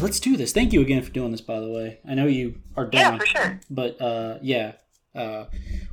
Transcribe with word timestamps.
Let's 0.00 0.20
do 0.20 0.36
this. 0.36 0.52
Thank 0.52 0.72
you 0.72 0.80
again 0.80 1.02
for 1.02 1.10
doing 1.10 1.30
this, 1.32 1.40
by 1.40 1.60
the 1.60 1.70
way. 1.70 1.98
I 2.08 2.14
know 2.14 2.26
you 2.26 2.60
are 2.76 2.86
down, 2.86 3.14
Yeah, 3.14 3.18
for 3.18 3.26
sure. 3.26 3.60
but 3.70 4.00
uh, 4.00 4.38
yeah. 4.42 4.72
Uh, 5.14 5.46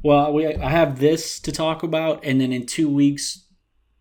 well, 0.04 0.34
we 0.34 0.48
I 0.48 0.70
have 0.70 1.00
this 1.00 1.40
to 1.42 1.52
talk 1.52 1.84
about, 1.84 2.24
and 2.26 2.42
then 2.42 2.52
in 2.52 2.66
two 2.66 2.90
weeks, 2.90 3.46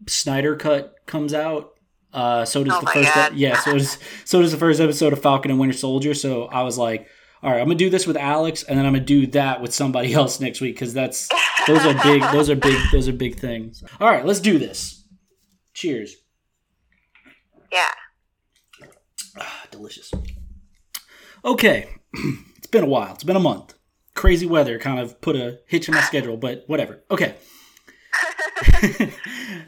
Snyder 0.09 0.57
Cut 0.57 0.95
comes 1.07 1.33
out. 1.33 1.71
Uh, 2.13 2.45
so 2.45 2.63
does 2.65 2.75
Oh 2.77 2.81
the 2.81 2.87
first, 2.89 3.15
God. 3.15 3.35
yeah. 3.35 3.59
So 3.61 3.73
does 3.79 3.99
so 4.25 4.43
does 4.43 4.53
the 4.53 4.59
first 4.59 4.81
episode 4.81 5.13
of 5.13 5.23
Falcon 5.23 5.51
and 5.51 5.61
Winter 5.61 5.77
Soldier. 5.77 6.13
So 6.15 6.45
I 6.47 6.63
was 6.63 6.77
like, 6.77 7.07
all 7.43 7.51
right, 7.51 7.61
I'm 7.61 7.67
gonna 7.67 7.77
do 7.77 7.89
this 7.89 8.07
with 8.07 8.17
Alex, 8.17 8.65
and 8.65 8.79
then 8.79 8.85
I'm 8.85 8.93
gonna 8.95 9.05
do 9.05 9.27
that 9.29 9.61
with 9.63 9.73
somebody 9.73 10.13
else 10.21 10.41
next 10.41 10.61
week 10.61 10.75
because 10.75 10.93
that's 10.93 11.29
those 11.67 11.85
are 11.87 11.95
big, 12.03 12.21
those 12.33 12.51
are 12.51 12.57
big, 12.57 12.77
those 12.91 13.09
are 13.09 13.13
big 13.13 13.39
things. 13.39 13.83
All 14.01 14.09
right, 14.11 14.27
let's 14.27 14.41
do 14.41 14.59
this. 14.59 15.05
Cheers. 15.73 16.17
Yeah. 17.73 17.89
Delicious. 19.73 20.13
Okay, 21.45 21.89
it's 22.57 22.67
been 22.67 22.85
a 22.85 22.87
while. 22.87 23.15
It's 23.15 23.25
been 23.25 23.37
a 23.37 23.41
month. 23.41 23.75
Crazy 24.15 24.45
weather 24.47 24.79
kind 24.79 25.01
of 25.01 25.19
put 25.23 25.35
a 25.35 25.61
hitch 25.67 25.89
in 25.89 25.95
my 25.95 26.03
schedule, 26.03 26.37
but 26.37 26.65
whatever. 26.67 27.03
Okay. 27.11 27.35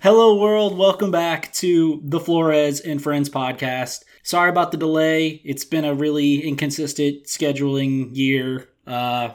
Hello, 0.02 0.38
world. 0.38 0.76
Welcome 0.76 1.10
back 1.10 1.54
to 1.54 2.02
the 2.04 2.20
Flores 2.20 2.80
and 2.80 3.02
Friends 3.02 3.30
podcast. 3.30 4.04
Sorry 4.22 4.50
about 4.50 4.72
the 4.72 4.76
delay. 4.76 5.40
It's 5.42 5.64
been 5.64 5.86
a 5.86 5.94
really 5.94 6.46
inconsistent 6.46 7.24
scheduling 7.24 8.14
year. 8.14 8.68
Uh, 8.86 9.30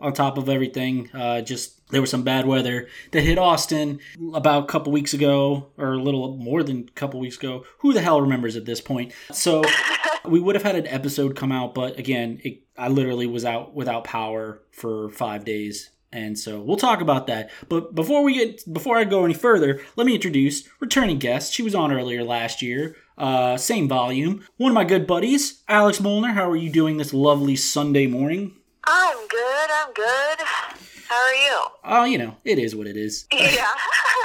on 0.00 0.14
top 0.14 0.38
of 0.38 0.48
everything, 0.48 1.10
uh, 1.12 1.42
just 1.42 1.73
there 1.90 2.00
was 2.00 2.10
some 2.10 2.22
bad 2.22 2.46
weather 2.46 2.88
that 3.12 3.22
hit 3.22 3.38
Austin 3.38 4.00
about 4.32 4.64
a 4.64 4.66
couple 4.66 4.92
weeks 4.92 5.14
ago, 5.14 5.68
or 5.76 5.92
a 5.92 6.02
little 6.02 6.36
more 6.36 6.62
than 6.62 6.86
a 6.88 6.92
couple 6.92 7.20
weeks 7.20 7.36
ago. 7.36 7.64
Who 7.78 7.92
the 7.92 8.00
hell 8.00 8.20
remembers 8.20 8.56
at 8.56 8.64
this 8.64 8.80
point? 8.80 9.12
So 9.32 9.62
we 10.24 10.40
would 10.40 10.54
have 10.54 10.64
had 10.64 10.76
an 10.76 10.86
episode 10.86 11.36
come 11.36 11.52
out, 11.52 11.74
but 11.74 11.98
again, 11.98 12.40
it, 12.42 12.62
I 12.76 12.88
literally 12.88 13.26
was 13.26 13.44
out 13.44 13.74
without 13.74 14.04
power 14.04 14.62
for 14.72 15.10
five 15.10 15.44
days. 15.44 15.90
And 16.10 16.38
so 16.38 16.60
we'll 16.60 16.76
talk 16.76 17.00
about 17.00 17.26
that. 17.26 17.50
But 17.68 17.94
before 17.94 18.22
we 18.22 18.34
get 18.34 18.72
before 18.72 18.96
I 18.96 19.04
go 19.04 19.24
any 19.24 19.34
further, 19.34 19.80
let 19.96 20.06
me 20.06 20.14
introduce 20.14 20.68
returning 20.78 21.18
guest. 21.18 21.52
She 21.52 21.62
was 21.62 21.74
on 21.74 21.92
earlier 21.92 22.22
last 22.22 22.62
year. 22.62 22.96
Uh, 23.18 23.56
same 23.56 23.88
volume. 23.88 24.44
One 24.56 24.70
of 24.70 24.74
my 24.74 24.84
good 24.84 25.08
buddies, 25.08 25.62
Alex 25.68 26.00
Molnar. 26.00 26.32
How 26.32 26.48
are 26.48 26.56
you 26.56 26.70
doing 26.70 26.98
this 26.98 27.12
lovely 27.12 27.56
Sunday 27.56 28.06
morning? 28.06 28.54
I'm 28.84 29.26
good. 29.28 29.70
I'm 29.70 29.92
good. 29.92 30.78
How 31.14 31.20
are 31.20 31.34
you? 31.34 31.60
Oh, 31.84 32.04
you 32.04 32.18
know, 32.18 32.36
it 32.44 32.58
is 32.58 32.74
what 32.74 32.88
it 32.88 32.96
is. 32.96 33.28
Yeah. 33.32 33.68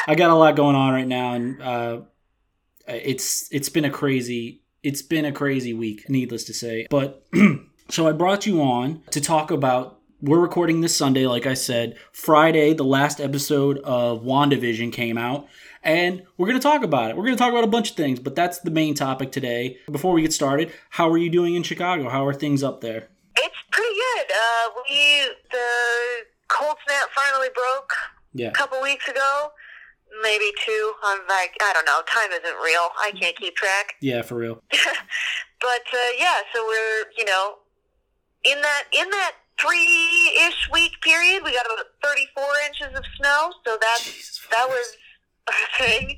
I 0.08 0.16
got 0.16 0.32
a 0.32 0.36
lot 0.36 0.56
going 0.56 0.76
on 0.76 0.92
right 0.92 1.08
now, 1.08 1.34
and 1.34 1.62
uh, 1.62 2.02
it's 2.88 3.48
it's 3.52 3.70
been 3.70 3.86
a 3.86 3.92
crazy 3.92 4.64
it's 4.82 5.04
been 5.04 5.26
a 5.26 5.32
crazy 5.32 5.72
week, 5.72 6.10
needless 6.10 6.46
to 6.46 6.54
say. 6.54 6.88
But 6.90 7.28
so 7.90 8.08
I 8.08 8.14
brought 8.14 8.48
you 8.48 8.62
on 8.64 9.04
to 9.12 9.22
talk 9.22 9.52
about. 9.52 10.00
We're 10.22 10.40
recording 10.40 10.82
this 10.82 10.96
Sunday, 10.96 11.28
like 11.28 11.46
I 11.46 11.54
said. 11.54 11.96
Friday, 12.12 12.74
the 12.74 12.84
last 12.84 13.22
episode 13.22 13.78
of 13.80 14.24
WandaVision 14.24 14.92
came 14.92 15.18
out, 15.18 15.48
and 15.84 16.24
we're 16.38 16.48
going 16.48 16.60
to 16.60 16.64
talk 16.64 16.84
about 16.84 17.12
it. 17.12 17.18
We're 17.18 17.26
going 17.26 17.38
to 17.38 17.42
talk 17.42 17.52
about 17.52 17.64
a 17.64 17.68
bunch 17.68 17.92
of 17.92 17.98
things, 17.98 18.20
but 18.20 18.36
that's 18.36 18.60
the 18.60 18.72
main 18.72 18.96
topic 18.96 19.32
today. 19.32 19.78
Before 19.92 20.12
we 20.14 20.24
get 20.24 20.34
started, 20.34 20.74
how 20.90 21.10
are 21.10 21.18
you 21.20 21.30
doing 21.30 21.54
in 21.54 21.62
Chicago? 21.62 22.10
How 22.10 22.26
are 22.26 22.34
things 22.34 22.64
up 22.64 22.82
there? 22.82 23.10
it's 23.38 23.56
pretty 23.72 23.96
good. 23.96 24.26
Uh, 24.32 24.82
we 24.90 25.30
the 25.52 26.26
cold 26.50 26.76
snap 26.86 27.10
finally 27.16 27.50
broke 27.56 27.94
Yeah. 28.34 28.48
a 28.50 28.52
couple 28.52 28.82
weeks 28.82 29.08
ago. 29.08 29.52
Maybe 30.24 30.52
two. 30.66 30.94
I'm 31.04 31.20
like, 31.30 31.54
I 31.62 31.72
don't 31.74 31.86
know. 31.86 32.02
Time 32.08 32.32
isn't 32.32 32.58
real. 32.64 32.90
I 33.00 33.12
can't 33.20 33.36
keep 33.38 33.56
track. 33.56 33.94
Yeah, 34.02 34.22
for 34.24 34.36
real. 34.36 34.62
but 35.62 35.84
uh, 35.94 36.12
yeah, 36.18 36.40
so 36.54 36.66
we're 36.68 37.06
you 37.18 37.26
know 37.26 37.56
in 38.44 38.60
that 38.62 38.84
in 38.92 39.10
that 39.12 39.34
three 39.60 40.34
ish 40.48 40.70
week 40.74 40.94
period, 41.02 41.44
we 41.44 41.54
got 41.54 41.66
about 41.66 41.86
thirty 42.04 42.28
four 42.36 42.50
inches 42.68 42.98
of 42.98 43.04
snow. 43.20 43.52
So 43.66 43.78
that 43.80 44.00
Jesus 44.04 44.42
that 44.52 44.68
was 44.68 44.98
a 45.50 45.84
thing. 45.84 46.18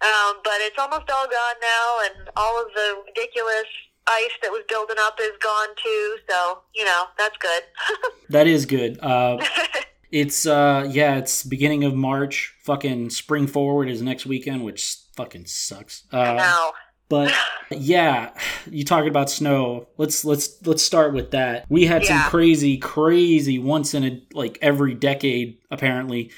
Um, 0.00 0.36
but 0.44 0.54
it's 0.60 0.78
almost 0.78 1.10
all 1.10 1.26
gone 1.26 1.58
now, 1.60 1.88
and 2.06 2.28
all 2.36 2.60
of 2.62 2.68
the 2.74 3.02
ridiculous 3.06 3.68
ice 4.08 4.32
that 4.42 4.50
was 4.50 4.62
building 4.68 4.96
up 5.00 5.18
is 5.20 5.32
gone 5.42 5.68
too. 5.82 6.16
So 6.28 6.60
you 6.74 6.84
know 6.84 7.04
that's 7.18 7.36
good. 7.38 7.62
That 8.28 8.48
is 8.48 8.66
good. 8.66 8.98
Uh, 9.00 9.38
It's 10.10 10.46
uh 10.46 10.88
yeah, 10.90 11.16
it's 11.16 11.42
beginning 11.42 11.84
of 11.84 11.94
March. 11.94 12.54
Fucking 12.62 13.10
spring 13.10 13.46
forward 13.46 13.88
is 13.88 14.02
next 14.02 14.24
weekend, 14.24 14.64
which 14.64 14.98
fucking 15.16 15.46
sucks. 15.46 16.04
Uh, 16.12 16.70
but 17.08 17.32
yeah, 17.70 18.30
you 18.70 18.84
talking 18.84 19.08
about 19.08 19.30
snow. 19.30 19.88
Let's 19.96 20.24
let's 20.24 20.64
let's 20.66 20.82
start 20.82 21.12
with 21.12 21.32
that. 21.32 21.66
We 21.68 21.86
had 21.86 22.04
some 22.04 22.20
crazy, 22.30 22.78
crazy 22.78 23.58
once 23.58 23.94
in 23.94 24.04
a 24.04 24.22
like 24.32 24.58
every 24.62 24.94
decade 24.94 25.58
apparently 25.70 26.30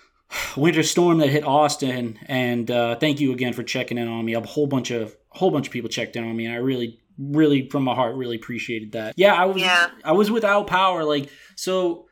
winter 0.56 0.82
storm 0.82 1.18
that 1.18 1.28
hit 1.28 1.44
Austin. 1.44 2.18
And 2.26 2.70
uh, 2.70 2.96
thank 2.96 3.20
you 3.20 3.32
again 3.32 3.54
for 3.54 3.62
checking 3.62 3.98
in 3.98 4.08
on 4.08 4.24
me. 4.24 4.34
A 4.34 4.40
whole 4.40 4.66
bunch 4.66 4.90
of 4.90 5.16
a 5.34 5.38
whole 5.38 5.50
bunch 5.50 5.66
of 5.66 5.72
people 5.72 5.88
checked 5.88 6.16
in 6.16 6.24
on 6.24 6.36
me, 6.36 6.46
and 6.46 6.54
I 6.54 6.58
really, 6.58 6.98
really 7.18 7.68
from 7.68 7.84
my 7.84 7.94
heart 7.94 8.16
really 8.16 8.36
appreciated 8.36 8.92
that. 8.92 9.14
Yeah, 9.16 9.34
I 9.34 9.44
was 9.46 9.62
Yeah. 9.62 9.88
I 10.04 10.12
was 10.12 10.30
without 10.30 10.66
power. 10.66 11.04
Like 11.04 11.30
so, 11.54 12.06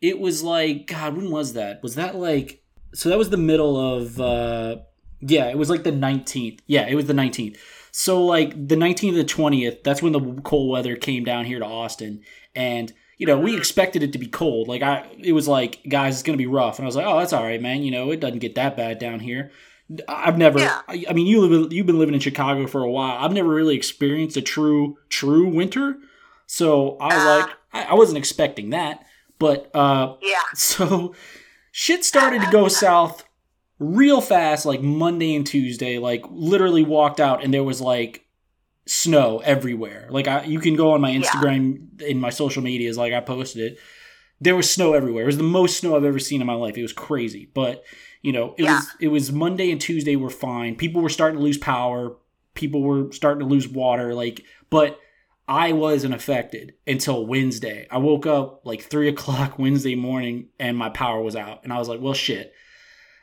it 0.00 0.18
was 0.18 0.42
like 0.42 0.86
God. 0.86 1.16
When 1.16 1.30
was 1.30 1.54
that? 1.54 1.82
Was 1.82 1.94
that 1.94 2.14
like 2.16 2.62
so? 2.94 3.08
That 3.08 3.18
was 3.18 3.30
the 3.30 3.36
middle 3.36 3.76
of. 3.76 4.20
uh 4.20 4.76
yeah, 5.26 5.46
it 5.48 5.56
was 5.56 5.70
like 5.70 5.84
the 5.84 5.92
19th. 5.92 6.60
Yeah, 6.66 6.86
it 6.86 6.94
was 6.94 7.06
the 7.06 7.14
19th. 7.14 7.56
So 7.92 8.22
like 8.24 8.50
the 8.68 8.74
19th 8.76 8.98
to 8.98 9.12
the 9.12 9.24
20th, 9.24 9.82
that's 9.82 10.02
when 10.02 10.12
the 10.12 10.40
cold 10.42 10.70
weather 10.70 10.96
came 10.96 11.24
down 11.24 11.46
here 11.46 11.58
to 11.60 11.64
Austin 11.64 12.20
and 12.54 12.92
you 13.16 13.26
know, 13.26 13.38
we 13.38 13.56
expected 13.56 14.02
it 14.02 14.12
to 14.12 14.18
be 14.18 14.26
cold. 14.26 14.68
Like 14.68 14.82
I 14.82 15.06
it 15.18 15.32
was 15.32 15.46
like, 15.48 15.80
guys, 15.88 16.14
it's 16.14 16.22
going 16.22 16.36
to 16.36 16.42
be 16.42 16.48
rough. 16.48 16.78
And 16.78 16.84
I 16.84 16.88
was 16.88 16.96
like, 16.96 17.06
"Oh, 17.06 17.18
that's 17.18 17.32
all 17.32 17.44
right, 17.44 17.62
man. 17.62 17.82
You 17.82 17.92
know, 17.92 18.10
it 18.10 18.20
doesn't 18.20 18.40
get 18.40 18.56
that 18.56 18.76
bad 18.76 18.98
down 18.98 19.20
here." 19.20 19.52
I've 20.08 20.38
never 20.38 20.58
Yeah. 20.60 20.80
I, 20.88 21.04
I 21.08 21.12
mean, 21.12 21.26
you 21.26 21.40
live 21.44 21.72
you've 21.72 21.86
been 21.86 21.98
living 21.98 22.14
in 22.14 22.20
Chicago 22.20 22.66
for 22.66 22.82
a 22.82 22.90
while. 22.90 23.22
I've 23.22 23.32
never 23.32 23.48
really 23.48 23.76
experienced 23.76 24.36
a 24.36 24.42
true 24.42 24.96
true 25.08 25.48
winter. 25.48 25.96
So 26.46 26.96
I 27.00 27.14
Uh. 27.16 27.38
like 27.38 27.50
I, 27.72 27.82
I 27.90 27.94
wasn't 27.94 28.18
expecting 28.18 28.70
that. 28.70 29.04
But 29.38 29.70
uh 29.74 30.14
yeah, 30.22 30.36
so 30.54 31.14
shit 31.72 32.04
started 32.04 32.40
to 32.42 32.50
go 32.50 32.68
south 32.68 33.24
real 33.78 34.20
fast 34.20 34.64
like 34.64 34.80
Monday 34.80 35.34
and 35.34 35.46
Tuesday 35.46 35.98
like 35.98 36.24
literally 36.30 36.84
walked 36.84 37.18
out 37.20 37.42
and 37.42 37.52
there 37.52 37.64
was 37.64 37.80
like 37.80 38.24
snow 38.86 39.40
everywhere 39.44 40.06
like 40.10 40.28
I 40.28 40.44
you 40.44 40.60
can 40.60 40.76
go 40.76 40.92
on 40.92 41.00
my 41.00 41.10
Yeah. 41.10 41.22
Instagram 41.22 42.00
in 42.00 42.20
my 42.20 42.30
social 42.30 42.62
medias 42.62 42.96
like 42.96 43.12
I 43.12 43.20
posted 43.20 43.72
it 43.72 43.78
there 44.40 44.54
was 44.54 44.70
snow 44.70 44.92
everywhere 44.94 45.24
it 45.24 45.26
was 45.26 45.38
the 45.38 45.42
most 45.42 45.78
snow 45.78 45.96
I've 45.96 46.04
ever 46.04 46.18
seen 46.20 46.40
in 46.40 46.46
my 46.46 46.54
life 46.54 46.76
it 46.78 46.82
was 46.82 46.92
crazy 46.92 47.50
but 47.52 47.82
you 48.24 48.32
know 48.32 48.54
it 48.58 48.64
Yeah. 48.64 48.76
was 48.76 48.86
it 49.00 49.08
was 49.08 49.30
Monday 49.30 49.70
and 49.70 49.80
Tuesday 49.80 50.16
were 50.16 50.30
fine 50.30 50.74
people 50.74 51.00
were 51.02 51.08
starting 51.18 51.38
to 51.38 51.44
lose 51.44 51.58
power 51.58 52.16
people 52.54 52.82
were 52.82 53.12
starting 53.12 53.40
to 53.46 53.52
lose 53.54 53.68
water 53.68 54.14
like 54.14 54.42
but 54.70 54.98
I 55.46 55.72
wasn't 55.72 56.14
affected 56.14 56.72
until 56.86 57.26
Wednesday. 57.26 57.86
I 57.90 57.98
woke 57.98 58.24
up 58.26 58.62
like 58.64 58.80
three 58.90 59.08
o'clock 59.08 59.58
Wednesday 59.58 59.94
morning 59.94 60.48
and 60.58 60.74
my 60.74 60.88
power 60.88 61.20
was 61.20 61.36
out. 61.36 61.60
And 61.64 61.70
I 61.70 61.78
was 61.78 61.86
like, 61.86 62.00
well, 62.00 62.14
shit. 62.14 62.54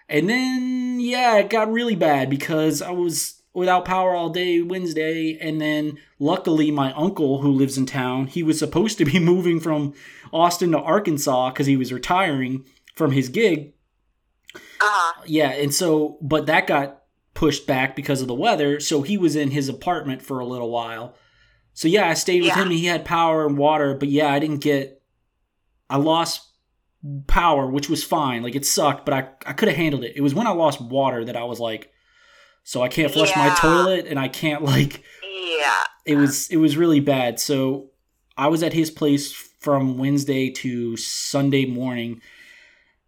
And 0.08 0.30
then, 0.30 1.00
yeah, 1.00 1.38
it 1.38 1.50
got 1.50 1.72
really 1.72 1.96
bad 1.96 2.30
because 2.30 2.80
I 2.84 2.92
was 2.92 3.42
without 3.56 3.86
power 3.86 4.14
all 4.14 4.30
day 4.30 4.62
Wednesday. 4.62 5.36
And 5.42 5.60
then, 5.60 5.98
luckily, 6.20 6.70
my 6.70 6.94
uncle 6.94 7.42
who 7.42 7.50
lives 7.52 7.76
in 7.76 7.88
town, 7.88 8.28
he 8.28 8.44
was 8.44 8.60
supposed 8.60 9.00
to 9.00 9.06
be 9.06 9.18
moving 9.34 9.60
from 9.60 9.94
Austin 10.32 10.72
to 10.74 10.80
Arkansas 10.80 11.50
because 11.50 11.66
he 11.66 11.76
was 11.78 11.92
retiring 11.92 12.66
from 12.94 13.14
his 13.14 13.30
gig. 13.30 13.74
Uh-huh. 14.82 15.24
Yeah, 15.28 15.50
and 15.52 15.74
so, 15.74 16.18
but 16.22 16.46
that 16.48 16.68
got 16.68 17.02
pushed 17.34 17.66
back 17.68 17.96
because 17.96 18.22
of 18.22 18.28
the 18.28 18.34
weather. 18.36 18.80
So 18.80 19.02
he 19.04 19.18
was 19.18 19.36
in 19.36 19.52
his 19.52 19.70
apartment 19.70 20.22
for 20.22 20.40
a 20.40 20.46
little 20.46 20.70
while. 20.70 21.16
So 21.74 21.88
yeah, 21.88 22.08
I 22.10 22.14
stayed 22.14 22.42
with 22.42 22.50
Yeah. 22.50 22.56
him. 22.56 22.68
and 22.70 22.74
He 22.78 22.86
had 22.86 23.06
power 23.06 23.46
and 23.46 23.58
water, 23.58 23.94
but 23.96 24.10
yeah, 24.10 24.28
I 24.34 24.40
didn't 24.40 24.60
get. 24.60 25.02
I 25.90 25.98
lost 25.98 26.48
power, 27.28 27.66
which 27.68 27.90
was 27.90 28.04
fine. 28.04 28.44
Like 28.44 28.56
it 28.56 28.66
sucked, 28.66 29.06
but 29.06 29.14
I 29.14 29.28
I 29.46 29.54
could 29.54 29.68
have 29.70 29.78
handled 29.78 30.04
it. 30.04 30.14
It 30.16 30.22
was 30.22 30.34
when 30.36 30.48
I 30.48 30.52
lost 30.52 30.82
water 30.82 31.24
that 31.26 31.38
I 31.38 31.44
was 31.44 31.60
like, 31.60 31.92
so 32.64 32.82
I 32.82 32.90
can't 32.90 33.12
flush 33.12 33.36
my 33.36 33.56
toilet 33.56 34.06
and 34.08 34.20
I 34.20 34.28
can't 34.28 34.64
like. 34.74 35.04
yeah, 35.24 35.78
It 36.06 36.16
was 36.16 36.50
it 36.50 36.58
was 36.58 36.78
really 36.78 37.00
bad. 37.00 37.40
So 37.40 37.92
I 38.38 38.48
was 38.48 38.64
at 38.64 38.74
his 38.74 38.92
place 38.92 39.32
from 39.32 39.98
Wednesday 39.98 40.50
to 40.50 40.98
Sunday 40.98 41.66
morning. 41.66 42.22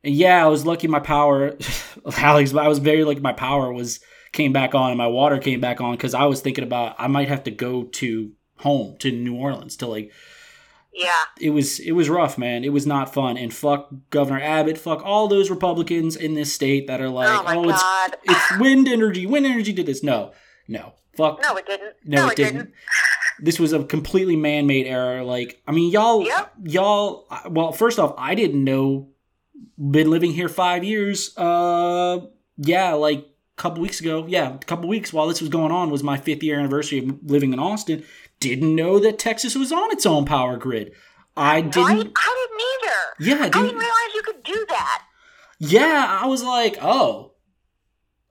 And 0.04 0.14
yeah, 0.14 0.44
I 0.44 0.48
was 0.48 0.66
lucky 0.66 0.88
my 0.88 1.00
power 1.00 1.58
Alex, 2.18 2.52
but 2.52 2.64
I 2.64 2.68
was 2.68 2.80
very 2.80 3.04
lucky 3.04 3.20
my 3.20 3.34
power 3.34 3.72
was 3.72 4.00
came 4.32 4.52
back 4.52 4.74
on 4.74 4.90
and 4.90 4.98
my 4.98 5.08
water 5.08 5.38
came 5.38 5.60
back 5.62 5.80
on 5.80 5.96
cuz 5.98 6.14
I 6.14 6.26
was 6.26 6.42
thinking 6.42 6.64
about 6.64 6.96
I 6.98 7.08
might 7.08 7.28
have 7.28 7.44
to 7.44 7.52
go 7.52 7.84
to 7.84 8.32
home 8.58 8.98
to 9.00 9.12
New 9.12 9.36
Orleans 9.36 9.78
to 9.78 9.88
like 9.88 10.12
yeah, 10.94 11.12
it 11.40 11.50
was 11.50 11.80
it 11.80 11.94
was 11.94 12.08
rough, 12.08 12.38
man. 12.38 12.64
It 12.64 12.72
was 12.72 12.86
not 12.86 13.14
fun. 13.14 13.36
And 13.36 13.54
fuck 13.54 13.90
Governor 14.12 14.40
Abbott, 14.42 14.78
fuck 14.78 15.04
all 15.04 15.28
those 15.28 15.50
Republicans 15.50 16.16
in 16.16 16.36
this 16.36 16.54
state 16.54 16.86
that 16.88 17.02
are 17.02 17.08
oh 17.08 17.12
like, 17.12 17.30
Oh 17.30 17.64
oh, 17.66 17.70
it's 17.70 17.84
it's 18.26 18.60
wind 18.60 18.88
energy. 18.88 19.26
Wind 19.26 19.46
energy 19.46 19.74
did 19.74 19.88
this. 19.88 20.04
No, 20.04 20.34
No, 20.68 20.94
fuck. 21.18 21.42
No, 21.42 21.56
it 21.56 21.66
didn't. 21.66 21.96
No, 22.06 22.26
No, 22.26 22.30
it 22.30 22.36
didn't. 22.36 22.74
This 23.40 23.60
was 23.60 23.74
a 23.74 23.84
completely 23.84 24.36
man-made 24.36 24.86
error. 24.86 25.24
Like, 25.24 25.62
I 25.68 25.72
mean, 25.72 25.92
y'all, 25.92 26.24
Yep. 26.24 26.54
y'all. 26.66 27.28
Well, 27.50 27.72
first 27.72 27.98
off, 27.98 28.14
I 28.16 28.36
didn't 28.36 28.64
know. 28.64 29.10
Been 29.77 30.10
living 30.10 30.31
here 30.31 30.50
five 30.50 30.83
years. 30.83 31.38
Uh, 31.38 32.27
yeah, 32.57 32.94
like 32.94 33.19
a 33.19 33.62
couple 33.62 33.81
weeks 33.81 34.00
ago. 34.00 34.25
Yeah, 34.27 34.56
a 34.56 34.57
couple 34.60 34.89
weeks 34.89 35.13
while 35.13 35.27
this 35.27 35.42
was 35.42 35.50
going 35.50 35.71
on 35.71 35.89
was 35.89 36.04
my 36.04 36.18
fifth 36.18 36.44
year 36.44 36.60
anniversary 36.60 37.00
of 37.00 37.19
living 37.24 37.54
in 37.54 37.60
Austin. 37.60 38.04
Didn't 38.39 38.75
know 38.75 39.00
that 39.00 39.19
Texas 39.19 39.56
was 39.56 39.71
on 39.71 39.92
its 39.92 40.06
own 40.06 40.25
power 40.25 40.57
grid. 40.57 40.94
I 41.36 41.62
didn't. 41.62 41.81
I 41.86 41.94
didn't 41.95 42.62
either. 42.71 42.95
Yeah, 43.19 43.36
I 43.36 43.48
I 43.48 43.50
didn't. 43.50 43.63
didn't 43.63 43.80
realize 43.80 44.13
you 44.15 44.21
could 44.24 44.44
do 44.44 44.65
that. 44.69 45.06
Yeah, 45.60 46.19
I 46.21 46.27
was 46.27 46.44
like, 46.44 46.77
oh, 46.81 47.33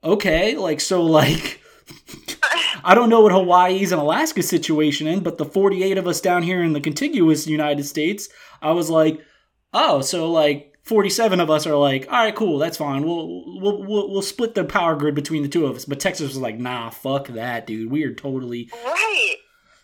okay. 0.03 0.55
Like, 0.55 0.79
so, 0.79 1.03
like, 1.03 1.61
I 2.83 2.93
don't 2.93 3.09
know 3.09 3.21
what 3.21 3.31
Hawaii's 3.31 3.91
and 3.91 3.99
Alaska 3.99 4.43
situation 4.43 5.07
in, 5.07 5.21
but 5.21 5.37
the 5.37 5.45
48 5.45 5.97
of 5.97 6.07
us 6.07 6.21
down 6.21 6.43
here 6.43 6.61
in 6.61 6.73
the 6.73 6.81
contiguous 6.81 7.47
United 7.47 7.85
States, 7.85 8.29
I 8.61 8.71
was 8.71 8.89
like, 8.89 9.19
oh, 9.73 10.01
so 10.01 10.31
like 10.31 10.72
47 10.83 11.39
of 11.39 11.49
us 11.49 11.65
are 11.65 11.75
like, 11.75 12.05
all 12.11 12.23
right, 12.23 12.35
cool, 12.35 12.57
that's 12.59 12.77
fine. 12.77 13.03
We'll 13.03 13.43
we'll 13.59 13.83
we'll, 13.83 14.09
we'll 14.11 14.21
split 14.21 14.53
the 14.53 14.63
power 14.65 14.95
grid 14.95 15.15
between 15.15 15.41
the 15.43 15.49
two 15.49 15.65
of 15.65 15.75
us. 15.75 15.85
But 15.85 15.99
Texas 15.99 16.27
was 16.29 16.37
like, 16.37 16.57
nah, 16.59 16.89
fuck 16.89 17.27
that, 17.29 17.65
dude. 17.65 17.89
We 17.89 18.03
are 18.03 18.13
totally 18.13 18.69
Right. 18.83 19.35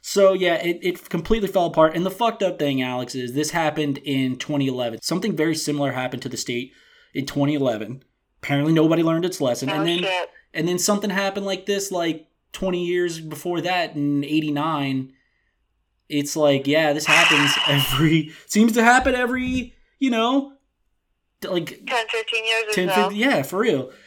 so 0.01 0.33
yeah, 0.33 0.55
it, 0.55 0.79
it 0.81 1.09
completely 1.09 1.47
fell 1.47 1.67
apart. 1.67 1.95
And 1.95 2.05
the 2.05 2.11
fucked 2.11 2.43
up 2.43 2.59
thing, 2.59 2.81
Alex, 2.81 3.15
is 3.15 3.33
this 3.33 3.51
happened 3.51 3.99
in 3.99 4.35
2011. 4.37 5.01
Something 5.01 5.35
very 5.35 5.55
similar 5.55 5.93
happened 5.93 6.21
to 6.23 6.29
the 6.29 6.37
state 6.37 6.73
in 7.13 7.25
2011. 7.25 8.03
Apparently, 8.43 8.73
nobody 8.73 9.01
learned 9.03 9.25
its 9.25 9.39
lesson, 9.41 9.69
Oh 9.69 9.73
and 9.75 9.87
then 9.87 9.99
shit. 9.99 10.29
and 10.53 10.67
then 10.67 10.79
something 10.79 11.09
happened 11.09 11.45
like 11.45 11.65
this, 11.65 11.91
like 11.91 12.27
20 12.51 12.85
years 12.85 13.19
before 13.21 13.61
that 13.61 13.95
in 13.95 14.23
'89. 14.25 15.13
It's 16.09 16.35
like, 16.35 16.65
yeah, 16.67 16.91
this 16.93 17.05
happens 17.05 17.51
every 17.67 18.31
seems 18.47 18.73
to 18.73 18.83
happen 18.83 19.13
every, 19.15 19.75
you 19.99 20.09
know, 20.09 20.53
like 21.43 21.85
10, 21.85 22.07
15 22.07 22.45
years 22.45 22.63
or 22.69 22.73
10, 22.73 22.89
so. 22.89 22.95
50, 23.09 23.15
yeah, 23.15 23.41
for 23.43 23.59
real. 23.59 23.91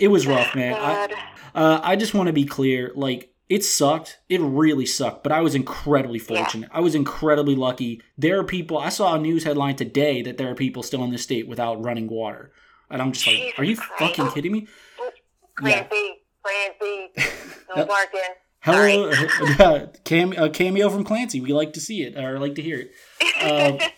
It 0.00 0.08
was 0.08 0.26
rough, 0.26 0.54
man. 0.56 0.74
I, 0.74 1.08
uh, 1.54 1.80
I 1.82 1.96
just 1.96 2.12
want 2.14 2.26
to 2.26 2.32
be 2.32 2.44
clear. 2.44 2.90
Like, 2.94 3.32
it 3.48 3.64
sucked. 3.64 4.18
It 4.28 4.40
really 4.40 4.86
sucked. 4.86 5.22
But 5.22 5.32
I 5.32 5.40
was 5.40 5.54
incredibly 5.54 6.18
Yeah. 6.18 6.24
fortunate. 6.42 6.70
I 6.72 6.80
was 6.80 6.94
incredibly 6.94 7.54
lucky. 7.56 8.00
There 8.18 8.38
are 8.40 8.44
people. 8.44 8.78
I 8.78 8.88
saw 8.88 9.14
a 9.14 9.18
news 9.18 9.44
headline 9.44 9.76
today 9.76 10.22
that 10.22 10.38
there 10.38 10.50
are 10.50 10.54
people 10.54 10.82
still 10.82 11.02
in 11.04 11.10
this 11.10 11.22
state 11.22 11.46
without 11.48 11.84
running 11.84 12.08
water, 12.08 12.52
and 12.90 13.00
I'm 13.02 13.12
just 13.12 13.26
like, 13.26 13.54
are 13.58 13.64
you 13.64 13.76
Christ. 13.76 14.16
fucking 14.16 14.30
kidding 14.32 14.52
me? 14.52 14.66
Yeah. 15.62 15.82
Clancy, 15.84 16.14
Clancy, 16.42 17.10
Uh, 17.72 17.76
no 17.76 17.86
barking. 17.86 18.20
Hello, 18.62 19.10
yeah, 19.58 19.86
cam- 20.04 20.32
a 20.34 20.50
cameo 20.50 20.88
from 20.90 21.02
Clancy. 21.04 21.40
We 21.40 21.52
like 21.52 21.72
to 21.74 21.80
see 21.80 22.02
it 22.02 22.16
or 22.16 22.38
like 22.38 22.54
to 22.56 22.62
hear 22.62 22.78
it. 22.88 22.92
Um, 23.42 23.88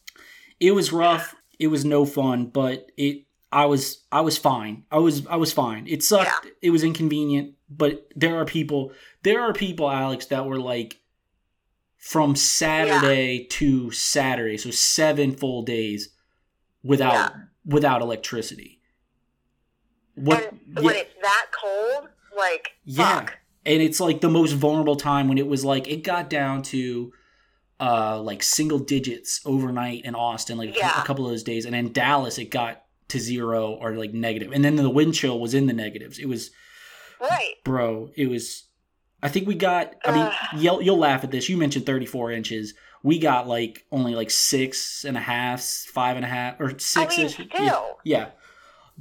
it 0.60 0.72
was 0.72 0.92
rough. 0.92 1.34
It 1.62 1.68
was 1.68 1.84
no 1.84 2.04
fun, 2.04 2.46
but 2.46 2.90
it. 2.96 3.24
I 3.52 3.66
was 3.66 4.02
I 4.10 4.22
was 4.22 4.38
fine. 4.38 4.84
I 4.90 4.98
was 4.98 5.26
I 5.26 5.36
was 5.36 5.52
fine. 5.52 5.86
It 5.86 6.02
sucked. 6.02 6.46
It 6.62 6.70
was 6.70 6.82
inconvenient, 6.82 7.54
but 7.70 8.08
there 8.16 8.36
are 8.36 8.44
people. 8.46 8.92
There 9.22 9.40
are 9.42 9.52
people, 9.52 9.90
Alex, 9.90 10.26
that 10.26 10.46
were 10.46 10.58
like 10.58 10.98
from 11.98 12.34
Saturday 12.34 13.44
to 13.44 13.90
Saturday, 13.90 14.56
so 14.56 14.70
seven 14.70 15.36
full 15.36 15.62
days 15.62 16.08
without 16.82 17.12
Yeah. 17.12 17.30
without 17.64 18.00
electricity. 18.02 18.80
What? 20.14 20.48
and 20.48 20.60
yeah. 20.76 20.80
when 20.82 20.96
it's 20.96 21.14
that 21.22 21.46
cold, 21.52 22.08
like, 22.36 22.72
Yeah. 22.84 23.20
fuck. 23.20 23.38
And 23.64 23.80
it's 23.80 24.00
like 24.00 24.20
the 24.20 24.28
most 24.28 24.52
vulnerable 24.52 24.96
time 24.96 25.28
when 25.28 25.38
it 25.38 25.46
was 25.46 25.64
like 25.64 25.86
it 25.88 26.02
got 26.02 26.28
down 26.28 26.62
to 26.64 27.12
uh 27.82 28.20
like 28.22 28.42
single 28.42 28.78
digits 28.78 29.40
overnight 29.44 30.04
in 30.04 30.14
Austin, 30.14 30.56
like 30.58 30.70
a- 30.76 30.78
Yeah. 30.78 31.02
a 31.02 31.04
couple 31.04 31.24
of 31.26 31.32
those 31.32 31.42
days. 31.42 31.64
And 31.66 31.74
in 31.74 31.92
Dallas 31.92 32.38
it 32.38 32.50
got 32.50 32.74
to 33.08 33.18
zero 33.18 33.72
or 33.82 33.88
like 34.02 34.12
negative. 34.14 34.52
And 34.52 34.64
then 34.64 34.76
the 34.76 34.88
wind 34.98 35.14
chill 35.14 35.38
was 35.40 35.52
in 35.54 35.66
the 35.66 35.72
negatives. 35.72 36.18
It 36.18 36.26
was 36.26 36.50
Right. 37.20 37.54
bro, 37.64 38.10
it 38.16 38.28
was 38.28 38.44
I 39.22 39.28
think 39.28 39.46
we 39.48 39.54
got 39.54 39.94
I 40.04 40.10
mean 40.16 40.30
you'll 40.62 40.80
you'll 40.82 40.98
laugh 41.08 41.24
at 41.24 41.30
this. 41.30 41.48
You 41.48 41.56
mentioned 41.56 41.86
thirty 41.86 42.06
four 42.06 42.30
inches. 42.30 42.74
We 43.04 43.18
got 43.18 43.48
like 43.48 43.84
only 43.90 44.14
like 44.14 44.30
six 44.30 45.04
and 45.04 45.16
a 45.16 45.20
half, 45.20 45.60
five 45.62 46.16
and 46.16 46.24
a 46.24 46.28
half, 46.28 46.60
or 46.60 46.70
six 46.78 47.14
I 47.18 47.22
mean, 47.22 47.28
still. 47.28 47.98
Yeah. 48.04 48.26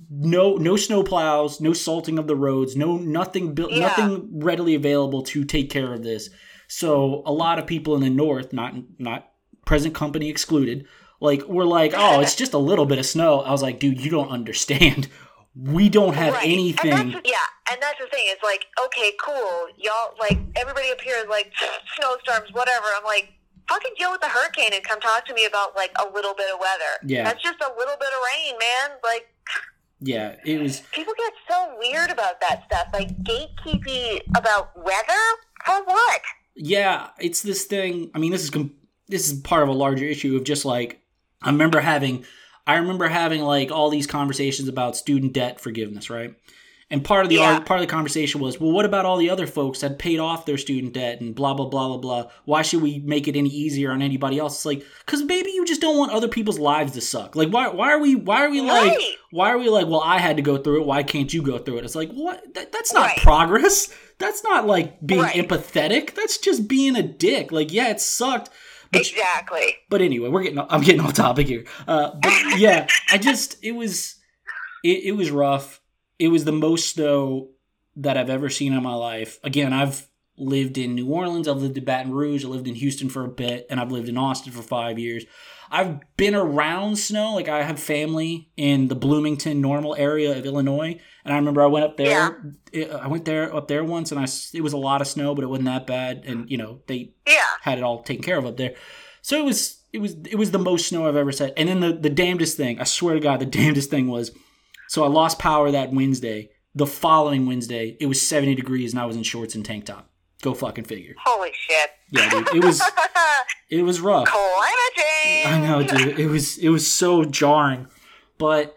No 0.09 0.55
no 0.55 0.75
snow 0.77 1.03
plows, 1.03 1.59
no 1.61 1.73
salting 1.73 2.17
of 2.17 2.25
the 2.27 2.35
roads, 2.35 2.75
no 2.75 2.97
nothing 2.97 3.53
built 3.53 3.71
Yeah. 3.71 3.81
nothing 3.87 4.39
readily 4.39 4.73
available 4.75 5.21
to 5.23 5.43
take 5.43 5.69
care 5.69 5.93
of 5.93 6.03
this. 6.03 6.29
So 6.71 7.21
a 7.25 7.33
lot 7.33 7.59
of 7.59 7.67
people 7.67 7.95
in 7.95 8.01
the 8.01 8.09
north, 8.09 8.53
not 8.53 8.73
not 8.97 9.29
present 9.65 9.93
company 9.93 10.29
excluded, 10.29 10.87
like 11.19 11.43
we're 11.47 11.65
like, 11.65 11.93
"Oh, 11.95 12.21
it's 12.21 12.35
just 12.35 12.53
a 12.53 12.57
little 12.57 12.85
bit 12.85 12.97
of 12.97 13.05
snow." 13.05 13.41
I 13.41 13.51
was 13.51 13.61
like, 13.61 13.79
"Dude, 13.79 13.99
you 13.99 14.09
don't 14.09 14.29
understand. 14.29 15.09
We 15.53 15.89
don't 15.89 16.13
have 16.13 16.33
right. 16.33 16.47
anything." 16.47 16.93
And 16.93 17.11
yeah, 17.25 17.35
and 17.71 17.81
that's 17.81 17.99
the 17.99 18.07
thing. 18.07 18.23
It's 18.27 18.43
like, 18.43 18.67
okay, 18.85 19.11
cool. 19.23 19.67
Y'all, 19.77 20.15
like, 20.19 20.37
everybody 20.55 20.91
up 20.91 20.99
here 21.01 21.15
is 21.17 21.27
like, 21.29 21.51
snowstorms, 21.95 22.51
whatever. 22.53 22.85
I'm 22.97 23.03
like, 23.03 23.31
fucking 23.69 23.91
deal 23.97 24.11
with 24.11 24.21
the 24.21 24.27
hurricane 24.27 24.71
and 24.73 24.83
come 24.83 24.99
talk 24.99 25.25
to 25.27 25.33
me 25.33 25.45
about, 25.45 25.75
like, 25.75 25.91
a 25.99 26.11
little 26.13 26.33
bit 26.35 26.53
of 26.53 26.59
weather. 26.59 26.93
Yeah. 27.05 27.23
That's 27.23 27.41
just 27.41 27.61
a 27.61 27.71
little 27.77 27.95
bit 27.97 28.09
of 28.09 28.19
rain, 28.33 28.55
man. 28.59 28.97
Like, 29.03 29.27
yeah, 30.01 30.35
it 30.45 30.59
was 30.61 30.81
people 30.91 31.13
get 31.17 31.33
so 31.49 31.75
weird 31.79 32.09
about 32.11 32.41
that 32.41 32.63
stuff. 32.65 32.87
Like, 32.93 33.09
gatekeeping 33.23 34.21
about 34.35 34.75
weather? 34.75 35.23
For 35.65 35.83
what? 35.85 36.21
Yeah, 36.63 37.07
it's 37.19 37.41
this 37.41 37.65
thing. 37.65 38.11
I 38.13 38.19
mean, 38.19 38.31
this 38.31 38.43
is 38.43 38.51
com- 38.51 38.75
this 39.07 39.29
is 39.29 39.39
part 39.41 39.63
of 39.63 39.69
a 39.69 39.73
larger 39.73 40.05
issue 40.05 40.35
of 40.35 40.43
just 40.43 40.63
like 40.63 41.01
I 41.41 41.49
remember 41.49 41.79
having 41.79 42.23
I 42.67 42.75
remember 42.75 43.07
having 43.07 43.41
like 43.41 43.71
all 43.71 43.89
these 43.89 44.05
conversations 44.05 44.69
about 44.69 44.95
student 44.95 45.33
debt 45.33 45.59
forgiveness, 45.59 46.11
right? 46.11 46.35
And 46.91 47.03
part 47.03 47.23
of 47.25 47.29
the 47.29 47.35
Yeah. 47.37 47.59
part 47.61 47.79
of 47.79 47.87
the 47.87 47.91
conversation 47.91 48.41
was, 48.41 48.59
well, 48.59 48.71
what 48.71 48.85
about 48.85 49.05
all 49.05 49.17
the 49.17 49.29
other 49.29 49.47
folks 49.47 49.79
that 49.79 49.97
paid 49.97 50.19
off 50.19 50.45
their 50.45 50.57
student 50.57 50.93
debt 50.93 51.21
and 51.21 51.33
blah 51.33 51.53
blah 51.53 51.65
blah 51.67 51.87
blah 51.87 51.97
blah? 51.97 52.31
Why 52.45 52.61
should 52.61 52.81
we 52.81 52.99
make 52.99 53.27
it 53.27 53.35
any 53.35 53.49
easier 53.49 53.91
on 53.91 54.01
anybody 54.01 54.37
else? 54.37 54.55
It's 54.57 54.65
like, 54.65 54.83
because 55.05 55.23
maybe 55.23 55.51
you 55.51 55.65
just 55.65 55.81
don't 55.81 55.97
want 55.97 56.11
other 56.11 56.27
people's 56.27 56.59
lives 56.59 56.91
to 56.93 57.01
suck. 57.01 57.35
Like, 57.35 57.49
why 57.49 57.69
why 57.69 57.91
are 57.93 57.99
we 57.99 58.15
why 58.15 58.45
are 58.45 58.49
we 58.51 58.61
like 58.61 58.91
Right. 58.91 59.13
why 59.31 59.51
are 59.51 59.57
we 59.57 59.69
like, 59.69 59.87
well, 59.87 60.01
I 60.01 60.19
had 60.19 60.35
to 60.35 60.43
go 60.43 60.57
through 60.57 60.81
it. 60.81 60.85
Why 60.85 61.01
can't 61.01 61.33
you 61.33 61.41
go 61.41 61.57
through 61.57 61.77
it? 61.79 61.85
It's 61.85 61.95
like, 61.95 62.11
what? 62.11 62.53
That, 62.53 62.71
that's 62.71 62.93
not 62.93 63.07
Right. 63.07 63.17
progress. 63.17 63.89
That's 64.19 64.43
not 64.43 64.67
like 64.67 64.99
being 65.05 65.21
Right. 65.21 65.35
empathetic. 65.35 66.13
That's 66.13 66.37
just 66.37 66.67
being 66.67 66.95
a 66.95 67.01
dick. 67.03 67.51
Like, 67.51 67.71
yeah, 67.73 67.89
it 67.89 68.01
sucked. 68.01 68.49
But 68.91 69.01
Exactly. 69.01 69.77
but 69.89 70.01
anyway, 70.01 70.27
we're 70.29 70.43
getting 70.43 70.59
I'm 70.59 70.81
getting 70.81 71.01
off 71.01 71.13
topic 71.13 71.47
here. 71.47 71.63
Uh, 71.87 72.11
but 72.21 72.33
yeah, 72.59 72.87
I 73.09 73.17
just 73.17 73.55
it 73.63 73.71
was 73.71 74.15
it, 74.83 75.05
it 75.05 75.11
was 75.15 75.31
rough. 75.31 75.80
It 76.21 76.27
was 76.29 76.45
the 76.45 76.51
most 76.51 76.89
snow 76.93 77.49
that 77.95 78.15
I've 78.17 78.29
ever 78.29 78.49
seen 78.49 78.73
in 78.73 78.83
my 78.83 78.93
life. 78.93 79.39
Again, 79.43 79.73
I've 79.73 80.07
lived 80.37 80.77
in 80.77 80.95
New 80.95 81.07
Orleans, 81.07 81.47
I've 81.47 81.57
lived 81.61 81.77
in 81.77 81.83
Baton 81.83 82.11
Rouge, 82.11 82.45
I 82.45 82.47
lived 82.47 82.67
in 82.67 82.75
Houston 82.75 83.09
for 83.09 83.25
a 83.25 83.27
bit, 83.27 83.65
and 83.69 83.79
I've 83.79 83.91
lived 83.91 84.07
in 84.09 84.17
Austin 84.17 84.51
for 84.53 84.61
five 84.61 84.97
years. 84.97 85.25
I've 85.69 85.99
been 86.17 86.35
around 86.35 86.97
snow, 86.97 87.33
like 87.35 87.47
I 87.47 87.63
have 87.63 87.79
family 87.79 88.49
in 88.57 88.87
the 88.87 88.95
Bloomington 88.95 89.61
normal 89.61 89.95
area 89.95 90.37
of 90.37 90.45
Illinois, 90.45 90.99
and 91.25 91.33
I 91.33 91.37
remember 91.37 91.61
I 91.63 91.67
went 91.67 91.85
up 91.85 91.97
there. 91.97 92.53
It- 92.71 92.91
I 92.91 93.07
went 93.07 93.25
there 93.25 93.53
up 93.55 93.67
there 93.67 93.83
once, 93.83 94.11
and 94.11 94.19
I 94.19 94.27
it 94.53 94.61
was 94.61 94.73
a 94.73 94.77
lot 94.77 95.01
of 95.01 95.07
snow, 95.07 95.33
but 95.35 95.43
it 95.43 95.47
wasn't 95.47 95.67
that 95.67 95.87
bad, 95.87 96.23
and 96.25 96.49
you 96.49 96.57
know 96.57 96.79
they 96.87 97.13
Yeah. 97.27 97.35
had 97.61 97.77
it 97.77 97.83
all 97.83 98.03
taken 98.03 98.23
care 98.23 98.37
of 98.37 98.45
up 98.45 98.57
there. 98.57 98.73
So 99.21 99.37
it 99.37 99.45
was 99.45 99.83
it 99.93 99.99
was 99.99 100.13
it 100.29 100.35
was 100.37 100.51
the 100.51 100.59
most 100.59 100.87
snow 100.87 101.07
I've 101.07 101.15
ever 101.15 101.31
seen. 101.31 101.51
And 101.57 101.67
then 101.69 101.79
the 101.81 101.93
the 101.93 102.09
damnedest 102.09 102.57
thing, 102.57 102.79
I 102.79 102.83
swear 102.85 103.13
to 103.15 103.19
God, 103.21 103.39
the 103.39 103.45
damnedest 103.59 103.89
thing 103.89 104.07
was, 104.07 104.31
so 104.91 105.05
I 105.05 105.07
lost 105.07 105.39
power 105.39 105.71
that 105.71 105.93
Wednesday. 105.93 106.49
The 106.75 106.85
following 106.85 107.45
Wednesday, 107.45 107.95
it 108.01 108.07
was 108.07 108.21
seventy 108.27 108.55
degrees, 108.55 108.91
and 108.91 108.99
I 108.99 109.05
was 109.05 109.15
in 109.15 109.23
shorts 109.23 109.55
and 109.55 109.63
tank 109.63 109.85
top. 109.85 110.09
Go 110.41 110.53
fucking 110.53 110.83
figure. 110.83 111.15
Holy 111.23 111.51
shit. 111.53 111.91
Yeah, 112.09 112.29
dude, 112.29 112.55
it 112.55 112.65
was 112.65 112.81
it 113.69 113.83
was 113.83 114.01
rough. 114.01 114.27
Climate 114.27 114.77
change. 114.97 115.47
I 115.47 115.61
know, 115.61 115.81
dude. 115.81 116.19
It 116.19 116.27
was 116.27 116.57
it 116.57 116.67
was 116.67 116.91
so 116.91 117.23
jarring. 117.23 117.87
But 118.37 118.75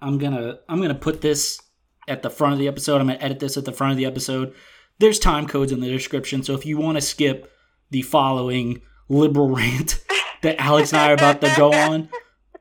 I'm 0.00 0.16
gonna 0.16 0.60
I'm 0.70 0.80
gonna 0.80 0.94
put 0.94 1.20
this 1.20 1.60
at 2.08 2.22
the 2.22 2.30
front 2.30 2.54
of 2.54 2.58
the 2.58 2.68
episode. 2.68 3.02
I'm 3.02 3.08
gonna 3.08 3.18
edit 3.18 3.38
this 3.38 3.58
at 3.58 3.66
the 3.66 3.72
front 3.72 3.90
of 3.90 3.98
the 3.98 4.06
episode. 4.06 4.54
There's 5.00 5.18
time 5.18 5.46
codes 5.46 5.70
in 5.70 5.80
the 5.80 5.90
description, 5.90 6.42
so 6.42 6.54
if 6.54 6.64
you 6.64 6.78
want 6.78 6.96
to 6.96 7.02
skip 7.02 7.52
the 7.90 8.00
following 8.00 8.80
liberal 9.10 9.50
rant 9.54 10.02
that 10.40 10.58
Alex 10.58 10.92
and 10.92 11.00
I 11.02 11.10
are 11.10 11.14
about 11.14 11.42
to 11.42 11.52
go 11.58 11.74
on, 11.74 12.08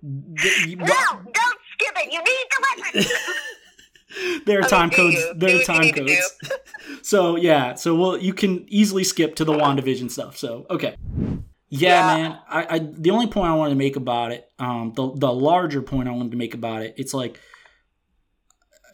No, 0.01 0.85
it. 2.03 2.11
You 2.11 2.19
need 2.19 2.93
to 2.93 3.01
listen. 3.01 4.41
there 4.45 4.59
are 4.59 4.63
time 4.63 4.89
codes. 4.89 5.17
There 5.35 5.59
are 5.59 5.63
time 5.63 5.91
codes. 5.91 6.37
so 7.01 7.35
yeah, 7.35 7.75
so 7.75 7.95
well, 7.95 8.17
you 8.17 8.33
can 8.33 8.65
easily 8.69 9.03
skip 9.03 9.35
to 9.35 9.45
the 9.45 9.53
WandaVision 9.53 10.11
stuff. 10.11 10.37
So 10.37 10.65
okay, 10.69 10.95
yeah, 11.69 11.99
Yeah. 11.99 12.05
man. 12.17 12.39
I, 12.49 12.75
I 12.75 12.79
the 12.79 13.11
only 13.11 13.27
point 13.27 13.47
I 13.51 13.55
wanted 13.55 13.71
to 13.71 13.77
make 13.77 13.95
about 13.95 14.31
it, 14.31 14.49
um, 14.59 14.93
the 14.95 15.11
the 15.15 15.31
larger 15.31 15.81
point 15.81 16.09
I 16.09 16.11
wanted 16.11 16.31
to 16.31 16.37
make 16.37 16.53
about 16.53 16.81
it, 16.81 16.95
it's 16.97 17.13
like 17.13 17.39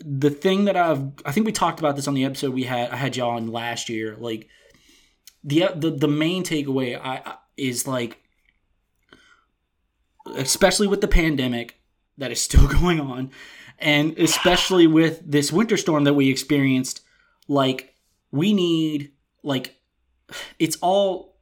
the 0.01 0.29
thing 0.29 0.65
that 0.65 0.77
I've 0.77 1.03
I 1.25 1.31
think 1.31 1.45
we 1.45 1.51
talked 1.51 1.79
about 1.79 1.95
this 1.95 2.07
on 2.07 2.13
the 2.13 2.25
episode 2.25 2.53
we 2.53 2.63
had 2.63 2.91
I 2.91 2.95
had 2.97 3.15
y'all 3.15 3.31
on 3.31 3.47
last 3.47 3.89
year. 3.89 4.15
Like 4.17 4.47
the 5.43 5.69
the 5.75 5.89
the 5.89 6.07
main 6.07 6.43
takeaway 6.43 6.99
I, 6.99 7.21
I 7.25 7.35
is 7.57 7.87
like 7.87 8.21
especially 10.35 10.87
with 10.87 11.01
the 11.01 11.07
pandemic 11.07 11.79
that 12.17 12.31
is 12.31 12.41
still 12.41 12.67
going 12.81 12.99
on 12.99 13.31
and 13.79 14.17
especially 14.17 14.87
with 14.87 15.21
this 15.25 15.51
winter 15.51 15.77
storm 15.77 16.03
that 16.05 16.13
we 16.15 16.29
experienced 16.29 17.01
like 17.47 17.93
we 18.31 18.53
need 18.53 19.11
like 19.43 19.75
it's 20.59 20.77
all 20.81 21.35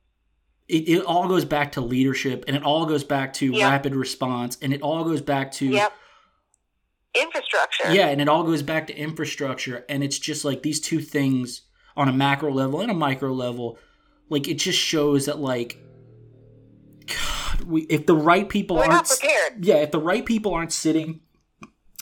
it, 0.67 0.89
it 0.89 1.05
all 1.05 1.27
goes 1.27 1.46
back 1.46 1.74
to 1.74 1.82
leadership 1.82 2.44
and 2.48 2.55
it 2.58 2.63
all 2.63 2.86
goes 2.86 3.03
back 3.03 3.34
to 3.34 3.53
Yep. 3.53 3.72
rapid 3.72 3.96
response 3.96 4.58
and 4.62 4.74
it 4.74 4.82
all 4.82 5.03
goes 5.03 5.22
back 5.22 5.51
to 5.53 5.65
Yep. 5.67 5.94
Infrastructure. 7.17 7.94
yeah, 7.94 8.08
and 8.08 8.20
it 8.20 8.27
all 8.27 8.44
goes 8.44 8.62
back 8.62 8.88
to 8.88 8.94
infrastructure, 8.94 9.86
and 9.88 10.03
it's 10.03 10.20
just 10.20 10.44
like 10.44 10.63
these 10.63 10.82
two 10.82 11.00
things 11.00 11.62
on 11.96 12.10
a 12.10 12.12
macro 12.12 12.51
level 12.51 12.82
and 12.82 12.91
a 12.91 12.94
micro 12.94 13.32
level, 13.32 13.77
like 14.27 14.50
it 14.50 14.55
just 14.55 14.77
shows 14.77 15.27
that 15.27 15.39
like, 15.39 15.79
God, 17.08 17.44
we 17.67 17.81
if 17.84 18.05
the 18.05 18.15
right 18.15 18.48
people 18.48 18.77
We're 18.77 18.84
aren't, 18.84 18.93
not 18.93 19.07
prepared. 19.07 19.65
yeah, 19.65 19.75
if 19.77 19.91
the 19.91 20.00
right 20.00 20.25
people 20.25 20.53
aren't 20.53 20.72
sitting 20.74 21.22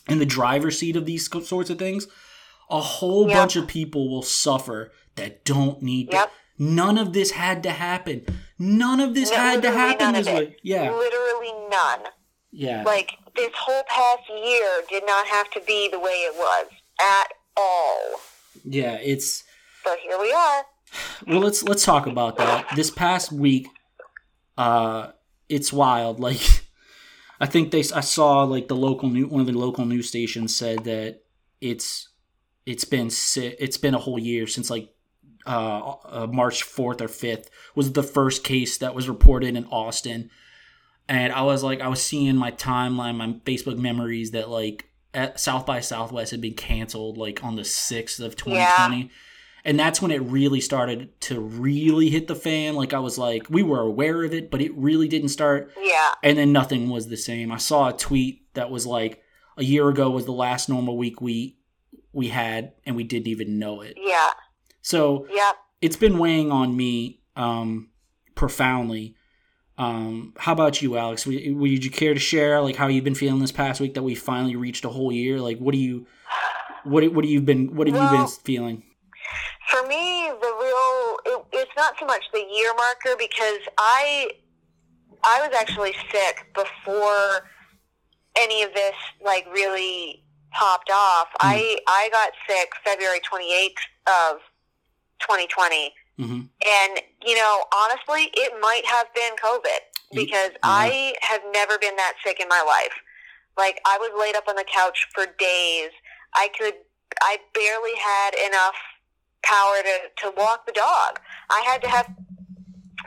in 0.10 0.20
the 0.20 0.25
driver's 0.25 0.79
seat 0.79 0.96
of 0.96 1.05
these 1.05 1.29
sorts 1.48 1.70
of 1.70 1.79
things, 1.79 2.08
a 2.70 2.82
whole 2.82 3.27
Yep. 3.27 3.38
bunch 3.38 3.55
of 3.55 3.67
people 3.67 4.10
will 4.10 4.22
suffer 4.24 4.91
that 5.15 5.46
don't 5.46 5.82
need. 5.82 6.12
to. 6.12 6.29
None 6.58 6.98
of 6.98 7.13
this 7.13 7.32
had 7.32 7.63
to 7.63 7.72
happen. 7.72 8.25
None 8.60 9.00
of 9.00 9.15
this 9.15 9.32
No, 9.32 9.38
had 9.38 9.62
to 9.63 9.72
happen 9.72 10.13
this 10.13 10.27
way. 10.27 10.55
Yeah, 10.63 10.91
Literally 10.91 11.51
none. 11.70 12.01
yeah. 12.51 12.84
Like 12.86 13.12
this 13.36 13.51
whole 13.58 13.84
past 13.88 14.29
year 14.29 14.82
did 14.89 15.03
not 15.05 15.25
have 15.27 15.50
to 15.51 15.62
be 15.62 15.89
the 15.91 16.00
way 16.00 16.12
it 16.12 16.36
was 16.36 16.67
at 17.01 17.34
all. 17.58 18.20
yeah, 18.63 18.98
it's 19.01 19.43
But 19.84 19.98
here 20.00 20.20
we 20.20 20.32
are. 20.32 20.65
well 21.27 21.39
let's 21.39 21.63
let's 21.63 21.84
talk 21.84 22.05
about 22.05 22.38
that 22.38 22.67
this 22.75 22.91
past 22.91 23.32
week 23.32 23.67
uh 24.58 25.12
it's 25.55 25.74
wild. 25.74 26.19
Like 26.19 26.41
i 27.43 27.45
think 27.45 27.72
they 27.72 27.79
i 27.93 28.00
saw 28.00 28.43
like 28.43 28.67
the 28.67 28.75
local 28.75 29.10
new 29.10 29.27
one 29.27 29.41
of 29.41 29.48
the 29.48 29.53
local 29.53 29.86
news 29.86 30.07
stations 30.07 30.55
said 30.55 30.86
that 30.86 31.22
it's 31.60 32.10
it's 32.65 32.86
been 32.86 33.10
si- 33.10 33.55
it's 33.60 33.77
been 33.77 33.93
a 33.93 34.00
whole 34.00 34.17
year 34.17 34.48
since 34.48 34.69
like 34.69 34.89
uh, 35.45 35.95
uh 36.05 36.27
march 36.31 36.63
4th 36.63 37.01
or 37.01 37.10
5th 37.10 37.48
was 37.75 37.91
the 37.91 38.03
first 38.03 38.45
case 38.45 38.77
that 38.77 38.95
was 38.95 39.10
reported 39.10 39.57
in 39.57 39.65
austin. 39.65 40.29
And 41.10 41.33
i 41.33 41.41
was 41.41 41.63
like 41.63 41.81
i 41.81 41.89
was 41.89 42.01
seeing 42.01 42.38
my 42.38 42.51
timeline 42.51 43.17
my 43.17 43.33
facebook 43.45 43.77
memories 43.77 44.31
that 44.31 44.50
like 44.50 44.89
south 45.36 45.65
by 45.65 45.81
southwest 45.81 46.31
had 46.31 46.39
been 46.39 46.53
canceled 46.53 47.17
like 47.17 47.43
on 47.43 47.57
the 47.57 47.63
6th 47.63 48.24
of 48.24 48.38
2020 48.38 49.12
and 49.65 49.79
that's 49.79 50.01
when 50.01 50.12
it 50.12 50.22
really 50.22 50.60
started 50.60 51.20
to 51.22 51.39
really 51.39 52.10
hit 52.10 52.27
the 52.27 52.36
fan. 52.36 52.75
Like 52.75 52.93
i 52.93 53.00
was 53.00 53.17
like 53.17 53.50
we 53.50 53.63
were 53.63 53.82
aware 53.82 54.24
of 54.24 54.34
it 54.34 54.51
but 54.51 54.62
it 54.62 54.75
really 54.75 55.08
didn't 55.08 55.29
start. 55.29 55.72
Yeah. 55.82 56.12
and 56.22 56.38
then 56.38 56.51
nothing 56.51 56.89
was 56.89 57.08
the 57.08 57.17
same. 57.17 57.51
I 57.51 57.58
saw 57.58 57.89
a 57.89 57.93
tweet 57.98 58.53
that 58.55 58.70
was 58.70 58.86
like 58.86 59.22
a 59.58 59.63
year 59.63 59.88
ago 59.89 60.10
was 60.10 60.25
the 60.25 60.32
last 60.32 60.70
normal 60.70 60.98
week 60.98 61.22
we 61.22 61.58
we 62.12 62.27
had 62.29 62.74
and 62.86 62.96
we 62.96 63.03
didn't 63.03 63.27
even 63.27 63.58
know 63.60 63.82
it. 63.82 63.98
Yeah. 63.98 64.29
so 64.82 65.27
Yep. 65.32 65.55
it's 65.82 65.96
been 65.98 66.17
weighing 66.17 66.51
on 66.51 66.75
me 66.75 67.22
um 67.36 67.89
profoundly. 68.36 69.15
Um 69.77 70.34
how 70.38 70.53
about 70.53 70.82
you 70.82 70.98
alex? 70.98 71.25
Would, 71.25 71.55
would 71.55 71.84
you 71.86 71.91
care 71.91 72.13
to 72.13 72.20
share 72.20 72.62
like 72.62 72.75
how 72.75 72.88
you've 72.88 73.03
been 73.03 73.15
feeling 73.15 73.39
this 73.39 73.51
past 73.51 73.79
week 73.82 73.93
that 73.96 74.03
we 74.03 74.13
finally 74.15 74.55
reached 74.55 74.86
a 74.86 74.89
whole 74.89 75.12
year? 75.12 75.39
Like 75.39 75.58
what 75.60 75.72
do 75.74 75.79
you 75.79 76.05
what 76.84 77.03
what 77.13 77.24
have 77.25 77.32
you 77.32 77.41
been 77.41 77.75
what 77.75 77.88
have 77.88 77.96
you 77.96 78.17
been 78.17 78.27
feeling 78.27 78.84
For 79.70 79.88
me, 79.88 80.29
the 80.29 80.53
real 80.62 81.17
it, 81.25 81.46
it's 81.53 81.72
not 81.75 81.96
so 82.00 82.05
much 82.05 82.24
the 82.34 82.46
year 82.51 82.74
marker 82.75 83.15
because 83.17 83.60
I 83.77 84.29
I 85.24 85.48
was 85.48 85.55
actually 85.60 85.93
sick 86.12 86.46
before 86.53 87.48
any 88.38 88.63
of 88.63 88.74
this 88.74 88.96
like 89.24 89.46
really 89.51 90.24
popped 90.51 90.89
off. 90.91 91.27
I 91.39 91.77
I 91.88 92.10
got 92.12 92.32
sick 92.48 92.72
February 92.84 93.20
28th 93.20 94.34
of 94.34 94.39
2020 95.20 95.93
hmm 96.17 96.41
and 96.65 97.00
you 97.25 97.36
know, 97.36 97.63
honestly, 97.75 98.29
it 98.36 98.53
might 98.62 98.86
have 98.86 99.08
been 99.13 99.34
COVID 99.43 99.79
because 100.13 100.51
I 100.63 101.15
have 101.22 101.41
never 101.53 101.77
been 101.77 101.96
that 101.96 102.13
sick 102.24 102.39
in 102.39 102.48
my 102.48 102.62
life. 102.65 102.93
Like 103.58 103.82
I 103.86 103.98
was 103.98 104.12
laid 104.20 104.36
up 104.36 104.48
on 104.48 104.55
the 104.55 104.65
couch 104.72 105.08
for 105.13 105.25
days. 105.25 105.89
I 106.36 106.50
could 106.58 106.75
I 107.22 107.38
barely 107.53 107.96
had 107.98 108.32
enough 108.48 108.75
power 109.43 109.75
to, 109.83 110.23
to 110.23 110.33
walk 110.38 110.65
the 110.65 110.71
dog. 110.71 111.19
I 111.50 111.62
had 111.65 111.81
to 111.81 111.89
have 111.89 112.07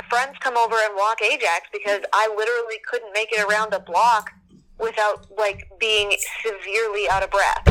friends 0.08 0.36
come 0.40 0.56
over 0.56 0.74
and 0.74 0.94
walk 0.94 1.22
Ajax 1.22 1.68
because 1.72 2.00
I 2.12 2.28
literally 2.36 2.78
couldn't 2.88 3.12
make 3.12 3.32
it 3.32 3.44
around 3.44 3.72
the 3.72 3.80
block 3.80 4.30
without 4.78 5.26
like 5.36 5.66
being 5.80 6.12
severely 6.44 7.08
out 7.10 7.22
of 7.22 7.30
breath. 7.30 7.66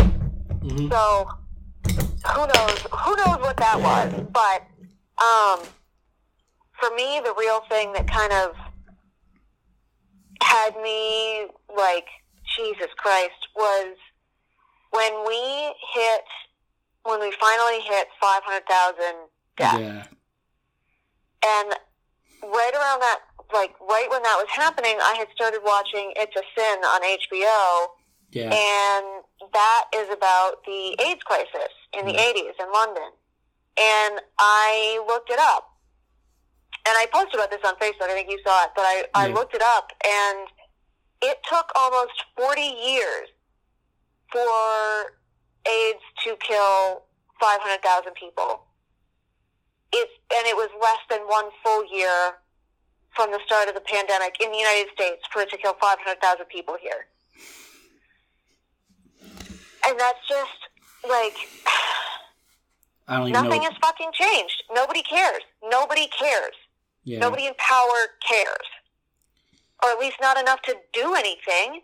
hmm 0.62 0.90
So 0.90 1.28
who 2.34 2.48
knows 2.48 2.80
who 3.04 3.16
knows 3.16 3.40
what 3.40 3.58
that 3.58 3.80
was. 3.80 4.24
But 4.34 4.66
um 5.24 5.66
for 6.80 6.94
me 6.96 7.22
the 7.24 7.34
real 7.38 7.62
thing 7.70 7.94
that 7.94 8.08
kind 8.12 8.34
of 8.34 8.56
had 10.42 10.76
me 10.82 11.48
like 11.76 12.06
Jesus 12.58 12.90
Christ 12.98 13.48
was 13.56 13.96
when 14.92 15.26
we 15.28 15.74
hit 15.94 16.22
when 17.06 17.20
we 17.20 17.32
finally 17.40 17.80
hit 17.82 18.08
five 18.20 18.42
hundred 18.44 18.66
thousand 18.68 19.16
deaths. 19.58 19.80
yeah 19.80 20.04
And 21.46 21.70
right 22.44 22.74
around 22.74 23.00
that, 23.02 23.20
like 23.54 23.74
right 23.80 24.08
when 24.10 24.22
that 24.24 24.38
was 24.38 24.50
happening, 24.50 24.98
I 25.02 25.14
had 25.18 25.28
started 25.36 25.62
watching 25.64 26.14
It's 26.18 26.36
a 26.36 26.44
Sin 26.58 26.78
on 26.84 27.02
HBO, 27.02 27.88
yeah 28.32 28.52
and 28.52 29.24
that 29.54 29.84
is 29.96 30.10
about 30.12 30.64
the 30.66 30.96
AIDS 31.06 31.24
crisis 31.24 31.72
in 31.98 32.06
the 32.06 32.14
Mm. 32.14 32.34
80s 32.34 32.56
in 32.60 32.72
London. 32.72 33.10
And 33.78 34.22
I 34.40 35.04
looked 35.08 35.30
it 35.30 35.40
up. 35.40 35.72
And 36.88 36.96
I 36.98 37.08
posted 37.12 37.36
about 37.36 37.50
this 37.52 37.62
on 37.66 37.76
Facebook. 37.76 38.04
I 38.10 38.14
think 38.14 38.30
you 38.30 38.40
saw 38.46 38.64
it, 38.66 38.72
but 38.76 38.84
I, 38.84 39.06
I 39.16 39.28
looked 39.28 39.56
it 39.56 39.62
up, 39.62 39.92
and 40.06 40.48
it 41.22 41.40
took 41.50 41.72
almost 41.76 42.14
40 42.38 42.62
years 42.62 43.30
for 44.32 45.18
AIDS 45.68 46.02
to 46.24 46.36
kill 46.38 47.04
500,000 47.40 48.14
people. 48.14 48.64
It's, 49.94 50.12
and 50.36 50.46
it 50.48 50.56
was 50.56 50.70
less 50.82 51.00
than 51.10 51.26
one 51.28 51.46
full 51.64 51.86
year 51.94 52.34
from 53.16 53.32
the 53.32 53.40
start 53.46 53.68
of 53.70 53.76
the 53.76 53.82
pandemic 53.82 54.36
in 54.44 54.52
the 54.52 54.58
United 54.58 54.92
States 54.94 55.24
for 55.32 55.42
it 55.42 55.50
to 55.52 55.58
kill 55.58 55.74
500,000 55.80 56.46
people 56.48 56.76
here. 56.82 57.08
And 59.88 60.00
that's 60.00 60.20
just 60.28 60.60
like 61.08 61.36
I 63.08 63.18
don't 63.18 63.30
even 63.30 63.34
nothing 63.34 63.62
know. 63.62 63.70
has 63.70 63.78
fucking 63.82 64.10
changed. 64.14 64.64
Nobody 64.74 65.04
cares. 65.04 65.44
Nobody 65.70 66.08
cares. 66.08 66.56
yeah. 67.04 67.20
Nobody 67.20 67.46
in 67.46 67.54
power 67.58 68.08
cares. 68.28 68.68
Or 69.84 69.90
at 69.92 70.00
least 70.00 70.18
not 70.22 70.38
enough 70.40 70.62
to 70.64 70.76
do 70.94 71.14
anything. 71.14 71.82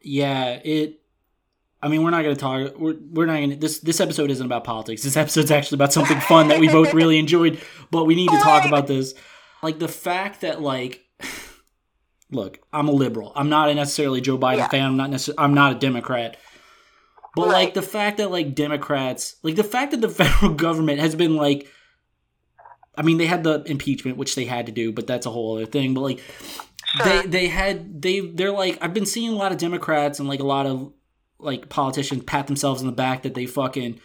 yeah, 0.00 0.60
it. 0.64 1.00
I 1.82 1.88
mean, 1.88 2.04
we're 2.04 2.10
not 2.10 2.22
going 2.22 2.34
to 2.36 2.40
talk. 2.40 2.78
We're, 2.78 2.94
we're 3.10 3.26
not 3.26 3.34
going 3.38 3.50
to. 3.50 3.56
This 3.56 3.80
this 3.80 4.00
episode 4.00 4.30
isn't 4.30 4.44
about 4.46 4.62
politics. 4.64 5.02
This 5.02 5.16
episode's 5.16 5.50
actually 5.50 5.76
about 5.76 5.92
something 5.92 6.20
fun 6.20 6.48
that 6.48 6.60
we 6.60 6.68
both 6.68 6.94
really 7.00 7.18
enjoyed. 7.18 7.60
But 7.90 8.04
we 8.04 8.14
need 8.14 8.30
to 8.30 8.38
talk 8.38 8.64
about 8.64 8.86
this. 8.86 9.14
Like 9.62 9.78
the 9.80 9.88
fact 9.88 10.42
that 10.42 10.60
like, 10.62 11.04
look, 12.30 12.58
I'm 12.72 12.88
a 12.88 12.92
liberal. 12.92 13.32
I'm 13.34 13.48
not 13.48 13.68
a 13.68 13.74
necessarily 13.74 14.20
Joe 14.20 14.38
Biden 14.38 14.58
Yeah. 14.58 14.68
fan. 14.68 14.86
I'm 14.86 14.96
not 14.96 15.10
necessarily. 15.10 15.42
I'm 15.44 15.54
not 15.54 15.72
a 15.76 15.78
Democrat. 15.78 16.36
But 17.34 17.48
like 17.48 17.74
the 17.74 17.82
fact 17.82 18.18
that 18.18 18.30
like 18.30 18.54
Democrats, 18.54 19.36
like 19.42 19.56
the 19.56 19.64
fact 19.64 19.90
that 19.92 20.00
the 20.00 20.08
federal 20.20 20.52
government 20.54 21.00
has 21.00 21.14
been 21.14 21.34
like, 21.36 21.66
I 22.96 23.02
mean, 23.02 23.16
they 23.18 23.26
had 23.26 23.42
the 23.42 23.62
impeachment, 23.64 24.18
which 24.18 24.34
they 24.34 24.44
had 24.44 24.66
to 24.66 24.72
do, 24.72 24.92
but 24.92 25.06
that's 25.06 25.24
a 25.26 25.30
whole 25.30 25.56
other 25.56 25.66
thing. 25.66 25.94
But 25.94 26.02
like, 26.02 26.20
Sure. 26.84 27.06
they 27.22 27.26
they 27.26 27.46
had 27.48 28.02
they 28.02 28.20
they're 28.20 28.52
like 28.52 28.76
I've 28.82 28.92
been 28.92 29.06
seeing 29.06 29.30
a 29.32 29.36
lot 29.36 29.50
of 29.50 29.56
Democrats 29.56 30.18
and 30.20 30.28
like 30.28 30.40
a 30.40 30.44
lot 30.46 30.66
of 30.66 30.92
like 31.42 31.68
politicians 31.68 32.24
pat 32.24 32.46
themselves 32.46 32.80
in 32.80 32.86
the 32.86 32.92
back 32.92 33.22
that 33.22 33.34
they 33.34 33.46
fucking 33.46 34.00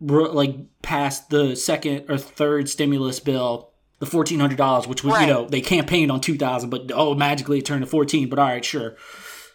like 0.00 0.56
passed 0.82 1.30
the 1.30 1.54
second 1.54 2.06
or 2.08 2.18
third 2.18 2.68
stimulus 2.68 3.20
bill, 3.20 3.70
the 4.00 4.06
fourteen 4.06 4.40
hundred 4.40 4.58
dollars, 4.58 4.86
which 4.88 5.04
was 5.04 5.14
Right. 5.14 5.26
you 5.28 5.32
know 5.32 5.46
they 5.48 5.60
campaigned 5.60 6.10
on 6.10 6.20
two 6.20 6.36
thousand, 6.36 6.70
but 6.70 6.90
oh 6.94 7.14
magically 7.14 7.58
it 7.58 7.66
turned 7.66 7.82
to 7.82 7.86
fourteen. 7.86 8.28
But 8.28 8.38
all 8.38 8.48
right, 8.48 8.64
sure. 8.64 8.96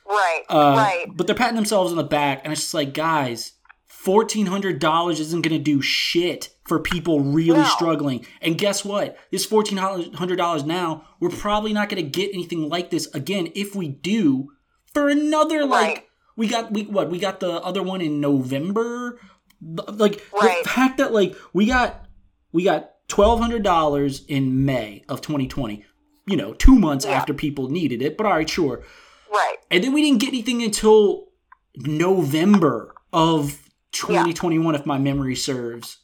right. 0.08 0.44
Uh, 0.50 0.76
right. 0.78 1.06
But 1.14 1.28
they're 1.28 1.36
patting 1.36 1.56
themselves 1.58 1.92
on 1.92 1.98
the 1.98 2.04
back, 2.04 2.42
and 2.44 2.54
it's 2.54 2.62
just 2.62 2.74
like, 2.74 2.94
guys, 2.94 3.54
fourteen 3.88 4.46
hundred 4.46 4.80
dollars 4.80 5.20
isn't 5.20 5.42
going 5.44 5.58
to 5.58 5.64
do 5.64 5.82
shit 5.82 6.50
for 6.66 6.80
people 6.80 7.20
really 7.22 7.60
No. 7.60 7.66
struggling. 7.66 8.26
And 8.42 8.58
guess 8.58 8.86
what? 8.86 9.18
This 9.32 9.46
fourteen 9.46 9.78
hundred 9.78 10.38
dollars 10.38 10.64
now, 10.64 11.04
we're 11.20 11.30
probably 11.30 11.74
not 11.74 11.90
going 11.90 12.02
to 12.04 12.10
get 12.10 12.34
anything 12.34 12.70
like 12.70 12.90
this 12.90 13.08
again. 13.14 13.50
If 13.54 13.76
we 13.76 13.90
do, 13.90 14.52
for 14.94 15.10
another 15.10 15.66
like 15.66 15.88
Right. 15.98 16.04
We 16.38 16.48
got 16.48 16.72
we 16.72 16.84
what 16.84 17.10
we 17.10 17.20
got 17.20 17.40
the 17.42 17.52
other 17.62 17.84
one 17.84 18.00
in 18.00 18.22
November. 18.22 19.20
Like 19.62 20.22
Right. 20.32 20.64
the 20.64 20.70
fact 20.70 20.98
that 21.00 21.12
like 21.14 21.36
we 21.52 21.66
got 21.66 22.06
we 22.54 22.64
got 22.64 22.92
twelve 23.10 23.40
hundred 23.42 23.64
dollars 23.64 24.24
in 24.28 24.64
May 24.66 25.04
of 25.10 25.20
2020. 25.22 25.84
You 26.28 26.38
know, 26.38 26.54
two 26.54 26.78
months 26.78 27.06
Yeah. 27.06 27.14
after 27.14 27.34
people 27.34 27.70
needed 27.70 28.02
it. 28.02 28.18
But 28.18 28.26
all 28.28 28.34
right, 28.34 28.50
sure. 28.50 28.84
Right. 29.32 29.56
And 29.72 29.84
then 29.84 29.94
we 29.94 30.02
didn't 30.02 30.20
get 30.20 30.30
anything 30.30 30.62
until 30.62 31.28
November 31.76 32.94
of 33.14 33.60
2021, 33.94 34.76
if 34.76 34.86
my 34.86 34.98
memory 34.98 35.36
serves. 35.36 35.98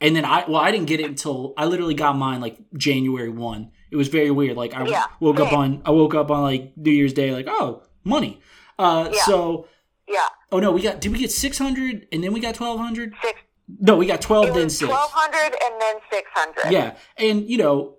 And 0.00 0.14
then 0.14 0.24
I, 0.24 0.44
well, 0.48 0.60
I 0.60 0.70
didn't 0.70 0.86
get 0.86 1.00
it 1.00 1.06
until 1.06 1.54
I 1.56 1.64
literally 1.66 1.94
got 1.94 2.16
mine 2.16 2.40
like 2.40 2.58
January 2.76 3.30
1. 3.30 3.70
It 3.90 3.96
was 3.96 4.08
very 4.08 4.30
weird. 4.30 4.56
Like 4.56 4.74
I 4.74 4.84
Yeah, 4.86 5.04
woke 5.20 5.40
up 5.40 5.52
on, 5.52 5.82
I 5.84 5.90
woke 5.90 6.14
up 6.14 6.30
on 6.30 6.42
like 6.42 6.76
New 6.76 6.90
Year's 6.92 7.12
Day, 7.12 7.32
like, 7.32 7.46
oh, 7.48 7.82
money. 8.04 8.40
Uh, 8.78 9.10
Yeah. 9.12 9.22
so, 9.22 9.66
Yeah. 10.08 10.26
oh 10.52 10.58
no, 10.58 10.72
we 10.72 10.80
got, 10.82 11.00
did 11.00 11.12
we 11.12 11.18
get 11.18 11.30
600 11.30 12.06
and 12.12 12.24
then 12.24 12.32
we 12.32 12.40
got 12.40 12.58
1200? 12.58 13.12
Six. 13.22 13.38
No, 13.80 13.96
we 13.96 14.06
got 14.06 14.22
12 14.22 14.46
It 14.48 14.54
then 14.54 14.70
6. 14.70 14.88
twelve 14.90 15.10
hundred 15.12 15.54
and 15.62 15.80
then 15.80 15.96
six 16.10 16.30
hundred. 16.34 16.72
Yeah. 16.72 16.96
And, 17.18 17.48
you 17.50 17.58
know, 17.58 17.96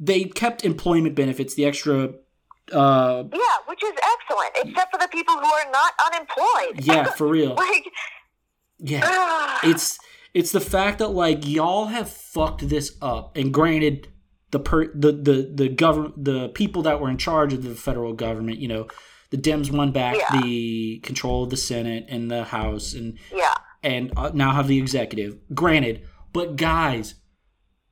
they 0.00 0.24
kept 0.24 0.64
employment 0.64 1.14
benefits, 1.14 1.54
the 1.54 1.64
extra, 1.64 2.14
uh, 2.72 3.22
Yeah, 3.32 3.40
which 3.66 3.82
is 3.84 3.92
excellent, 3.92 4.50
except 4.64 4.92
for 4.92 4.98
the 4.98 5.08
people 5.12 5.34
who 5.34 5.46
are 5.46 5.70
not 5.70 5.92
unemployed. 6.12 6.84
yeah, 6.84 7.04
for 7.16 7.28
real. 7.28 7.54
like, 7.54 7.84
Yeah. 8.78 9.02
ugh. 9.04 9.60
it's 9.70 9.98
it's 10.34 10.50
the 10.50 10.60
fact 10.60 10.98
that 10.98 11.08
like 11.08 11.46
y'all 11.46 11.86
have 11.86 12.10
fucked 12.10 12.68
this 12.68 12.96
up 13.00 13.36
and 13.36 13.52
granted 13.54 14.08
the 14.50 14.58
per 14.58 14.86
the 14.92 15.12
the 15.12 15.50
the 15.54 15.68
government 15.68 16.24
the 16.24 16.48
people 16.48 16.82
that 16.82 17.00
were 17.00 17.08
in 17.10 17.18
charge 17.18 17.52
of 17.52 17.62
the 17.62 17.74
federal 17.76 18.12
government 18.12 18.58
you 18.58 18.66
know 18.68 18.86
the 19.32 19.36
dems 19.36 19.70
won 19.72 19.90
back 19.90 20.16
Yeah. 20.16 20.40
the 20.42 21.00
control 21.02 21.42
of 21.44 21.50
the 21.50 21.56
senate 21.56 22.06
and 22.08 22.30
the 22.30 22.44
house 22.44 22.94
and 22.94 23.18
yeah, 23.34 23.54
and 23.82 24.12
uh, 24.16 24.30
now 24.32 24.52
have 24.52 24.68
the 24.68 24.78
executive 24.78 25.36
granted 25.52 26.06
but 26.32 26.54
guys 26.56 27.14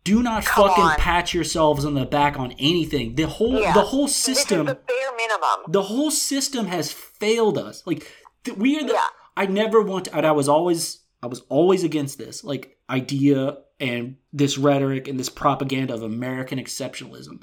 do 0.05 0.23
not 0.23 0.45
Come 0.45 0.69
fucking 0.69 0.85
on. 0.85 0.97
pat 0.97 1.35
yourselves 1.35 1.85
on 1.85 1.95
the 1.95 2.07
back 2.07 2.39
on 2.39 2.53
anything 2.53 3.17
the 3.17 3.27
whole 3.27 3.59
Yeah. 3.61 3.73
the 3.75 3.83
whole 3.83 4.09
system 4.09 4.61
is 4.69 4.75
the 4.75 4.81
bare 4.87 5.17
minimum. 5.17 5.59
the 5.69 5.83
whole 5.83 6.11
system 6.11 6.67
has 6.67 6.91
failed 6.93 7.59
us. 7.59 7.83
Like 7.87 8.11
th- 8.45 8.57
we 8.57 8.79
are 8.79 8.87
the. 8.87 8.93
Yeah. 8.95 9.07
I 9.37 9.45
never 9.47 9.83
want. 9.83 10.07
To, 10.07 10.17
and 10.17 10.27
I 10.27 10.33
was 10.33 10.49
always. 10.49 11.01
I 11.23 11.27
was 11.27 11.41
always 11.51 11.85
against 11.85 12.17
this 12.17 12.43
like 12.45 12.79
idea 12.89 13.59
and 13.79 14.17
this 14.33 14.57
rhetoric 14.57 15.07
and 15.07 15.21
this 15.21 15.29
propaganda 15.29 15.93
of 15.93 16.03
American 16.03 16.59
exceptionalism. 16.59 17.43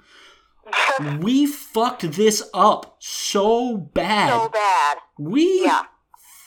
We 1.19 1.45
fucked 1.45 2.11
this 2.13 2.43
up 2.53 2.95
so 2.99 3.77
bad. 3.77 4.29
so 4.29 4.49
bad. 4.49 4.97
we 5.19 5.63
Yeah. 5.65 5.83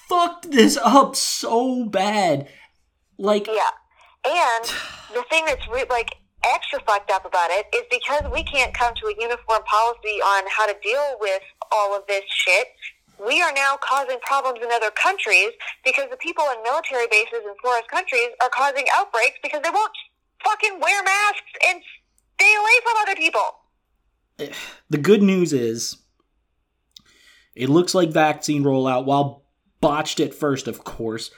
fucked 0.09 0.51
this 0.51 0.77
up 0.77 1.17
so 1.17 1.85
bad. 1.85 2.49
Like 3.19 3.47
Yeah. 3.47 3.71
And 4.25 4.65
the 5.15 5.23
thing 5.31 5.45
that's 5.47 5.67
re- 5.69 5.87
like 5.89 6.17
extra 6.45 6.81
fucked 6.87 7.11
up 7.11 7.25
about 7.25 7.51
it 7.51 7.67
is 7.75 7.83
because 7.91 8.23
we 8.33 8.43
can't 8.45 8.75
come 8.75 8.95
to 8.95 9.07
a 9.07 9.15
uniform 9.19 9.63
policy 9.65 10.21
on 10.23 10.45
how 10.49 10.67
to 10.67 10.75
deal 10.83 11.17
with 11.21 11.43
all 11.71 11.95
of 11.97 12.07
this 12.07 12.25
shit. 12.29 12.69
We 13.19 13.43
are 13.43 13.53
now 13.53 13.77
causing 13.83 14.19
problems 14.21 14.61
in 14.63 14.71
other 14.73 14.91
countries 14.91 15.51
because 15.85 16.09
the 16.11 16.17
people 16.17 16.45
in 16.57 16.63
military 16.63 17.07
bases 17.11 17.45
in 17.45 17.55
poorest 17.63 17.89
countries 17.89 18.31
are 18.43 18.49
causing 18.49 18.87
outbreaks 18.95 19.37
because 19.43 19.61
they 19.63 19.71
won't 19.71 19.93
fucking 20.43 20.81
wear 20.81 21.03
masks 21.03 21.53
and 21.69 21.83
stay 22.41 22.55
away 22.57 22.77
from 22.83 22.95
other 23.03 23.15
people. 23.17 23.60
The 24.89 24.99
good 24.99 25.23
news 25.23 25.53
is 25.53 25.97
it 27.55 27.69
looks 27.69 27.95
like 27.95 28.11
vaccine 28.11 28.63
rollout 28.65 29.05
while 29.05 29.45
botched 29.81 30.21
at 30.21 30.35
first 30.35 30.69
of 30.69 30.85
course 30.85 31.31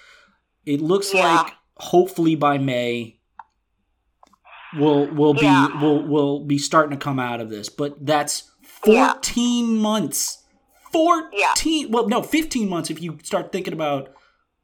it 0.66 0.80
looks 0.80 1.12
Yeah. 1.14 1.42
like 1.42 1.52
hopefully 1.76 2.34
by 2.34 2.58
may 2.58 3.18
we'll 4.76 5.06
we'll 5.14 5.34
be 5.34 5.42
Yeah. 5.42 5.80
we'll 5.80 6.02
we'll 6.06 6.40
be 6.44 6.58
starting 6.58 6.98
to 6.98 7.02
come 7.02 7.18
out 7.18 7.40
of 7.40 7.50
this 7.50 7.68
but 7.68 8.04
that's 8.04 8.50
Yeah. 8.86 9.12
14 9.14 9.76
months 9.78 10.38
14 10.92 11.90
well 11.90 12.08
no 12.08 12.22
15 12.22 12.68
months 12.68 12.90
if 12.90 13.00
you 13.00 13.18
start 13.22 13.52
thinking 13.52 13.72
about 13.72 14.10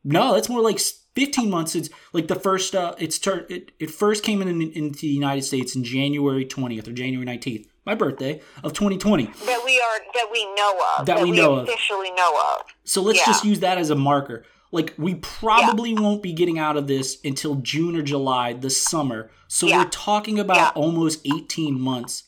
no 0.04 0.34
that's 0.34 0.48
more 0.48 0.60
like 0.62 0.78
15 1.14 1.50
months 1.50 1.74
it's 1.74 1.88
like 2.12 2.28
the 2.28 2.34
first 2.34 2.74
uh 2.74 2.94
it's 2.98 3.18
tur- 3.18 3.46
it, 3.48 3.72
it 3.80 3.90
first 3.90 4.22
came 4.22 4.40
in, 4.42 4.48
in 4.48 4.70
into 4.72 5.00
the 5.00 5.06
united 5.08 5.42
states 5.42 5.74
in 5.74 5.82
january 5.84 6.44
20th 6.44 6.86
or 6.88 6.92
january 6.92 7.26
19th 7.26 7.66
my 7.88 7.94
birthday 7.94 8.38
of 8.62 8.74
2020 8.74 9.24
That 9.46 9.62
we 9.64 9.80
are 9.80 9.98
that 10.14 10.28
we 10.30 10.44
know 10.54 10.78
of. 10.98 11.06
That 11.06 11.22
we 11.22 11.30
know 11.30 11.54
of. 11.56 11.68
officially 11.68 12.10
know 12.12 12.38
of. 12.54 12.66
so 12.84 13.00
let's 13.00 13.18
Yeah. 13.20 13.24
just 13.26 13.44
use 13.46 13.60
that 13.60 13.78
as 13.78 13.88
a 13.88 13.94
marker 13.96 14.44
like 14.70 14.92
we 14.98 15.14
probably 15.14 15.94
won't 15.94 16.22
be 16.22 16.34
getting 16.34 16.58
out 16.58 16.76
of 16.76 16.86
this 16.86 17.16
until 17.24 17.54
june 17.56 17.96
or 17.96 18.02
july 18.02 18.52
this 18.52 18.76
summer 18.80 19.30
so 19.48 19.66
Yeah. 19.66 19.78
we're 19.78 19.88
talking 19.90 20.38
about 20.38 20.56
Yeah. 20.58 20.70
almost 20.74 21.20
18 21.24 21.80
months 21.80 22.24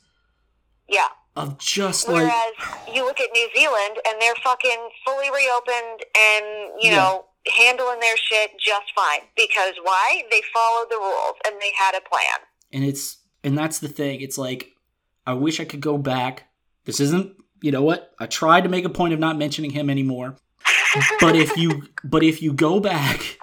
Yeah. 0.89 1.09
of 1.37 1.59
just 1.59 2.09
like 2.09 2.25
Whereas 2.25 2.55
you 2.97 3.05
look 3.05 3.21
at 3.21 3.29
New 3.35 3.49
Zealand 3.55 3.99
and 4.09 4.21
they're 4.21 4.35
fucking 4.43 4.81
fully 5.05 5.31
reopened 5.31 5.99
and, 6.29 6.45
you 6.83 6.91
Yeah. 6.91 6.97
know, 6.97 7.25
handling 7.55 8.01
their 8.01 8.17
shit 8.17 8.51
just 8.59 8.89
fine. 8.97 9.21
Because 9.37 9.75
why? 9.83 10.25
They 10.31 10.43
followed 10.55 10.89
the 10.91 10.97
rules 10.97 11.37
and 11.47 11.55
they 11.61 11.73
had 11.77 11.95
a 11.95 12.01
plan. 12.01 12.39
and 12.73 12.83
it's 12.85 13.19
and 13.45 13.57
that's 13.59 13.79
the 13.81 13.89
thing 13.89 14.21
it's 14.21 14.39
like 14.39 14.73
i 15.27 15.33
wish 15.33 15.61
i 15.61 15.65
could 15.65 15.81
go 15.81 15.99
back 15.99 16.49
this 16.85 17.01
isn't 17.01 17.35
you 17.63 17.71
know 17.71 17.83
what 17.83 18.13
i 18.19 18.27
tried 18.27 18.63
to 18.63 18.69
make 18.69 18.85
a 18.85 18.91
point 18.91 19.13
of 19.15 19.21
not 19.21 19.37
mentioning 19.39 19.71
him 19.71 19.91
anymore 19.91 20.37
but 21.21 21.37
if 21.37 21.57
you 21.57 21.83
but 22.05 22.23
if 22.23 22.43
you 22.43 22.53
go 22.53 22.81
back 22.81 23.39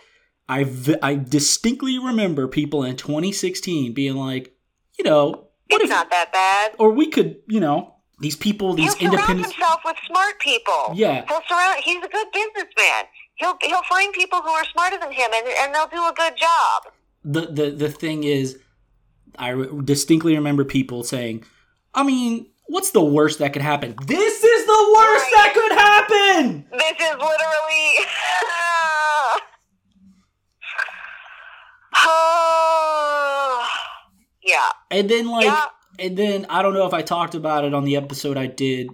I 0.49 0.65
I 1.01 1.15
distinctly 1.15 1.99
remember 1.99 2.47
people 2.47 2.83
in 2.83 2.95
2016 2.95 3.93
being 3.93 4.15
like 4.15 4.55
you 4.97 5.03
know 5.03 5.49
what 5.69 5.81
it's 5.81 5.83
if 5.83 5.89
not 5.89 6.09
that 6.09 6.31
bad. 6.31 6.73
or 6.79 6.91
we 6.91 7.07
could 7.07 7.37
you 7.47 7.59
know 7.59 7.95
these 8.19 8.35
people 8.35 8.73
these 8.73 8.93
He'll 8.95 9.11
surround 9.11 9.13
independent 9.15 9.53
himself 9.53 9.81
with 9.85 9.97
smart 10.07 10.39
people. 10.39 10.93
Yeah. 10.95 11.25
He'll 11.27 11.41
surround 11.47 11.81
he's 11.83 11.97
a 12.03 12.07
good 12.07 12.27
businessman. 12.31 13.05
He'll 13.35 13.57
he'll 13.61 13.83
find 13.83 14.13
people 14.13 14.41
who 14.41 14.49
are 14.49 14.65
smarter 14.65 14.97
than 14.97 15.11
him 15.11 15.29
and, 15.35 15.47
and 15.59 15.75
they'll 15.75 15.87
do 15.87 15.97
a 15.97 16.13
good 16.15 16.37
job. 16.37 16.93
the 17.23 17.41
the 17.51 17.71
the 17.71 17.89
thing 17.89 18.23
is 18.23 18.57
i 19.37 19.53
distinctly 19.83 20.33
remember 20.35 20.63
people 20.63 21.03
saying 21.03 21.43
i 21.97 22.03
mean 22.03 22.47
what's 22.67 22.91
the 22.91 23.03
worst 23.03 23.39
that 23.39 23.51
could 23.51 23.61
happen 23.61 23.93
this 24.05 24.43
is 24.43 24.65
the 24.65 24.93
worst 24.95 25.25
Right. 25.25 25.31
that 25.35 25.53
could 25.53 25.71
happen 25.77 26.65
This 26.71 26.97
is 27.01 27.13
literally 27.13 27.87
Yeah. 34.43 34.69
And 34.91 35.09
then 35.09 35.27
like 35.27 35.45
Yeah. 35.45 35.65
and 35.99 36.17
then 36.17 36.45
I 36.49 36.61
don't 36.61 36.73
know 36.73 36.87
if 36.87 36.93
I 36.93 37.01
talked 37.01 37.35
about 37.35 37.65
it 37.65 37.73
on 37.73 37.83
the 37.83 37.97
episode 37.97 38.37
I 38.37 38.45
did 38.47 38.89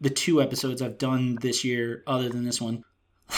the 0.00 0.10
two 0.10 0.42
episodes 0.42 0.82
I've 0.82 0.98
done 0.98 1.36
this 1.40 1.64
year 1.64 2.02
other 2.06 2.28
than 2.28 2.44
this 2.44 2.60
one. 2.60 2.84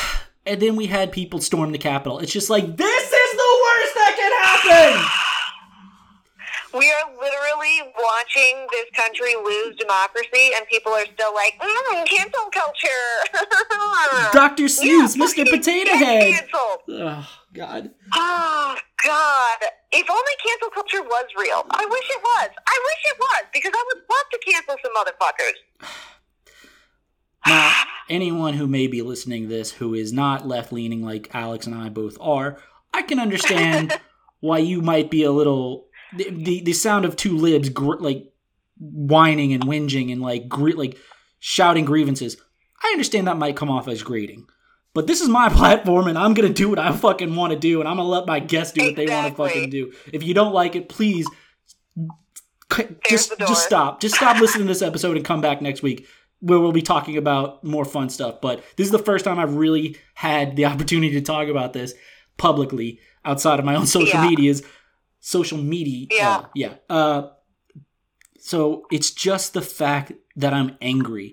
And 0.47 0.61
then 0.61 0.77
we 0.77 0.85
had 0.85 1.11
people 1.11 1.41
storm 1.41 1.73
the 1.73 1.79
Capitol. 1.79 2.19
It's 2.19 2.31
just 2.31 2.51
like 2.51 2.77
this 2.77 3.03
is 3.03 3.33
the 3.33 3.61
worst 3.65 3.95
that 3.95 4.13
could 4.21 4.35
happen. 4.45 5.24
We 6.75 6.91
are 6.91 7.07
literally 7.15 7.93
watching 7.97 8.67
this 8.73 8.87
country 8.97 9.35
lose 9.37 9.77
democracy, 9.77 10.51
and 10.57 10.67
people 10.67 10.93
are 10.93 11.07
still 11.07 11.33
like, 11.33 11.55
mm, 11.61 12.07
cancel 12.07 12.51
culture. 12.51 13.05
Dr. 14.33 14.65
Yeah, 14.65 15.07
Seuss, 15.07 15.17
Mr. 15.17 15.49
Potato 15.49 15.95
Head. 15.95 16.35
Canceled. 16.35 16.81
Oh 16.91 17.29
God. 17.53 17.91
Oh 18.15 18.77
God! 19.07 19.59
If 19.93 20.11
only 20.11 20.33
cancel 20.45 20.71
culture 20.71 21.03
was 21.03 21.27
real. 21.39 21.65
I 21.71 21.87
wish 21.87 22.11
it 22.11 22.23
was. 22.23 22.49
I 22.67 22.81
wish 22.85 23.03
it 23.13 23.19
was 23.21 23.45
because 23.53 23.73
I 23.73 23.85
would 23.87 24.03
love 24.11 24.27
to 24.33 24.39
cancel 24.45 24.77
some 24.83 24.93
motherfuckers. 25.87 25.91
Now, 27.47 27.75
anyone 28.09 28.55
who 28.55 28.67
may 28.67 28.87
be 28.87 29.03
listening 29.03 29.43
to 29.43 29.49
this 29.49 29.71
who 29.73 29.93
is 29.93 30.15
not 30.15 30.49
left 30.49 30.73
leaning 30.73 31.05
like 31.05 31.29
Alex 31.35 31.67
and 31.67 31.75
I 31.75 31.91
both 31.91 32.17
are, 32.19 32.57
I 32.95 33.03
can 33.03 33.21
understand 33.21 33.93
why 34.41 34.59
you 34.59 34.81
might 34.81 35.11
be 35.11 35.25
a 35.25 35.31
little 35.31 35.85
the 36.17 36.31
the, 36.31 36.61
the 36.63 36.73
sound 36.73 37.05
of 37.05 37.17
two 37.17 37.37
libs 37.37 37.69
gr- 37.69 37.97
like 38.01 38.33
whining 38.79 39.53
and 39.53 39.65
whinging 39.65 40.13
and 40.13 40.21
like 40.21 40.49
gr- 40.49 40.71
like 40.77 40.97
shouting 41.39 41.85
grievances. 41.85 42.37
I 42.83 42.89
understand 42.89 43.27
that 43.29 43.39
might 43.39 43.57
come 43.57 43.71
off 43.71 43.89
as 43.89 44.03
grating. 44.03 44.47
But 44.95 45.07
this 45.07 45.21
is 45.21 45.29
my 45.29 45.49
platform 45.53 46.07
and 46.09 46.19
I'm 46.19 46.35
going 46.35 46.49
to 46.49 46.55
do 46.55 46.69
what 46.69 46.79
I 46.79 46.93
fucking 46.93 47.35
want 47.35 47.53
to 47.53 47.59
do 47.59 47.81
and 47.81 47.89
I'm 47.89 47.97
going 47.97 48.07
to 48.07 48.11
let 48.11 48.27
my 48.27 48.41
guests 48.41 48.73
do 48.75 48.85
what 48.85 48.97
they 48.97 49.07
want 49.07 49.29
to 49.29 49.35
fucking 49.35 49.71
do. 49.71 49.93
If 50.13 50.23
you 50.23 50.35
don't 50.35 50.53
like 50.53 50.77
it, 50.77 50.89
please 50.89 51.27
c- 52.73 52.87
just 53.09 53.37
just 53.39 53.65
stop. 53.65 54.01
Just 54.01 54.17
stop 54.17 54.41
listening 54.41 54.67
to 54.67 54.73
this 54.73 54.83
episode 54.83 55.17
and 55.17 55.25
come 55.25 55.41
back 55.41 55.63
next 55.63 55.83
week 55.83 56.07
where 56.41 56.61
we'll 56.61 56.73
be 56.73 56.83
talking 56.83 57.17
about 57.17 57.65
more 57.65 57.85
fun 57.85 58.11
stuff. 58.11 58.41
But 58.43 58.63
this 58.77 58.87
is 58.87 58.93
the 58.93 58.99
first 58.99 59.25
time 59.25 59.39
I've 59.39 59.55
really 59.55 59.97
had 60.15 60.57
the 60.57 60.67
opportunity 60.67 61.13
to 61.15 61.23
talk 61.23 61.49
about 61.49 61.73
this 61.73 61.95
publicly 62.37 63.01
outside 63.25 63.59
of 63.59 63.65
my 63.65 63.75
own 63.77 63.87
social 63.87 64.21
Yeah. 64.21 64.29
medias. 64.29 64.63
Social 65.27 65.57
media. 65.57 66.07
Yeah. 66.11 66.37
Uh, 66.37 66.45
yeah. 66.55 66.75
Uh, 66.91 67.29
so 68.39 68.85
it's 68.93 69.11
just 69.11 69.55
the 69.55 69.63
fact 69.63 70.13
that 70.37 70.53
I'm 70.53 70.77
angry 70.83 71.33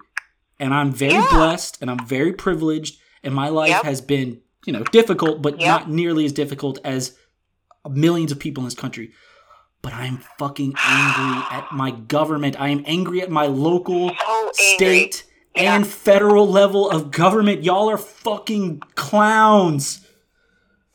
and 0.61 0.73
I'm 0.73 0.93
very 0.93 1.11
Yeah. 1.11 1.27
blessed 1.29 1.77
and 1.81 1.91
I'm 1.91 2.05
very 2.07 2.31
privileged 2.31 3.01
and 3.21 3.35
my 3.35 3.49
life 3.49 3.67
Yep. 3.69 3.83
has 3.83 3.99
been 3.99 4.39
you 4.65 4.71
know 4.71 4.83
difficult, 4.85 5.41
but 5.41 5.59
Yep. 5.59 5.67
not 5.67 5.89
nearly 5.89 6.23
as 6.23 6.31
difficult 6.31 6.79
as 6.85 7.17
millions 7.89 8.31
of 8.31 8.39
people 8.39 8.61
in 8.63 8.65
this 8.67 8.75
country. 8.75 9.11
But 9.81 9.93
I'm 9.93 10.19
fucking 10.39 10.73
angry 10.85 11.43
at 11.51 11.67
my 11.73 11.91
government. 11.91 12.55
I 12.61 12.69
am 12.69 12.83
angry 12.87 13.21
at 13.21 13.29
my 13.29 13.47
local, 13.47 14.11
So 14.17 14.51
state, 14.53 15.25
Yeah. 15.53 15.75
and 15.75 15.85
federal 15.85 16.47
level 16.47 16.89
of 16.89 17.11
government. 17.11 17.63
Y'all 17.65 17.89
are 17.89 17.97
fucking 17.97 18.79
clowns. 18.95 19.99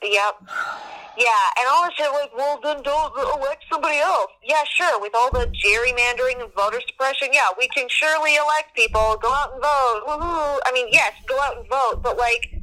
Yep. 0.02 0.34
Yeah, 1.18 1.58
and 1.58 1.66
all 1.68 1.84
this 1.86 1.94
shit 1.94 2.10
like, 2.12 2.30
well, 2.36 2.60
then 2.62 2.82
don't 2.82 3.12
elect 3.40 3.64
somebody 3.72 3.98
else. 3.98 4.30
Yeah, 4.44 4.62
sure. 4.68 5.00
With 5.00 5.14
all 5.14 5.30
the 5.30 5.46
gerrymandering 5.64 6.42
and 6.42 6.52
voter 6.54 6.80
suppression, 6.88 7.28
yeah, 7.32 7.48
we 7.58 7.68
can 7.68 7.86
surely 7.88 8.36
elect 8.36 8.74
people. 8.76 9.16
Go 9.22 9.32
out 9.32 9.52
and 9.54 9.62
vote. 9.62 10.02
Woohoo! 10.06 10.58
I 10.66 10.70
mean, 10.72 10.88
yes, 10.92 11.12
go 11.26 11.40
out 11.40 11.56
and 11.58 11.68
vote, 11.68 12.00
but 12.02 12.18
like, 12.18 12.60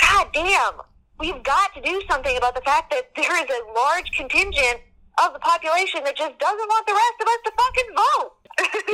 god 0.00 0.28
damn, 0.32 0.74
we've 1.18 1.42
got 1.42 1.74
to 1.74 1.80
do 1.80 2.00
something 2.10 2.36
about 2.36 2.54
the 2.54 2.60
fact 2.62 2.90
that 2.90 3.08
there 3.16 3.42
is 3.42 3.48
a 3.50 3.72
large 3.80 4.10
contingent 4.12 4.80
of 5.24 5.32
the 5.32 5.38
population 5.40 6.04
that 6.04 6.16
just 6.16 6.38
doesn't 6.38 6.68
want 6.68 6.86
the 6.86 6.92
rest 6.92 7.14
of 7.20 7.26
us 7.26 7.38
to 7.44 7.52
fucking 7.56 7.94
vote. 7.96 8.32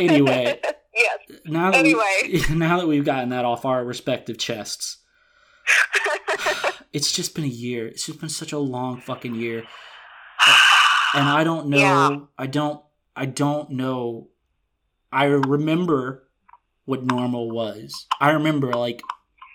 Anyway. 0.00 0.60
yes. 0.96 1.18
Now 1.44 1.70
that 1.70 1.78
Anyway. 1.78 2.02
we, 2.48 2.54
now 2.54 2.78
that 2.78 2.86
we've 2.86 3.04
gotten 3.04 3.28
that 3.30 3.44
off 3.44 3.64
our 3.64 3.84
respective 3.84 4.38
chests, 4.38 4.98
it's 6.94 7.12
just 7.12 7.34
been 7.34 7.44
a 7.44 7.48
year. 7.48 7.86
It's 7.88 8.06
just 8.06 8.20
been 8.20 8.28
such 8.30 8.52
a 8.52 8.58
long 8.58 9.00
fucking 9.00 9.34
year, 9.34 9.64
and 11.14 11.28
I 11.28 11.44
don't 11.44 11.68
know. 11.68 11.76
Yeah. 11.76 12.16
I 12.38 12.46
don't. 12.46 12.80
I 13.16 13.26
don't 13.26 13.70
know. 13.70 14.28
I 15.12 15.24
remember 15.24 16.28
what 16.86 17.04
normal 17.04 17.50
was. 17.50 18.06
I 18.20 18.30
remember 18.30 18.72
like 18.72 19.02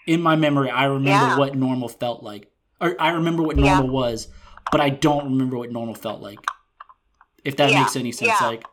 in 0.05 0.21
my 0.21 0.35
memory. 0.35 0.69
I 0.69 0.85
remember 0.85 1.27
Yeah. 1.27 1.37
what 1.37 1.55
normal 1.55 1.87
felt 1.89 2.21
like, 2.23 2.51
or 2.79 2.95
I 2.99 3.11
remember 3.11 3.41
what 3.41 3.57
Yeah. 3.57 3.75
normal 3.79 3.89
was, 3.89 4.27
but 4.71 4.81
I 4.81 4.89
don't 4.89 5.23
remember 5.25 5.57
what 5.57 5.71
normal 5.71 5.95
felt 5.95 6.21
like. 6.21 6.39
If 7.45 7.55
that 7.57 7.71
Yeah. 7.71 7.79
makes 7.79 7.95
any 7.95 8.11
sense, 8.11 8.39
Yeah. 8.39 8.47
like 8.47 8.63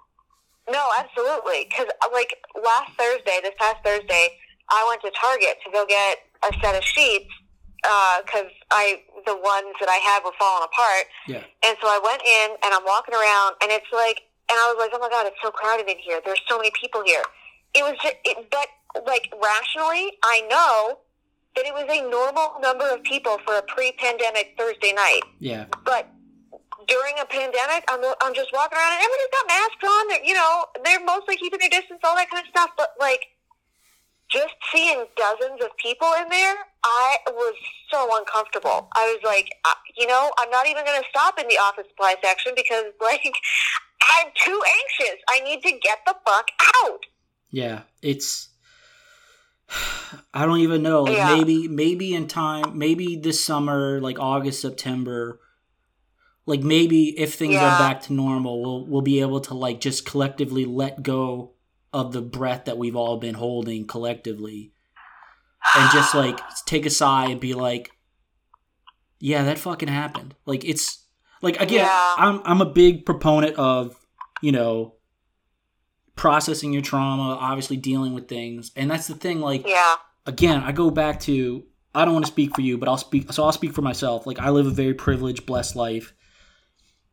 No, 0.69 0.91
absolutely. 0.99 1.67
Because 1.71 1.87
uh, 2.03 2.09
like 2.13 2.35
last 2.61 2.91
Thursday, 2.99 3.39
this 3.41 3.55
past 3.57 3.77
Thursday, 3.85 4.37
I 4.69 4.85
went 4.89 5.01
to 5.03 5.13
Target 5.21 5.59
to 5.65 5.71
go 5.71 5.87
get 5.87 6.19
a 6.43 6.53
set 6.61 6.75
of 6.75 6.83
sheets 6.83 7.31
Uh, 7.87 8.19
because 8.27 8.51
I 8.71 9.03
the 9.27 9.37
ones 9.37 9.75
that 9.81 9.89
I 9.89 9.97
had 10.03 10.23
were 10.27 10.35
falling 10.39 10.67
apart. 10.67 11.05
yeah, 11.27 11.43
And 11.67 11.77
so 11.81 11.87
I 11.87 11.99
went 12.03 12.23
in 12.23 12.57
and 12.65 12.75
I'm 12.75 12.85
walking 12.85 13.15
around, 13.15 13.55
and 13.63 13.71
it's 13.71 13.87
like, 13.93 14.23
and 14.51 14.59
I 14.59 14.67
was 14.71 14.77
like, 14.79 14.91
oh 14.95 14.99
my 14.99 15.09
god, 15.09 15.27
it's 15.27 15.39
so 15.43 15.51
crowded 15.51 15.89
in 15.89 15.99
here. 15.99 16.21
There's 16.25 16.41
so 16.49 16.57
many 16.59 16.71
people 16.81 17.03
here. 17.05 17.23
It 17.75 17.83
was 17.83 17.95
just, 18.03 18.17
it, 18.25 18.51
but 18.51 18.67
like 19.07 19.31
rationally, 19.43 20.19
I 20.25 20.47
know 20.51 20.99
that 21.55 21.65
it 21.67 21.75
was 21.75 21.87
a 21.91 22.01
normal 22.11 22.55
number 22.61 22.89
of 22.91 23.03
people 23.03 23.39
for 23.45 23.55
a 23.59 23.63
pre-pandemic 23.63 24.55
Thursday 24.59 24.93
night. 24.93 25.23
yeah, 25.41 25.65
But 25.85 26.09
during 26.87 27.19
a 27.19 27.27
pandemic, 27.27 27.83
I'm, 27.89 28.01
I'm 28.23 28.35
just 28.35 28.53
walking 28.53 28.79
around 28.79 28.93
and 28.95 29.03
everybody's 29.03 29.33
got 29.35 29.47
masks 29.49 29.85
on. 29.85 30.03
They're, 30.09 30.25
you 30.25 30.35
know, 30.35 30.65
they're 30.85 31.05
mostly 31.05 31.37
keeping 31.37 31.59
their 31.59 31.71
distance, 31.71 32.01
all 32.05 32.15
that 32.17 32.31
kind 32.31 32.45
of 32.45 32.51
stuff. 32.51 32.71
But 32.77 32.91
like, 33.01 33.27
just 34.29 34.55
seeing 34.73 35.05
dozens 35.17 35.63
of 35.63 35.71
people 35.77 36.09
in 36.21 36.29
there, 36.29 36.57
I 36.85 37.17
was 37.31 37.55
so 37.93 38.09
uncomfortable. 38.19 38.89
I 38.95 39.07
was 39.07 39.21
like, 39.25 39.49
uh, 39.65 39.75
you 39.97 40.07
know, 40.07 40.31
I'm 40.39 40.51
not 40.51 40.67
even 40.67 40.85
going 40.85 41.01
to 41.01 41.07
stop 41.09 41.39
in 41.39 41.47
the 41.49 41.55
office 41.59 41.87
supply 41.89 42.17
section 42.23 42.53
because 42.57 42.85
like, 43.01 43.23
I'm 44.19 44.29
too 44.45 44.61
anxious. 44.81 45.21
I 45.29 45.41
need 45.41 45.63
to 45.63 45.73
get 45.73 45.99
the 46.07 46.15
fuck 46.27 46.47
out. 46.85 47.01
Yeah, 47.51 47.83
it's. 48.03 48.49
I 50.35 50.47
don't 50.47 50.61
even 50.61 50.83
know. 50.83 51.03
Like 51.05 51.17
Yeah. 51.17 51.37
maybe, 51.37 51.69
maybe 51.69 52.15
in 52.15 52.29
time, 52.29 52.79
maybe 52.79 53.17
this 53.17 53.45
summer, 53.45 54.01
like 54.01 54.19
August, 54.19 54.61
September, 54.61 55.41
like 56.47 56.61
maybe 56.61 57.19
if 57.19 57.35
things 57.35 57.55
Yeah. 57.55 57.75
are 57.75 57.79
back 57.79 58.03
to 58.03 58.13
normal, 58.13 58.61
we'll 58.63 58.87
we'll 58.87 59.03
be 59.03 59.21
able 59.21 59.41
to 59.43 59.55
like 59.55 59.81
just 59.81 60.07
collectively 60.07 60.65
let 60.65 61.03
go 61.03 61.53
of 61.93 62.13
the 62.13 62.23
breath 62.23 62.65
that 62.67 62.79
we've 62.79 62.97
all 62.97 63.17
been 63.19 63.35
holding 63.35 63.87
collectively, 63.87 64.73
and 65.75 65.91
just 65.91 66.15
like 66.15 66.39
take 66.67 66.87
a 66.87 66.91
sigh 66.91 67.27
and 67.27 67.41
be 67.41 67.55
like, 67.55 67.91
yeah, 69.19 69.45
that 69.45 69.59
fucking 69.59 69.89
happened. 69.89 70.35
Like 70.45 70.65
it's 70.65 71.05
like 71.43 71.57
again, 71.61 71.85
Yeah. 71.87 72.15
I'm 72.19 72.41
I'm 72.45 72.61
a 72.61 72.67
big 72.71 73.07
proponent 73.07 73.57
of 73.57 73.97
you 74.43 74.53
know 74.53 74.95
processing 76.17 76.73
your 76.73 76.83
trauma, 76.83 77.37
obviously 77.41 77.77
dealing 77.77 78.15
with 78.15 78.29
things, 78.29 78.73
and 78.77 78.91
that's 78.91 79.07
the 79.07 79.15
thing. 79.15 79.41
Like 79.41 79.67
Yeah. 79.67 79.95
again, 80.27 80.63
I 80.63 80.73
go 80.73 80.91
back 80.91 81.21
to 81.21 81.65
I 81.95 82.05
don't 82.05 82.13
want 82.15 82.27
to 82.27 82.33
speak 82.33 82.55
for 82.55 82.61
you, 82.61 82.77
but 82.77 82.89
I'll 82.89 82.99
speak. 82.99 83.33
So 83.33 83.43
I'll 83.45 83.53
speak 83.53 83.73
for 83.73 83.83
myself. 83.83 84.27
Like 84.27 84.39
I 84.39 84.51
live 84.51 84.67
a 84.67 84.71
very 84.71 84.93
privileged, 84.95 85.47
blessed 85.47 85.77
life, 85.77 86.15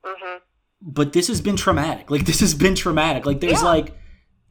hmm 0.03 0.37
but 0.85 1.13
this 1.13 1.29
has 1.29 1.39
been 1.39 1.55
traumatic. 1.55 2.11
Like 2.11 2.25
this 2.25 2.41
has 2.41 2.53
been 2.53 2.75
traumatic. 2.75 3.25
Like 3.25 3.39
there's 3.39 3.61
Yeah. 3.61 3.67
like 3.69 3.97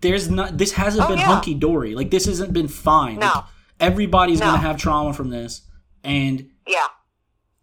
there's 0.03 0.29
not 0.31 0.59
this 0.59 0.73
hasn't 0.73 1.05
Oh, 1.05 1.09
been 1.09 1.19
yeah. 1.19 1.25
hunky 1.27 1.55
dory. 1.55 1.95
Like 1.95 2.11
this 2.11 2.27
hasn't 2.27 2.53
been 2.53 2.69
fine. 2.69 3.19
No. 3.19 3.27
Like, 3.35 3.45
everybody's 3.81 4.41
No. 4.41 4.47
gonna 4.47 4.59
have 4.59 4.77
trauma 4.77 5.13
from 5.15 5.31
this, 5.31 5.63
and 6.05 6.51
Yeah. 6.67 6.87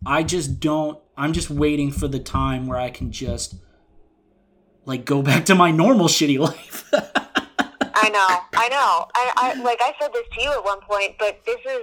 I 0.05 0.23
just 0.23 0.59
don't. 0.59 0.97
I'm 1.17 1.33
just 1.33 1.49
waiting 1.49 1.91
for 1.91 2.07
the 2.07 2.19
time 2.19 2.65
where 2.67 2.79
I 2.79 2.89
can 2.89 3.11
just 3.11 3.55
like 4.85 5.05
go 5.05 5.21
back 5.29 5.45
to 5.45 5.55
my 5.55 5.71
normal 5.71 6.07
shitty 6.07 6.39
life. 6.39 6.89
I 8.01 8.09
know, 8.09 8.27
I 8.59 8.69
know. 8.69 9.05
I, 9.13 9.31
I 9.35 9.53
like 9.61 9.79
I 9.81 9.93
said 9.99 10.11
this 10.13 10.25
to 10.35 10.41
you 10.41 10.51
at 10.51 10.63
one 10.63 10.79
point, 10.81 11.15
but 11.19 11.39
this 11.45 11.59
is 11.69 11.81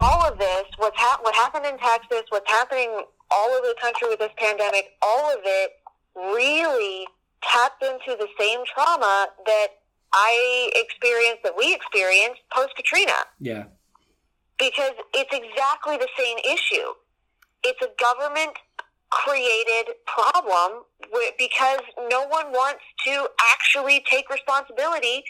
all 0.00 0.26
of 0.26 0.38
this. 0.38 0.64
What's 0.78 0.98
hap- 0.98 1.22
what 1.22 1.34
happened 1.34 1.66
in 1.66 1.76
Texas? 1.78 2.22
What's 2.30 2.50
happening 2.50 3.02
all 3.30 3.50
over 3.50 3.66
the 3.66 3.76
country 3.80 4.08
with 4.08 4.20
this 4.20 4.32
pandemic? 4.38 4.86
All 5.02 5.30
of 5.30 5.40
it 5.44 5.70
really 6.16 7.06
tapped 7.42 7.82
into 7.82 8.16
the 8.18 8.28
same 8.38 8.60
trauma 8.74 9.28
that 9.46 9.68
I 10.12 10.70
experienced, 10.74 11.42
that 11.44 11.54
we 11.56 11.74
experienced 11.74 12.40
post 12.52 12.74
Katrina, 12.76 13.12
yeah, 13.40 13.64
because 14.58 14.92
it's 15.14 15.32
exactly 15.32 15.96
the 15.96 16.08
same 16.18 16.38
issue. 16.38 16.92
It's 17.62 17.80
a 17.82 17.90
government 18.00 18.56
created 19.10 19.94
problem 20.06 20.84
because 21.38 21.80
no 22.10 22.26
one 22.26 22.52
wants 22.52 22.82
to 23.06 23.28
actually 23.52 24.04
take 24.10 24.28
responsibility 24.30 25.24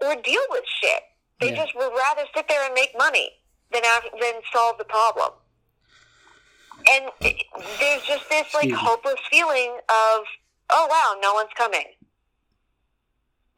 or 0.00 0.16
deal 0.16 0.42
with 0.50 0.64
shit. 0.80 1.02
They 1.40 1.50
Yeah. 1.50 1.56
just 1.64 1.74
would 1.76 1.92
rather 1.94 2.26
sit 2.34 2.48
there 2.48 2.64
and 2.64 2.74
make 2.74 2.96
money 2.98 3.30
than 3.70 3.82
than 4.20 4.42
solve 4.52 4.78
the 4.78 4.84
problem. 4.84 5.32
And 6.90 7.10
there's 7.78 8.02
just 8.04 8.28
this 8.30 8.52
like 8.54 8.72
hopeless 8.72 9.20
feeling 9.30 9.78
of, 9.88 10.24
oh 10.72 10.86
wow, 10.90 11.18
no 11.20 11.34
one's 11.34 11.50
coming. 11.56 11.84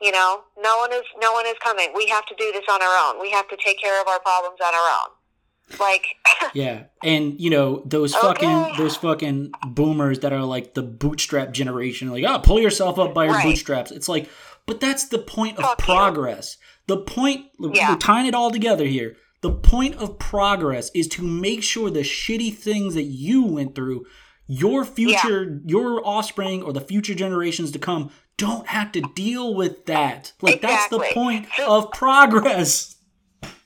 You 0.01 0.11
know, 0.11 0.41
no 0.61 0.79
one 0.79 0.93
is 0.93 1.03
no 1.21 1.33
one 1.33 1.47
is 1.47 1.55
coming. 1.63 1.93
We 1.95 2.09
have 2.09 2.27
to 2.27 2.35
do 2.37 2.51
this 2.53 2.65
on 2.71 2.83
our 2.83 3.09
own. 3.15 3.21
We 3.21 3.31
have 3.31 3.49
to 3.49 3.57
take 3.65 3.81
care 3.81 4.01
of 4.01 4.09
our 4.09 4.19
problems 4.21 4.59
on 4.65 4.75
our 4.75 4.91
own. 5.01 5.79
Like, 5.79 6.05
yeah, 6.55 6.85
and 7.05 7.41
you 7.41 7.49
know 7.51 7.83
those 7.87 8.15
Okay. 8.15 8.27
fucking 8.27 8.73
those 8.79 8.97
fucking 8.97 9.53
boomers 9.69 10.19
that 10.21 10.33
are 10.33 10.43
like 10.43 10.75
the 10.75 10.83
bootstrap 10.83 11.53
generation, 11.53 12.09
like 12.11 12.25
oh, 12.25 12.41
pull 12.41 12.61
yourself 12.61 12.99
up 12.99 13.15
by 13.15 13.27
your 13.27 13.35
Right. 13.35 13.45
bootstraps. 13.47 13.93
It's 13.93 14.09
like, 14.09 14.29
but 14.67 14.81
that's 14.81 15.07
the 15.09 15.19
point 15.19 15.59
of 15.59 15.65
Fuck 15.65 15.79
you. 15.81 15.85
progress. 15.85 16.57
The 16.89 16.99
point, 16.99 17.47
Yeah. 17.61 17.93
we're 17.93 17.99
tying 17.99 18.27
it 18.27 18.35
all 18.35 18.51
together 18.51 18.85
here. 18.87 19.17
The 19.41 19.53
point 19.53 19.95
of 19.97 20.19
progress 20.19 20.91
is 20.95 21.07
to 21.09 21.23
make 21.23 21.63
sure 21.63 21.91
the 21.91 22.01
shitty 22.01 22.57
things 22.57 22.95
that 22.95 23.05
you 23.05 23.45
went 23.45 23.75
through, 23.77 24.05
your 24.53 24.85
future, 24.85 25.61
your 25.65 26.07
offspring, 26.07 26.63
or 26.63 26.73
the 26.73 26.81
future 26.81 27.15
generations 27.15 27.71
to 27.73 27.79
come 27.79 28.11
don't 28.37 28.67
have 28.67 28.93
to 28.93 29.01
deal 29.15 29.55
with 29.55 29.87
that. 29.87 30.33
Like 30.43 30.61
that's 30.61 30.89
the 30.89 30.99
point 31.13 31.47
So- 31.57 31.79
of 31.79 31.93
progress. 31.93 32.97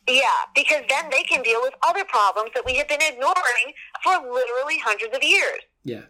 Yeah, 0.08 0.22
because 0.54 0.82
then 0.88 1.10
they 1.10 1.24
can 1.24 1.42
deal 1.42 1.60
with 1.62 1.74
other 1.82 2.04
problems 2.04 2.50
that 2.54 2.64
we 2.64 2.76
have 2.76 2.86
been 2.86 3.00
ignoring 3.02 3.66
for 4.04 4.12
literally 4.32 4.78
hundreds 4.78 5.16
of 5.16 5.22
years. 5.24 5.60
Yeah. 5.82 6.02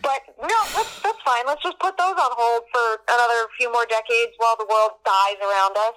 But 0.00 0.20
no, 0.40 0.48
that's, 0.72 1.02
that's 1.02 1.18
fine. 1.24 1.42
Let's 1.44 1.62
just 1.64 1.80
put 1.80 1.98
those 1.98 2.14
on 2.14 2.30
hold 2.38 2.62
for 2.72 3.02
another 3.08 3.48
few 3.58 3.72
more 3.72 3.86
decades 3.86 4.32
while 4.36 4.56
the 4.56 4.66
world 4.70 4.92
dies 5.04 5.34
around 5.42 5.76
us. 5.76 5.94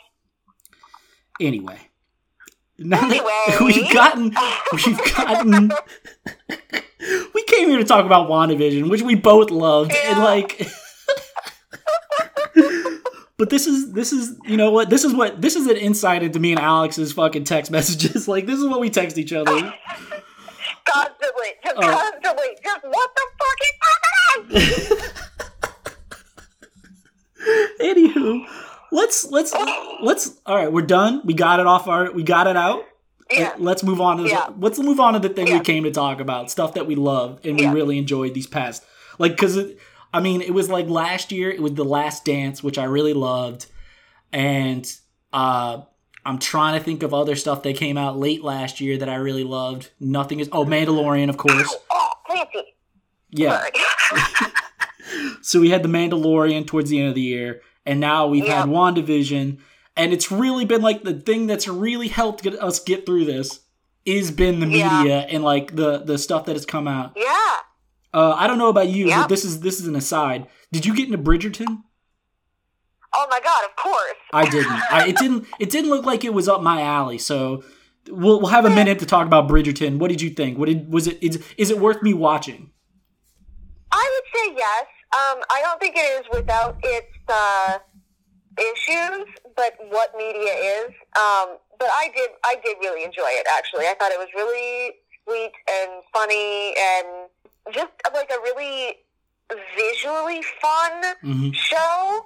Anyway. 1.39 1.79
Now 2.77 3.05
Anyway. 3.05 3.31
we've 3.61 3.93
gotten 3.93 4.35
we've 4.73 5.15
gotten 5.15 5.71
we 7.33 7.43
came 7.43 7.69
here 7.69 7.77
to 7.77 7.85
talk 7.85 8.05
about 8.05 8.29
WandaVision, 8.29 8.89
which 8.89 9.01
we 9.01 9.15
both 9.15 9.49
loved. 9.51 9.93
And 9.93 10.19
like 10.19 10.67
But 13.37 13.49
this 13.49 13.67
is 13.67 13.91
this 13.91 14.13
is 14.13 14.37
you 14.45 14.55
know 14.57 14.71
what 14.71 14.89
this 14.89 15.03
is 15.03 15.13
what 15.13 15.41
this 15.41 15.55
is 15.57 15.67
an 15.67 15.75
insight 15.77 16.23
into 16.23 16.39
me 16.39 16.51
and 16.51 16.59
Alex's 16.59 17.11
fucking 17.13 17.43
text 17.43 17.69
messages. 17.77 18.27
Like 18.27 18.45
this 18.45 18.59
is 18.59 18.65
what 18.65 18.79
we 18.79 18.89
text 18.89 19.17
each 19.17 19.33
other. 19.33 19.51
Constantly, 20.85 21.47
just 21.63 21.75
Oh. 21.77 21.81
constantly, 21.81 22.47
just 22.63 22.83
what 22.83 23.09
the 23.15 23.25
fuck 23.39 23.59
is 23.61 24.61
happening? 24.61 25.11
Anywho, 27.81 28.45
let's 28.95 29.25
let's 29.31 29.53
let's 30.01 30.39
all 30.45 30.55
right. 30.55 30.71
We're 30.71 30.81
done. 30.81 31.21
We 31.25 31.33
got 31.33 31.59
it 31.59 31.67
off 31.67 31.87
our 31.87 32.11
we 32.11 32.23
got 32.23 32.47
it 32.47 32.57
out. 32.57 32.83
Yeah. 33.31 33.53
let's 33.57 33.81
move 33.83 33.99
on 34.01 34.17
to 34.17 34.23
the, 34.23 34.29
Yeah. 34.29 34.49
let's 34.59 34.77
move 34.77 34.99
on 34.99 35.13
to 35.13 35.19
the 35.19 35.29
thing 35.29 35.47
Yeah. 35.47 35.57
we 35.57 35.63
came 35.63 35.83
to 35.83 35.91
talk 35.91 36.19
about. 36.19 36.51
Stuff 36.51 36.75
that 36.75 36.85
we 36.87 36.95
loved 36.95 37.45
and 37.45 37.59
we 37.59 37.65
really 37.67 37.97
enjoyed 37.97 38.33
these 38.33 38.47
past. 38.47 38.83
Like 39.17 39.31
because 39.33 39.57
I 40.13 40.19
mean, 40.21 40.41
it 40.41 40.53
was 40.53 40.69
like 40.69 40.87
last 40.87 41.31
year. 41.31 41.49
It 41.49 41.61
was 41.61 41.73
the 41.73 41.83
Last 41.83 42.23
Dance, 42.23 42.63
which 42.63 42.77
I 42.77 42.85
really 42.85 43.13
loved, 43.13 43.65
and 44.31 44.89
uh, 45.33 45.81
I'm 46.25 46.39
trying 46.39 46.77
to 46.79 46.83
think 46.83 47.03
of 47.03 47.13
other 47.13 47.35
stuff 47.35 47.63
that 47.63 47.75
came 47.75 47.97
out 47.97 48.17
late 48.17 48.41
last 48.41 48.79
year 48.79 48.97
that 48.97 49.09
I 49.09 49.15
really 49.15 49.43
loved. 49.43 49.89
Nothing 49.99 50.39
is. 50.39 50.47
Oh, 50.53 50.63
Mandalorian, 50.63 51.27
of 51.29 51.35
course. 51.35 51.75
Oh, 51.91 52.09
Clancy. 52.27 52.75
Yeah. 53.29 53.65
So 55.41 55.59
we 55.61 55.69
had 55.69 55.83
the 55.83 55.89
Mandalorian 55.89 56.65
towards 56.65 56.89
the 56.89 56.99
end 56.99 57.09
of 57.09 57.15
the 57.15 57.21
year, 57.21 57.61
and 57.85 57.99
now 57.99 58.27
we've 58.27 58.47
had 58.47 58.67
Yep. 58.67 58.75
WandaVision, 58.75 59.57
and 59.95 60.13
it's 60.13 60.31
really 60.31 60.65
been 60.65 60.81
like 60.81 61.03
the 61.03 61.13
thing 61.13 61.47
that's 61.47 61.67
really 61.67 62.07
helped 62.07 62.43
get 62.43 62.55
us 62.61 62.79
get 62.79 63.05
through 63.05 63.25
this 63.25 63.61
is 64.05 64.31
been 64.31 64.59
the 64.59 64.67
Yeah. 64.67 64.97
media 64.99 65.19
and 65.29 65.43
like 65.43 65.75
the 65.75 65.99
the 65.99 66.17
stuff 66.17 66.45
that 66.45 66.53
has 66.55 66.65
come 66.65 66.87
out. 66.87 67.13
yeah. 67.15 67.33
Uh, 68.13 68.33
I 68.37 68.47
don't 68.47 68.57
know 68.57 68.69
about 68.69 68.87
you, 68.87 69.07
but 69.07 69.27
this 69.27 69.43
is 69.43 69.59
this 69.59 69.79
is 69.81 69.87
an 69.87 69.95
aside. 69.95 70.47
Did 70.71 70.85
you 70.85 70.95
get 70.95 71.05
into 71.05 71.17
Bridgerton? 71.17 71.83
Oh 73.13 73.27
my 73.29 73.39
God! 73.41 73.63
Of 73.65 73.75
course. 73.75 74.15
I 74.33 74.49
didn't. 74.49 74.71
I, 74.91 75.07
it 75.07 75.17
didn't. 75.17 75.47
It 75.59 75.69
didn't 75.69 75.89
look 75.89 76.05
like 76.05 76.23
it 76.23 76.33
was 76.33 76.47
up 76.49 76.61
my 76.61 76.81
alley. 76.81 77.17
So 77.17 77.63
we'll 78.09 78.39
we'll 78.41 78.51
have 78.51 78.65
a 78.65 78.69
minute 78.69 78.99
to 78.99 79.05
talk 79.05 79.25
about 79.25 79.47
Bridgerton. 79.49 79.99
What 79.99 80.09
did 80.09 80.21
you 80.21 80.29
think? 80.29 80.57
What 80.57 80.67
did 80.67 80.91
was 80.93 81.07
it? 81.07 81.17
Is, 81.21 81.43
is 81.57 81.71
it 81.71 81.79
worth 81.79 82.01
me 82.03 82.13
watching? 82.13 82.71
I 83.91 84.21
would 84.21 84.39
say 84.39 84.55
yes. 84.57 84.85
Um, 85.15 85.39
I 85.49 85.61
don't 85.63 85.79
think 85.79 85.95
it 85.95 86.01
is 86.19 86.25
without 86.35 86.75
its 86.83 87.07
uh, 87.29 87.77
issues, 88.59 89.25
but 89.55 89.73
what 89.89 90.11
media 90.17 90.51
is. 90.51 90.87
Um, 91.15 91.57
but 91.79 91.87
I 91.91 92.09
did, 92.15 92.29
I 92.43 92.55
did 92.63 92.77
really 92.81 93.03
enjoy 93.03 93.27
it. 93.39 93.47
Actually, 93.57 93.85
I 93.87 93.95
thought 93.97 94.11
it 94.11 94.19
was 94.19 94.27
really 94.35 94.95
sweet 95.23 95.51
and 95.71 96.03
funny, 96.13 96.73
and 96.77 97.29
just 97.73 97.91
like 98.13 98.29
a 98.31 98.39
really 98.43 98.95
visually 99.75 100.41
fun 100.61 101.15
hmm 101.21 101.49
show. 101.51 102.25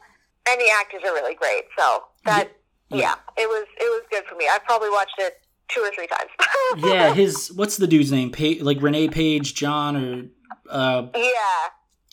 And 0.49 0.59
the 0.59 0.69
actors 0.81 1.01
are 1.05 1.13
really 1.13 1.35
great. 1.35 1.65
So 1.77 2.05
that, 2.25 2.49
Yeah. 2.89 2.97
yeah, 2.97 3.43
it 3.43 3.47
was, 3.47 3.67
it 3.79 3.83
was 3.83 4.01
good 4.09 4.23
for 4.27 4.35
me. 4.35 4.45
I 4.45 4.57
probably 4.65 4.89
watched 4.89 5.13
it 5.19 5.33
two 5.67 5.81
or 5.81 5.91
three 5.93 6.07
times. 6.07 6.29
Yeah, 6.77 7.13
his 7.13 7.51
what's 7.53 7.77
the 7.77 7.87
dude's 7.87 8.11
name? 8.11 8.31
Pa- 8.31 8.61
like 8.63 8.81
Renee 8.81 9.09
Page, 9.09 9.53
John, 9.55 9.95
or 9.95 10.25
uh, 10.69 11.07
yeah, 11.15 11.69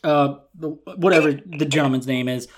uh, 0.07 0.39
whatever 0.97 1.33
the 1.33 1.67
gentleman's 1.67 2.07
name 2.07 2.29
is. 2.29 2.49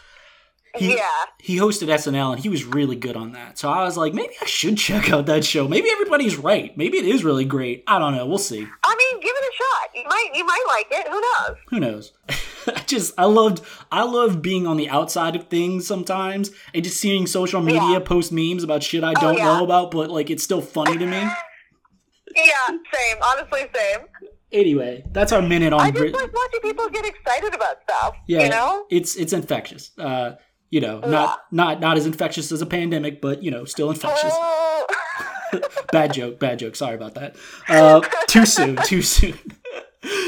He, 0.76 0.94
yeah. 0.94 1.24
he 1.40 1.56
hosted 1.56 1.88
SNL 1.88 2.34
and 2.34 2.40
he 2.40 2.48
was 2.48 2.64
really 2.64 2.94
good 2.94 3.16
on 3.16 3.32
that. 3.32 3.58
So 3.58 3.70
I 3.70 3.82
was 3.84 3.96
like, 3.96 4.12
maybe 4.14 4.34
I 4.40 4.44
should 4.44 4.76
check 4.88 5.10
out 5.10 5.26
that 5.26 5.44
show. 5.44 5.66
Maybe 5.66 5.88
everybody's 5.90 6.36
right. 6.36 6.76
Maybe 6.76 6.98
it 6.98 7.06
is 7.06 7.24
really 7.24 7.46
great. 7.46 7.82
I 7.86 7.98
don't 7.98 8.14
know. 8.14 8.26
We'll 8.26 8.38
see. 8.38 8.60
I 8.84 8.96
mean, 9.12 9.20
give 9.20 9.32
it 9.34 9.44
a 9.44 9.56
shot. 9.56 9.90
You 9.94 10.04
might, 10.04 10.30
you 10.34 10.44
might 10.46 10.64
like 10.68 10.86
it. 10.90 11.08
Who 11.08 11.20
knows? 11.20 11.56
Who 11.70 11.80
knows? 11.80 12.12
I 12.76 12.82
just 12.82 13.14
I 13.16 13.24
loved 13.24 13.62
I 13.90 14.02
love 14.02 14.42
being 14.42 14.66
on 14.66 14.76
the 14.76 14.90
outside 14.90 15.34
of 15.34 15.48
things 15.48 15.86
sometimes 15.86 16.50
and 16.74 16.84
just 16.84 17.00
seeing 17.00 17.26
social 17.26 17.62
media 17.62 17.92
Yeah. 17.92 17.98
post 18.00 18.30
memes 18.30 18.62
about 18.62 18.82
shit 18.82 19.02
I 19.02 19.14
don't 19.14 19.38
yeah. 19.38 19.44
know 19.44 19.64
about, 19.64 19.90
but 19.90 20.10
like 20.10 20.28
it's 20.28 20.44
still 20.44 20.60
funny 20.60 20.98
to 20.98 21.06
me. 21.06 21.28
Yeah, 22.36 22.76
same. 22.94 23.16
Honestly, 23.24 23.60
same. 23.74 24.06
Anyway, 24.50 25.04
that's 25.12 25.32
our 25.32 25.42
minute 25.42 25.72
on 25.72 25.80
I 25.80 25.90
just 25.90 26.00
Brit- 26.00 26.14
like 26.14 26.32
watching 26.32 26.60
people 26.62 26.88
get 26.88 27.04
excited 27.04 27.54
about 27.54 27.82
stuff. 27.82 28.14
Yeah, 28.26 28.44
You 28.44 28.48
know? 28.50 28.86
it's 28.90 29.16
it's 29.16 29.32
infectious. 29.32 29.90
Uh, 29.98 30.36
you 30.70 30.80
know, 30.80 31.00
not 31.00 31.40
not 31.50 31.80
not 31.80 31.96
as 31.96 32.06
infectious 32.06 32.50
as 32.52 32.62
a 32.62 32.66
pandemic, 32.66 33.20
but 33.20 33.42
you 33.42 33.50
know, 33.50 33.64
still 33.64 33.90
infectious. 33.90 34.32
Oh. 34.34 34.86
bad 35.92 36.12
joke, 36.12 36.38
bad 36.38 36.58
joke. 36.58 36.76
Sorry 36.76 36.94
about 36.94 37.14
that. 37.14 37.36
Uh, 37.68 38.00
too 38.26 38.44
soon, 38.46 38.76
too 38.84 39.02
soon. 39.02 39.38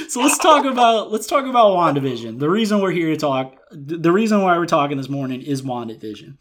so 0.09 0.21
let's 0.23 0.39
talk 0.39 0.65
about 0.65 1.11
let's 1.11 1.27
talk 1.27 1.45
about 1.47 1.77
WandaVision. 1.77 2.39
The 2.39 2.49
reason 2.51 2.81
we're 2.81 2.91
here 2.93 3.11
to 3.11 3.17
talk, 3.17 3.55
the 3.71 4.13
reason 4.13 4.43
why 4.43 4.57
we're 4.59 4.67
talking 4.67 4.97
this 4.97 5.09
morning 5.09 5.43
is 5.43 5.63
WandaVision. 5.63 6.37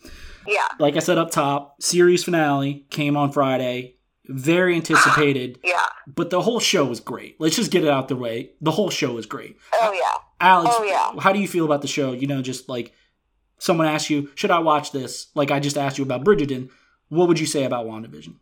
yeah. 0.48 0.68
Like 0.80 0.96
I 0.96 1.00
said 1.00 1.18
up 1.18 1.32
top, 1.32 1.82
series 1.82 2.24
finale 2.24 2.86
came 2.89 3.15
on 3.18 3.32
Friday. 3.32 3.96
Very 4.32 4.76
anticipated, 4.76 5.58
Yeah. 5.63 5.86
but 6.08 6.30
the 6.30 6.42
whole 6.44 6.60
show 6.60 6.86
was 6.86 7.00
great. 7.00 7.36
Let's 7.42 7.56
just 7.56 7.72
get 7.72 7.84
it 7.84 7.89
out 7.89 8.08
the 8.10 8.15
way. 8.15 8.52
The 8.62 8.70
whole 8.72 8.92
show 8.92 9.13
was 9.13 9.26
great. 9.26 9.58
Oh, 9.74 9.92
yeah. 9.92 10.22
Alex, 10.39 10.76
Oh, 10.78 10.84
yeah. 10.84 11.20
how 11.22 11.34
do 11.34 11.39
you 11.39 11.48
feel 11.48 11.65
about 11.65 11.82
the 11.82 11.88
show? 11.88 12.12
You 12.12 12.28
know, 12.28 12.42
just 12.44 12.70
like 12.70 12.94
someone 13.58 13.88
asked 13.88 14.10
you, 14.10 14.30
should 14.36 14.52
I 14.52 14.60
watch 14.60 14.92
this? 14.92 15.28
Like 15.34 15.50
I 15.52 15.60
just 15.60 15.78
asked 15.78 15.98
you 15.98 16.04
about 16.04 16.24
Bridgerton. 16.24 16.70
What 17.10 17.28
would 17.28 17.39
you 17.39 17.48
say 17.48 17.63
about 17.63 17.88
WandaVision? 17.88 18.36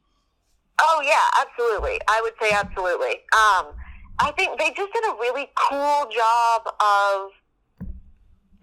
Oh, 0.81 1.01
yeah, 1.03 1.41
absolutely. 1.47 1.99
I 2.07 2.19
would 2.21 2.33
say 2.41 2.51
absolutely. 2.53 3.11
Um, 3.33 3.73
I 4.19 4.31
think 4.35 4.59
they 4.59 4.71
just 4.75 4.91
did 4.93 5.05
a 5.05 5.13
really 5.19 5.47
cool 5.69 6.07
job 6.13 6.67
of 6.81 7.31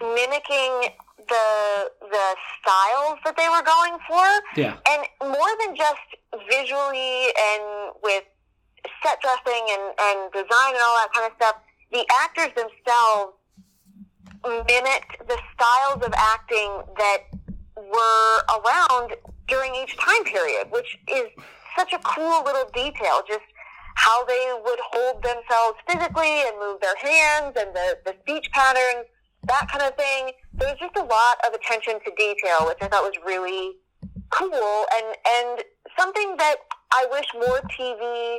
mimicking 0.00 0.90
the 1.28 1.90
the 2.00 2.26
styles 2.60 3.18
that 3.24 3.36
they 3.36 3.48
were 3.48 3.62
going 3.62 3.98
for. 4.08 4.26
Yeah. 4.56 4.76
and 4.88 5.02
more 5.20 5.52
than 5.64 5.76
just 5.76 6.06
visually 6.50 7.28
and 7.28 7.92
with 8.02 8.24
set 9.02 9.20
dressing 9.20 9.64
and, 9.70 9.84
and 10.00 10.32
design 10.32 10.72
and 10.74 10.82
all 10.84 10.96
that 11.00 11.10
kind 11.14 11.26
of 11.30 11.36
stuff, 11.36 11.56
the 11.92 12.04
actors 12.22 12.52
themselves 12.54 13.32
mimicked 14.44 15.26
the 15.26 15.38
styles 15.54 16.04
of 16.04 16.12
acting 16.12 16.82
that 16.98 17.18
were 17.76 18.36
around 18.60 19.16
during 19.48 19.74
each 19.74 19.96
time 19.96 20.24
period, 20.24 20.70
which 20.70 20.98
is 21.08 21.28
such 21.76 21.92
a 21.92 21.98
cool 21.98 22.44
little 22.44 22.68
detail. 22.74 23.22
Just 23.26 23.44
how 23.96 24.24
they 24.24 24.52
would 24.64 24.78
hold 24.92 25.22
themselves 25.22 25.78
physically 25.88 26.42
and 26.46 26.58
move 26.58 26.80
their 26.80 26.96
hands 26.96 27.56
and 27.58 27.74
the, 27.74 27.98
the 28.04 28.14
speech 28.22 28.46
patterns, 28.52 29.06
that 29.46 29.68
kind 29.70 29.82
of 29.82 29.96
thing. 29.96 30.32
There 30.56 30.68
was 30.68 30.78
just 30.78 30.96
a 30.96 31.04
lot 31.04 31.36
of 31.46 31.54
attention 31.54 31.98
to 32.04 32.10
detail, 32.16 32.66
which 32.66 32.78
I 32.80 32.88
thought 32.88 33.02
was 33.02 33.18
really 33.24 33.76
cool 34.30 34.86
and 34.96 35.16
and 35.26 35.64
something 35.98 36.36
that 36.38 36.56
I 36.92 37.06
wish 37.10 37.26
more 37.34 37.60
TV 37.78 38.38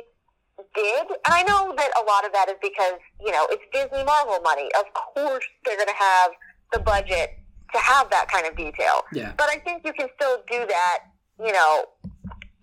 did. 0.74 1.06
And 1.24 1.32
I 1.32 1.42
know 1.42 1.74
that 1.76 1.90
a 2.00 2.04
lot 2.04 2.24
of 2.24 2.32
that 2.32 2.48
is 2.48 2.56
because 2.62 2.98
you 3.20 3.32
know 3.32 3.46
it's 3.50 3.64
Disney 3.72 4.04
Marvel 4.04 4.38
money. 4.42 4.68
Of 4.78 4.86
course, 4.94 5.44
they're 5.64 5.76
going 5.76 5.88
to 5.88 6.02
have 6.02 6.30
the 6.72 6.80
budget 6.80 7.38
to 7.74 7.78
have 7.78 8.10
that 8.10 8.28
kind 8.28 8.46
of 8.46 8.56
detail. 8.56 9.02
Yeah. 9.12 9.32
But 9.36 9.50
I 9.50 9.58
think 9.58 9.82
you 9.84 9.92
can 9.92 10.08
still 10.14 10.38
do 10.50 10.66
that, 10.66 10.98
you 11.38 11.52
know, 11.52 11.84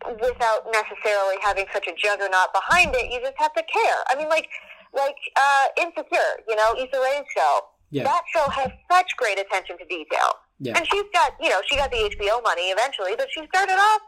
without 0.09 0.65
necessarily 0.71 1.35
having 1.41 1.65
such 1.73 1.87
a 1.87 1.93
juggernaut 1.95 2.53
behind 2.53 2.95
it. 2.95 3.11
You 3.11 3.19
just 3.21 3.37
have 3.37 3.53
to 3.53 3.63
care. 3.63 3.99
I 4.09 4.15
mean, 4.17 4.29
like 4.29 4.49
like 4.93 5.17
uh, 5.35 5.65
Insecure, 5.81 6.41
you 6.47 6.55
know, 6.55 6.73
Issa 6.77 6.99
Rae's 6.99 7.25
show. 7.35 7.61
Yeah. 7.93 8.03
That 8.03 8.23
show 8.33 8.49
has 8.49 8.71
such 8.91 9.15
great 9.17 9.39
attention 9.39 9.77
to 9.77 9.85
detail. 9.85 10.33
Yeah. 10.59 10.77
And 10.77 10.87
she's 10.91 11.03
got, 11.13 11.33
you 11.39 11.49
know, 11.49 11.61
she 11.69 11.75
got 11.75 11.91
the 11.91 11.97
HBO 11.97 12.41
money 12.43 12.63
eventually, 12.71 13.13
but 13.15 13.27
she 13.33 13.45
started 13.53 13.73
off 13.73 14.01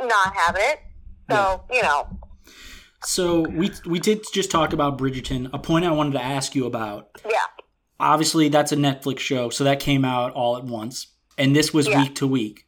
not 0.00 0.34
having 0.34 0.62
it. 0.64 0.78
So, 1.30 1.62
you 1.70 1.82
know, 1.82 2.08
So 3.04 3.40
we 3.42 3.70
we 3.84 3.98
did 4.00 4.24
just 4.32 4.50
talk 4.50 4.72
about 4.72 4.96
Bridgerton. 4.96 5.50
A 5.52 5.58
point 5.58 5.84
I 5.84 5.90
wanted 5.90 6.14
to 6.14 6.22
ask 6.22 6.54
you 6.54 6.64
about. 6.66 7.10
yeah. 7.24 7.36
Obviously, 8.00 8.48
that's 8.48 8.72
a 8.72 8.76
Netflix 8.76 9.18
show, 9.18 9.50
so 9.50 9.64
that 9.64 9.80
came 9.80 10.04
out 10.04 10.32
all 10.32 10.56
at 10.56 10.64
once, 10.64 11.08
and 11.36 11.54
this 11.54 11.74
was 11.74 11.86
Yeah. 11.88 12.00
week 12.02 12.14
to 12.16 12.26
week. 12.26 12.66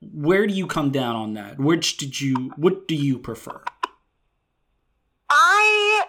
Where 0.00 0.46
do 0.46 0.52
you 0.54 0.66
come 0.68 0.90
down 0.92 1.16
on 1.16 1.34
that? 1.34 1.58
Which 1.58 1.96
did 1.96 2.20
you? 2.20 2.52
What 2.56 2.86
do 2.86 2.94
you 2.94 3.18
prefer? 3.18 3.64
I 5.30 6.04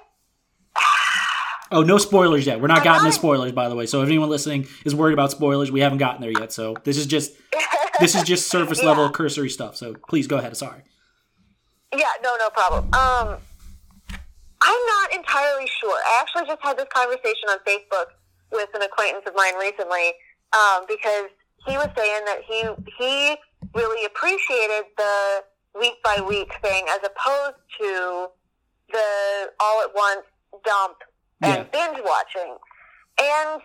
Oh, 1.72 1.84
no 1.84 1.98
spoilers 2.00 2.46
yet. 2.48 2.60
We're 2.62 2.68
not 2.68 2.84
gotten 2.84 3.02
to 3.04 3.10
not- 3.10 3.14
spoilers, 3.14 3.52
by 3.52 3.70
the 3.70 3.76
way. 3.76 3.86
So 3.86 4.02
if 4.02 4.08
anyone 4.08 4.30
listening 4.30 4.68
is 4.86 4.96
worried 4.96 5.14
about 5.14 5.32
spoilers, 5.32 5.72
we 5.72 5.82
haven't 5.82 6.00
gotten 6.00 6.22
there 6.22 6.32
yet. 6.32 6.52
So 6.52 6.76
this 6.84 6.98
is 6.98 7.06
just 7.06 7.34
this 8.00 8.16
is 8.16 8.24
just 8.24 8.50
surface 8.50 8.80
Yeah. 8.82 8.88
level 8.90 9.10
cursory 9.12 9.50
stuff. 9.50 9.76
So 9.76 9.96
please 10.10 10.28
go 10.28 10.38
ahead. 10.38 10.56
Sorry. 10.58 10.82
Yeah, 11.96 12.06
no, 12.24 12.36
no 12.38 12.50
problem. 12.50 12.86
Um, 12.94 13.38
I'm 14.62 14.86
not 14.88 15.14
entirely 15.14 15.68
sure. 15.80 15.98
I 16.06 16.22
actually 16.22 16.46
just 16.48 16.62
had 16.62 16.78
this 16.78 16.88
conversation 16.94 17.50
on 17.50 17.58
Facebook 17.68 18.06
with 18.52 18.70
an 18.76 18.82
acquaintance 18.82 19.24
of 19.28 19.34
mine 19.36 19.56
recently 19.60 20.14
um, 20.54 20.86
because 20.88 21.30
he 21.68 21.78
was 21.78 21.90
saying 21.98 22.26
that 22.26 22.42
he 22.48 22.64
he 22.98 23.36
really 23.76 24.06
appreciated 24.06 24.86
the 24.98 25.44
week 25.80 26.02
by 26.04 26.20
week 26.28 26.52
thing 26.62 26.86
as 26.90 27.00
opposed 27.06 27.56
to 27.80 28.28
the 28.92 29.50
all 29.60 29.82
at 29.84 29.90
once 29.96 30.26
dump 30.66 30.98
and 31.42 31.72
binge 31.72 32.00
watching. 32.04 32.56
And 33.22 33.62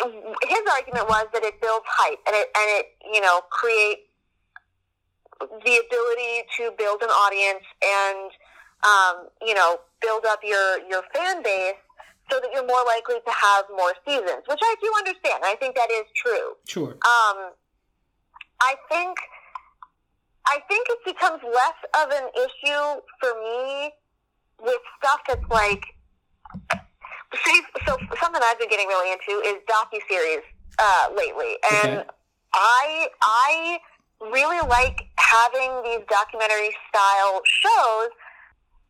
his 0.00 0.62
argument 0.76 1.08
was 1.08 1.26
that 1.32 1.42
it 1.42 1.60
builds 1.60 1.86
hype 1.88 2.20
and 2.26 2.36
it 2.36 2.48
and 2.54 2.68
it 2.76 2.86
you 3.12 3.20
know 3.20 3.40
creates 3.50 4.02
the 5.40 5.80
ability 5.86 6.44
to 6.56 6.70
build 6.76 7.00
an 7.02 7.08
audience 7.08 7.64
and 7.80 8.30
um, 8.84 9.28
you 9.40 9.54
know 9.54 9.80
build 10.02 10.24
up 10.26 10.40
your 10.44 10.78
your 10.88 11.02
fan 11.14 11.42
base 11.42 11.80
so 12.30 12.40
that 12.40 12.50
you're 12.52 12.66
more 12.66 12.84
likely 12.84 13.16
to 13.24 13.32
have 13.32 13.64
more 13.70 13.94
seasons, 14.04 14.42
which 14.48 14.58
I 14.60 14.74
do 14.82 14.90
understand. 14.98 15.44
I 15.44 15.54
think 15.60 15.76
that 15.76 15.90
is 15.90 16.04
true. 16.14 16.56
Sure. 16.66 16.90
Um, 16.90 17.54
I 18.60 18.74
think 18.90 19.16
I 20.46 20.60
think 20.68 20.86
it 20.88 20.98
becomes 21.04 21.42
less 21.42 21.78
of 22.02 22.10
an 22.10 22.28
issue 22.34 23.00
for 23.20 23.34
me 23.42 23.90
with 24.62 24.80
stuff 24.98 25.20
that's 25.26 25.50
like, 25.50 25.84
say, 27.44 27.56
so 27.86 27.98
something 28.20 28.40
I've 28.42 28.58
been 28.58 28.68
getting 28.68 28.88
really 28.88 29.12
into 29.12 29.42
is 29.46 29.56
docu 29.68 30.00
series 30.08 30.44
uh, 30.78 31.08
lately, 31.16 31.56
and 31.82 32.00
Okay. 32.00 32.10
I 32.54 33.08
I 33.22 33.78
really 34.32 34.60
like 34.68 35.02
having 35.18 35.82
these 35.84 36.00
documentary 36.08 36.70
style 36.88 37.42
shows, 37.44 38.10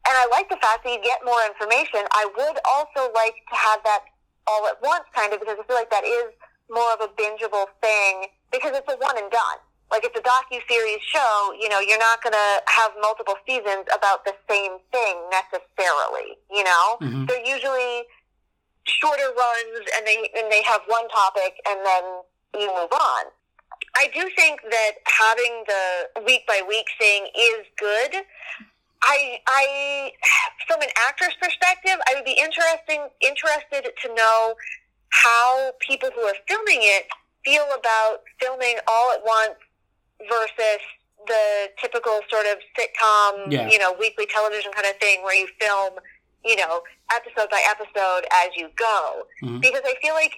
and 0.07 0.15
I 0.15 0.27
like 0.31 0.49
the 0.49 0.57
fact 0.63 0.85
that 0.85 0.93
you 0.93 1.03
get 1.03 1.25
more 1.25 1.41
information. 1.47 2.07
I 2.13 2.27
would 2.37 2.59
also 2.69 3.13
like 3.13 3.35
to 3.51 3.57
have 3.57 3.81
that 3.85 4.01
all 4.47 4.67
at 4.69 4.79
once, 4.83 5.05
kind 5.15 5.33
of, 5.33 5.41
because 5.41 5.57
I 5.59 5.67
feel 5.67 5.77
like 5.77 5.91
that 5.91 6.05
is 6.05 6.31
more 6.71 6.93
of 6.95 7.01
a 7.01 7.11
bingeable 7.15 7.67
thing 7.83 8.27
because 8.53 8.77
it's 8.77 8.87
a 8.87 8.97
one 8.99 9.19
and 9.19 9.31
done. 9.31 9.59
Like 9.91 10.05
it's 10.05 10.19
a 10.19 10.23
docu 10.23 10.61
series 10.69 11.01
show, 11.03 11.55
you 11.59 11.69
know, 11.69 11.79
you're 11.79 11.99
not 11.99 12.23
gonna 12.23 12.61
have 12.67 12.93
multiple 13.01 13.37
seasons 13.47 13.87
about 13.95 14.25
the 14.25 14.35
same 14.51 14.79
thing 14.93 15.31
necessarily. 15.31 16.39
You 16.51 16.65
know, 16.65 16.99
Mhm. 17.01 17.29
they're 17.29 17.47
usually 17.47 18.07
shorter 18.85 19.33
runs, 19.33 19.91
and 19.97 20.07
they 20.07 20.31
and 20.35 20.51
they 20.51 20.63
have 20.63 20.83
one 20.87 21.09
topic, 21.09 21.61
and 21.69 21.85
then 21.87 22.05
you 22.55 22.67
move 22.67 22.93
on. 22.93 23.25
I 23.97 24.09
do 24.09 24.29
think 24.37 24.61
that 24.71 24.93
having 25.07 25.65
the 25.67 26.23
week 26.25 26.47
by 26.47 26.63
week 26.67 26.87
thing 26.99 27.29
is 27.35 27.67
good. 27.77 28.25
I, 29.03 29.41
I, 29.47 30.13
from 30.67 30.83
an 30.83 30.89
actor's 31.07 31.35
perspective, 31.41 31.99
I 32.09 32.15
would 32.15 32.25
be 32.25 32.33
interesting 32.33 33.09
interested 33.21 33.93
to 34.03 34.15
know 34.15 34.55
how 35.11 35.73
people 35.81 36.11
who 36.15 36.23
are 36.23 36.35
filming 36.49 36.81
it 36.83 37.07
feel 37.45 37.67
about 37.75 38.23
filming 38.41 38.77
all 38.89 39.13
at 39.13 39.25
once 39.25 39.55
versus 40.29 40.81
the 41.27 41.71
typical 41.81 42.21
sort 42.31 42.47
of 42.47 42.59
sitcom, 42.79 43.51
Yeah. 43.53 43.69
you 43.69 43.79
know, 43.79 43.93
weekly 43.93 44.27
television 44.27 44.73
kind 44.73 44.87
of 44.87 44.97
thing 44.99 45.23
where 45.23 45.35
you 45.35 45.49
film, 45.61 45.99
you 46.45 46.57
know, 46.57 46.83
episode 47.13 47.51
by 47.51 47.61
episode 47.69 48.27
as 48.31 48.49
you 48.55 48.69
go. 48.77 49.27
Mhm. 49.43 49.61
Because 49.61 49.83
I 49.85 49.95
feel 50.01 50.15
like 50.15 50.33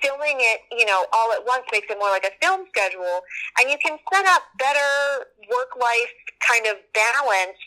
filming 0.00 0.40
it, 0.40 0.62
you 0.72 0.84
know, 0.84 1.06
all 1.12 1.32
at 1.32 1.44
once 1.44 1.64
makes 1.70 1.86
it 1.90 1.98
more 1.98 2.10
like 2.10 2.24
a 2.24 2.32
film 2.44 2.66
schedule, 2.68 3.22
and 3.60 3.70
you 3.70 3.76
can 3.78 3.98
set 4.12 4.26
up 4.26 4.42
better 4.56 5.26
work-life 5.48 6.12
kind 6.40 6.66
of 6.66 6.76
balance 6.92 7.58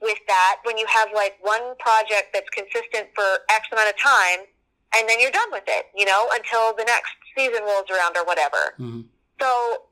with 0.00 0.18
that 0.26 0.56
when 0.64 0.76
you 0.78 0.86
have 0.86 1.12
like 1.12 1.36
one 1.40 1.76
project 1.78 2.32
that's 2.32 2.48
consistent 2.50 3.08
for 3.14 3.44
X 3.50 3.68
amount 3.70 3.88
of 3.90 3.96
time, 3.98 4.46
and 4.94 5.08
then 5.08 5.20
you're 5.20 5.30
done 5.30 5.50
with 5.52 5.64
it, 5.68 5.86
you 5.94 6.04
know, 6.06 6.28
until 6.32 6.72
the 6.72 6.84
next 6.84 7.12
season 7.36 7.62
rolls 7.64 7.90
around 7.90 8.16
or 8.16 8.24
whatever. 8.24 8.74
Mhm. 8.80 9.04
So 9.40 9.86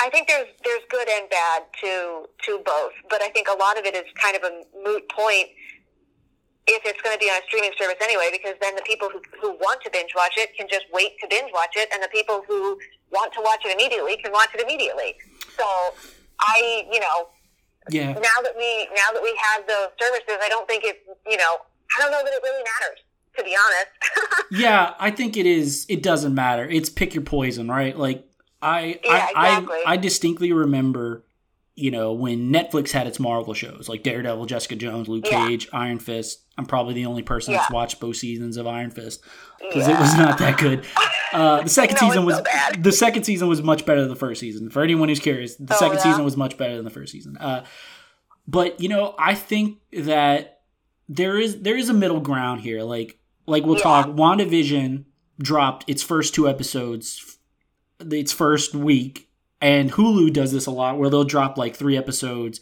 I 0.00 0.10
think 0.10 0.28
there's 0.28 0.48
there's 0.64 0.82
good 0.90 1.08
and 1.08 1.28
bad 1.30 1.62
to 1.82 2.26
to 2.46 2.60
both, 2.64 2.92
but 3.08 3.22
I 3.22 3.28
think 3.30 3.48
a 3.48 3.56
lot 3.56 3.78
of 3.78 3.84
it 3.84 3.94
is 3.94 4.04
kind 4.20 4.36
of 4.36 4.42
a 4.42 4.62
moot 4.84 5.08
point 5.10 5.48
if 6.68 6.82
it's 6.84 7.00
going 7.00 7.14
to 7.14 7.20
be 7.20 7.26
on 7.30 7.38
a 7.38 7.44
streaming 7.46 7.70
service 7.78 7.94
anyway, 8.02 8.28
because 8.32 8.54
then 8.60 8.74
the 8.74 8.82
people 8.82 9.08
who, 9.08 9.22
who 9.40 9.52
want 9.62 9.80
to 9.84 9.90
binge 9.90 10.10
watch 10.16 10.34
it 10.36 10.50
can 10.58 10.66
just 10.68 10.84
wait 10.92 11.12
to 11.22 11.26
binge 11.30 11.48
watch 11.54 11.70
it, 11.76 11.88
and 11.94 12.02
the 12.02 12.08
people 12.08 12.42
who 12.48 12.76
want 13.12 13.32
to 13.32 13.40
watch 13.40 13.62
it 13.64 13.72
immediately 13.72 14.16
can 14.18 14.32
watch 14.32 14.48
it 14.52 14.60
immediately. 14.60 15.14
So 15.56 15.64
I, 16.40 16.84
you 16.92 16.98
know, 17.00 17.28
Yeah. 17.88 18.12
now 18.14 18.38
that 18.42 18.54
we 18.58 18.88
now 18.94 19.14
that 19.14 19.22
we 19.22 19.32
have 19.40 19.66
those 19.68 19.94
services, 20.00 20.36
I 20.42 20.48
don't 20.48 20.66
think 20.66 20.82
it, 20.84 21.06
you 21.26 21.36
know, 21.36 21.56
I 21.96 22.02
don't 22.02 22.10
know 22.10 22.22
that 22.24 22.32
it 22.34 22.42
really 22.42 22.64
matters, 22.64 22.98
to 23.38 23.44
be 23.44 23.54
honest. 23.56 24.44
Yeah, 24.52 24.94
I 25.00 25.10
think 25.10 25.36
it 25.36 25.44
is. 25.46 25.86
It 25.88 26.02
doesn't 26.04 26.32
matter. 26.34 26.68
It's 26.68 26.88
pick 26.88 27.14
your 27.14 27.24
poison, 27.24 27.68
right? 27.68 27.96
Like 27.98 28.24
I, 28.62 28.98
Yeah, 29.04 29.28
I, 29.34 29.48
exactly. 29.58 29.76
I, 29.86 29.92
I 29.92 29.96
distinctly 29.96 30.52
remember, 30.52 31.24
you 31.74 31.90
know, 31.90 32.12
when 32.12 32.50
Netflix 32.52 32.90
had 32.92 33.06
its 33.06 33.20
Marvel 33.20 33.52
shows 33.54 33.88
like 33.88 34.02
Daredevil, 34.02 34.46
Jessica 34.46 34.76
Jones, 34.76 35.08
Luke 35.08 35.26
Yeah. 35.30 35.46
Cage, 35.46 35.68
Iron 35.72 35.98
Fist. 35.98 36.42
I'm 36.58 36.64
probably 36.64 36.94
the 36.94 37.04
only 37.06 37.22
person 37.22 37.52
that's 37.52 37.70
watched 37.70 38.00
both 38.00 38.16
seasons 38.16 38.56
of 38.56 38.66
Iron 38.66 38.90
Fist 38.90 39.22
because 39.60 39.86
it 39.88 39.98
was 39.98 40.16
not 40.16 40.38
that 40.38 40.56
good. 40.56 40.86
Uh, 41.34 41.60
the 41.64 41.68
second 41.68 41.98
No, 42.00 42.08
season 42.08 42.24
was 42.24 42.36
so 42.36 42.44
the 42.78 42.92
second 42.92 43.24
season 43.24 43.46
was 43.48 43.62
much 43.62 43.84
better 43.84 44.00
than 44.00 44.08
the 44.08 44.16
first 44.16 44.40
season. 44.40 44.70
For 44.70 44.82
anyone 44.82 45.10
who's 45.10 45.20
curious, 45.20 45.56
the 45.56 45.74
Oh, 45.74 45.76
second 45.78 45.98
yeah? 45.98 46.02
season 46.04 46.24
was 46.24 46.34
much 46.36 46.56
better 46.56 46.74
than 46.76 46.84
the 46.86 46.90
first 46.90 47.12
season. 47.12 47.36
Uh, 47.36 47.64
but 48.48 48.80
you 48.80 48.88
know, 48.88 49.14
I 49.18 49.34
think 49.34 49.80
that 49.92 50.60
there 51.10 51.38
is 51.38 51.60
there 51.60 51.76
is 51.76 51.90
a 51.90 51.94
middle 51.94 52.20
ground 52.20 52.62
here. 52.62 52.82
Like 52.84 53.18
like 53.46 53.66
we'll 53.66 53.76
Yeah. 53.76 53.82
talk. 53.82 54.06
WandaVision 54.08 55.04
dropped 55.38 55.84
its 55.88 56.02
first 56.02 56.34
two 56.34 56.48
episodes, 56.48 57.18
its 58.00 58.32
first 58.32 58.74
week, 58.74 59.28
and 59.60 59.92
Hulu 59.92 60.32
does 60.32 60.52
this 60.52 60.66
a 60.66 60.70
lot, 60.70 60.98
where 60.98 61.10
they'll 61.10 61.24
drop 61.24 61.56
like 61.56 61.76
three 61.76 61.96
episodes 61.96 62.60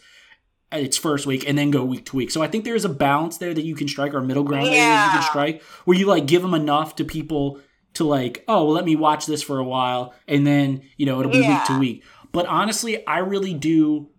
at 0.71 0.81
its 0.81 0.97
first 0.97 1.25
week 1.25 1.47
and 1.47 1.57
then 1.57 1.71
go 1.71 1.85
week 1.85 2.05
to 2.07 2.15
week. 2.15 2.31
So 2.31 2.41
I 2.41 2.47
think 2.47 2.65
there 2.65 2.75
is 2.75 2.85
a 2.85 2.89
balance 2.89 3.37
there 3.37 3.53
that 3.53 3.63
you 3.63 3.75
can 3.75 3.87
strike, 3.87 4.13
or 4.13 4.21
middle 4.21 4.43
ground 4.43 4.67
that 4.67 4.71
you 4.71 5.11
can 5.11 5.23
strike, 5.23 5.61
where 5.85 5.97
you 5.97 6.05
like 6.05 6.25
give 6.25 6.41
them 6.41 6.53
enough 6.53 6.95
to 6.97 7.05
people 7.05 7.59
to 7.93 8.03
like, 8.03 8.43
oh, 8.47 8.65
well, 8.65 8.73
let 8.73 8.85
me 8.85 8.95
watch 8.95 9.25
this 9.25 9.41
for 9.41 9.57
a 9.57 9.63
while, 9.63 10.13
and 10.27 10.45
then 10.45 10.83
you 10.97 11.05
know 11.05 11.19
it'll 11.19 11.31
be 11.31 11.41
week 11.41 11.63
to 11.65 11.79
week. 11.79 12.03
But 12.31 12.45
honestly, 12.47 13.05
I 13.07 13.19
really 13.19 13.53
do. 13.53 14.09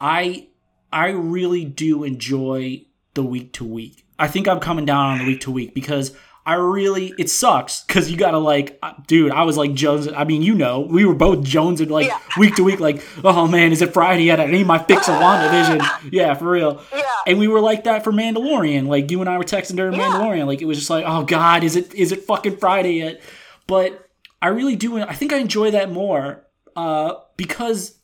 I 0.00 0.48
I 0.92 1.08
really 1.08 1.64
do 1.64 2.04
enjoy 2.04 2.84
the 3.14 3.24
week 3.24 3.52
to 3.54 3.64
week. 3.64 4.04
I 4.18 4.28
think 4.28 4.48
I'm 4.48 4.60
coming 4.60 4.84
down 4.84 5.12
on 5.12 5.18
the 5.18 5.26
week 5.26 5.40
to 5.42 5.50
week 5.50 5.74
because 5.74 6.16
I 6.46 6.54
really 6.54 7.12
it 7.18 7.28
sucks 7.28 7.82
because 7.82 8.08
you 8.10 8.16
gotta 8.16 8.38
like, 8.38 8.78
uh, 8.80 8.92
dude. 9.08 9.32
I 9.32 9.42
was 9.42 9.56
like 9.56 9.74
Jones. 9.74 10.06
I 10.06 10.22
mean, 10.24 10.42
you 10.42 10.54
know, 10.54 10.80
we 10.80 11.04
were 11.04 11.14
both 11.14 11.42
Jones 11.44 11.80
and 11.80 11.90
like 11.90 12.06
Yeah. 12.06 12.20
week 12.38 12.54
to 12.54 12.62
week. 12.62 12.78
Like, 12.78 13.04
oh 13.24 13.48
man, 13.48 13.72
is 13.72 13.82
it 13.82 13.92
Friday 13.92 14.22
yet? 14.24 14.38
I 14.38 14.46
need 14.46 14.66
my 14.66 14.78
fix 14.78 15.08
of 15.08 15.16
WandaVision. 15.16 16.12
Yeah, 16.12 16.34
for 16.34 16.48
real. 16.50 16.80
yeah. 16.94 17.02
And 17.26 17.38
we 17.40 17.48
were 17.48 17.60
like 17.60 17.82
that 17.84 18.04
for 18.04 18.12
Mandalorian. 18.12 18.86
Like 18.86 19.10
you 19.10 19.20
and 19.20 19.28
I 19.28 19.36
were 19.38 19.44
texting 19.44 19.74
during 19.74 19.94
Yeah. 19.94 20.08
Mandalorian. 20.08 20.46
Like 20.46 20.62
it 20.62 20.66
was 20.66 20.78
just 20.78 20.88
like, 20.90 21.04
oh 21.06 21.24
god, 21.24 21.64
is 21.64 21.74
it 21.74 21.92
is 21.94 22.12
it 22.12 22.22
fucking 22.22 22.58
Friday 22.58 22.92
yet? 22.98 23.20
But 23.66 24.08
I 24.40 24.48
really 24.48 24.76
do. 24.76 24.98
I 25.02 25.14
think 25.14 25.32
I 25.32 25.38
enjoy 25.38 25.72
that 25.72 25.90
more 25.90 26.46
uh, 26.76 27.14
because 27.36 27.98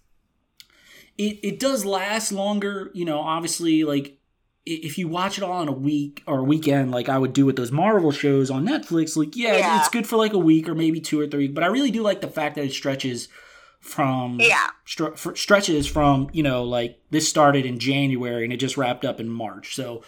it 1.16 1.38
it 1.44 1.60
does 1.60 1.84
last 1.84 2.32
longer. 2.32 2.90
You 2.94 3.04
know, 3.04 3.20
obviously, 3.20 3.84
like 3.84 4.18
if 4.64 4.96
you 4.98 5.08
watch 5.08 5.38
it 5.38 5.44
all 5.44 5.60
in 5.62 5.68
a 5.68 5.72
week 5.72 6.22
or 6.26 6.38
a 6.38 6.44
weekend, 6.44 6.90
like 6.92 7.08
I 7.08 7.18
would 7.18 7.32
do 7.32 7.44
with 7.44 7.56
those 7.56 7.72
Marvel 7.72 8.12
shows 8.12 8.50
on 8.50 8.66
Netflix, 8.66 9.16
like 9.16 9.34
yeah, 9.36 9.56
Yeah. 9.56 9.78
it's 9.80 9.88
good 9.88 10.06
for 10.06 10.16
like 10.16 10.32
a 10.32 10.38
week 10.38 10.68
or 10.68 10.74
maybe 10.74 11.00
two 11.00 11.18
or 11.20 11.26
three. 11.26 11.48
But 11.48 11.64
I 11.64 11.66
really 11.66 11.90
do 11.90 12.02
like 12.02 12.20
the 12.20 12.28
fact 12.28 12.54
that 12.54 12.64
it 12.64 12.72
stretches 12.72 13.28
from 13.80 14.38
Yeah. 14.40 14.68
for- 15.16 15.34
stretches 15.34 15.86
from 15.88 16.28
you 16.32 16.42
know 16.44 16.62
like 16.62 17.00
this 17.10 17.28
started 17.28 17.66
in 17.66 17.78
January 17.80 18.44
and 18.44 18.52
it 18.52 18.58
just 18.58 18.76
wrapped 18.76 19.04
up 19.04 19.18
in 19.18 19.28
March. 19.28 19.74
So 19.74 20.02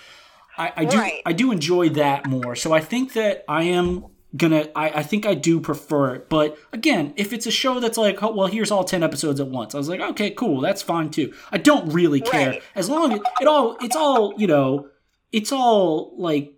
I, 0.56 0.72
I 0.76 0.84
do 0.84 0.98
Right. 0.98 1.20
I 1.26 1.32
do 1.32 1.50
enjoy 1.50 1.88
that 1.90 2.26
more. 2.26 2.54
So 2.54 2.72
I 2.72 2.80
think 2.80 3.14
that 3.14 3.44
I 3.48 3.64
am 3.64 4.04
gonna 4.36 4.68
I, 4.74 4.90
I 4.90 5.02
think 5.02 5.26
I 5.26 5.34
do 5.34 5.60
prefer 5.60 6.14
it. 6.16 6.28
But 6.28 6.56
again, 6.72 7.12
if 7.16 7.32
it's 7.32 7.46
a 7.46 7.50
show 7.50 7.78
that's 7.80 7.96
like, 7.98 8.22
oh, 8.22 8.32
well, 8.32 8.48
here's 8.48 8.70
all 8.70 8.84
ten 8.84 9.02
episodes 9.02 9.38
at 9.40 9.48
once, 9.48 9.74
I 9.74 9.78
was 9.78 9.88
like, 9.88 10.00
okay, 10.00 10.30
cool, 10.30 10.60
that's 10.60 10.82
fine 10.82 11.10
too. 11.10 11.32
I 11.52 11.58
don't 11.58 11.92
really 11.92 12.20
care 12.20 12.50
Right. 12.50 12.62
as 12.74 12.88
long 12.90 13.12
as 13.12 13.20
it 13.40 13.46
all 13.46 13.76
it's 13.80 13.96
all 13.96 14.34
you 14.36 14.46
know 14.46 14.88
it's 15.32 15.52
all 15.52 16.14
like 16.16 16.52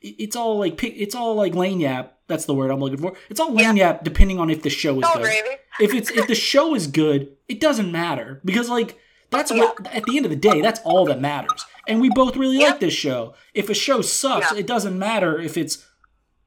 it's 0.00 0.36
all 0.36 0.58
like 0.58 0.76
pick 0.76 0.94
it's 0.96 1.14
all 1.14 1.34
like 1.34 1.52
lagniappe. 1.52 2.10
That's 2.28 2.44
the 2.44 2.54
word 2.54 2.70
I'm 2.70 2.78
looking 2.80 2.98
for. 2.98 3.14
It's 3.30 3.40
all 3.40 3.52
lagniappe 3.52 4.04
depending 4.04 4.38
on 4.38 4.50
if 4.50 4.62
the 4.62 4.70
show 4.70 4.98
is 4.98 5.04
Oh, 5.06 5.14
good 5.14 5.22
gravy. 5.22 5.48
if 5.80 5.94
it's 5.94 6.10
if 6.10 6.26
the 6.26 6.34
show 6.34 6.74
is 6.74 6.86
good, 6.86 7.36
it 7.48 7.58
doesn't 7.60 7.90
matter 7.90 8.40
because 8.44 8.68
like 8.68 8.98
that's 9.30 9.50
what 9.50 9.86
at 9.94 10.04
the 10.04 10.16
end 10.16 10.24
of 10.26 10.30
the 10.30 10.36
day, 10.36 10.60
that's 10.60 10.80
all 10.84 11.04
that 11.06 11.20
matters. 11.20 11.64
And 11.86 12.00
we 12.00 12.10
both 12.10 12.36
really 12.36 12.58
Yeah. 12.58 12.68
like 12.70 12.80
this 12.80 12.94
show. 12.94 13.34
If 13.54 13.68
a 13.70 13.74
show 13.74 14.00
sucks, 14.02 14.52
Yeah. 14.52 14.58
it 14.58 14.66
doesn't 14.66 14.98
matter 14.98 15.38
if 15.40 15.56
it's 15.56 15.84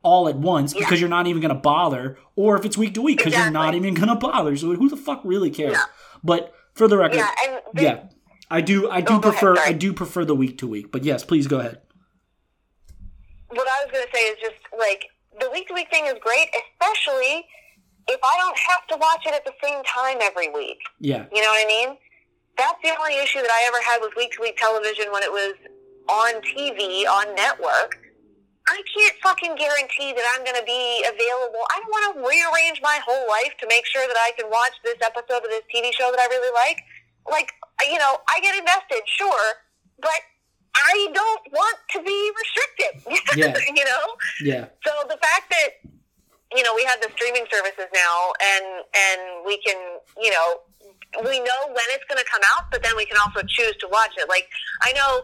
all 0.03 0.27
at 0.27 0.35
once 0.35 0.73
because 0.73 0.99
you're 0.99 1.09
not 1.09 1.27
even 1.27 1.41
gonna 1.41 1.55
bother, 1.55 2.17
or 2.35 2.57
if 2.57 2.65
it's 2.65 2.77
week 2.77 2.93
to 2.95 3.01
week 3.01 3.17
because 3.17 3.33
you're 3.33 3.51
not 3.51 3.75
even 3.75 3.93
gonna 3.93 4.15
bother. 4.15 4.55
So 4.57 4.73
who 4.75 4.89
the 4.89 4.97
fuck 4.97 5.21
really 5.23 5.49
cares? 5.49 5.73
Yeah. 5.73 5.83
But 6.23 6.53
for 6.73 6.87
the 6.87 6.97
record, 6.97 7.17
Yeah, 7.17 7.31
and 7.47 7.61
the- 7.73 7.81
yeah, 7.83 8.03
I 8.49 8.61
do 8.61 8.89
I 8.89 8.97
oh, 8.97 9.01
do 9.01 9.13
Oh, 9.13 9.19
go 9.19 9.29
ahead, 9.29 9.39
prefer. 9.39 9.57
I 9.59 9.73
do 9.73 9.93
prefer 9.93 10.25
the 10.25 10.35
week 10.35 10.57
to 10.59 10.67
week. 10.67 10.91
But 10.91 11.03
yes, 11.03 11.23
please 11.23 11.47
go 11.47 11.59
ahead. 11.59 11.81
what 13.49 13.67
I 13.67 13.83
was 13.85 13.91
going 13.91 14.05
to 14.05 14.11
say 14.17 14.23
is 14.31 14.37
just 14.39 14.61
like 14.77 15.05
the 15.39 15.49
week 15.51 15.67
to 15.67 15.73
week 15.73 15.89
thing 15.91 16.05
is 16.05 16.15
great, 16.21 16.47
especially 16.55 17.45
if 18.07 18.19
I 18.23 18.35
don't 18.39 18.57
have 18.57 18.87
to 18.87 18.97
watch 18.97 19.25
it 19.25 19.33
at 19.33 19.43
the 19.45 19.53
same 19.63 19.83
time 19.83 20.17
every 20.21 20.49
week. 20.49 20.79
Yeah. 20.99 21.25
You 21.33 21.41
know 21.41 21.47
what 21.49 21.65
I 21.65 21.67
mean? 21.67 21.97
That's 22.57 22.77
the 22.83 22.91
only 22.97 23.17
issue 23.21 23.41
that 23.41 23.51
I 23.51 23.65
ever 23.67 23.81
had 23.83 23.99
with 24.01 24.13
week 24.15 24.31
to 24.33 24.41
week 24.41 24.57
television 24.57 25.11
when 25.11 25.23
it 25.23 25.31
was 25.31 25.53
on 26.09 26.41
TV, 26.41 27.05
on 27.07 27.35
network. 27.35 27.99
I 28.71 28.79
can't 28.87 29.15
fucking 29.19 29.59
guarantee 29.59 30.15
that 30.15 30.23
I'm 30.31 30.47
going 30.47 30.55
to 30.55 30.63
be 30.63 31.03
available. 31.03 31.59
I 31.75 31.83
don't 31.83 31.91
want 31.91 32.05
to 32.07 32.13
rearrange 32.23 32.79
my 32.79 33.03
whole 33.03 33.27
life 33.27 33.51
to 33.59 33.67
make 33.67 33.83
sure 33.83 34.07
that 34.07 34.15
I 34.15 34.31
can 34.39 34.47
watch 34.47 34.71
this 34.87 34.95
episode 35.03 35.43
of 35.43 35.51
this 35.51 35.67
TV 35.67 35.91
show 35.91 36.07
that 36.07 36.23
I 36.23 36.31
really 36.31 36.55
like. 36.55 36.79
Like, 37.27 37.51
you 37.83 37.99
know, 37.99 38.23
I 38.31 38.39
get 38.39 38.55
invested, 38.55 39.03
sure, 39.11 39.59
but 39.99 40.21
I 40.71 41.11
don't 41.11 41.43
want 41.51 41.77
to 41.95 41.99
be 41.99 42.19
restricted. 42.31 42.93
Yeah. 43.35 43.55
you 43.75 43.85
know? 43.85 44.05
Yeah. 44.43 44.65
So 44.87 44.91
the 45.07 45.19
fact 45.19 45.51
that 45.51 45.69
you 46.55 46.63
know 46.63 46.75
we 46.75 46.83
have 46.83 46.99
the 46.99 47.07
streaming 47.15 47.45
services 47.49 47.87
now, 47.93 48.33
and 48.43 48.83
and 48.91 49.45
we 49.45 49.55
can 49.63 49.77
you 50.19 50.31
know 50.31 50.59
we 51.23 51.39
know 51.39 51.59
when 51.67 51.87
it's 51.95 52.03
going 52.11 52.19
to 52.19 52.29
come 52.29 52.41
out, 52.55 52.67
but 52.71 52.83
then 52.83 52.91
we 52.97 53.05
can 53.05 53.17
also 53.23 53.45
choose 53.47 53.75
to 53.79 53.87
watch 53.87 54.11
it. 54.17 54.27
Like 54.27 54.47
I 54.81 54.91
know 54.91 55.23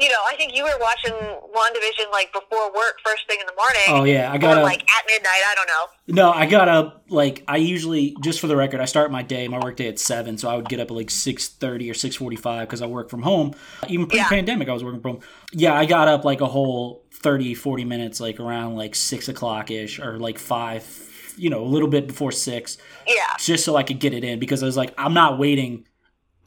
you 0.00 0.08
know, 0.08 0.22
I 0.26 0.34
think 0.36 0.56
you 0.56 0.64
were 0.64 0.78
watching 0.80 1.12
WandaVision 1.12 2.10
like 2.10 2.32
before 2.32 2.72
work, 2.72 2.96
first 3.04 3.26
thing 3.28 3.38
in 3.38 3.46
the 3.46 3.52
morning. 3.54 3.82
Oh 3.88 4.04
yeah, 4.04 4.32
I 4.32 4.38
got 4.38 4.56
or, 4.56 4.62
like 4.62 4.82
at 4.90 5.04
midnight. 5.06 5.42
I 5.46 5.54
don't 5.54 5.66
know. 5.66 6.22
No, 6.22 6.32
I 6.32 6.46
got 6.46 6.68
up 6.68 7.04
like 7.10 7.44
I 7.46 7.58
usually 7.58 8.16
just 8.22 8.40
for 8.40 8.46
the 8.46 8.56
record, 8.56 8.80
I 8.80 8.86
start 8.86 9.10
my 9.10 9.22
day, 9.22 9.46
my 9.46 9.58
work 9.58 9.76
day 9.76 9.88
at 9.88 9.98
seven, 9.98 10.38
so 10.38 10.48
I 10.48 10.56
would 10.56 10.70
get 10.70 10.80
up 10.80 10.90
at 10.90 10.96
like 10.96 11.10
six 11.10 11.48
thirty 11.48 11.90
or 11.90 11.94
six 11.94 12.16
forty 12.16 12.36
five 12.36 12.66
because 12.66 12.80
I 12.80 12.86
work 12.86 13.10
from 13.10 13.20
home. 13.22 13.54
Even 13.88 14.06
pre-pandemic, 14.06 14.66
yeah. 14.66 14.72
I 14.72 14.74
was 14.74 14.82
working 14.82 15.02
from 15.02 15.12
home. 15.12 15.22
Yeah, 15.52 15.74
I 15.74 15.84
got 15.84 16.08
up 16.08 16.24
like 16.24 16.40
a 16.40 16.46
whole 16.46 17.04
30, 17.12 17.54
40 17.54 17.84
minutes, 17.84 18.20
like 18.20 18.40
around 18.40 18.76
like 18.76 18.94
six 18.94 19.28
o'clock 19.28 19.70
ish 19.70 19.98
or 19.98 20.18
like 20.18 20.38
five. 20.38 21.06
You 21.36 21.48
know, 21.48 21.62
a 21.62 21.66
little 21.66 21.88
bit 21.88 22.06
before 22.06 22.32
six. 22.32 22.76
Yeah. 23.06 23.34
Just 23.38 23.64
so 23.64 23.76
I 23.76 23.82
could 23.82 23.98
get 23.98 24.12
it 24.12 24.24
in 24.24 24.38
because 24.38 24.62
I 24.62 24.66
was 24.66 24.76
like, 24.76 24.92
I'm 24.98 25.14
not 25.14 25.38
waiting. 25.38 25.86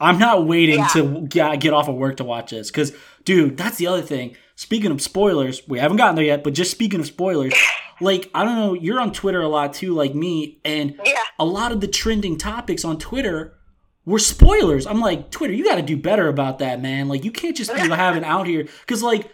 I'm 0.00 0.18
not 0.18 0.46
waiting 0.46 0.80
yeah. 0.80 0.88
to 0.88 1.56
get 1.56 1.72
off 1.72 1.88
of 1.88 1.94
work 1.94 2.18
to 2.18 2.24
watch 2.24 2.50
this 2.50 2.70
because 2.70 2.92
Dude, 3.24 3.56
that's 3.56 3.78
the 3.78 3.86
other 3.86 4.02
thing. 4.02 4.36
Speaking 4.56 4.90
of 4.90 5.00
spoilers, 5.00 5.66
we 5.66 5.78
haven't 5.78 5.96
gotten 5.96 6.14
there 6.14 6.24
yet, 6.24 6.44
but 6.44 6.52
just 6.52 6.70
speaking 6.70 7.00
of 7.00 7.06
spoilers, 7.06 7.54
like 8.00 8.30
I 8.34 8.44
don't 8.44 8.56
know, 8.56 8.74
you're 8.74 9.00
on 9.00 9.12
Twitter 9.12 9.40
a 9.40 9.48
lot 9.48 9.74
too, 9.74 9.94
like 9.94 10.14
me, 10.14 10.60
and 10.64 10.98
yeah. 11.04 11.18
a 11.38 11.44
lot 11.44 11.72
of 11.72 11.80
the 11.80 11.88
trending 11.88 12.36
topics 12.36 12.84
on 12.84 12.98
Twitter 12.98 13.58
were 14.04 14.18
spoilers. 14.18 14.86
I'm 14.86 15.00
like, 15.00 15.30
Twitter, 15.30 15.54
you 15.54 15.64
got 15.64 15.76
to 15.76 15.82
do 15.82 15.96
better 15.96 16.28
about 16.28 16.58
that, 16.58 16.80
man. 16.80 17.08
Like 17.08 17.24
you 17.24 17.30
can't 17.30 17.56
just 17.56 17.74
be 17.74 17.80
having 17.88 18.24
out 18.24 18.46
here 18.46 18.68
because 18.80 19.02
like 19.02 19.30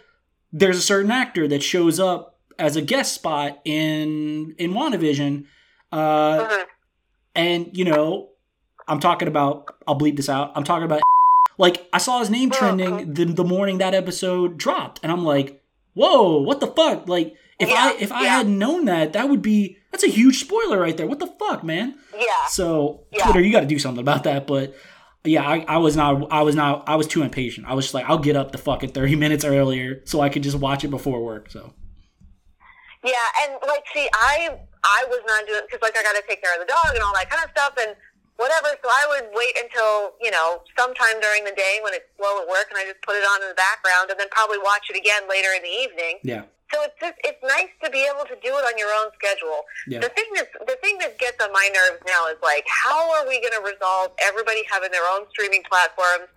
there's 0.51 0.77
a 0.77 0.81
certain 0.81 1.11
actor 1.11 1.47
that 1.47 1.61
shows 1.61 1.99
up 1.99 2.39
as 2.57 2.75
a 2.75 2.81
guest 2.81 3.13
spot 3.13 3.59
in 3.65 4.55
in 4.57 4.71
WandaVision, 4.71 5.45
uh, 5.91 5.95
uh-huh. 5.95 6.65
and 7.35 7.77
you 7.77 7.85
know, 7.85 8.29
I'm 8.87 8.99
talking 8.99 9.27
about. 9.27 9.75
I'll 9.87 9.97
bleep 9.97 10.15
this 10.15 10.29
out. 10.29 10.53
I'm 10.55 10.63
talking 10.63 10.85
about 10.85 11.01
like 11.61 11.87
I 11.93 11.99
saw 11.99 12.17
his 12.19 12.31
name 12.31 12.49
trending 12.49 13.13
the, 13.13 13.25
the 13.25 13.43
morning 13.43 13.77
that 13.77 13.93
episode 13.93 14.57
dropped, 14.57 14.99
and 15.03 15.11
I'm 15.11 15.23
like, 15.23 15.61
whoa, 15.93 16.41
what 16.41 16.59
the 16.59 16.65
fuck? 16.65 17.07
Like 17.07 17.35
if 17.59 17.69
yeah, 17.69 17.75
I 17.75 17.97
if 18.01 18.11
I 18.11 18.23
yeah. 18.23 18.37
had 18.37 18.47
known 18.47 18.85
that, 18.85 19.13
that 19.13 19.29
would 19.29 19.43
be 19.43 19.77
that's 19.91 20.03
a 20.03 20.07
huge 20.07 20.39
spoiler 20.39 20.79
right 20.79 20.97
there. 20.97 21.05
What 21.05 21.19
the 21.19 21.27
fuck, 21.27 21.63
man? 21.63 21.99
Yeah. 22.17 22.47
So 22.47 23.03
yeah. 23.11 23.25
Twitter, 23.25 23.41
you 23.41 23.51
got 23.51 23.59
to 23.59 23.67
do 23.67 23.77
something 23.77 24.01
about 24.01 24.23
that. 24.23 24.47
But 24.47 24.73
yeah, 25.23 25.47
I, 25.47 25.63
I 25.67 25.77
was 25.77 25.95
not 25.95 26.31
I 26.31 26.41
was 26.41 26.55
not 26.55 26.83
I 26.89 26.95
was 26.95 27.05
too 27.05 27.21
impatient. 27.21 27.67
I 27.67 27.75
was 27.75 27.85
just 27.85 27.93
like, 27.93 28.05
I'll 28.09 28.17
get 28.17 28.35
up 28.35 28.51
the 28.51 28.57
fucking 28.57 28.89
thirty 28.89 29.15
minutes 29.25 29.45
earlier 29.45 30.01
so 30.05 30.19
I 30.19 30.29
could 30.29 30.41
just 30.41 30.57
watch 30.57 30.83
it 30.83 30.89
before 30.89 31.23
work. 31.23 31.51
So. 31.51 31.75
Yeah, 33.03 33.13
and 33.43 33.53
like, 33.67 33.83
see, 33.93 34.09
I 34.13 34.57
I 34.83 35.05
was 35.09 35.21
not 35.27 35.45
doing 35.45 35.61
because 35.67 35.83
like 35.83 35.95
I 35.95 36.01
got 36.01 36.13
to 36.13 36.23
take 36.27 36.41
care 36.41 36.59
of 36.59 36.67
the 36.67 36.73
dog 36.73 36.95
and 36.95 37.03
all 37.03 37.13
that 37.13 37.29
kind 37.29 37.43
of 37.43 37.51
stuff, 37.51 37.73
and 37.79 37.95
whatever. 38.41 38.73
So 38.81 38.89
I 38.89 39.05
would 39.13 39.29
wait 39.37 39.53
until, 39.61 40.17
you 40.17 40.33
know, 40.33 40.65
sometime 40.73 41.21
during 41.21 41.45
the 41.45 41.53
day 41.53 41.77
when 41.85 41.93
it's 41.93 42.09
slow 42.17 42.41
at 42.41 42.49
work 42.49 42.73
and 42.73 42.81
I 42.81 42.89
just 42.89 43.05
put 43.05 43.13
it 43.13 43.21
on 43.21 43.45
in 43.45 43.53
the 43.53 43.59
background 43.59 44.09
and 44.09 44.17
then 44.17 44.27
probably 44.33 44.57
watch 44.57 44.89
it 44.89 44.97
again 44.97 45.29
later 45.29 45.53
in 45.53 45.61
the 45.61 45.75
evening. 45.85 46.17
Yeah. 46.25 46.49
So 46.73 46.79
it's 46.87 46.97
just 46.97 47.19
it's 47.27 47.43
nice 47.43 47.69
to 47.83 47.91
be 47.91 48.07
able 48.07 48.23
to 48.25 48.37
do 48.39 48.49
it 48.55 48.63
on 48.65 48.79
your 48.79 48.89
own 48.89 49.11
schedule. 49.13 49.67
Yeah. 49.85 49.99
The 49.99 50.09
thing 50.09 50.25
that 50.39 50.49
the 50.65 50.79
thing 50.81 50.97
that 51.03 51.19
gets 51.19 51.37
on 51.43 51.51
my 51.51 51.69
nerves 51.69 52.01
now 52.07 52.31
is 52.31 52.39
like 52.41 52.65
how 52.65 53.11
are 53.19 53.27
we 53.27 53.43
going 53.43 53.53
to 53.53 53.63
resolve 53.63 54.15
everybody 54.23 54.63
having 54.71 54.89
their 54.89 55.05
own 55.11 55.27
streaming 55.29 55.61
platforms 55.67 56.31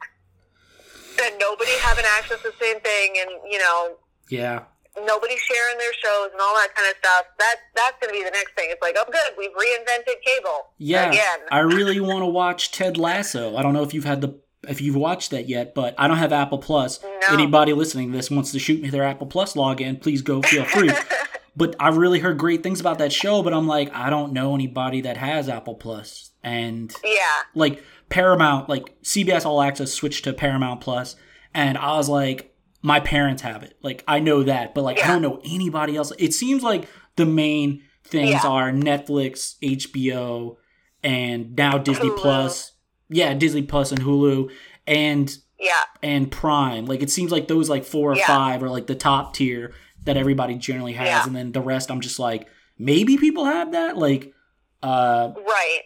and 1.23 1.39
nobody 1.39 1.71
having 1.81 2.05
access 2.19 2.43
to 2.43 2.51
the 2.51 2.59
same 2.59 2.81
thing 2.83 3.15
and 3.23 3.31
you 3.47 3.59
know 3.59 3.95
yeah 4.29 4.67
nobody 4.97 5.35
sharing 5.37 5.79
their 5.79 5.93
shows 5.95 6.31
and 6.33 6.41
all 6.41 6.55
that 6.55 6.75
kind 6.75 6.89
of 6.91 6.97
stuff. 6.99 7.27
That 7.39 7.57
that's 7.75 7.99
going 8.01 8.13
to 8.13 8.19
be 8.19 8.25
the 8.25 8.31
next 8.31 8.55
thing. 8.55 8.69
It's 8.71 8.83
like, 8.83 8.97
oh, 8.99 9.05
good, 9.11 9.35
we've 9.39 9.51
reinvented 9.51 10.23
cable. 10.25 10.67
Yeah, 10.79 11.11
again. 11.11 11.41
I 11.51 11.61
really 11.61 12.01
want 12.01 12.23
to 12.23 12.27
watch 12.27 12.71
Ted 12.73 12.97
Lasso. 12.97 13.57
I 13.57 13.63
don't 13.63 13.73
know 13.73 13.83
if 13.83 13.95
you've 13.95 14.05
had 14.05 14.21
the 14.21 14.39
if 14.69 14.81
you've 14.81 14.97
watched 14.97 15.31
that 15.31 15.49
yet, 15.49 15.75
but 15.75 15.95
I 15.99 16.09
don't 16.09 16.17
have 16.17 16.33
Apple 16.33 16.59
Plus. 16.59 17.03
No. 17.03 17.35
Anybody 17.35 17.73
listening 17.73 18.11
to 18.13 18.17
this 18.17 18.31
wants 18.31 18.53
to 18.53 18.59
shoot 18.59 18.81
me 18.81 18.91
their 18.91 19.05
Apple 19.05 19.27
Plus 19.27 19.55
login, 19.55 20.01
please 20.01 20.23
go 20.23 20.43
feel 20.43 20.65
free. 20.65 20.91
but 21.57 21.77
I 21.79 21.89
really 21.89 22.21
heard 22.21 22.39
great 22.39 22.63
things 22.63 22.81
about 22.81 22.99
that 22.99 23.13
show, 23.13 23.43
but 23.43 23.53
I'm 23.53 23.67
like, 23.67 23.93
I 23.95 24.11
don't 24.11 24.33
know 24.33 24.55
anybody 24.55 25.03
that 25.03 25.17
has 25.17 25.49
Apple 25.49 25.75
Plus. 25.75 26.31
And 26.43 26.95
yeah, 27.05 27.43
like 27.55 27.83
Paramount, 28.09 28.69
like 28.69 29.01
CBS 29.03 29.47
All 29.47 29.63
Access 29.63 29.93
switched 29.93 30.25
to 30.25 30.33
Paramount 30.33 30.81
Plus, 30.81 31.17
and 31.53 31.79
I 31.79 31.97
was 31.97 32.09
like, 32.09 32.54
my 32.85 33.01
parents 33.01 33.41
have 33.41 33.63
it. 33.63 33.79
Like 33.83 34.05
I 34.07 34.21
know 34.21 34.43
that, 34.43 34.75
but 34.75 34.85
like 34.85 34.99
yeah. 34.99 35.07
I 35.07 35.09
don't 35.09 35.23
know 35.23 35.41
anybody 35.43 35.97
else. 35.97 36.13
It 36.19 36.35
seems 36.35 36.63
like 36.63 36.87
the 37.17 37.25
main 37.25 37.83
things 38.05 38.31
yeah. 38.31 38.47
are 38.47 38.71
Netflix, 38.71 39.57
HBO, 39.63 40.59
and 41.03 41.57
now 41.57 41.79
Disney 41.79 42.11
Hulu. 42.11 42.19
Plus. 42.19 42.73
Yeah, 43.09 43.33
Disney 43.33 43.63
Plus 43.63 43.91
and 43.91 44.03
Hulu 44.03 44.51
and 44.87 45.35
yeah. 45.59 45.81
and 46.03 46.31
Prime. 46.31 46.85
Like 46.85 47.03
it 47.03 47.11
seems 47.11 47.33
like 47.33 47.49
those 47.49 47.71
like 47.71 47.85
four 47.85 48.13
or 48.13 48.17
yeah. 48.17 48.27
five 48.27 48.63
are 48.63 48.69
like 48.69 48.87
the 48.87 48.95
top 48.95 49.33
tier 49.33 49.73
that 50.05 50.19
everybody 50.19 50.57
generally 50.57 50.93
has 50.93 51.27
and 51.27 51.35
then 51.35 51.53
the 51.53 51.63
rest 51.63 51.91
I'm 51.91 52.03
just 52.03 52.19
like 52.19 52.47
maybe 52.79 53.17
people 53.17 53.47
have 53.47 53.73
that 53.73 53.97
like 53.97 54.35
uh 54.83 55.33
Right. 55.35 55.81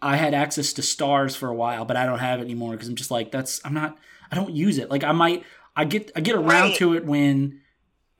I 0.00 0.16
had 0.16 0.34
access 0.34 0.72
to 0.72 0.82
Starz 0.82 1.36
for 1.36 1.48
a 1.48 1.54
while, 1.54 1.84
but 1.84 1.96
I 1.96 2.04
don't 2.06 2.18
have 2.18 2.40
it 2.40 2.44
anymore 2.44 2.72
because 2.72 2.88
I'm 2.88 2.96
just 2.96 3.12
like 3.12 3.30
that's 3.30 3.60
I'm 3.64 3.74
not 3.74 3.96
I 4.32 4.34
don't 4.34 4.52
use 4.52 4.78
it. 4.78 4.90
Like 4.90 5.04
I 5.04 5.12
might 5.12 5.44
I 5.76 5.84
get 5.84 6.10
I 6.14 6.20
get 6.20 6.36
around 6.36 6.70
right. 6.70 6.76
to 6.76 6.94
it 6.94 7.04
when 7.04 7.60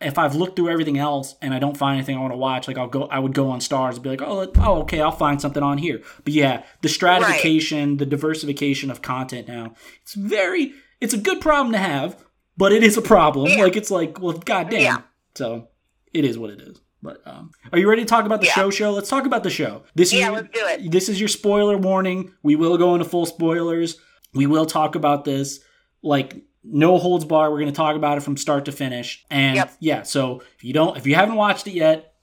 if 0.04 0.18
I've 0.18 0.34
looked 0.34 0.56
through 0.56 0.70
everything 0.70 0.98
else 0.98 1.36
and 1.40 1.54
I 1.54 1.58
don't 1.58 1.76
find 1.76 1.96
anything 1.96 2.16
I 2.16 2.20
want 2.20 2.32
to 2.32 2.36
watch, 2.36 2.68
like 2.68 2.78
I'll 2.78 2.88
go, 2.88 3.04
I 3.04 3.18
would 3.18 3.34
go 3.34 3.50
on 3.50 3.60
Starz 3.60 3.94
and 3.94 4.02
be 4.02 4.10
like, 4.10 4.22
oh, 4.22 4.50
oh, 4.58 4.80
okay, 4.82 5.00
I'll 5.00 5.12
find 5.12 5.40
something 5.40 5.62
on 5.62 5.78
here. 5.78 6.02
But 6.24 6.32
yeah, 6.32 6.64
the 6.80 6.88
stratification, 6.88 7.90
right. 7.90 7.98
the 7.98 8.06
diversification 8.06 8.90
of 8.90 9.02
content 9.02 9.48
now, 9.48 9.74
it's 10.02 10.14
very, 10.14 10.72
it's 11.00 11.14
a 11.14 11.18
good 11.18 11.40
problem 11.40 11.72
to 11.72 11.78
have, 11.78 12.22
but 12.56 12.72
it 12.72 12.82
is 12.82 12.96
a 12.96 13.02
problem. 13.02 13.48
Yeah. 13.48 13.62
Like 13.62 13.76
it's 13.76 13.90
like, 13.90 14.20
well, 14.20 14.32
goddamn. 14.32 14.80
Yeah. 14.80 14.98
So 15.34 15.68
it 16.12 16.24
is 16.24 16.38
what 16.38 16.50
it 16.50 16.60
is. 16.60 16.80
But 17.02 17.20
um, 17.26 17.50
are 17.72 17.78
you 17.78 17.88
ready 17.88 18.02
to 18.02 18.08
talk 18.08 18.26
about 18.26 18.40
the 18.40 18.46
yeah. 18.46 18.52
show? 18.52 18.70
Show. 18.70 18.92
Let's 18.92 19.08
talk 19.08 19.26
about 19.26 19.42
the 19.42 19.50
show. 19.50 19.82
This 19.96 20.12
yeah, 20.12 20.28
is 20.28 20.32
let's 20.34 20.48
do 20.52 20.66
it. 20.66 20.90
This 20.92 21.08
is 21.08 21.18
your 21.18 21.28
spoiler 21.28 21.76
warning. 21.76 22.32
We 22.44 22.54
will 22.54 22.78
go 22.78 22.94
into 22.94 23.04
full 23.04 23.26
spoilers. 23.26 23.98
We 24.34 24.46
will 24.46 24.66
talk 24.66 24.94
about 24.94 25.24
this 25.24 25.58
like 26.02 26.44
no 26.64 26.98
holds 26.98 27.24
bar. 27.24 27.50
We're 27.50 27.58
going 27.58 27.72
to 27.72 27.76
talk 27.76 27.96
about 27.96 28.18
it 28.18 28.22
from 28.22 28.36
start 28.36 28.66
to 28.66 28.72
finish. 28.72 29.24
And 29.30 29.56
yep. 29.56 29.72
yeah, 29.80 30.02
so 30.02 30.42
if 30.56 30.64
you 30.64 30.72
don't, 30.72 30.96
if 30.96 31.06
you 31.06 31.14
haven't 31.14 31.36
watched 31.36 31.66
it 31.66 31.72
yet, 31.72 32.14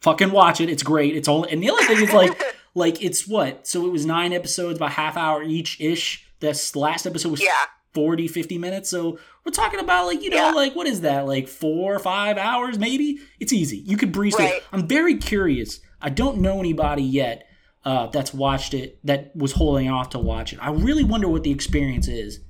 fucking 0.00 0.30
watch 0.30 0.60
it. 0.60 0.68
It's 0.68 0.82
great. 0.82 1.16
It's 1.16 1.28
all. 1.28 1.44
And 1.44 1.62
the 1.62 1.70
other 1.70 1.84
thing 1.84 2.02
is 2.02 2.12
like, 2.12 2.40
like 2.74 3.02
it's 3.02 3.26
what? 3.26 3.66
So 3.66 3.86
it 3.86 3.92
was 3.92 4.06
nine 4.06 4.32
episodes, 4.32 4.78
about 4.78 4.92
half 4.92 5.16
hour 5.16 5.42
each 5.42 5.80
ish. 5.80 6.26
This 6.40 6.76
last 6.76 7.06
episode 7.06 7.30
was 7.30 7.42
yeah. 7.42 7.50
40, 7.94 8.28
50 8.28 8.58
minutes. 8.58 8.90
So 8.90 9.18
we're 9.44 9.52
talking 9.52 9.80
about 9.80 10.06
like, 10.06 10.22
you 10.22 10.30
know, 10.30 10.48
yeah. 10.48 10.52
like 10.52 10.76
what 10.76 10.86
is 10.86 11.00
that? 11.00 11.26
Like 11.26 11.48
four 11.48 11.94
or 11.94 11.98
five 11.98 12.36
hours 12.36 12.78
maybe? 12.78 13.18
It's 13.40 13.52
easy. 13.52 13.78
You 13.78 13.96
could 13.96 14.12
breeze 14.12 14.34
right. 14.38 14.54
it. 14.54 14.64
I'm 14.72 14.86
very 14.86 15.16
curious. 15.16 15.80
I 16.00 16.10
don't 16.10 16.38
know 16.38 16.60
anybody 16.60 17.02
yet 17.02 17.48
uh, 17.84 18.08
that's 18.08 18.34
watched 18.34 18.74
it 18.74 18.98
that 19.04 19.34
was 19.34 19.52
holding 19.52 19.88
off 19.88 20.10
to 20.10 20.18
watch 20.18 20.52
it. 20.52 20.58
I 20.60 20.70
really 20.70 21.04
wonder 21.04 21.28
what 21.28 21.42
the 21.42 21.52
experience 21.52 22.06
is 22.06 22.40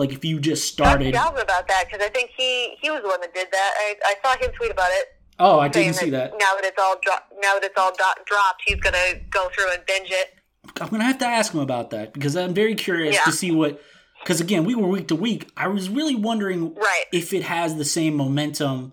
like 0.00 0.12
if 0.12 0.24
you 0.24 0.40
just 0.40 0.66
started. 0.66 1.14
Ask 1.14 1.24
Galvin 1.24 1.42
about 1.42 1.68
that 1.68 1.84
because 1.86 2.04
I 2.04 2.08
think 2.08 2.30
he 2.36 2.76
he 2.80 2.90
was 2.90 3.02
the 3.02 3.08
one 3.08 3.20
that 3.20 3.32
did 3.34 3.48
that. 3.52 3.74
I, 3.78 3.94
I 4.04 4.14
saw 4.22 4.42
him 4.42 4.50
tweet 4.52 4.72
about 4.72 4.90
it. 4.90 5.06
Oh, 5.38 5.60
I 5.60 5.68
didn't 5.68 5.94
see 5.94 6.10
that. 6.10 6.32
Now 6.32 6.54
that 6.54 6.64
it's 6.64 6.78
all 6.78 6.96
dro- 7.02 7.38
now 7.40 7.54
that 7.54 7.64
it's 7.64 7.78
all 7.78 7.92
do- 7.92 8.22
dropped, 8.26 8.62
he's 8.66 8.80
gonna 8.80 9.20
go 9.30 9.48
through 9.54 9.72
and 9.72 9.84
binge 9.86 10.10
it. 10.10 10.34
I'm 10.80 10.88
gonna 10.88 11.04
have 11.04 11.18
to 11.18 11.26
ask 11.26 11.54
him 11.54 11.60
about 11.60 11.90
that 11.90 12.12
because 12.12 12.36
I'm 12.36 12.54
very 12.54 12.74
curious 12.74 13.14
yeah. 13.14 13.24
to 13.24 13.32
see 13.32 13.50
what. 13.50 13.80
Because 14.22 14.40
again, 14.40 14.64
we 14.64 14.74
were 14.74 14.86
week 14.86 15.08
to 15.08 15.16
week. 15.16 15.50
I 15.56 15.68
was 15.68 15.88
really 15.88 16.14
wondering 16.14 16.74
right. 16.74 17.04
if 17.12 17.32
it 17.32 17.44
has 17.44 17.76
the 17.76 17.86
same 17.86 18.16
momentum. 18.16 18.92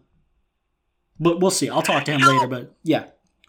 But 1.19 1.41
we'll 1.41 1.51
see. 1.51 1.69
I'll 1.69 1.81
talk 1.81 2.05
to 2.05 2.11
him 2.11 2.21
so, 2.21 2.31
later. 2.31 2.47
But 2.47 2.75
yeah. 2.83 3.05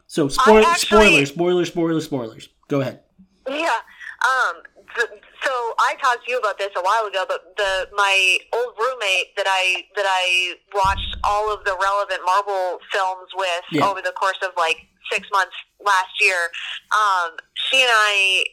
So 0.07 0.29
spoil- 0.29 0.65
actually, 0.65 1.25
spoilers, 1.27 1.29
spoilers, 1.29 1.69
spoilers, 1.69 2.05
spoilers. 2.05 2.49
Go 2.69 2.81
ahead. 2.81 3.03
Yeah. 3.49 3.69
Um. 3.69 4.63
The, 4.97 5.09
so 5.49 5.73
I 5.81 5.97
talked 5.97 6.27
to 6.27 6.31
you 6.31 6.39
about 6.39 6.59
this 6.59 6.69
a 6.77 6.83
while 6.83 7.07
ago, 7.07 7.25
but 7.27 7.57
the 7.57 7.89
my 7.97 8.39
old 8.53 8.77
roommate 8.77 9.33
that 9.37 9.49
I 9.49 9.89
that 9.97 10.05
I 10.05 10.61
watched 10.75 11.17
all 11.25 11.53
of 11.53 11.65
the 11.65 11.73
relevant 11.81 12.21
Marvel 12.27 12.79
films 12.93 13.33
with 13.35 13.65
yeah. 13.73 13.89
over 13.89 14.03
the 14.03 14.13
course 14.13 14.37
of 14.45 14.53
like 14.59 14.77
six 15.11 15.27
months 15.33 15.57
last 15.81 16.13
year, 16.21 16.53
um, 16.93 17.41
she 17.55 17.81
and 17.81 17.91
I 17.91 18.45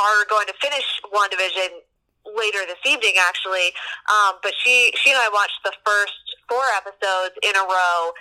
are 0.00 0.24
going 0.30 0.46
to 0.48 0.54
finish 0.64 0.84
WandaVision 1.12 1.84
later 2.24 2.64
this 2.64 2.80
evening, 2.88 3.20
actually. 3.20 3.76
Um, 4.08 4.40
but 4.42 4.56
she 4.64 4.96
she 4.96 5.10
and 5.10 5.20
I 5.20 5.28
watched 5.28 5.60
the 5.62 5.76
first 5.84 6.24
four 6.48 6.64
episodes 6.80 7.36
in 7.44 7.52
a 7.52 7.64
row, 7.68 8.16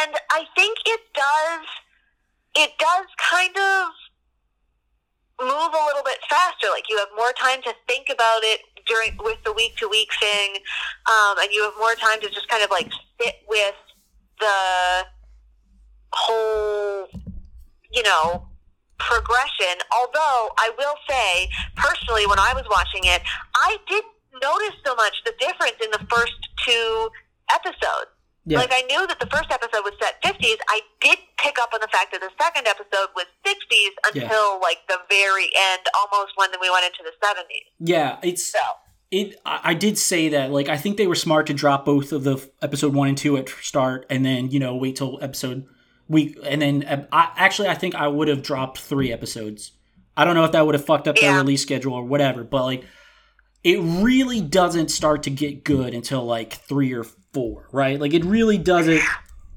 and 0.00 0.16
I 0.32 0.48
think 0.56 0.78
it 0.86 1.00
does 1.12 1.68
it 2.56 2.72
does 2.78 3.06
kind 3.20 3.56
of 3.56 3.92
move 5.42 5.72
a 5.74 5.82
little 5.86 6.04
bit 6.04 6.18
faster. 6.28 6.68
Like 6.70 6.88
you 6.88 6.98
have 6.98 7.08
more 7.16 7.32
time 7.32 7.62
to 7.62 7.74
think 7.86 8.08
about 8.10 8.40
it 8.42 8.60
during 8.86 9.16
with 9.18 9.38
the 9.44 9.52
week 9.52 9.76
to 9.76 9.88
week 9.88 10.08
thing, 10.20 10.56
um, 11.10 11.38
and 11.38 11.52
you 11.52 11.62
have 11.62 11.74
more 11.78 11.94
time 11.94 12.20
to 12.20 12.28
just 12.30 12.48
kind 12.48 12.62
of 12.62 12.70
like 12.70 12.90
sit 13.20 13.36
with 13.48 13.74
the 14.40 15.06
whole, 16.12 17.08
you 17.92 18.02
know, 18.02 18.46
progression. 18.98 19.82
Although 19.92 20.50
I 20.58 20.70
will 20.78 20.94
say, 21.08 21.48
personally, 21.76 22.26
when 22.26 22.38
I 22.38 22.54
was 22.54 22.64
watching 22.70 23.02
it, 23.04 23.22
I 23.56 23.76
didn't 23.88 24.12
notice 24.42 24.76
so 24.84 24.94
much 24.94 25.14
the 25.24 25.34
difference 25.38 25.76
in 25.82 25.90
the 25.90 26.04
first 26.08 26.38
two 26.64 27.10
episodes. 27.52 28.11
Yeah. 28.44 28.58
Like 28.58 28.72
I 28.72 28.82
knew 28.82 29.06
that 29.06 29.20
the 29.20 29.26
first 29.26 29.50
episode 29.50 29.82
was 29.84 29.92
set 30.00 30.20
50s. 30.22 30.56
I 30.68 30.80
did 31.00 31.18
pick 31.38 31.56
up 31.60 31.70
on 31.72 31.80
the 31.80 31.88
fact 31.88 32.10
that 32.12 32.20
the 32.20 32.30
second 32.42 32.66
episode 32.66 33.08
was 33.14 33.26
60s 33.46 34.14
Yeah. 34.14 34.22
until 34.24 34.60
like 34.60 34.78
the 34.88 34.98
very 35.08 35.44
end, 35.44 35.82
almost 35.96 36.32
when 36.36 36.50
we 36.60 36.68
went 36.70 36.84
into 36.86 37.04
the 37.04 37.12
70s. 37.24 37.62
yeah, 37.78 38.18
it's 38.22 38.44
So 38.50 38.58
it. 39.12 39.36
I, 39.46 39.74
did 39.74 39.96
say 39.98 40.30
that. 40.30 40.50
Like, 40.50 40.68
I 40.68 40.76
think 40.76 40.96
they 40.96 41.06
were 41.06 41.14
smart 41.14 41.46
to 41.48 41.54
drop 41.54 41.84
both 41.84 42.10
of 42.12 42.24
the 42.24 42.44
episode 42.62 42.94
one 42.94 43.08
and 43.08 43.18
two 43.18 43.36
at 43.36 43.48
start, 43.48 44.06
and 44.10 44.24
then 44.24 44.50
you 44.50 44.58
know 44.58 44.74
wait 44.74 44.96
till 44.96 45.18
episode 45.22 45.66
week, 46.08 46.36
and 46.42 46.60
then 46.62 46.82
uh, 46.84 47.06
I 47.12 47.30
actually 47.36 47.68
I 47.68 47.74
think 47.74 47.94
I 47.94 48.08
would 48.08 48.26
have 48.28 48.42
dropped 48.42 48.78
three 48.78 49.12
episodes. 49.12 49.72
I 50.16 50.24
don't 50.24 50.34
know 50.34 50.44
if 50.44 50.52
that 50.52 50.66
would 50.66 50.74
have 50.74 50.84
fucked 50.84 51.06
up 51.06 51.14
their 51.16 51.30
Yeah. 51.30 51.36
release 51.38 51.62
schedule 51.62 51.92
or 51.94 52.04
whatever, 52.04 52.42
but 52.42 52.64
like, 52.64 52.84
it 53.62 53.78
really 53.80 54.40
doesn't 54.40 54.90
start 54.90 55.22
to 55.24 55.30
get 55.30 55.62
good 55.62 55.94
until 55.94 56.24
like 56.24 56.54
three 56.54 56.92
or 56.92 57.04
four, 57.32 57.68
right? 57.72 57.98
Like, 58.00 58.14
it 58.14 58.24
really 58.24 58.58
doesn't 58.58 59.00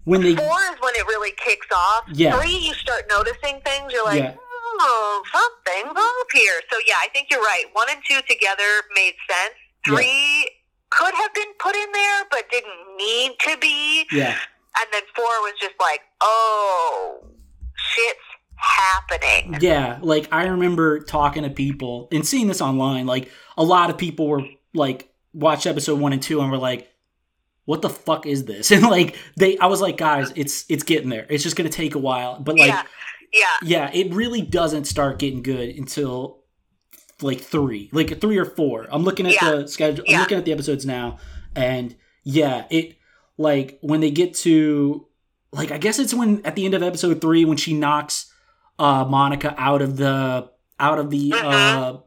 when 0.03 0.21
they 0.21 0.35
four 0.35 0.45
is 0.45 0.77
when 0.81 0.95
it 0.95 1.05
really 1.07 1.31
kicks 1.37 1.67
off. 1.75 2.03
Yeah. 2.13 2.39
Three, 2.39 2.55
you 2.57 2.73
start 2.73 3.03
noticing 3.09 3.59
things. 3.65 3.91
You're 3.91 4.05
like, 4.05 4.19
Yeah. 4.21 4.35
oh, 4.79 5.23
something's 5.31 5.97
up 5.97 6.27
here. 6.33 6.61
So 6.71 6.77
yeah, 6.87 6.93
I 7.03 7.07
think 7.13 7.27
you're 7.31 7.41
right. 7.41 7.65
One 7.73 7.87
and 7.89 7.99
two 8.07 8.19
together 8.29 8.63
made 8.95 9.13
sense. 9.29 9.55
Yeah. 9.87 9.95
Three 9.95 10.49
could 10.91 11.13
have 11.15 11.33
been 11.33 11.51
put 11.59 11.75
in 11.75 11.91
there, 11.91 12.23
but 12.31 12.43
didn't 12.51 12.97
need 12.97 13.31
to 13.39 13.57
be. 13.59 14.05
yeah. 14.11 14.37
And 14.77 14.87
then 14.91 15.03
four 15.15 15.23
was 15.41 15.53
just 15.59 15.75
like, 15.79 16.01
oh, 16.21 17.23
shit's 17.75 18.19
happening. 18.57 19.57
Yeah, 19.61 19.99
like 20.01 20.27
I 20.31 20.47
remember 20.47 20.99
talking 20.99 21.43
to 21.43 21.49
people 21.49 22.07
and 22.11 22.25
seeing 22.25 22.47
this 22.47 22.61
online. 22.61 23.05
Like 23.05 23.31
a 23.57 23.63
lot 23.63 23.89
of 23.89 23.97
people 23.97 24.27
were 24.27 24.43
like 24.73 25.09
watched 25.33 25.65
episode 25.65 25.99
one 25.99 26.13
and 26.13 26.21
two 26.21 26.41
and 26.41 26.51
were 26.51 26.57
like, 26.57 26.91
"What 27.65 27.81
the 27.81 27.89
fuck 27.89 28.25
is 28.25 28.45
this?" 28.45 28.71
And 28.71 28.83
like 28.83 29.15
they, 29.37 29.57
I 29.57 29.65
was 29.67 29.81
like, 29.81 29.97
"Guys, 29.97 30.31
it's 30.35 30.65
it's 30.69 30.83
getting 30.83 31.09
there. 31.09 31.25
It's 31.29 31.43
just 31.43 31.55
gonna 31.55 31.69
take 31.69 31.95
a 31.95 31.99
while." 31.99 32.39
But 32.39 32.57
like, 32.57 32.67
yeah, 32.69 32.83
yeah, 33.33 33.45
yeah, 33.63 33.91
it 33.93 34.13
really 34.13 34.41
doesn't 34.41 34.85
start 34.85 35.19
getting 35.19 35.43
good 35.43 35.69
until 35.69 36.43
like 37.21 37.39
three, 37.41 37.89
like 37.93 38.19
three 38.21 38.37
or 38.37 38.45
four. 38.45 38.87
I'm 38.91 39.03
looking 39.03 39.25
at 39.27 39.33
Yeah. 39.33 39.51
the 39.55 39.67
schedule. 39.67 40.03
I'm 40.07 40.19
looking 40.19 40.37
at 40.37 40.45
the 40.45 40.51
episodes 40.51 40.85
now, 40.85 41.17
and 41.55 41.95
yeah, 42.23 42.65
it 42.69 42.97
like 43.37 43.77
when 43.81 43.99
they 44.01 44.11
get 44.11 44.33
to 44.35 45.07
like 45.51 45.71
I 45.71 45.77
guess 45.77 45.99
it's 45.99 46.13
when 46.13 46.41
at 46.45 46.55
the 46.55 46.65
end 46.65 46.73
of 46.73 46.83
episode 46.83 47.21
three 47.21 47.45
when 47.45 47.57
she 47.57 47.73
knocks 47.73 48.31
uh 48.79 49.05
Monica 49.05 49.55
out 49.57 49.81
of 49.81 49.95
the 49.97 50.49
out 50.79 50.99
of 50.99 51.09
the 51.09 51.31
uh 51.33 51.97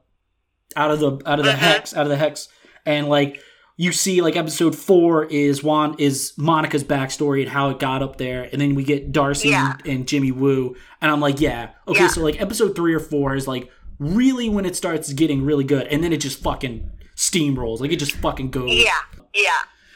out 0.77 0.91
of 0.91 1.01
the 1.01 1.19
out 1.25 1.39
of 1.39 1.45
the 1.47 1.53
Mhm. 1.53 1.57
hex 1.59 1.95
out 1.97 2.03
of 2.03 2.09
the 2.11 2.17
hex 2.17 2.49
and 2.85 3.09
like 3.09 3.41
you 3.81 3.93
see 3.93 4.21
like 4.21 4.35
episode 4.37 4.75
four 4.77 5.25
is 5.27 5.63
Juan 5.63 5.95
is 5.99 6.33
Monica's 6.37 6.83
backstory 6.85 7.41
and 7.43 7.49
how 7.51 7.71
it 7.71 7.79
got 7.79 8.03
up 8.03 8.17
there, 8.19 8.49
and 8.53 8.61
then 8.61 8.75
we 8.75 8.83
get 8.83 9.13
Darcy 9.13 9.51
Yeah. 9.51 9.77
and, 9.79 9.87
and 9.87 10.09
Jimmy 10.09 10.33
Woo, 10.33 10.75
and 11.01 11.11
I'm 11.11 11.21
like, 11.21 11.41
yeah, 11.41 11.71
okay, 11.87 12.01
Yeah. 12.01 12.09
so 12.09 12.21
like 12.23 12.41
episode 12.41 12.75
three 12.75 12.93
or 12.93 12.99
four 13.01 13.35
is 13.37 13.47
like 13.49 13.71
really 14.01 14.49
when 14.49 14.67
it 14.67 14.75
starts 14.77 15.13
getting 15.13 15.45
really 15.45 15.65
good, 15.65 15.87
and 15.87 16.03
then 16.05 16.13
it 16.13 16.19
just 16.19 16.41
fucking 16.43 16.91
steamrolls, 17.17 17.81
like 17.81 17.93
it 17.93 17.99
just 18.01 18.13
fucking 18.13 18.51
goes. 18.51 18.73
yeah, 18.75 18.99
yeah. 19.33 19.51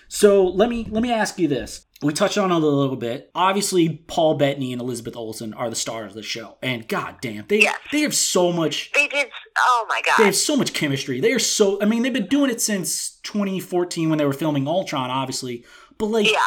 So 0.08 0.44
let 0.46 0.68
me 0.68 0.86
let 0.90 1.02
me 1.02 1.10
ask 1.12 1.38
you 1.38 1.48
this. 1.48 1.86
We 2.02 2.12
touched 2.12 2.36
on 2.38 2.50
it 2.50 2.54
a 2.54 2.58
little 2.58 2.96
bit. 2.96 3.30
Obviously, 3.34 3.88
Paul 4.08 4.34
Bettany 4.34 4.72
and 4.72 4.80
Elizabeth 4.82 5.16
Olsen 5.16 5.54
are 5.54 5.70
the 5.70 5.76
stars 5.76 6.10
of 6.12 6.16
the 6.16 6.22
show, 6.22 6.58
and 6.62 6.86
goddamn, 6.88 7.44
they 7.48 7.60
Yes. 7.62 7.78
they 7.92 8.00
have 8.00 8.14
so 8.14 8.52
much 8.52 8.90
They 8.92 9.06
did. 9.08 9.28
Oh 9.58 9.86
my 9.88 10.00
god, 10.04 10.14
they 10.18 10.24
have 10.24 10.36
so 10.36 10.56
much 10.56 10.72
chemistry. 10.72 11.20
They 11.20 11.32
are 11.32 11.38
so. 11.38 11.80
I 11.80 11.84
mean, 11.84 12.02
they've 12.02 12.12
been 12.12 12.26
doing 12.26 12.50
it 12.50 12.60
since 12.60 13.18
2014 13.22 14.08
when 14.08 14.18
they 14.18 14.24
were 14.24 14.32
filming 14.32 14.66
Ultron, 14.66 15.10
obviously. 15.10 15.64
But 15.98 16.06
like, 16.06 16.30
Yeah. 16.30 16.40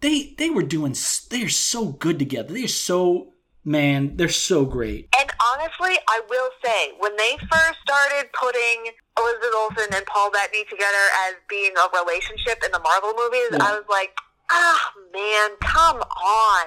they 0.00 0.34
they 0.38 0.50
were 0.50 0.62
doing. 0.62 0.94
They 1.30 1.42
are 1.42 1.48
so 1.48 1.86
good 1.86 2.18
together. 2.18 2.52
They 2.54 2.64
are 2.64 2.68
so 2.68 3.32
man. 3.64 4.16
They're 4.16 4.28
so 4.28 4.64
great. 4.64 5.08
And 5.18 5.30
honestly, 5.54 5.98
I 6.08 6.20
will 6.28 6.50
say, 6.64 6.92
when 6.98 7.16
they 7.16 7.36
first 7.50 7.78
started 7.82 8.30
putting 8.38 8.92
Elizabeth 9.18 9.50
Olsen 9.56 9.94
and 9.94 10.06
Paul 10.06 10.30
Bettany 10.30 10.64
together 10.64 11.04
as 11.26 11.34
being 11.48 11.72
a 11.76 11.98
relationship 11.98 12.62
in 12.64 12.70
the 12.72 12.80
Marvel 12.80 13.14
movies, 13.16 13.48
Yeah. 13.52 13.64
I 13.64 13.72
was 13.72 13.84
like, 13.88 14.12
ah, 14.54 14.92
man, 15.12 15.50
come 15.60 15.98
on. 15.98 16.66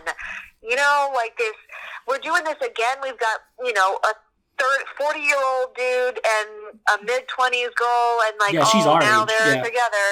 You 0.61 0.75
know, 0.75 1.11
like 1.15 1.37
this, 1.37 1.55
we're 2.07 2.19
doing 2.19 2.43
this 2.43 2.59
again. 2.59 2.97
We've 3.01 3.17
got, 3.17 3.39
you 3.63 3.73
know, 3.73 3.97
a 4.03 4.11
40 4.97 5.19
year 5.19 5.37
old 5.37 5.75
dude 5.75 6.19
and 6.19 6.49
a 6.91 7.03
mid 7.05 7.23
20s 7.29 7.73
girl, 7.75 8.19
and 8.27 8.35
like, 8.39 8.53
Yeah, 8.53 8.65
she's 8.65 8.85
oh, 8.85 8.97
now 8.97 9.23
age, 9.23 9.29
they're 9.29 9.55
yeah. 9.55 9.63
together. 9.63 10.07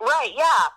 Right, 0.00 0.32
yeah. 0.34 0.72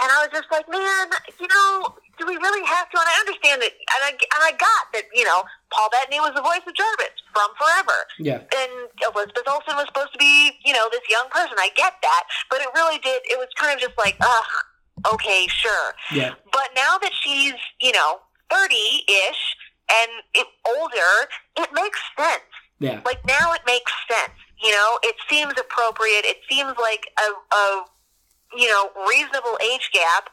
And 0.00 0.10
I 0.10 0.26
was 0.26 0.30
just 0.34 0.50
like, 0.50 0.66
man, 0.66 1.06
you 1.38 1.46
know, 1.46 1.94
do 2.18 2.26
we 2.26 2.34
really 2.36 2.66
have 2.66 2.90
to? 2.90 2.96
And 2.98 3.06
I 3.06 3.16
understand 3.22 3.62
that, 3.62 3.70
and 3.70 4.00
I, 4.02 4.10
and 4.10 4.42
I 4.42 4.50
got 4.58 4.90
that, 4.94 5.04
you 5.14 5.22
know, 5.22 5.42
Paul 5.70 5.88
Bettany 5.90 6.18
was 6.18 6.34
the 6.34 6.42
voice 6.42 6.62
of 6.66 6.74
Jarvis 6.74 7.14
from 7.30 7.46
Forever, 7.54 7.98
Yeah, 8.18 8.42
and 8.42 8.72
Elizabeth 9.06 9.46
Olsen 9.46 9.78
was 9.78 9.86
supposed 9.86 10.12
to 10.12 10.18
be, 10.18 10.58
you 10.64 10.72
know, 10.74 10.88
this 10.90 11.02
young 11.10 11.30
person. 11.30 11.54
I 11.58 11.70
get 11.76 11.94
that, 12.02 12.22
but 12.50 12.60
it 12.60 12.68
really 12.74 12.98
did. 12.98 13.22
It 13.30 13.38
was 13.38 13.48
kind 13.58 13.74
of 13.74 13.78
just 13.78 13.94
like, 13.98 14.16
ugh, 14.20 14.50
okay, 15.12 15.46
sure. 15.48 15.94
yeah, 16.12 16.34
But 16.52 16.68
now 16.76 16.98
that 16.98 17.12
she's, 17.22 17.54
you 17.80 17.92
know, 17.92 18.20
thirty-ish 18.50 19.56
and 19.90 20.10
it, 20.34 20.46
older, 20.66 21.28
it 21.58 21.68
makes 21.72 22.00
sense. 22.18 22.42
Yeah, 22.80 23.00
like 23.04 23.24
now 23.26 23.52
it 23.52 23.60
makes 23.66 23.92
sense 24.08 24.32
you 24.62 24.70
know? 24.70 24.98
It 25.02 25.16
seems 25.28 25.52
appropriate. 25.58 26.24
It 26.24 26.38
seems 26.50 26.72
like 26.80 27.06
a, 27.18 27.54
a 27.56 27.84
you 28.56 28.68
know 28.68 28.88
reasonable 29.08 29.58
age 29.62 29.90
gap 29.92 30.30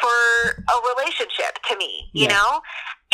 for 0.00 0.52
a 0.68 0.94
relationship 0.96 1.58
to 1.68 1.76
me 1.76 2.10
you 2.12 2.26
Yeah. 2.26 2.34
know? 2.34 2.60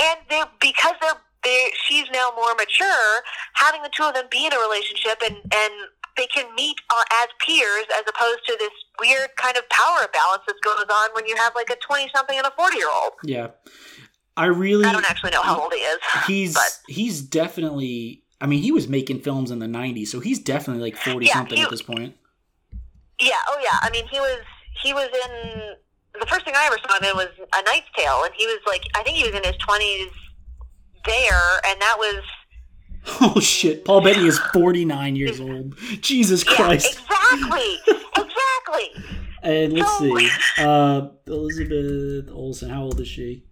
And 0.03 0.19
they're 0.29 0.51
because 0.61 0.95
they're 1.01 1.21
they 1.45 1.71
she's 1.87 2.05
now 2.13 2.31
more 2.37 2.55
mature 2.55 3.23
having 3.55 3.83
the 3.83 3.91
two 3.97 4.03
of 4.05 4.15
them 4.15 4.27
be 4.31 4.45
in 4.47 4.53
a 4.53 4.59
relationship 4.59 5.23
and 5.25 5.37
and 5.37 5.75
they 6.17 6.27
can 6.27 6.55
meet 6.55 6.77
uh, 6.91 7.05
as 7.23 7.29
peers 7.45 7.87
as 7.99 8.05
opposed 8.09 8.41
to 8.47 8.57
this 8.59 8.71
weird 9.01 9.29
kind 9.37 9.57
of 9.57 9.69
power 9.69 10.09
balance 10.13 10.43
that 10.47 10.57
goes 10.65 10.85
on 10.91 11.11
when 11.15 11.27
you 11.27 11.37
have 11.37 11.53
like 11.55 11.71
a 11.71 11.77
20 11.77 12.11
something 12.15 12.37
and 12.37 12.47
a 12.47 12.53
40 12.57 12.77
year 12.77 12.89
old 12.93 13.13
yeah. 13.25 13.49
I 14.37 14.47
really. 14.47 14.85
i 14.87 14.93
don't 14.93 15.09
actually 15.09 15.33
know 15.33 15.43
how 15.43 15.61
old 15.61 15.73
he 15.73 15.81
is 15.81 15.99
He's 16.27 16.55
but 16.55 16.79
he's 16.89 17.21
definitely. 17.21 18.23
I 18.41 18.47
mean, 18.47 18.63
he 18.63 18.73
was 18.73 18.89
making 18.89 19.21
films 19.21 19.51
in 19.51 19.59
the 19.59 19.67
'90s, 19.67 20.07
so 20.09 20.19
he's 20.21 20.39
definitely 20.39 20.83
like 20.83 20.97
40 20.97 21.27
Yeah, 21.27 21.35
something 21.35 21.59
he- 21.59 21.63
at 21.63 21.69
this 21.71 21.83
point. 21.83 22.17
Yeah, 23.21 23.37
oh 23.49 23.59
yeah. 23.63 23.79
I 23.83 23.91
mean, 23.91 24.07
he 24.11 24.19
was 24.19 24.41
he 24.83 24.95
was 24.95 25.09
in 25.13 25.75
the 26.19 26.27
first 26.27 26.47
thing 26.47 26.55
I 26.57 26.65
ever 26.67 26.79
saw 26.89 26.97
him 26.97 27.11
in 27.11 27.17
was 27.17 27.29
A 27.55 27.63
Knight's 27.65 27.87
Tale, 27.95 28.23
and 28.25 28.33
he 28.35 28.47
was 28.47 28.61
like 28.67 28.83
I 28.95 29.03
think 29.03 29.19
he 29.19 29.25
was 29.25 29.35
in 29.35 29.45
his 29.45 29.57
twenties 29.59 30.09
there, 31.05 31.61
and 31.67 31.81
that 31.83 31.97
was 31.99 32.23
Oh 33.23 33.41
shit! 33.41 33.85
Paul 33.85 34.03
Bettany 34.03 34.29
is 34.29 34.39
49 34.39 35.17
years 35.17 35.41
old. 35.41 35.77
Jesus 36.01 36.45
yeah, 36.47 36.55
Christ! 36.55 37.01
exactly, 37.01 37.79
exactly. 38.17 39.05
And 39.43 39.73
let's 39.73 39.99
So- 39.99 40.17
see. 40.19 40.29
Uh, 40.59 41.09
Elizabeth 41.27 42.31
Olsen, 42.31 42.69
how 42.71 42.83
old 42.83 43.01
is 43.01 43.09
she? 43.09 43.45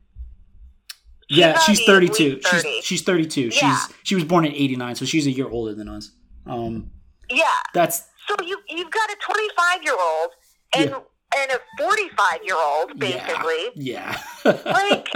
Yeah, 1.30 1.52
gotta 1.54 1.64
she's 1.76 1.84
32. 1.86 2.40
30. 2.40 2.62
She's 2.76 2.84
she's 2.84 3.02
32. 3.02 3.40
Yeah. 3.40 3.50
She's 3.50 3.94
she 4.02 4.14
was 4.14 4.24
born 4.24 4.44
in 4.44 4.52
89, 4.52 4.94
so 4.96 5.04
she's 5.06 5.26
a 5.26 5.30
year 5.30 5.48
older 5.48 5.74
than 5.74 5.88
us. 5.88 6.10
Um, 6.46 6.90
Yeah. 7.30 7.44
that's 7.74 8.04
So 8.28 8.36
you 8.44 8.58
you've 8.68 8.90
got 8.90 9.10
a 9.10 9.16
twenty 9.20 9.48
five 9.56 9.82
year 9.82 9.96
old 9.98 10.30
and 10.76 10.90
and 11.38 11.50
a 11.52 11.58
forty 11.82 12.08
five 12.16 12.40
year 12.44 12.56
old 12.56 12.98
basically. 12.98 13.64
yeah. 13.76 14.18
Like 14.44 15.08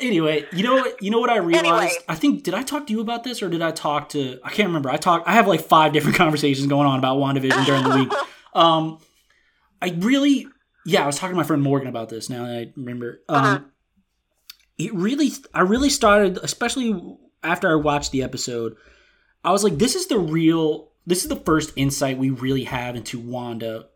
anyway, 0.00 0.46
you 0.52 0.62
know 0.62 0.74
what? 0.74 1.02
You 1.02 1.10
know 1.10 1.20
what 1.20 1.30
I 1.30 1.36
realized? 1.38 1.66
Anyway. 1.66 1.90
I 2.08 2.14
think 2.14 2.42
did 2.42 2.54
I 2.54 2.62
talk 2.62 2.86
to 2.88 2.92
you 2.92 3.00
about 3.00 3.24
this 3.24 3.42
or 3.42 3.48
did 3.48 3.62
I 3.62 3.70
talk 3.70 4.10
to? 4.10 4.38
I 4.44 4.50
can't 4.50 4.68
remember. 4.68 4.90
I 4.90 4.96
talk. 4.96 5.22
I 5.26 5.32
have 5.32 5.46
like 5.46 5.60
five 5.62 5.92
different 5.92 6.16
conversations 6.24 6.66
going 6.66 6.86
on 6.86 6.98
about 6.98 7.18
WandaVision 7.18 7.64
during 7.66 7.84
the 7.84 7.96
week. 7.96 8.12
Um, 8.54 8.98
I 9.80 9.96
really, 9.98 10.46
yeah, 10.84 11.04
I 11.04 11.06
was 11.06 11.16
talking 11.16 11.32
to 11.32 11.36
my 11.38 11.42
friend 11.42 11.62
Morgan 11.62 11.88
about 11.88 12.10
this. 12.10 12.28
Now 12.28 12.44
that 12.44 12.54
I 12.54 12.72
remember, 12.76 13.22
um, 13.30 13.44
Uh-huh. 13.44 13.58
it 14.76 14.92
really, 14.94 15.30
I 15.54 15.62
really 15.62 15.88
started, 15.88 16.38
especially 16.42 17.16
after 17.42 17.70
I 17.70 17.76
watched 17.76 18.12
the 18.12 18.22
episode. 18.22 18.76
I 19.42 19.52
was 19.52 19.64
like, 19.64 19.78
this 19.78 19.94
is 19.94 20.06
the 20.08 20.18
real. 20.18 20.90
This 21.06 21.22
is 21.22 21.28
the 21.30 21.36
first 21.36 21.72
insight 21.76 22.18
we 22.18 22.28
really 22.28 22.64
have 22.64 22.94
into 22.94 23.18
Wanda 23.18 23.86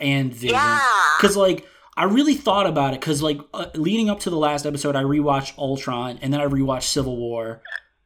and 0.00 0.32
Vision. 0.34 0.56
yeah. 0.56 0.80
Because 1.20 1.36
like 1.36 1.64
I 1.96 2.04
really 2.04 2.34
thought 2.34 2.66
about 2.66 2.94
it. 2.94 3.00
Because 3.00 3.22
like 3.22 3.40
uh, 3.52 3.66
leading 3.74 4.08
up 4.10 4.20
to 4.20 4.30
the 4.30 4.36
last 4.36 4.64
episode, 4.66 4.96
I 4.96 5.02
rewatched 5.02 5.58
Ultron 5.58 6.18
and 6.22 6.32
then 6.32 6.40
I 6.40 6.46
rewatched 6.46 6.84
Civil 6.84 7.16
War, 7.16 7.62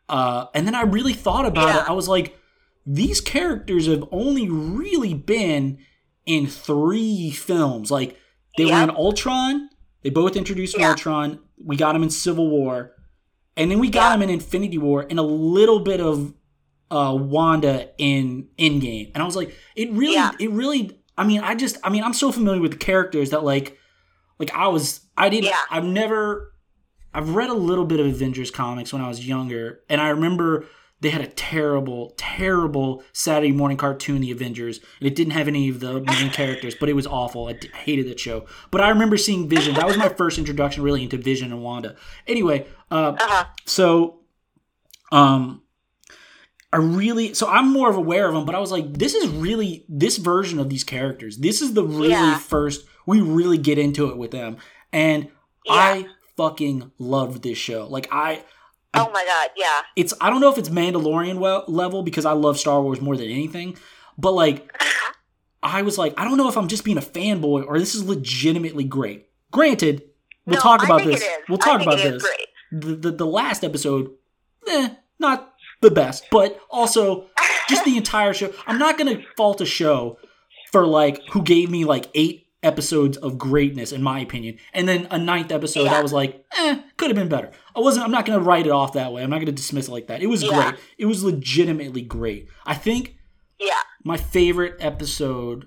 uh, 0.09 0.47
and 0.55 0.66
then 0.66 0.74
I 0.74 0.82
really 0.82 1.12
thought 1.12 1.47
about 1.47 1.68
Yeah. 1.68 1.82
it. 1.85 1.89
I 1.91 1.93
was 1.93 2.09
like, 2.09 2.39
these 2.87 3.20
characters 3.20 3.87
have 3.87 4.05
only 4.12 4.49
really 4.49 5.14
been 5.14 5.78
in 6.26 6.47
three 6.47 7.30
films. 7.30 7.91
Like 7.91 8.18
they 8.57 8.64
were 8.66 8.82
in 8.82 8.91
Ultron. 8.91 9.68
They 10.03 10.11
both 10.11 10.37
introduced 10.37 10.74
in 10.74 10.80
Yeah. 10.82 10.91
Ultron. 10.91 11.39
We 11.62 11.76
got 11.76 11.93
them 11.95 12.03
in 12.03 12.11
Civil 12.11 12.49
War. 12.51 12.93
and 13.57 13.70
then 13.70 13.78
we 13.78 13.89
got 13.89 14.09
Yeah. 14.11 14.14
him 14.16 14.22
in 14.22 14.30
Infinity 14.30 14.78
War 14.78 15.07
and 15.09 15.16
a 15.18 15.22
little 15.22 15.78
bit 15.78 16.01
of 16.01 16.35
uh, 16.91 17.16
Wanda 17.18 17.89
in 17.99 18.49
Endgame, 18.59 19.11
and 19.14 19.22
I 19.22 19.26
was 19.26 19.37
like, 19.37 19.55
it 19.76 19.91
really, 19.93 20.14
Yeah. 20.14 20.32
it 20.41 20.51
really. 20.51 20.99
I 21.16 21.24
mean, 21.24 21.40
I 21.40 21.54
just, 21.54 21.76
I 21.84 21.90
mean, 21.90 22.02
I'm 22.02 22.14
so 22.14 22.32
familiar 22.32 22.60
with 22.60 22.72
the 22.72 22.76
characters 22.78 23.30
that 23.30 23.44
like, 23.44 23.78
like 24.38 24.52
I 24.52 24.68
was, 24.68 25.00
I 25.16 25.28
didn't, 25.28 25.44
Yeah. 25.46 25.56
I've 25.70 25.84
never, 25.84 26.52
I've 27.12 27.30
read 27.36 27.50
a 27.50 27.54
little 27.54 27.84
bit 27.84 28.00
of 28.00 28.06
Avengers 28.06 28.50
comics 28.50 28.92
when 28.92 29.00
I 29.00 29.08
was 29.08 29.26
younger, 29.26 29.80
and 29.88 30.00
I 30.00 30.08
remember 30.08 30.66
they 31.00 31.10
had 31.10 31.20
a 31.20 31.26
terrible, 31.28 32.14
terrible 32.16 33.04
Saturday 33.12 33.52
morning 33.52 33.76
cartoon, 33.76 34.22
The 34.22 34.30
Avengers, 34.32 34.80
and 34.98 35.06
it 35.06 35.14
didn't 35.14 35.32
have 35.34 35.46
any 35.46 35.68
of 35.68 35.78
the 35.80 36.00
main 36.00 36.30
characters, 36.32 36.74
but 36.74 36.88
it 36.88 36.94
was 36.94 37.06
awful. 37.06 37.46
I 37.46 37.52
d- 37.52 37.68
hated 37.74 38.08
that 38.08 38.18
show. 38.18 38.46
But 38.70 38.80
I 38.80 38.88
remember 38.88 39.16
seeing 39.16 39.48
Vision. 39.48 39.74
That 39.74 39.86
was 39.86 39.96
my 39.98 40.08
first 40.20 40.38
introduction 40.38 40.82
really 40.82 41.02
into 41.04 41.18
Vision 41.18 41.52
and 41.52 41.62
Wanda. 41.62 41.94
Anyway, 42.26 42.66
uh, 42.90 43.16
Uh-huh. 43.20 43.44
so, 43.66 44.20
um, 45.12 45.62
I 46.75 46.79
really 46.79 47.35
so 47.35 47.47
I'm 47.49 47.72
more 47.72 47.89
of 47.89 47.97
aware 47.97 48.27
of 48.27 48.35
them, 48.35 48.45
but 48.45 48.57
I 48.57 48.59
was 48.59 48.72
like, 48.72 48.93
this 48.99 49.14
is 49.14 49.29
really 49.29 49.85
this 49.89 50.16
version 50.16 50.59
of 50.59 50.68
these 50.68 50.83
characters. 50.83 51.39
This 51.39 51.62
is 51.62 51.72
the 51.75 51.85
really 51.85 52.11
Yeah. 52.11 52.39
first 52.39 52.85
we 53.07 53.20
really 53.20 53.59
get 53.59 53.79
into 53.79 54.09
it 54.11 54.16
with 54.16 54.33
them, 54.33 54.57
and 54.93 55.29
I 55.70 56.09
fucking 56.37 56.91
loved 56.99 57.45
this 57.45 57.59
show. 57.59 57.87
Like 57.87 58.09
I, 58.11 58.43
Oh 58.93 59.09
my 59.12 59.25
god, 59.25 59.51
yeah. 59.57 59.83
it's 59.95 60.14
I 60.20 60.31
don't 60.31 60.41
know 60.41 60.51
if 60.51 60.59
it's 60.59 60.68
Mandalorian 60.68 61.39
well, 61.39 61.64
level 61.68 62.03
because 62.03 62.25
I 62.25 62.33
love 62.33 62.59
Star 62.59 62.83
Wars 62.83 63.01
more 63.01 63.16
than 63.16 63.29
anything, 63.31 63.77
but 64.18 64.33
like 64.33 64.68
I 65.62 65.83
was 65.83 65.97
like, 65.97 66.14
I 66.18 66.25
don't 66.25 66.37
know 66.37 66.49
if 66.49 66.57
I'm 66.57 66.66
just 66.68 66.85
being 66.85 66.99
a 66.99 67.03
fanboy 67.03 67.66
or 67.68 67.79
this 67.79 67.95
is 67.95 68.05
legitimately 68.05 68.85
great. 68.85 69.29
Granted, 69.53 70.03
we'll 70.45 70.57
No, 70.57 70.61
talk 70.61 70.85
about 70.85 71.05
this. 71.05 71.25
We'll 71.49 71.59
talk 71.59 71.81
about 71.83 71.99
this 71.99 72.25
the, 72.72 72.97
the 72.97 73.11
the 73.12 73.27
last 73.27 73.62
episode, 73.62 74.11
eh, 74.68 74.89
not 75.20 75.53
the 75.85 75.91
best, 75.95 76.24
but 76.30 76.59
also 76.70 77.26
just 77.68 77.85
the 77.85 77.97
entire 77.97 78.35
show. 78.35 78.53
I'm 78.66 78.78
not 78.78 78.99
gonna 78.99 79.22
fault 79.37 79.61
a 79.61 79.66
show 79.66 80.18
for 80.72 80.87
like 80.87 81.20
who 81.30 81.43
gave 81.43 81.70
me 81.70 81.85
like 81.85 82.07
eight 82.14 82.41
episodes 82.62 83.18
of 83.18 83.37
greatness 83.37 83.93
in 83.93 84.03
my 84.03 84.18
opinion, 84.20 84.57
and 84.72 84.89
then 84.89 85.07
a 85.11 85.18
ninth 85.18 85.53
episode 85.53 85.87
I 85.89 86.01
was 86.03 86.12
like, 86.12 86.45
eh, 86.57 86.80
could 86.97 87.11
have 87.11 87.16
been 87.16 87.28
better. 87.28 87.51
I 87.76 87.80
wasn't. 87.80 88.05
I'm 88.07 88.11
not 88.12 88.24
gonna 88.26 88.41
write 88.43 88.66
it 88.66 88.70
off 88.72 88.95
that 88.95 89.12
way. 89.12 89.22
I'm 89.22 89.30
not 89.30 89.39
gonna 89.41 89.53
dismiss 89.53 89.89
it 89.89 89.93
like 89.93 90.07
that. 90.09 90.22
It 90.22 90.26
was 90.28 90.43
Yeah. 90.43 90.70
great. 90.70 90.80
It 90.99 91.07
was 91.07 91.22
legitimately 91.22 92.03
great. 92.03 92.49
I 92.66 92.74
think 92.74 93.16
Yeah. 93.61 93.74
my 94.03 94.16
favorite 94.16 94.76
episode. 94.80 95.66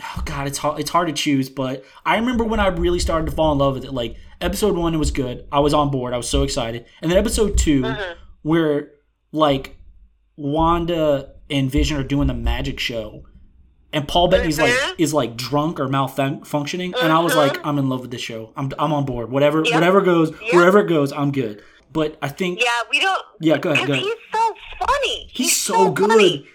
Oh 0.00 0.22
God, 0.26 0.46
it's 0.46 0.58
hard. 0.58 0.78
It's 0.78 0.90
hard 0.90 1.08
to 1.08 1.14
choose, 1.14 1.48
but 1.48 1.84
I 2.04 2.16
remember 2.16 2.44
when 2.44 2.60
I 2.60 2.66
really 2.68 2.98
started 3.00 3.26
to 3.26 3.32
fall 3.32 3.52
in 3.52 3.58
love 3.58 3.74
with 3.74 3.84
it. 3.84 3.92
Like 3.94 4.16
episode 4.42 4.76
one, 4.76 4.94
it 4.94 4.98
was 4.98 5.10
good. 5.10 5.46
I 5.50 5.60
was 5.60 5.72
on 5.72 5.90
board. 5.90 6.12
I 6.12 6.18
was 6.18 6.28
so 6.28 6.42
excited. 6.42 6.84
And 7.00 7.10
then 7.10 7.16
episode 7.18 7.56
2 7.56 7.80
Mhm. 7.82 8.14
Where 8.46 8.92
like 9.32 9.76
Wanda 10.36 11.30
and 11.50 11.70
Vision 11.70 11.96
are 11.98 12.04
doing 12.04 12.28
the 12.28 12.34
magic 12.34 12.78
show, 12.78 13.24
and 13.92 14.06
Paul 14.06 14.28
Bettany's 14.28 14.58
like 14.60 14.70
Mhm. 14.72 14.94
is 14.98 15.12
like 15.14 15.36
drunk 15.36 15.80
or 15.80 15.88
malfunctioning, 15.88 16.94
and 17.00 17.12
I 17.12 17.18
was 17.18 17.32
Mhm. 17.32 17.36
like, 17.36 17.66
I'm 17.66 17.78
in 17.78 17.88
love 17.88 18.02
with 18.02 18.10
this 18.10 18.20
show. 18.20 18.52
I'm 18.56 18.70
I'm 18.78 18.92
on 18.92 19.04
board. 19.04 19.30
Whatever 19.30 19.62
Yep. 19.64 19.74
whatever 19.74 20.00
goes, 20.00 20.30
Yep. 20.30 20.54
wherever 20.54 20.78
it 20.80 20.86
goes, 20.88 21.12
I'm 21.12 21.32
good. 21.32 21.62
But 21.92 22.16
I 22.22 22.28
think 22.28 22.60
Yeah, 22.60 22.66
we 22.90 23.00
don't 23.00 23.22
yeah, 23.40 23.58
go 23.58 23.70
ahead, 23.70 23.86
go 23.86 23.92
ahead. 23.94 24.04
he's 24.04 24.14
so 24.32 24.54
funny. 24.86 25.28
He's, 25.32 25.56
so, 25.56 25.90
good. 25.90 26.08
funny. 26.10 26.46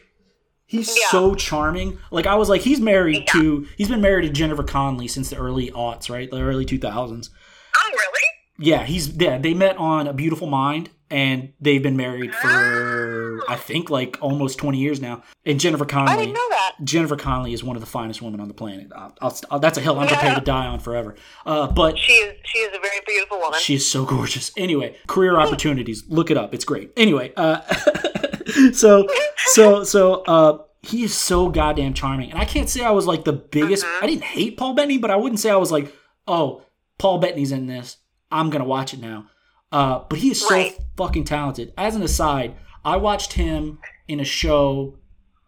He's 0.65 0.95
Yeah. 0.97 1.09
so 1.09 1.35
charming. 1.35 1.97
Like 2.11 2.27
I 2.27 2.35
was 2.35 2.47
like, 2.47 2.61
he's 2.61 2.79
married 2.79 3.23
Yeah. 3.27 3.41
to 3.41 3.67
he's 3.77 3.89
been 3.89 4.01
married 4.01 4.23
to 4.27 4.29
Jennifer 4.29 4.63
Connelly 4.63 5.07
since 5.07 5.29
the 5.29 5.35
early 5.37 5.71
aughts, 5.71 6.09
right? 6.09 6.29
The 6.31 6.39
early 6.41 6.63
two 6.65 6.77
thousands. 6.77 7.29
Oh, 7.77 7.89
really? 7.89 8.67
Yeah, 8.69 8.85
he's 8.85 9.09
yeah. 9.17 9.37
They 9.39 9.53
met 9.53 9.75
on 9.77 10.07
A 10.07 10.13
Beautiful 10.13 10.47
Mind, 10.47 10.89
and 11.11 11.53
they've 11.59 11.83
been 11.83 11.97
married 11.97 12.33
for 12.33 13.41
I 13.49 13.55
think 13.55 13.89
like 13.89 14.17
almost 14.21 14.57
twenty 14.57 14.77
years 14.79 14.99
now. 15.01 15.23
And 15.45 15.59
Jennifer 15.59 15.85
Connelly. 15.85 16.13
I 16.13 16.17
didn't 16.17 16.33
know 16.33 16.49
that. 16.49 16.75
Jennifer 16.83 17.15
Connelly 17.15 17.53
is 17.53 17.63
one 17.63 17.75
of 17.75 17.81
the 17.81 17.85
finest 17.87 18.21
women 18.21 18.39
on 18.39 18.47
the 18.47 18.53
planet. 18.53 18.87
I'll, 18.95 19.15
I'll, 19.21 19.37
I'll- 19.51 19.59
that's 19.59 19.77
a 19.77 19.81
hill 19.81 19.99
I'm 19.99 20.07
Yeah. 20.07 20.13
prepared 20.15 20.35
to 20.39 20.41
die 20.43 20.67
on 20.67 20.79
forever. 20.79 21.15
Uh, 21.45 21.67
but 21.71 21.97
She 21.97 22.13
is 22.13 22.35
she 22.45 22.59
is 22.59 22.69
a 22.75 22.79
very 22.79 22.99
beautiful 23.05 23.39
woman. 23.39 23.59
she 23.59 23.75
is 23.75 23.89
so 23.89 24.05
gorgeous. 24.05 24.51
Anyway, 24.57 24.95
career 25.07 25.37
opportunities. 25.39 26.03
Look 26.07 26.31
it 26.31 26.37
up. 26.37 26.53
It's 26.53 26.65
great. 26.65 26.91
Anyway, 26.97 27.33
uh, 27.37 27.61
so 28.73 29.07
so 29.47 29.83
so 29.83 30.13
uh, 30.23 30.57
he 30.81 31.03
is 31.03 31.15
so 31.15 31.49
goddamn 31.49 31.93
charming, 31.93 32.31
and 32.31 32.39
I 32.39 32.45
can't 32.45 32.69
say 32.69 32.83
I 32.83 32.91
was 32.91 33.05
like 33.07 33.23
the 33.23 33.33
biggest. 33.33 33.83
Mhm. 33.85 34.03
I 34.03 34.07
didn't 34.07 34.23
hate 34.23 34.57
Paul 34.57 34.73
Bettany, 34.73 34.97
but 34.97 35.11
I 35.11 35.15
wouldn't 35.15 35.39
say 35.39 35.49
I 35.49 35.55
was 35.57 35.71
like, 35.71 35.93
oh, 36.27 36.61
Paul 36.97 37.19
Bettany's 37.19 37.51
in 37.51 37.67
this. 37.67 37.97
I'm 38.31 38.49
gonna 38.49 38.65
watch 38.65 38.93
it 38.93 38.99
now. 39.01 39.25
Uh, 39.71 40.03
but 40.09 40.19
he 40.19 40.31
is 40.31 40.41
so 40.41 40.49
Right. 40.53 40.73
fucking 40.97 41.23
talented. 41.23 41.73
As 41.77 41.95
an 41.95 42.03
aside, 42.03 42.55
I 42.83 42.97
watched 42.97 43.33
him 43.33 43.79
in 44.07 44.19
a 44.19 44.25
show, 44.25 44.97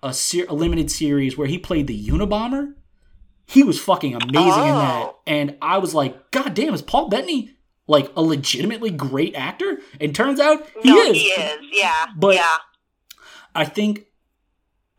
a, 0.01 0.13
ser- 0.13 0.45
a 0.47 0.53
limited 0.53 0.89
series 0.91 1.37
where 1.37 1.47
he 1.47 1.57
played 1.57 1.87
the 1.87 2.07
Unabomber. 2.07 2.73
He 3.45 3.63
was 3.63 3.79
fucking 3.81 4.15
amazing 4.15 4.63
in 4.63 4.75
that, 4.75 5.03
Oh. 5.09 5.15
and 5.27 5.57
I 5.61 5.77
was 5.79 5.93
like, 5.93 6.31
God 6.31 6.53
damn, 6.53 6.73
is 6.73 6.81
Paul 6.81 7.09
Bettany 7.09 7.51
like 7.87 8.09
a 8.15 8.21
legitimately 8.21 8.91
great 8.91 9.35
actor? 9.35 9.79
And 9.99 10.15
turns 10.15 10.39
out 10.39 10.65
he 10.81 10.89
no, 10.89 10.97
is. 11.01 11.17
he 11.17 11.23
is. 11.27 11.59
Yeah. 11.73 12.05
But- 12.15 12.35
yeah. 12.35 12.55
I 13.55 13.65
think 13.65 14.05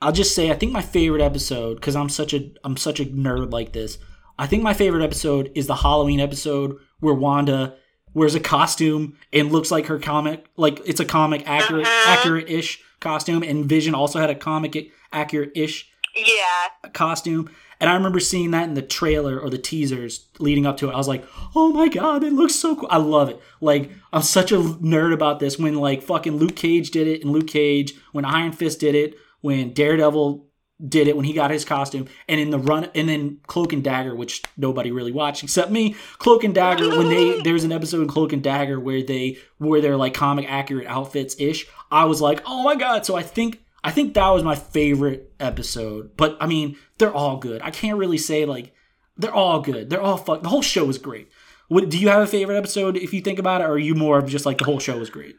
I'll 0.02 0.12
just 0.12 0.34
say 0.34 0.50
I 0.50 0.54
think 0.54 0.70
my 0.72 0.82
favorite 0.82 1.22
episode 1.22 1.76
because 1.76 1.96
I'm 1.96 2.10
such 2.10 2.34
a 2.34 2.52
I'm 2.62 2.76
such 2.76 3.00
a 3.00 3.06
nerd 3.06 3.50
like 3.52 3.72
this. 3.72 3.96
I 4.38 4.46
think 4.46 4.62
my 4.62 4.74
favorite 4.74 5.02
episode 5.02 5.50
is 5.54 5.66
the 5.66 5.76
Halloween 5.76 6.20
episode 6.20 6.76
where 7.00 7.14
Wanda 7.14 7.76
wears 8.14 8.34
a 8.34 8.40
costume 8.40 9.16
and 9.32 9.50
looks 9.52 9.70
like 9.70 9.86
her 9.86 9.98
comic 9.98 10.46
like 10.56 10.80
it's 10.86 11.00
a 11.00 11.04
comic 11.04 11.42
accurate 11.46 11.86
Uh-huh. 11.86 12.12
accurate 12.12 12.48
ish 12.48 12.80
costume 13.00 13.42
and 13.42 13.66
Vision 13.66 13.94
also 13.94 14.18
had 14.20 14.30
a 14.30 14.34
comic 14.34 14.90
accurate 15.12 15.52
ish 15.54 15.90
Yeah. 16.16 16.88
costume. 16.92 17.50
And 17.80 17.90
I 17.90 17.94
remember 17.94 18.20
seeing 18.20 18.52
that 18.52 18.68
in 18.68 18.74
the 18.74 18.82
trailer 18.82 19.38
or 19.38 19.50
the 19.50 19.58
teasers 19.58 20.26
leading 20.38 20.64
up 20.64 20.76
to 20.78 20.88
it. 20.88 20.92
I 20.92 20.96
was 20.96 21.08
like, 21.08 21.24
oh 21.56 21.72
my 21.72 21.88
god, 21.88 22.22
it 22.22 22.32
looks 22.32 22.54
so 22.54 22.76
cool. 22.76 22.88
I 22.90 22.98
love 22.98 23.28
it. 23.28 23.40
Like, 23.60 23.90
I'm 24.12 24.22
such 24.22 24.52
a 24.52 24.58
nerd 24.58 25.12
about 25.12 25.40
this. 25.40 25.58
When, 25.58 25.74
like, 25.74 26.00
fucking 26.02 26.36
Luke 26.36 26.54
Cage 26.54 26.92
did 26.92 27.08
it 27.08 27.22
in 27.22 27.32
Luke 27.32 27.48
Cage, 27.48 27.94
when 28.12 28.24
Iron 28.24 28.52
Fist 28.52 28.78
did 28.78 28.94
it, 28.94 29.16
when 29.40 29.72
Daredevil 29.72 30.43
did 30.86 31.08
it, 31.08 31.16
when 31.16 31.24
he 31.24 31.32
got 31.32 31.50
his 31.50 31.64
costume, 31.64 32.08
and 32.28 32.40
in 32.40 32.50
the 32.50 32.58
run, 32.58 32.88
and 32.94 33.08
then 33.08 33.40
Cloak 33.46 33.72
and 33.72 33.82
Dagger, 33.82 34.14
which 34.14 34.42
nobody 34.56 34.90
really 34.90 35.12
watched 35.12 35.42
except 35.42 35.70
me. 35.70 35.94
Cloak 36.18 36.44
and 36.44 36.54
Dagger, 36.54 36.90
when 36.90 37.08
they, 37.08 37.40
there's 37.44 37.64
an 37.64 37.72
episode 37.72 38.02
in 38.02 38.08
Cloak 38.08 38.32
and 38.32 38.42
Dagger 38.42 38.80
where 38.80 39.02
they, 39.02 39.38
where 39.58 39.80
they're 39.80 39.96
like 39.96 40.14
comic 40.14 40.50
accurate 40.50 40.86
outfits 40.86 41.36
ish. 41.38 41.66
I 41.90 42.04
was 42.04 42.20
like, 42.20 42.42
oh 42.46 42.62
my 42.62 42.74
god. 42.74 43.06
So 43.06 43.14
I 43.14 43.22
think, 43.22 43.64
I 43.84 43.90
think 43.90 44.14
that 44.14 44.28
was 44.30 44.42
my 44.42 44.54
favorite 44.54 45.32
episode. 45.38 46.16
But 46.16 46.36
I 46.40 46.46
mean, 46.46 46.76
they're 46.98 47.14
all 47.14 47.36
good. 47.36 47.60
I 47.62 47.70
can't 47.70 47.98
really 47.98 48.18
say 48.18 48.46
like 48.46 48.74
they're 49.16 49.34
all 49.34 49.60
good. 49.60 49.90
They're 49.90 50.00
all 50.00 50.16
fuck. 50.16 50.42
The 50.42 50.48
whole 50.48 50.62
show 50.62 50.88
is 50.88 50.98
great. 50.98 51.28
What 51.68 51.88
do 51.88 51.98
you 51.98 52.08
have 52.08 52.22
a 52.22 52.26
favorite 52.26 52.56
episode 52.56 52.96
if 52.96 53.12
you 53.12 53.20
think 53.20 53.38
about 53.38 53.60
it, 53.60 53.64
or 53.64 53.72
are 53.72 53.78
you 53.78 53.94
more 53.94 54.18
of 54.18 54.28
just 54.28 54.46
like 54.46 54.58
the 54.58 54.64
whole 54.64 54.80
show 54.80 54.98
was 54.98 55.10
great? 55.10 55.36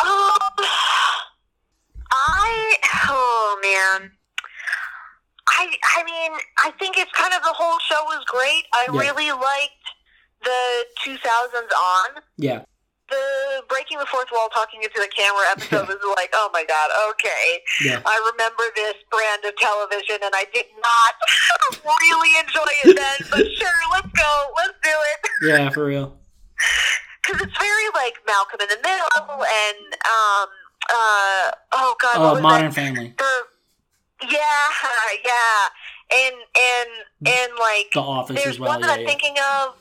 Um, 0.00 0.08
I 2.10 2.76
oh 3.08 3.58
man. 3.62 4.12
I 5.56 5.70
I 5.96 6.04
mean, 6.04 6.32
I 6.64 6.70
think 6.78 6.96
it's 6.98 7.12
kind 7.12 7.32
of 7.34 7.42
the 7.42 7.52
whole 7.54 7.78
show 7.88 8.02
was 8.04 8.24
great. 8.26 8.64
I 8.74 8.88
Yeah. 8.92 9.00
really 9.00 9.30
liked 9.32 9.86
the 10.42 10.84
2000s 11.06 11.72
on. 11.72 12.22
Yeah, 12.36 12.62
The 13.08 13.62
breaking 13.68 13.98
the 13.98 14.06
fourth 14.06 14.28
wall, 14.32 14.48
talking 14.52 14.82
into 14.82 14.98
the 15.00 15.08
camera 15.14 15.44
episode 15.52 15.88
was 15.92 16.02
like, 16.16 16.30
oh 16.34 16.50
my 16.52 16.64
god, 16.64 16.90
okay. 17.10 17.60
yeah, 17.84 18.00
I 18.04 18.16
remember 18.32 18.64
this 18.76 18.94
brand 19.10 19.44
of 19.44 19.56
television, 19.56 20.18
and 20.24 20.34
I 20.34 20.44
did 20.52 20.66
not 20.82 21.14
really 21.84 22.32
enjoy 22.40 22.72
it 22.84 22.96
then. 22.96 23.18
But 23.30 23.44
sure, 23.60 23.80
let's 23.92 24.08
go, 24.12 24.32
let's 24.56 24.78
do 24.82 24.90
it. 25.12 25.20
yeah, 25.48 25.70
for 25.70 25.84
real. 25.86 26.18
because 27.22 27.40
it's 27.42 27.56
very 27.58 27.88
like 27.94 28.14
Malcolm 28.26 28.60
in 28.60 28.68
the 28.68 28.80
Middle 28.82 29.40
and 29.40 29.80
um 30.04 30.48
uh 30.90 31.46
oh 31.72 31.94
god 32.00 32.20
was 32.20 32.42
Modern 32.42 32.66
that? 32.68 32.74
Family, 32.74 33.14
yeah 34.30 34.68
yeah 35.24 36.16
and 36.24 36.34
and 36.34 36.90
and 37.34 37.52
like 37.58 37.86
The 37.92 38.00
Office 38.00 38.36
there's 38.42 38.54
as 38.56 38.60
well. 38.60 38.70
one 38.70 38.80
that 38.80 38.86
Yeah, 38.88 38.94
I'm 38.94 39.00
yeah. 39.00 39.06
thinking 39.06 39.34
of 39.38 39.74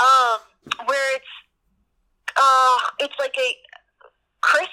um 0.00 0.86
where 0.86 1.16
it's 1.16 1.24
uh 2.36 2.78
it's 3.00 3.14
like 3.18 3.34
a 3.38 3.56
Chris 4.42 4.68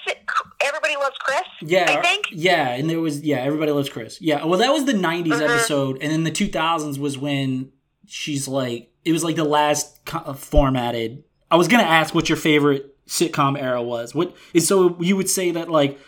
everybody 0.64 0.94
loves 0.96 1.16
Chris 1.18 1.40
Yeah, 1.62 1.86
I 1.88 2.00
think 2.02 2.26
yeah, 2.30 2.70
and 2.70 2.88
there 2.88 3.00
was 3.00 3.22
yeah, 3.22 3.38
everybody 3.38 3.72
loves 3.72 3.88
Chris. 3.88 4.20
Yeah, 4.20 4.44
well, 4.44 4.58
that 4.60 4.70
was 4.72 4.84
the 4.84 4.92
'90s 4.92 5.26
Mhm. 5.32 5.40
episode, 5.40 5.98
and 6.00 6.12
then 6.12 6.22
the 6.24 6.30
2000s 6.30 6.98
was 6.98 7.18
when 7.18 7.72
she's 8.06 8.46
like, 8.46 8.92
it 9.04 9.10
was 9.12 9.24
like 9.24 9.34
the 9.36 9.44
last 9.44 10.04
co- 10.04 10.18
uh, 10.18 10.32
formatted. 10.34 11.24
I 11.50 11.56
was 11.56 11.66
gonna 11.68 11.82
ask 11.84 12.14
what 12.14 12.28
your 12.28 12.36
favorite 12.36 12.94
sitcom 13.08 13.60
era 13.60 13.82
was. 13.82 14.14
What 14.14 14.36
is 14.52 14.68
so 14.68 14.96
you 15.00 15.16
would 15.16 15.28
say 15.30 15.50
that 15.52 15.68
like 15.70 15.98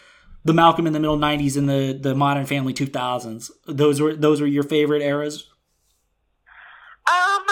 the 0.46 0.54
Malcolm 0.54 0.86
in 0.86 0.92
the 0.92 1.00
Middle 1.00 1.18
'90s 1.18 1.56
and 1.56 1.68
the 1.68 1.92
the 2.00 2.14
Modern 2.14 2.46
Family 2.46 2.72
2000s. 2.72 3.50
Those 3.66 4.00
were 4.00 4.14
those 4.14 4.40
were 4.40 4.46
your 4.46 4.62
favorite 4.62 5.02
eras. 5.02 5.48
um 7.08 7.44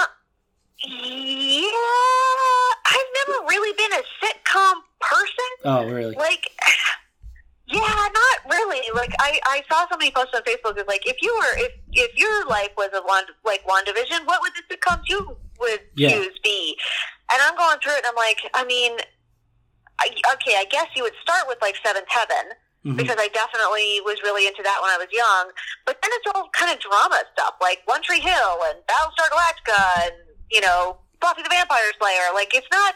yeah 0.86 1.68
I've 2.86 3.10
never 3.26 3.46
really 3.48 3.72
been 3.76 3.92
a 3.92 4.02
sitcom 4.22 4.74
person. 5.00 5.50
Oh, 5.64 5.88
really? 5.90 6.14
Like, 6.14 6.50
yeah, 7.66 7.80
not 7.80 8.38
really. 8.50 8.82
Like, 8.94 9.14
I, 9.18 9.40
I 9.46 9.62
saw 9.70 9.88
somebody 9.88 10.10
post 10.10 10.34
on 10.34 10.42
Facebook 10.42 10.76
is 10.78 10.84
like, 10.86 11.06
if 11.06 11.16
you 11.22 11.34
were, 11.34 11.56
if 11.64 11.72
if 11.92 12.16
your 12.18 12.46
life 12.46 12.70
was 12.76 12.90
a 12.94 13.02
one 13.02 13.24
like 13.44 13.62
WandaVision, 13.66 14.26
what 14.26 14.40
would 14.42 14.52
the 14.54 14.76
sitcoms 14.76 15.02
you 15.08 15.36
would 15.60 15.80
Yeah. 15.96 16.10
use 16.16 16.38
be? 16.44 16.76
And 17.32 17.40
I'm 17.42 17.56
going 17.56 17.78
through 17.82 17.92
it, 17.94 18.04
and 18.04 18.06
I'm 18.06 18.16
like, 18.16 18.38
I 18.54 18.64
mean, 18.64 18.92
I, 19.98 20.08
okay, 20.34 20.56
I 20.58 20.66
guess 20.70 20.86
you 20.94 21.02
would 21.02 21.16
start 21.22 21.48
with 21.48 21.58
like 21.62 21.74
Seventh 21.84 22.06
Heaven 22.08 22.52
Mhm. 22.84 22.96
because 22.96 23.16
I 23.18 23.28
definitely 23.28 24.00
was 24.04 24.20
really 24.22 24.46
into 24.46 24.62
that 24.62 24.78
when 24.82 24.90
I 24.90 24.98
was 24.98 25.08
young. 25.10 25.50
But 25.86 25.98
then 26.02 26.10
it's 26.14 26.26
all 26.34 26.48
kind 26.52 26.72
of 26.72 26.78
drama 26.80 27.22
stuff, 27.32 27.54
like 27.60 27.80
One 27.86 28.02
Tree 28.02 28.20
Hill 28.20 28.58
and 28.68 28.78
Battlestar 28.86 29.28
Galactica, 29.32 30.04
and 30.06 30.14
you 30.50 30.60
know 30.60 30.98
Buffy 31.20 31.42
the 31.42 31.48
Vampire 31.48 31.92
Slayer. 31.98 32.32
Like 32.34 32.54
it's 32.54 32.68
not. 32.70 32.94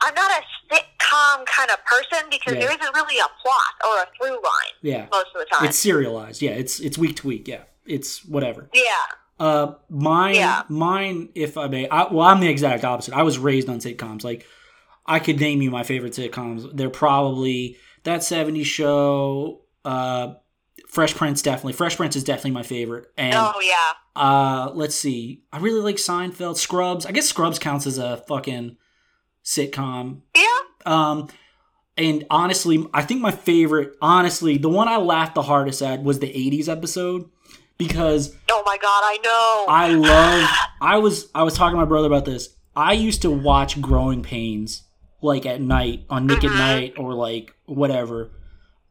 I'm 0.00 0.14
not 0.14 0.30
a 0.32 0.74
sitcom 0.74 1.46
kind 1.46 1.70
of 1.70 1.82
person 1.86 2.28
because 2.28 2.54
Yeah. 2.54 2.60
there 2.66 2.70
isn't 2.72 2.94
really 2.94 3.18
a 3.18 3.28
plot 3.40 3.74
or 3.86 4.02
a 4.02 4.06
through 4.18 4.34
line 4.34 4.74
Yeah. 4.82 5.06
most 5.10 5.28
of 5.34 5.38
the 5.40 5.46
time. 5.46 5.64
It's 5.66 5.78
serialized. 5.78 6.42
Yeah, 6.42 6.50
it's 6.50 6.80
it's 6.80 6.98
week 6.98 7.16
to 7.16 7.26
week. 7.28 7.48
Yeah, 7.48 7.62
it's 7.86 8.24
whatever. 8.24 8.68
yeah. 8.74 8.82
Uh, 9.40 9.74
mine, 9.88 10.34
Yeah. 10.34 10.62
mine. 10.68 11.30
If 11.34 11.56
I 11.56 11.66
may, 11.68 11.88
I, 11.88 12.04
well, 12.12 12.26
I'm 12.26 12.40
the 12.40 12.48
exact 12.48 12.84
opposite. 12.84 13.14
I 13.14 13.22
was 13.22 13.38
raised 13.38 13.68
on 13.68 13.78
sitcoms. 13.80 14.22
Like, 14.24 14.46
I 15.06 15.18
could 15.18 15.40
name 15.40 15.60
you 15.62 15.70
my 15.70 15.82
favorite 15.84 16.12
sitcoms. 16.12 16.68
They're 16.72 16.88
probably 16.90 17.76
that 18.04 18.20
'70s 18.20 18.64
show. 18.64 19.62
Uh, 19.84 20.34
Fresh 20.88 21.14
Prince, 21.16 21.42
definitely. 21.42 21.72
Fresh 21.72 21.96
Prince 21.96 22.14
is 22.14 22.22
definitely 22.24 22.52
my 22.52 22.62
favorite. 22.62 23.06
And 23.18 23.34
oh 23.36 23.60
yeah. 23.60 24.20
uh, 24.22 24.70
let's 24.74 24.94
see. 24.94 25.42
I 25.52 25.58
really 25.58 25.80
like 25.80 25.96
Seinfeld, 25.96 26.56
Scrubs. 26.56 27.04
I 27.04 27.10
guess 27.12 27.26
Scrubs 27.28 27.58
counts 27.58 27.86
as 27.86 27.98
a 27.98 28.18
fucking 28.28 28.76
sitcom. 29.44 30.20
Yeah. 30.36 30.58
Um, 30.86 31.28
and 31.96 32.24
honestly, 32.30 32.86
I 32.94 33.02
think 33.02 33.20
my 33.20 33.30
favorite, 33.32 33.96
honestly, 34.00 34.56
the 34.56 34.68
one 34.68 34.86
I 34.88 34.96
laughed 34.98 35.34
the 35.34 35.42
hardest 35.42 35.82
at 35.82 36.02
was 36.02 36.20
the 36.20 36.28
'80s 36.32 36.68
episode 36.68 37.28
because 37.76 38.34
Oh 38.50 38.62
my 38.64 38.76
god, 38.76 39.02
I 39.04 39.18
know. 39.24 39.64
I 39.68 39.88
love. 39.94 40.50
I 40.80 40.98
was 40.98 41.28
I 41.34 41.42
was 41.42 41.54
talking 41.54 41.74
to 41.74 41.80
my 41.80 41.84
brother 41.88 42.06
about 42.06 42.24
this. 42.24 42.50
I 42.76 42.92
used 42.92 43.22
to 43.22 43.30
watch 43.30 43.80
Growing 43.80 44.22
Pains 44.22 44.82
like 45.24 45.46
at 45.46 45.60
night 45.60 46.04
on 46.10 46.26
Nick 46.26 46.40
Mhm. 46.40 46.50
at 46.50 46.56
Night 46.56 46.94
or 46.98 47.14
like 47.14 47.54
whatever 47.66 48.30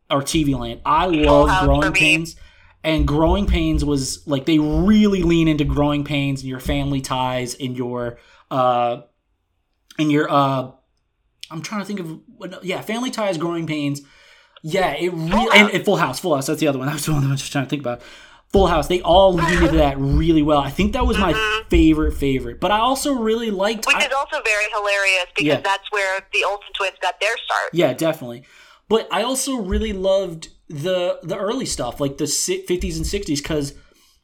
or 0.10 0.22
TV 0.22 0.56
Land. 0.60 0.82
I 0.86 1.06
love 1.06 1.64
Growing. 1.66 1.94
Pains. 1.94 2.36
And 2.84 3.08
Growing 3.08 3.46
Pains 3.46 3.86
was 3.86 4.26
like 4.28 4.46
they 4.46 4.60
really 4.60 5.24
lean 5.24 5.48
into 5.48 5.64
growing 5.64 6.04
pains 6.04 6.42
and 6.42 6.50
your 6.50 6.60
family 6.60 7.00
ties 7.02 7.56
and 7.56 7.78
your 7.78 8.18
uh 8.52 9.02
and 9.98 10.12
your 10.12 10.30
uh 10.30 10.72
I'm 11.52 11.62
trying 11.62 11.82
to 11.82 11.86
think 11.86 12.00
of 12.00 12.20
yeah, 12.64 12.82
family 12.82 13.12
ties, 13.12 13.38
growing 13.38 13.68
pains. 13.68 14.02
Yeah, 14.64 14.92
it 14.94 15.14
really 15.14 15.58
and, 15.58 15.70
and 15.72 15.86
Full 15.86 15.98
House, 15.98 16.20
Full 16.20 16.34
House. 16.36 16.48
That's 16.48 16.60
the 16.60 16.68
other 16.68 16.80
one. 16.80 16.88
That 16.90 16.96
was 16.96 17.06
the 17.06 17.14
one 17.14 17.26
I 17.26 17.32
was 17.32 17.40
just 17.42 17.52
trying 17.52 17.66
to 17.66 17.70
think 17.70 17.82
about. 17.82 18.02
Full 18.54 18.68
House. 18.68 18.88
They 18.88 19.02
all 19.02 19.34
leaned 19.34 19.52
into 19.64 19.78
that 19.78 19.98
really 19.98 20.44
well. 20.44 20.60
I 20.60 20.70
think 20.70 20.94
that 20.94 21.06
was 21.06 21.18
my 21.18 21.34
Mhm. 21.34 21.66
favorite 21.70 22.14
favorite. 22.14 22.60
But 22.60 22.72
I 22.72 22.80
also 22.80 23.14
really 23.14 23.52
liked. 23.52 23.86
Which 23.88 23.96
I- 23.98 24.06
is 24.06 24.14
also 24.14 24.42
very 24.44 24.66
hilarious 24.72 25.26
because 25.36 25.46
Yeah. 25.48 25.60
that's 25.62 25.92
where 25.92 26.26
the 26.32 26.44
Olsen 26.46 26.70
twins 26.78 26.96
got 27.02 27.20
their 27.20 27.36
start. 27.46 27.72
yeah, 27.74 27.94
definitely. 27.94 28.44
But 28.88 29.08
I 29.12 29.24
also 29.24 29.56
really 29.56 29.92
loved 29.94 30.50
the 30.70 31.20
the 31.24 31.36
early 31.38 31.66
stuff, 31.66 32.00
like 32.00 32.18
the 32.18 32.28
50s 32.28 32.96
and 32.98 33.06
60s, 33.06 33.42
because 33.42 33.74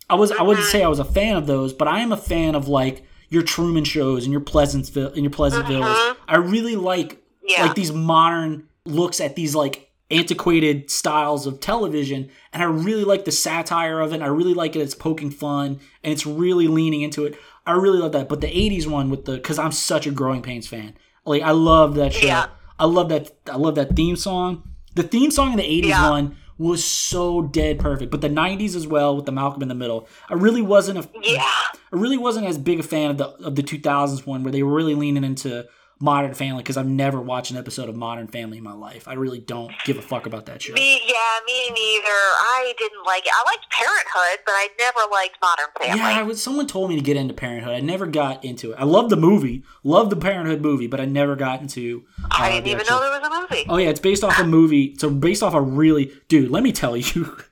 I 0.10 0.16
was 0.16 0.32
I 0.32 0.44
wouldn't 0.44 0.66
Mhm. 0.68 0.72
say 0.72 0.84
I 0.84 0.88
was 0.88 1.00
a 1.00 1.06
fan 1.06 1.36
of 1.36 1.48
those, 1.48 1.74
but 1.74 1.88
I 1.88 2.00
am 2.00 2.12
a 2.12 2.18
fan 2.18 2.56
of 2.56 2.68
like 2.68 3.04
your 3.30 3.42
Truman 3.44 3.84
shows 3.84 4.24
and 4.24 4.32
your 4.32 4.42
Pleasantville 4.42 5.08
and 5.08 5.18
your 5.24 5.30
Pleasantville. 5.32 5.82
Mhm. 5.84 6.16
I 6.28 6.38
really 6.38 6.76
like 6.76 7.18
Yeah. 7.48 7.64
like 7.64 7.76
these 7.76 7.92
modern 7.92 8.68
looks 8.86 9.20
at 9.22 9.36
these 9.36 9.54
like 9.56 9.89
antiquated 10.12 10.90
styles 10.90 11.46
of 11.46 11.60
television 11.60 12.30
and 12.52 12.64
i 12.64 12.66
really 12.66 13.04
like 13.04 13.26
the 13.26 13.32
satire 13.32 14.00
of 14.00 14.12
it 14.12 14.16
and 14.16 14.24
i 14.24 14.28
really 14.28 14.54
like 14.56 14.76
it 14.76 14.80
it's 14.80 14.96
poking 14.96 15.30
fun 15.30 15.80
and 16.04 16.12
it's 16.12 16.26
really 16.26 16.68
leaning 16.68 17.02
into 17.02 17.26
it 17.26 17.38
i 17.68 17.72
really 17.74 18.00
love 18.00 18.12
that 18.12 18.28
but 18.28 18.42
the 18.42 18.48
80s 18.48 18.88
one 18.88 19.10
with 19.10 19.26
the 19.26 19.34
because 19.34 19.60
i'm 19.60 19.72
such 19.72 20.08
a 20.08 20.12
growing 20.12 20.42
pains 20.42 20.68
fan 20.68 20.96
like 21.26 21.44
i 21.44 21.52
love 21.52 21.96
that 21.96 22.14
show 22.14 22.26
Yeah. 22.26 22.48
i 22.80 22.86
love 22.86 23.10
that 23.10 23.32
i 23.52 23.56
love 23.56 23.76
that 23.76 23.96
theme 23.96 24.16
song 24.16 24.64
the 24.96 25.04
theme 25.04 25.30
song 25.32 25.52
in 25.52 25.58
the 25.58 25.64
80s 25.84 25.86
Yeah. 25.90 26.10
one 26.10 26.38
was 26.58 26.84
so 26.84 27.44
dead 27.44 27.78
perfect 27.80 28.10
but 28.12 28.22
the 28.22 28.30
90s 28.30 28.76
as 28.76 28.88
well 28.88 29.16
with 29.16 29.26
the 29.26 29.32
malcolm 29.32 29.62
in 29.62 29.68
the 29.70 29.76
middle 29.76 30.08
i 30.28 30.34
really 30.34 30.62
wasn't 30.62 30.98
a 31.00 31.08
yeah. 31.24 31.44
I 31.92 31.96
really 31.96 32.18
wasn't 32.18 32.46
as 32.46 32.60
big 32.60 32.80
a 32.80 32.84
fan 32.84 33.10
of 33.12 33.18
the 33.18 33.28
of 33.46 33.56
the 33.56 33.64
2000s 33.64 34.26
one 34.26 34.44
where 34.44 34.52
they 34.52 34.62
were 34.62 34.74
really 34.74 34.94
leaning 34.94 35.24
into 35.24 35.68
Modern 36.02 36.34
Family 36.34 36.64
because 36.64 36.78
I've 36.78 36.88
never 36.88 37.20
watched 37.20 37.52
an 37.52 37.58
episode 37.58 37.90
of 37.90 37.96
Modern 37.96 38.28
Family 38.28 38.58
in 38.58 38.64
my 38.64 38.74
life. 38.74 39.08
I 39.08 39.14
really 39.14 39.40
don't 39.40 39.72
give 39.84 39.98
a 39.98 40.02
fuck 40.02 40.26
about 40.26 40.46
that 40.46 40.62
show. 40.62 40.74
Me, 40.74 41.02
yeah, 41.06 41.40
me 41.46 41.70
neither. 41.70 42.08
I 42.08 42.74
didn't 42.78 43.06
like 43.06 43.26
it. 43.26 43.32
I 43.34 43.44
liked 43.46 43.70
Parenthood, 43.70 44.40
but 44.46 44.52
I 44.54 44.70
never 44.80 45.00
liked 45.12 45.38
Modern 45.42 45.66
Family. 45.78 46.00
Yeah, 46.00 46.20
I 46.20 46.24
was, 46.24 46.42
someone 46.42 46.68
told 46.68 46.90
me 46.90 46.96
to 46.96 47.02
get 47.02 47.18
into 47.18 47.34
Parenthood. 47.34 47.74
I 47.74 47.82
never 47.82 48.06
got 48.06 48.46
into 48.46 48.72
it. 48.72 48.76
I 48.80 48.86
love 48.86 49.10
the 49.10 49.18
movie, 49.18 49.64
love 49.84 50.10
the 50.10 50.16
Parenthood 50.16 50.62
movie, 50.62 50.88
but 50.88 51.02
I 51.02 51.06
never 51.06 51.36
got 51.36 51.60
into. 51.62 52.06
I 52.32 52.50
uh, 52.50 52.54
didn't 52.54 52.68
even 52.68 52.86
know 52.88 53.02
there 53.02 53.20
was 53.20 53.28
a 53.28 53.42
movie. 53.42 53.66
Oh 53.68 53.78
yeah, 53.78 53.90
it's 53.90 54.00
based 54.00 54.24
off 54.24 54.40
a 54.40 54.46
movie. 54.46 54.96
So 54.98 55.10
based 55.10 55.44
off 55.44 55.54
a 55.54 55.62
really 55.62 56.14
dude. 56.30 56.50
Let 56.50 56.64
me 56.64 56.72
tell 56.72 56.96
you. 56.96 57.38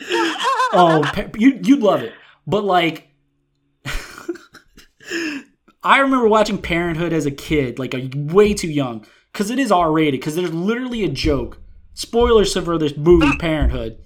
oh, 0.72 1.28
you 1.36 1.60
you'd 1.62 1.80
love 1.80 2.02
it. 2.02 2.14
But 2.46 2.64
like, 2.64 3.09
I 5.82 6.00
remember 6.00 6.28
watching 6.28 6.58
Parenthood 6.58 7.12
as 7.12 7.26
a 7.26 7.30
kid, 7.30 7.78
like 7.78 7.94
a, 7.94 8.10
way 8.14 8.54
too 8.54 8.70
young, 8.70 9.06
because 9.32 9.50
it 9.50 9.58
is 9.58 9.72
R 9.72 9.90
rated. 9.90 10.20
Because 10.20 10.36
there's 10.36 10.52
literally 10.52 11.04
a 11.04 11.08
joke. 11.08 11.58
Spoilers 11.94 12.52
for 12.52 12.78
this 12.78 12.96
movie, 12.96 13.36
Parenthood. 13.38 13.98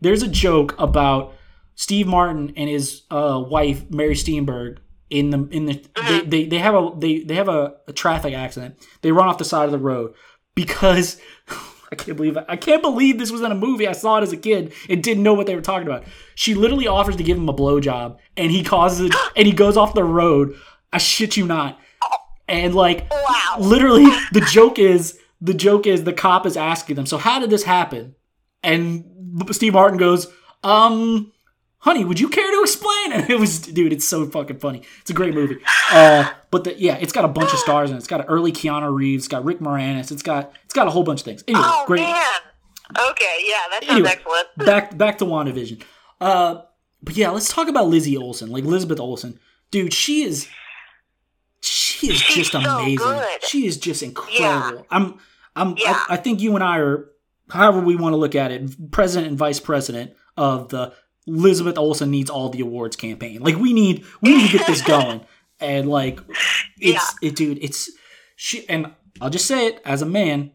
There's 0.00 0.22
a 0.22 0.28
joke 0.28 0.74
about 0.78 1.34
Steve 1.74 2.06
Martin 2.06 2.52
and 2.56 2.68
his 2.68 3.02
uh, 3.10 3.42
wife 3.46 3.90
Mary 3.90 4.14
Steenburgen 4.14 4.78
in 5.10 5.30
the 5.30 5.48
in 5.50 5.66
the 5.66 5.84
they, 6.08 6.20
they, 6.22 6.44
they 6.46 6.58
have 6.58 6.74
a 6.74 6.90
they, 6.96 7.20
they 7.20 7.34
have 7.34 7.48
a, 7.48 7.76
a 7.86 7.92
traffic 7.92 8.34
accident. 8.34 8.76
They 9.02 9.12
run 9.12 9.28
off 9.28 9.38
the 9.38 9.44
side 9.44 9.66
of 9.66 9.72
the 9.72 9.78
road 9.78 10.14
because 10.54 11.20
I 11.92 11.94
can't 11.94 12.16
believe 12.16 12.38
I 12.48 12.56
can't 12.56 12.82
believe 12.82 13.18
this 13.18 13.30
was 13.30 13.42
in 13.42 13.52
a 13.52 13.56
movie. 13.56 13.86
I 13.86 13.92
saw 13.92 14.16
it 14.16 14.22
as 14.22 14.32
a 14.32 14.36
kid 14.36 14.72
and 14.88 15.02
didn't 15.02 15.22
know 15.22 15.34
what 15.34 15.46
they 15.46 15.54
were 15.54 15.60
talking 15.60 15.86
about. 15.86 16.04
She 16.34 16.54
literally 16.54 16.86
offers 16.86 17.16
to 17.16 17.22
give 17.22 17.36
him 17.36 17.48
a 17.48 17.54
blowjob 17.54 18.16
and 18.36 18.50
he 18.50 18.64
causes 18.64 19.08
it 19.08 19.14
and 19.36 19.46
he 19.46 19.52
goes 19.52 19.76
off 19.76 19.94
the 19.94 20.04
road. 20.04 20.56
I 20.92 20.98
shit 20.98 21.36
you 21.36 21.46
not. 21.46 21.78
And 22.48 22.74
like 22.74 23.10
Wow. 23.10 23.56
literally 23.58 24.06
the 24.32 24.40
joke 24.40 24.78
is 24.78 25.18
the 25.40 25.54
joke 25.54 25.86
is 25.86 26.04
the 26.04 26.12
cop 26.12 26.46
is 26.46 26.56
asking 26.56 26.96
them, 26.96 27.06
so 27.06 27.18
how 27.18 27.38
did 27.40 27.50
this 27.50 27.64
happen? 27.64 28.14
And 28.62 29.04
Steve 29.50 29.72
Martin 29.72 29.98
goes, 29.98 30.28
um, 30.62 31.32
honey, 31.78 32.04
would 32.04 32.20
you 32.20 32.28
care 32.28 32.48
to 32.50 32.60
explain? 32.62 33.12
And 33.12 33.30
it 33.30 33.40
was, 33.40 33.58
dude, 33.60 33.92
it's 33.92 34.04
so 34.04 34.26
fucking 34.26 34.58
funny. 34.58 34.82
It's 35.00 35.10
a 35.10 35.14
great 35.14 35.34
movie. 35.34 35.58
Uh, 35.90 36.30
but 36.50 36.64
the, 36.64 36.78
yeah, 36.78 36.96
it's 37.00 37.12
got 37.12 37.24
a 37.24 37.28
bunch 37.28 37.52
of 37.52 37.58
stars 37.58 37.90
in 37.90 37.96
it. 37.96 37.98
It's 37.98 38.06
got 38.06 38.24
early 38.28 38.52
Keanu 38.52 38.94
Reeves. 38.94 39.24
It's 39.24 39.28
got 39.28 39.44
Rick 39.44 39.58
Moranis. 39.60 40.12
It's 40.12 40.22
got 40.22 40.52
it's 40.64 40.74
got 40.74 40.86
a 40.86 40.90
whole 40.90 41.02
bunch 41.02 41.20
of 41.20 41.24
things. 41.24 41.42
Anyway, 41.48 41.64
oh 41.64 41.84
great. 41.86 42.02
man. 42.02 42.22
Okay, 43.10 43.38
yeah, 43.46 43.54
that 43.70 43.80
sounds 43.84 43.92
Anyway. 43.92 44.10
excellent. 44.10 44.46
Back 44.58 44.96
back 44.98 45.18
to 45.18 45.24
WandaVision. 45.24 45.82
Uh, 46.20 46.62
but 47.02 47.16
yeah, 47.16 47.30
let's 47.30 47.48
talk 47.52 47.68
about 47.68 47.88
Lizzie 47.88 48.16
Olsen, 48.18 48.50
like 48.50 48.64
Elizabeth 48.64 49.00
Olsen. 49.00 49.40
Dude, 49.70 49.94
she 49.94 50.22
is 50.24 50.46
she 52.08 52.12
is 52.12 52.20
She's 52.20 52.36
just 52.50 52.52
so 52.52 52.58
amazing. 52.60 52.96
good. 52.98 53.44
She 53.44 53.66
is 53.66 53.76
just 53.78 54.02
incredible. 54.02 54.78
Yeah. 54.78 54.82
I'm 54.90 55.18
I'm 55.56 55.74
Yeah. 55.78 55.92
I, 56.08 56.14
I 56.14 56.16
think 56.16 56.40
you 56.40 56.54
and 56.54 56.64
I 56.64 56.78
are 56.78 57.08
however 57.50 57.80
we 57.80 57.96
want 57.96 58.12
to 58.12 58.16
look 58.16 58.34
at 58.34 58.50
it, 58.52 58.90
president 58.90 59.28
and 59.28 59.38
vice 59.38 59.60
president 59.60 60.12
of 60.36 60.68
the 60.70 60.92
Elizabeth 61.26 61.78
Olsen 61.78 62.10
needs 62.10 62.30
all 62.30 62.48
the 62.48 62.60
awards 62.60 62.96
campaign. 62.96 63.40
Like 63.42 63.56
we 63.56 63.72
need 63.72 64.04
we 64.20 64.34
need 64.36 64.50
to 64.50 64.58
get 64.58 64.66
this 64.66 64.82
going. 64.82 65.20
And 65.60 65.88
like 65.88 66.18
it's 66.80 67.14
it 67.22 67.36
dude, 67.36 67.58
it's 67.62 67.88
she 68.34 68.68
and 68.68 68.90
I'll 69.20 69.30
just 69.30 69.46
say 69.46 69.68
it 69.68 69.80
as 69.84 70.02
a 70.02 70.06
man, 70.06 70.50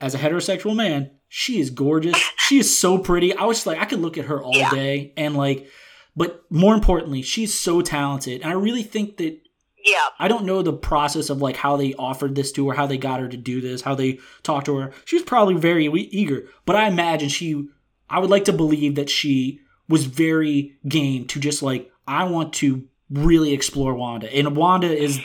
as 0.00 0.14
a 0.14 0.18
heterosexual 0.18 0.74
man, 0.74 1.10
she 1.28 1.60
is 1.60 1.68
gorgeous. 1.68 2.16
She 2.38 2.58
is 2.58 2.74
so 2.74 2.96
pretty. 2.96 3.34
I 3.34 3.44
was 3.44 3.66
like 3.66 3.78
I 3.78 3.84
could 3.84 4.00
look 4.00 4.16
at 4.16 4.24
her 4.24 4.42
all 4.42 4.56
Yeah. 4.56 4.70
day 4.70 5.12
and 5.18 5.36
like 5.36 5.68
but 6.16 6.44
more 6.50 6.72
importantly, 6.72 7.20
she's 7.20 7.52
so 7.52 7.82
talented. 7.82 8.40
And 8.40 8.50
I 8.50 8.54
really 8.54 8.82
think 8.82 9.18
that 9.18 9.38
Yeah. 9.84 10.06
I 10.18 10.28
don't 10.28 10.44
know 10.44 10.62
the 10.62 10.72
process 10.72 11.30
of 11.30 11.40
like 11.40 11.56
how 11.56 11.76
they 11.76 11.94
offered 11.94 12.34
this 12.34 12.52
to 12.52 12.68
her, 12.68 12.74
how 12.74 12.86
they 12.86 12.98
got 12.98 13.20
her 13.20 13.28
to 13.28 13.36
do 13.36 13.60
this, 13.60 13.82
how 13.82 13.94
they 13.94 14.18
talked 14.42 14.66
to 14.66 14.76
her. 14.76 14.92
She 15.04 15.16
was 15.16 15.22
probably 15.24 15.54
very 15.54 15.86
eager, 15.86 16.48
but 16.66 16.76
I 16.76 16.88
imagine 16.88 17.28
she. 17.28 17.68
I 18.10 18.18
would 18.18 18.30
like 18.30 18.44
to 18.46 18.52
believe 18.52 18.94
that 18.94 19.10
she 19.10 19.60
was 19.88 20.04
very 20.06 20.76
game 20.88 21.26
to 21.26 21.40
just 21.40 21.62
like 21.62 21.90
I 22.06 22.24
want 22.24 22.52
to 22.54 22.84
really 23.10 23.52
explore 23.52 23.94
Wanda, 23.94 24.32
and 24.34 24.56
Wanda 24.56 24.90
is 24.94 25.18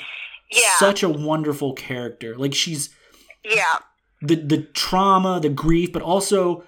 Yeah. 0.52 0.60
such 0.78 1.04
a 1.04 1.10
wonderful 1.10 1.74
character. 1.74 2.38
Like 2.38 2.54
she's 2.54 2.90
yeah. 3.44 3.80
the 4.22 4.36
the 4.36 4.62
trauma, 4.74 5.40
the 5.40 5.50
grief, 5.50 5.92
but 5.92 6.02
also 6.02 6.64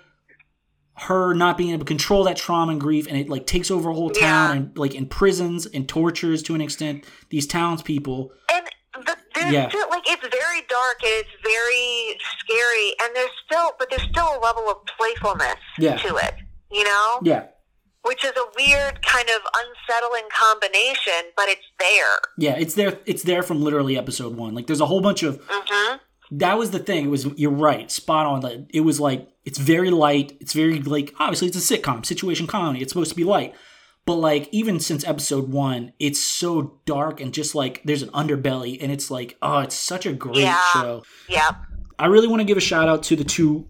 her 0.98 1.34
not 1.34 1.58
being 1.58 1.72
able 1.72 1.80
to 1.80 1.86
control 1.86 2.24
that 2.24 2.38
trauma 2.38 2.72
and 2.72 2.82
grief, 2.82 3.06
and 3.08 3.18
it 3.18 3.28
like 3.30 3.46
takes 3.46 3.70
over 3.70 3.90
a 3.90 3.94
whole 3.94 4.10
town 4.10 4.22
Yeah. 4.22 4.52
and 4.54 4.78
like 4.78 4.96
imprisons 4.96 5.66
and 5.66 5.88
tortures 5.90 6.42
to 6.44 6.56
an 6.56 6.62
extent 6.62 7.06
these 7.30 7.46
townspeople. 7.48 8.32
And 8.54 8.66
the, 9.06 9.16
there's 9.36 9.52
Yeah. 9.54 9.68
still, 9.70 9.90
like 9.90 10.04
it's 10.08 10.22
very 10.22 10.62
dark 10.70 10.98
and 11.04 11.12
it's 11.14 11.30
very 11.44 12.18
scary, 12.40 12.96
and 13.04 13.16
there's 13.16 13.32
still, 13.46 13.72
but 13.78 13.90
there's 13.90 14.08
still 14.10 14.38
a 14.38 14.40
level 14.40 14.70
of 14.70 14.78
playfulness 14.98 15.58
Yeah. 15.78 15.98
to 15.98 16.16
it. 16.16 16.36
You 16.72 16.84
know, 16.86 17.20
Yeah. 17.24 17.44
which 18.04 18.24
is 18.24 18.32
a 18.38 18.46
weird 18.58 19.06
kind 19.06 19.30
of 19.30 19.42
unsettling 19.64 20.24
combination, 20.34 21.32
but 21.36 21.50
it's 21.50 21.66
there. 21.80 22.20
Yeah, 22.38 22.56
it's 22.58 22.74
there 22.76 23.00
it's 23.06 23.24
there 23.24 23.44
from 23.44 23.62
literally 23.62 23.98
episode 23.98 24.36
1. 24.38 24.56
Like 24.56 24.68
there's 24.68 24.82
a 24.82 24.86
whole 24.86 25.02
bunch 25.02 25.24
of 25.24 25.42
hmm 25.50 25.96
that 26.40 26.58
was 26.58 26.72
the 26.72 26.80
thing. 26.80 27.06
It 27.06 27.10
was 27.10 27.26
you're 27.38 27.52
right, 27.52 27.90
spot 27.92 28.26
on. 28.26 28.68
It 28.70 28.82
was 28.82 29.00
like 29.00 29.28
it's 29.44 29.60
very 29.60 29.92
light. 29.92 30.36
It's 30.40 30.54
very 30.54 30.80
like 30.82 31.14
obviously 31.20 31.48
it's 31.48 31.72
a 31.72 31.78
sitcom, 31.78 32.06
situation 32.06 32.48
comedy. 32.48 32.82
It's 32.82 32.92
supposed 32.92 33.12
to 33.12 33.16
be 33.16 33.24
light, 33.24 33.54
but 34.06 34.16
like 34.16 34.50
even 34.52 34.80
since 34.80 35.06
episode 35.06 35.50
one, 35.52 35.94
it's 36.00 36.20
so 36.22 36.80
dark 36.86 37.22
and 37.22 37.34
just 37.34 37.56
like 37.56 37.82
there's 37.86 38.02
an 38.02 38.10
underbelly, 38.10 38.78
and 38.82 38.92
it's 38.92 39.10
like 39.12 39.38
oh, 39.42 39.60
it's 39.60 39.76
such 39.76 40.06
a 40.06 40.14
great 40.14 40.38
Yeah. 40.38 40.62
show. 40.74 41.04
Yeah. 41.30 41.52
I 41.98 42.08
really 42.08 42.28
want 42.28 42.42
to 42.42 42.46
give 42.46 42.58
a 42.58 42.62
shout 42.62 42.90
out 42.90 43.04
to 43.04 43.16
the 43.16 43.24
two 43.24 43.68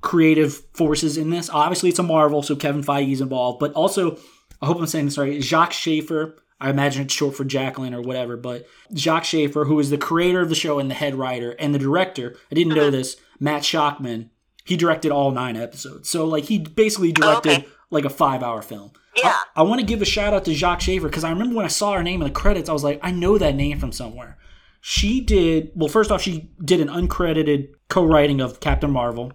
creative 0.00 0.62
forces 0.74 1.16
in 1.16 1.30
this. 1.30 1.50
Obviously, 1.50 1.88
it's 1.88 1.98
a 1.98 2.02
Marvel, 2.04 2.42
so 2.42 2.54
Kevin 2.54 2.82
Feige 2.82 3.12
is 3.12 3.20
involved, 3.20 3.58
but 3.58 3.72
also 3.72 4.18
I 4.62 4.66
hope 4.66 4.78
I'm 4.78 4.86
saying 4.86 5.06
this 5.06 5.18
right. 5.18 5.40
Jac 5.40 5.72
Schaeffer. 5.72 6.36
I 6.60 6.70
imagine 6.70 7.02
it's 7.02 7.14
short 7.14 7.36
for 7.36 7.44
Jacqueline 7.44 7.94
or 7.94 8.00
whatever, 8.00 8.36
but 8.36 8.66
Jac 8.92 9.24
Schaeffer, 9.24 9.66
who 9.66 9.78
is 9.78 9.90
the 9.90 9.98
creator 9.98 10.40
of 10.40 10.48
the 10.48 10.54
show 10.54 10.78
and 10.78 10.90
the 10.90 10.94
head 10.94 11.14
writer 11.14 11.50
and 11.58 11.74
the 11.74 11.78
director, 11.78 12.36
I 12.50 12.54
didn't 12.54 12.74
know 12.74 12.82
uh-huh. 12.82 12.90
this, 12.90 13.16
Matt 13.38 13.62
Shakman, 13.62 14.30
he 14.64 14.76
directed 14.76 15.12
all 15.12 15.30
nine 15.30 15.56
episodes. 15.56 16.08
So, 16.08 16.26
like, 16.26 16.44
he 16.44 16.58
basically 16.58 17.12
directed 17.12 17.52
Okay. 17.52 17.68
like 17.90 18.04
a 18.04 18.10
five 18.10 18.42
hour 18.42 18.62
film. 18.62 18.92
Yeah. 19.16 19.28
I, 19.28 19.60
I 19.60 19.62
want 19.62 19.80
to 19.80 19.86
give 19.86 20.02
a 20.02 20.06
shout 20.06 20.34
out 20.34 20.44
to 20.46 20.54
Jac 20.54 20.80
Schaeffer 20.80 21.08
because 21.08 21.24
I 21.24 21.30
remember 21.30 21.56
when 21.56 21.64
I 21.64 21.68
saw 21.68 21.92
her 21.92 22.02
name 22.02 22.22
in 22.22 22.28
the 22.28 22.34
credits, 22.34 22.68
I 22.68 22.72
was 22.72 22.84
like, 22.84 23.00
I 23.02 23.10
know 23.10 23.38
that 23.38 23.54
name 23.54 23.78
from 23.78 23.92
somewhere. 23.92 24.38
She 24.80 25.20
did, 25.20 25.72
well, 25.74 25.88
first 25.88 26.10
off, 26.10 26.22
she 26.22 26.50
did 26.64 26.80
an 26.80 26.88
uncredited 26.88 27.68
co 27.88 28.04
writing 28.04 28.40
of 28.40 28.60
Captain 28.60 28.90
Marvel. 28.90 29.32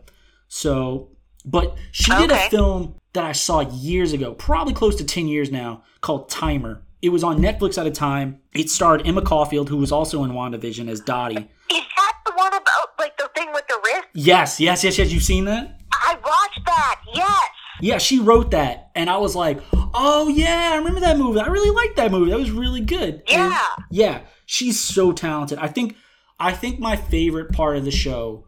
So, 0.48 1.10
but 1.46 1.78
she 1.92 2.12
did 2.16 2.32
a 2.32 2.50
film 2.50 2.96
that 3.14 3.24
I 3.24 3.32
saw 3.32 3.60
years 3.60 4.14
ago, 4.14 4.34
probably 4.34 4.74
close 4.74 4.96
to 4.96 5.06
10 5.06 5.28
years 5.28 5.52
now, 5.52 5.84
called 6.02 6.30
Timer. 6.30 6.84
It 7.02 7.10
was 7.10 7.24
on 7.24 7.40
Netflix 7.40 7.78
at 7.78 7.88
a 7.88 7.92
time. 7.92 8.40
It 8.54 8.70
starred 8.70 9.08
Emma 9.08 9.22
Caulfield, 9.22 9.70
who 9.70 9.78
was 9.78 9.92
also 9.92 10.24
in 10.24 10.32
WandaVision 10.32 10.88
as 10.88 11.00
Dottie. 11.02 11.36
Is 11.38 11.82
that 11.98 12.14
the 12.26 12.34
one 12.36 12.54
about 12.54 12.90
like 13.00 13.18
the 13.18 13.30
thing 13.36 13.50
with 13.54 13.68
the 13.68 13.80
wrist? 13.84 14.08
Yes, 14.14 14.60
yes, 14.60 14.84
yes, 14.84 14.98
yes. 14.98 15.12
You've 15.12 15.24
seen 15.24 15.46
that? 15.46 15.80
I 15.92 16.16
watched 16.24 16.66
that. 16.66 17.02
Yes. 17.14 17.44
Yeah, 17.80 17.98
she 17.98 18.20
wrote 18.20 18.52
that. 18.52 18.92
And 18.94 19.10
I 19.10 19.18
was 19.18 19.36
like, 19.36 19.60
oh, 19.74 20.28
yeah, 20.28 20.72
I 20.74 20.78
remember 20.78 21.00
that 21.00 21.18
movie. 21.18 21.40
I 21.40 21.48
really 21.48 21.72
liked 21.72 21.96
that 21.96 22.12
movie. 22.12 22.30
That 22.30 22.38
was 22.40 22.52
really 22.52 22.82
good. 22.82 23.16
And 23.28 23.52
Yeah. 23.52 23.66
yeah, 23.90 24.22
she's 24.46 24.80
so 24.80 25.12
talented. 25.12 25.58
I 25.58 25.68
think 25.68 25.96
I 26.40 26.52
think 26.54 26.80
my 26.80 26.96
favorite 26.96 27.52
part 27.52 27.78
of 27.78 27.86
the 27.86 27.92
show, 27.92 28.46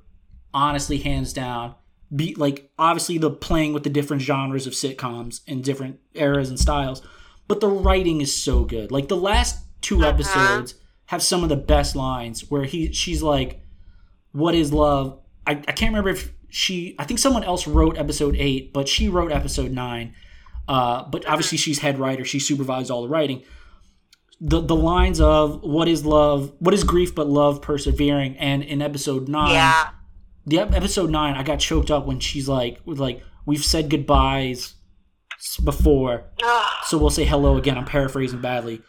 honestly, 0.54 0.97
hands 0.99 1.34
down, 1.34 1.76
be 2.16 2.36
like 2.36 2.72
obviously 2.78 3.18
the 3.18 3.32
playing 3.32 3.74
with 3.74 3.84
the 3.84 3.89
different 3.89 4.22
genres 4.22 4.68
of 4.68 4.74
sitcoms 4.74 5.41
and 5.47 5.64
different 5.64 5.99
eras 6.14 6.49
and 6.49 6.60
styles, 6.60 7.01
but 7.48 7.60
the 7.60 7.68
writing 7.68 8.22
is 8.22 8.36
so 8.36 8.64
good. 8.64 8.91
Like 8.91 9.08
the 9.08 9.18
last 9.18 9.64
2 9.82 10.04
episodes 10.04 10.76
have 11.06 11.22
some 11.22 11.44
of 11.44 11.50
the 11.50 11.58
best 11.58 11.96
lines 11.96 12.50
where 12.50 12.64
he 12.64 12.91
she's 12.94 13.22
like, 13.22 13.62
"What 14.32 14.56
is 14.56 14.72
love?" 14.72 15.20
I, 15.46 15.52
I 15.52 15.56
can't 15.74 15.89
remember 15.91 16.10
if 16.10 16.32
she. 16.50 16.96
I 16.98 17.04
think 17.04 17.20
someone 17.20 17.44
else 17.44 17.68
wrote 17.68 17.98
episode 17.98 18.36
eight, 18.38 18.72
but 18.74 18.88
she 18.88 19.10
wrote 19.10 19.32
episode 19.32 19.72
nine. 19.72 20.14
Uh, 20.68 21.04
but 21.10 21.28
obviously 21.28 21.58
she's 21.58 21.80
head 21.80 22.00
writer. 22.00 22.24
She 22.24 22.39
supervised 22.39 22.89
all 22.89 23.02
the 23.02 23.10
writing 23.10 23.44
the 24.41 24.60
the 24.60 24.76
lines 24.76 25.22
of 25.22 25.62
what 25.62 25.88
is 25.88 26.06
love, 26.06 26.54
what 26.60 26.74
is 26.74 26.84
grief 26.84 27.14
but 27.16 27.28
love 27.28 27.62
persevering, 27.62 28.36
and 28.38 28.62
in 28.64 28.82
episode 28.82 29.28
nine, 29.30 29.52
Yeah. 29.54 29.89
the 30.46 30.60
episode 30.60 31.10
nine, 31.10 31.36
I 31.36 31.44
got 31.44 31.60
choked 31.60 31.89
up 31.91 32.06
when 32.06 32.20
she's 32.20 32.48
like, 32.50 32.80
with 32.86 33.00
like 33.00 33.22
we've 33.46 33.64
said 33.64 33.89
goodbyes 33.89 34.74
before, 35.64 36.26
so 36.86 36.98
we'll 36.98 37.10
say 37.10 37.26
hello 37.26 37.58
again. 37.58 37.78
I'm 37.78 37.86
paraphrasing 37.86 38.42
badly. 38.42 38.82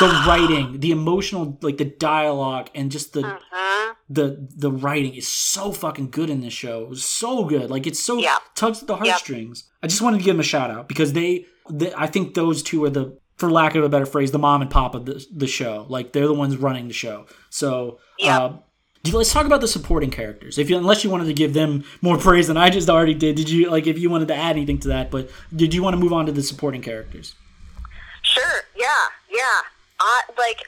The 0.00 0.06
writing, 0.28 0.78
the 0.80 0.92
emotional, 0.92 1.58
like 1.60 1.78
the 1.78 1.84
dialogue, 1.84 2.70
and 2.74 2.90
just 2.90 3.12
the 3.14 3.22
Mhm. 3.22 3.94
the 4.08 4.48
the 4.56 4.70
writing 4.70 5.14
is 5.14 5.26
so 5.26 5.72
fucking 5.72 6.10
good 6.10 6.30
in 6.30 6.40
this 6.40 6.52
show. 6.52 6.82
It 6.82 6.88
was 6.88 7.04
so 7.04 7.44
good. 7.44 7.68
Like 7.70 7.86
it's 7.86 8.00
so 8.02 8.18
Yep. 8.18 8.38
tugs 8.54 8.80
at 8.82 8.86
the 8.86 8.96
heartstrings. 8.96 9.64
I 9.82 9.86
just 9.88 10.00
wanted 10.00 10.18
to 10.18 10.24
give 10.24 10.34
them 10.34 10.40
a 10.40 10.44
shout 10.44 10.70
out 10.70 10.88
because 10.88 11.12
they, 11.14 11.46
they 11.70 11.92
I 11.96 12.06
think 12.06 12.34
those 12.34 12.62
two 12.62 12.84
are 12.84 12.90
the 12.90 13.18
for 13.36 13.50
lack 13.50 13.74
of 13.74 13.84
a 13.84 13.88
better 13.88 14.06
phrase, 14.06 14.30
the 14.32 14.38
mom 14.38 14.62
and 14.62 14.70
pop 14.70 14.94
of 14.94 15.04
the 15.06 15.24
the 15.34 15.46
show. 15.48 15.84
Like 15.88 16.12
they're 16.12 16.26
the 16.28 16.34
ones 16.34 16.56
running 16.56 16.86
the 16.88 16.94
show. 16.94 17.26
So 17.50 17.98
Yep. 18.20 18.40
uh, 18.40 18.52
let's 19.12 19.32
talk 19.32 19.46
about 19.46 19.60
the 19.60 19.68
supporting 19.68 20.10
characters. 20.10 20.58
If 20.58 20.70
you 20.70 20.76
unless 20.76 21.04
you 21.04 21.10
wanted 21.10 21.26
to 21.26 21.34
give 21.34 21.54
them 21.54 21.84
more 22.02 22.18
praise 22.18 22.46
than 22.48 22.56
I 22.56 22.70
just 22.70 22.88
already 22.88 23.14
did, 23.14 23.36
did 23.36 23.48
you 23.48 23.70
like 23.70 23.86
if 23.86 23.98
you 23.98 24.10
wanted 24.10 24.28
to 24.28 24.34
add 24.34 24.56
anything 24.56 24.78
to 24.80 24.88
that? 24.88 25.10
But 25.10 25.30
did 25.54 25.74
you 25.74 25.82
want 25.82 25.94
to 25.94 26.00
move 26.00 26.12
on 26.12 26.26
to 26.26 26.32
the 26.32 26.42
supporting 26.42 26.82
characters? 26.82 27.34
Sure. 28.22 28.62
Yeah. 28.76 28.86
Yeah. 29.30 29.60
I 30.00 30.22
like. 30.36 30.62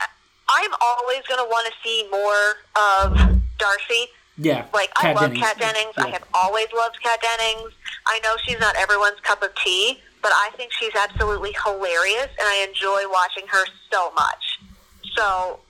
I'm 0.53 0.71
always 0.81 1.23
gonna 1.29 1.45
want 1.45 1.73
to 1.73 1.89
see 1.89 2.09
more 2.11 2.57
of 2.77 3.41
Darcy. 3.59 4.09
Yeah, 4.37 4.65
Like 4.73 4.91
I 4.97 5.13
love 5.13 5.33
Dennings. 5.33 5.41
Kat 5.41 5.59
Dennings. 5.59 5.95
I 5.99 6.09
have 6.09 6.25
always 6.33 6.67
loved 6.75 6.97
Kat 7.03 7.21
Dennings. 7.21 7.73
I 8.07 8.21
know 8.21 8.37
she's 8.43 8.59
not 8.59 8.75
everyone's 8.75 9.21
cup 9.21 9.43
of 9.43 9.55
tea, 9.57 10.01
but 10.23 10.33
I 10.35 10.51
think 10.57 10.73
she's 10.73 10.95
absolutely 10.95 11.55
hilarious, 11.65 12.29
and 12.39 12.49
I 12.49 12.67
enjoy 12.67 13.03
watching 13.13 13.47
her 13.49 13.65
so 13.93 14.11
much. 14.13 14.59
So, 15.15 15.61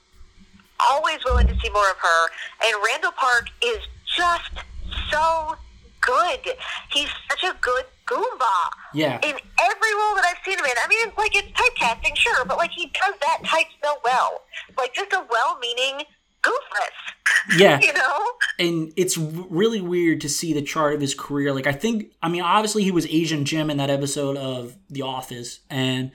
always 0.89 1.25
willing 1.25 1.47
to 1.47 1.59
see 1.61 1.71
more 1.71 1.91
of 1.91 1.97
her. 1.97 2.29
And 2.65 2.77
Randall 2.85 3.13
Park 3.13 3.49
is 3.65 3.79
just 4.17 4.65
so 5.11 5.57
good. 6.01 6.55
He's 6.91 7.09
such 7.29 7.45
a 7.45 7.57
good 7.61 7.85
Goomba 8.11 8.71
Yeah, 8.93 9.19
in 9.23 9.33
every 9.33 9.95
role 9.95 10.15
that 10.17 10.25
I've 10.27 10.45
seen 10.45 10.59
him 10.59 10.65
in. 10.65 10.73
I 10.83 10.89
mean, 10.89 11.13
like 11.17 11.37
it's 11.37 11.49
typecasting, 11.53 12.17
sure, 12.17 12.45
but 12.45 12.59
like 12.59 12.73
he 12.73 12.87
does 12.87 13.15
that 13.21 13.45
type 13.45 13.67
so 13.83 13.95
well. 14.05 14.43
Like 14.77 14.95
just 14.95 15.13
a 15.13 15.25
well-meaning 15.31 16.05
goofus, 16.43 17.59
yeah. 17.59 17.79
you 17.81 17.93
know? 17.93 18.27
and 18.59 18.93
it's 18.97 19.17
really 19.17 19.81
weird 19.81 20.21
to 20.23 20.29
see 20.29 20.53
the 20.53 20.63
chart 20.63 20.95
of 20.95 21.01
his 21.01 21.15
career. 21.15 21.53
Like 21.53 21.67
I 21.67 21.73
think, 21.73 22.13
I 22.23 22.29
mean, 22.29 22.43
obviously 22.43 22.83
he 22.83 22.91
was 22.91 23.07
Asian 23.07 23.45
Jim 23.45 23.71
in 23.71 23.77
that 23.77 23.91
episode 23.91 24.37
of 24.37 24.75
The 24.89 25.03
Office, 25.03 25.61
and 25.71 26.11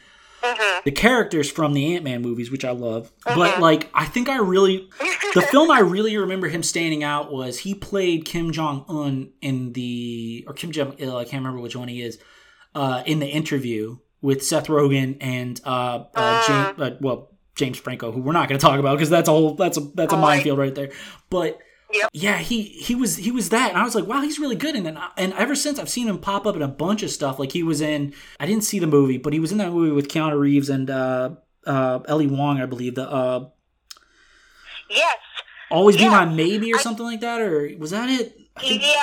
hmm 0.45 0.75
the 0.85 0.91
characters 0.91 1.49
from 1.49 1.73
the 1.73 1.95
Ant 1.95 2.03
Man 2.03 2.21
movies, 2.21 2.51
which 2.51 2.63
I 2.63 2.71
love. 2.71 3.11
But 3.25 3.59
like, 3.59 3.89
I 3.93 4.05
think 4.05 4.29
I 4.29 4.37
really, 4.37 4.87
the 5.33 5.41
film 5.51 5.71
I 5.71 5.79
really 5.79 6.15
remember 6.15 6.47
him 6.47 6.61
standing 6.61 7.03
out 7.03 7.31
was 7.31 7.57
he 7.59 7.73
played 7.73 8.25
Kim 8.25 8.51
Jong 8.51 8.85
Un 8.87 9.31
in 9.41 9.73
the 9.73 10.45
or 10.47 10.53
Kim 10.53 10.71
Jong 10.71 10.93
Il. 10.99 11.17
I 11.17 11.23
can't 11.23 11.41
remember 11.43 11.59
which 11.59 11.75
one 11.75 11.87
he 11.87 12.01
is. 12.01 12.19
Uh, 12.75 13.01
in 13.05 13.19
the 13.19 13.27
interview 13.27 13.97
with 14.21 14.43
Seth 14.43 14.67
Rogen 14.67 15.17
and 15.21 15.59
uh, 15.65 16.03
uh, 16.13 16.45
James, 16.45 16.79
uh, 16.79 16.97
well 16.99 17.31
James 17.55 17.77
Franco, 17.77 18.11
who 18.11 18.21
we're 18.21 18.33
not 18.33 18.49
going 18.49 18.59
to 18.59 18.65
talk 18.65 18.79
about 18.79 18.97
because 18.97 19.09
that's 19.09 19.29
a 19.29 19.31
whole 19.31 19.55
that's 19.55 19.77
a 19.77 19.81
that's 19.95 20.13
a 20.13 20.17
minefield 20.17 20.59
right 20.59 20.75
there. 20.75 20.91
But 21.29 21.59
Yep. 21.93 22.09
yeah, 22.13 22.37
he 22.39 22.63
he 22.63 22.95
was 22.95 23.15
he 23.17 23.31
was 23.31 23.49
that, 23.49 23.69
and 23.69 23.77
I 23.77 23.83
was 23.83 23.95
like, 23.95 24.05
wow, 24.07 24.21
he's 24.21 24.39
really 24.39 24.55
good. 24.55 24.75
And 24.75 24.85
then 24.85 24.97
and 25.17 25.33
ever 25.33 25.55
since 25.55 25.79
I've 25.79 25.89
seen 25.89 26.07
him 26.07 26.17
pop 26.17 26.45
up 26.45 26.55
in 26.55 26.61
a 26.61 26.67
bunch 26.67 27.03
of 27.03 27.09
stuff. 27.11 27.39
Like 27.39 27.51
he 27.51 27.63
was 27.63 27.79
in, 27.79 28.13
I 28.39 28.45
didn't 28.45 28.63
see 28.63 28.79
the 28.79 28.87
movie, 28.87 29.17
but 29.17 29.33
he 29.33 29.39
was 29.39 29.51
in 29.51 29.57
that 29.59 29.71
movie 29.71 29.91
with 29.91 30.07
Keanu 30.07 30.37
Reeves 30.39 30.69
and 30.69 30.89
uh, 30.89 31.31
uh, 31.65 31.99
Ali 32.09 32.27
Wong, 32.27 32.59
I 32.59 32.65
believe. 32.65 32.95
The 32.95 33.09
uh, 33.09 33.49
Yes. 34.89 35.17
Always 35.71 35.97
Be 35.97 36.07
My 36.07 36.25
Maybe 36.25 36.71
or 36.73 36.77
I- 36.77 36.81
something 36.81 37.05
like 37.05 37.21
that, 37.21 37.41
or 37.41 37.69
was 37.79 37.91
that 37.91 38.09
it? 38.09 38.37
Think- 38.59 38.81
Yeah, 38.81 38.95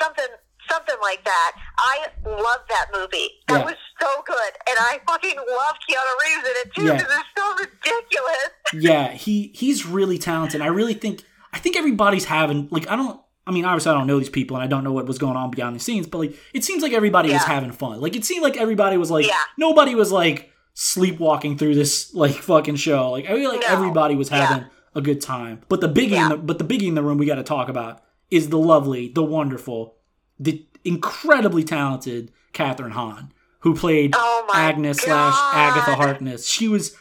something 0.00 0.24
something 0.68 0.96
like 1.00 1.24
that. 1.24 1.52
I 1.78 2.06
love 2.28 2.60
that 2.68 2.86
movie. 2.92 3.30
That 3.46 3.58
Yeah. 3.60 3.64
was 3.66 3.74
so 4.00 4.08
good. 4.26 4.52
And 4.68 4.76
I 4.80 4.98
fucking 5.06 5.36
love 5.36 5.76
Keanu 5.88 6.12
Reeves 6.24 6.48
in 6.48 6.54
it 6.56 6.74
too 6.74 6.84
Yeah. 6.86 6.92
because 6.96 7.18
it's 7.18 7.28
so 7.36 7.54
ridiculous. 7.54 8.50
yeah, 8.74 9.12
he 9.12 9.52
he's 9.54 9.86
really 9.86 10.18
talented. 10.18 10.60
I 10.60 10.66
really 10.66 10.94
think 10.94 11.22
I 11.56 11.58
think 11.58 11.74
everybody's 11.76 12.26
having 12.26 12.68
like 12.70 12.88
I 12.90 12.96
don't. 12.96 13.18
I 13.48 13.52
mean, 13.52 13.64
obviously, 13.64 13.92
I 13.92 13.94
don't 13.94 14.06
know 14.08 14.18
these 14.18 14.28
people, 14.28 14.56
and 14.56 14.64
I 14.64 14.66
don't 14.66 14.82
know 14.84 14.92
what 14.92 15.06
was 15.06 15.18
going 15.18 15.36
on 15.36 15.50
behind 15.52 15.74
the 15.76 15.80
scenes. 15.80 16.06
But 16.06 16.18
like, 16.18 16.34
it 16.52 16.64
seems 16.64 16.82
like 16.82 16.92
everybody 16.92 17.32
was 17.32 17.44
having 17.44 17.70
fun. 17.72 18.00
Like, 18.00 18.16
it 18.16 18.24
seemed 18.24 18.42
like 18.42 18.56
everybody 18.56 18.96
was 18.96 19.08
like, 19.10 19.24
Yeah. 19.26 19.40
nobody 19.56 19.94
was 19.94 20.10
like 20.12 20.50
sleepwalking 20.74 21.56
through 21.56 21.74
this 21.76 22.12
like 22.14 22.32
fucking 22.34 22.76
show. 22.76 23.10
Like, 23.10 23.24
I 23.26 23.34
feel 23.36 23.48
like 23.50 23.60
No. 23.62 23.68
everybody 23.68 24.14
was 24.16 24.30
Yeah. 24.30 24.44
having 24.46 24.66
a 24.96 25.00
good 25.00 25.20
time. 25.20 25.60
But 25.68 25.80
the 25.80 25.88
biggie, 25.88 26.20
in 26.22 26.28
the, 26.28 26.36
but 26.36 26.58
the 26.58 26.64
biggie 26.64 26.88
in 26.88 26.94
the 26.94 27.02
room 27.02 27.18
we 27.18 27.26
got 27.26 27.36
to 27.36 27.42
talk 27.44 27.68
about 27.68 28.02
is 28.30 28.48
the 28.48 28.58
lovely, 28.58 29.08
the 29.08 29.22
wonderful, 29.22 29.94
the 30.40 30.66
incredibly 30.84 31.62
talented 31.64 32.32
Kathryn 32.52 32.90
Hahn, 32.92 33.32
who 33.60 33.74
played 33.74 34.14
Oh 34.16 34.46
Agnes 34.52 34.98
slash 34.98 35.34
Agatha 35.54 35.94
Harkness. 35.94 36.46
She 36.48 36.66
was, 36.68 36.96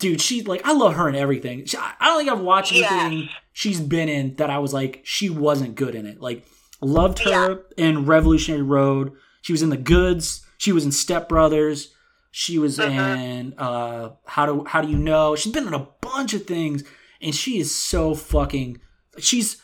dude. 0.00 0.20
She 0.20 0.42
like 0.42 0.62
I 0.66 0.72
love 0.72 0.94
her 0.94 1.08
in 1.08 1.14
everything. 1.14 1.64
She, 1.66 1.76
I 1.78 1.94
don't 2.06 2.18
think 2.18 2.30
I've 2.30 2.40
watched 2.40 2.72
Yes. 2.72 2.90
anything 2.90 3.28
she's 3.52 3.80
been 3.80 4.08
in 4.08 4.34
that 4.36 4.50
I 4.50 4.58
was 4.58 4.72
like 4.74 5.00
she 5.04 5.30
wasn't 5.30 5.76
good 5.76 5.94
in 5.94 6.06
it. 6.06 6.20
Like 6.20 6.44
loved 6.80 7.20
her 7.20 7.62
in 7.76 8.06
Revolutionary 8.06 8.62
Road. 8.62 9.12
She 9.42 9.52
was 9.52 9.62
in 9.62 9.70
The 9.70 9.76
Goods. 9.76 10.44
She 10.58 10.72
was 10.72 10.84
in 10.84 10.92
Step 10.92 11.28
Brothers. 11.28 11.94
She 12.32 12.58
was 12.58 12.78
Mhm. 12.78 13.18
in 13.18 13.54
uh, 13.58 14.10
How 14.26 14.46
do 14.46 14.64
How 14.66 14.80
do 14.80 14.88
you 14.88 14.96
know? 14.98 15.36
She's 15.36 15.52
been 15.52 15.66
in 15.66 15.74
a 15.74 15.86
bunch 16.00 16.34
of 16.34 16.44
things, 16.46 16.82
and 17.20 17.34
she 17.34 17.58
is 17.58 17.74
so 17.74 18.14
fucking. 18.14 18.80
she's 19.18 19.56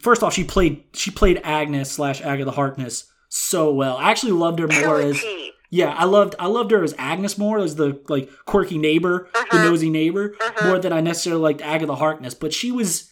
first 0.00 0.22
off 0.22 0.34
she 0.34 0.42
played 0.44 0.82
she 0.92 1.10
played 1.10 1.40
Agnes 1.44 1.90
slash 1.92 2.20
Agatha 2.20 2.50
Harkness 2.50 3.04
so 3.28 3.72
well. 3.72 3.96
I 3.96 4.10
actually 4.10 4.32
loved 4.32 4.58
her 4.58 4.66
more 4.66 5.00
as 5.00 5.22
yeah, 5.70 5.92
I 5.92 6.04
loved 6.04 6.34
I 6.38 6.46
loved 6.46 6.70
her 6.70 6.82
as 6.82 6.94
Agnes 6.98 7.36
more 7.36 7.58
as 7.58 7.76
the 7.76 8.00
like 8.08 8.30
quirky 8.46 8.78
neighbor, 8.78 9.28
uh-huh. 9.34 9.56
the 9.56 9.64
nosy 9.64 9.90
neighbor, 9.90 10.34
uh-huh. 10.40 10.66
more 10.66 10.78
than 10.78 10.92
I 10.92 11.00
necessarily 11.00 11.42
liked 11.42 11.60
Agatha 11.60 11.94
Harkness. 11.94 12.34
But 12.34 12.54
she 12.54 12.72
was 12.72 13.10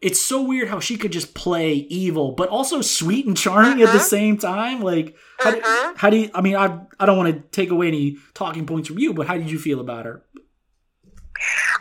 it's 0.00 0.20
so 0.20 0.42
weird 0.42 0.68
how 0.68 0.80
she 0.80 0.96
could 0.96 1.12
just 1.12 1.32
play 1.32 1.74
evil, 1.74 2.32
but 2.32 2.48
also 2.48 2.82
sweet 2.82 3.26
and 3.26 3.36
charming 3.36 3.74
uh-huh. 3.74 3.82
at 3.82 3.92
the 3.92 3.98
uh-huh. 3.98 4.04
same 4.04 4.36
time. 4.36 4.80
Like, 4.80 5.16
how, 5.38 5.52
do, 5.52 5.60
how 5.96 6.10
do 6.10 6.16
you? 6.18 6.30
I 6.34 6.40
mean, 6.40 6.56
I 6.56 6.80
I 6.98 7.06
don't 7.06 7.16
want 7.16 7.34
to 7.34 7.40
take 7.50 7.70
away 7.70 7.88
any 7.88 8.16
talking 8.34 8.66
points 8.66 8.88
from 8.88 8.98
you, 8.98 9.14
but 9.14 9.26
how 9.26 9.36
did 9.36 9.50
you 9.50 9.58
feel 9.58 9.80
about 9.80 10.04
her? 10.04 10.24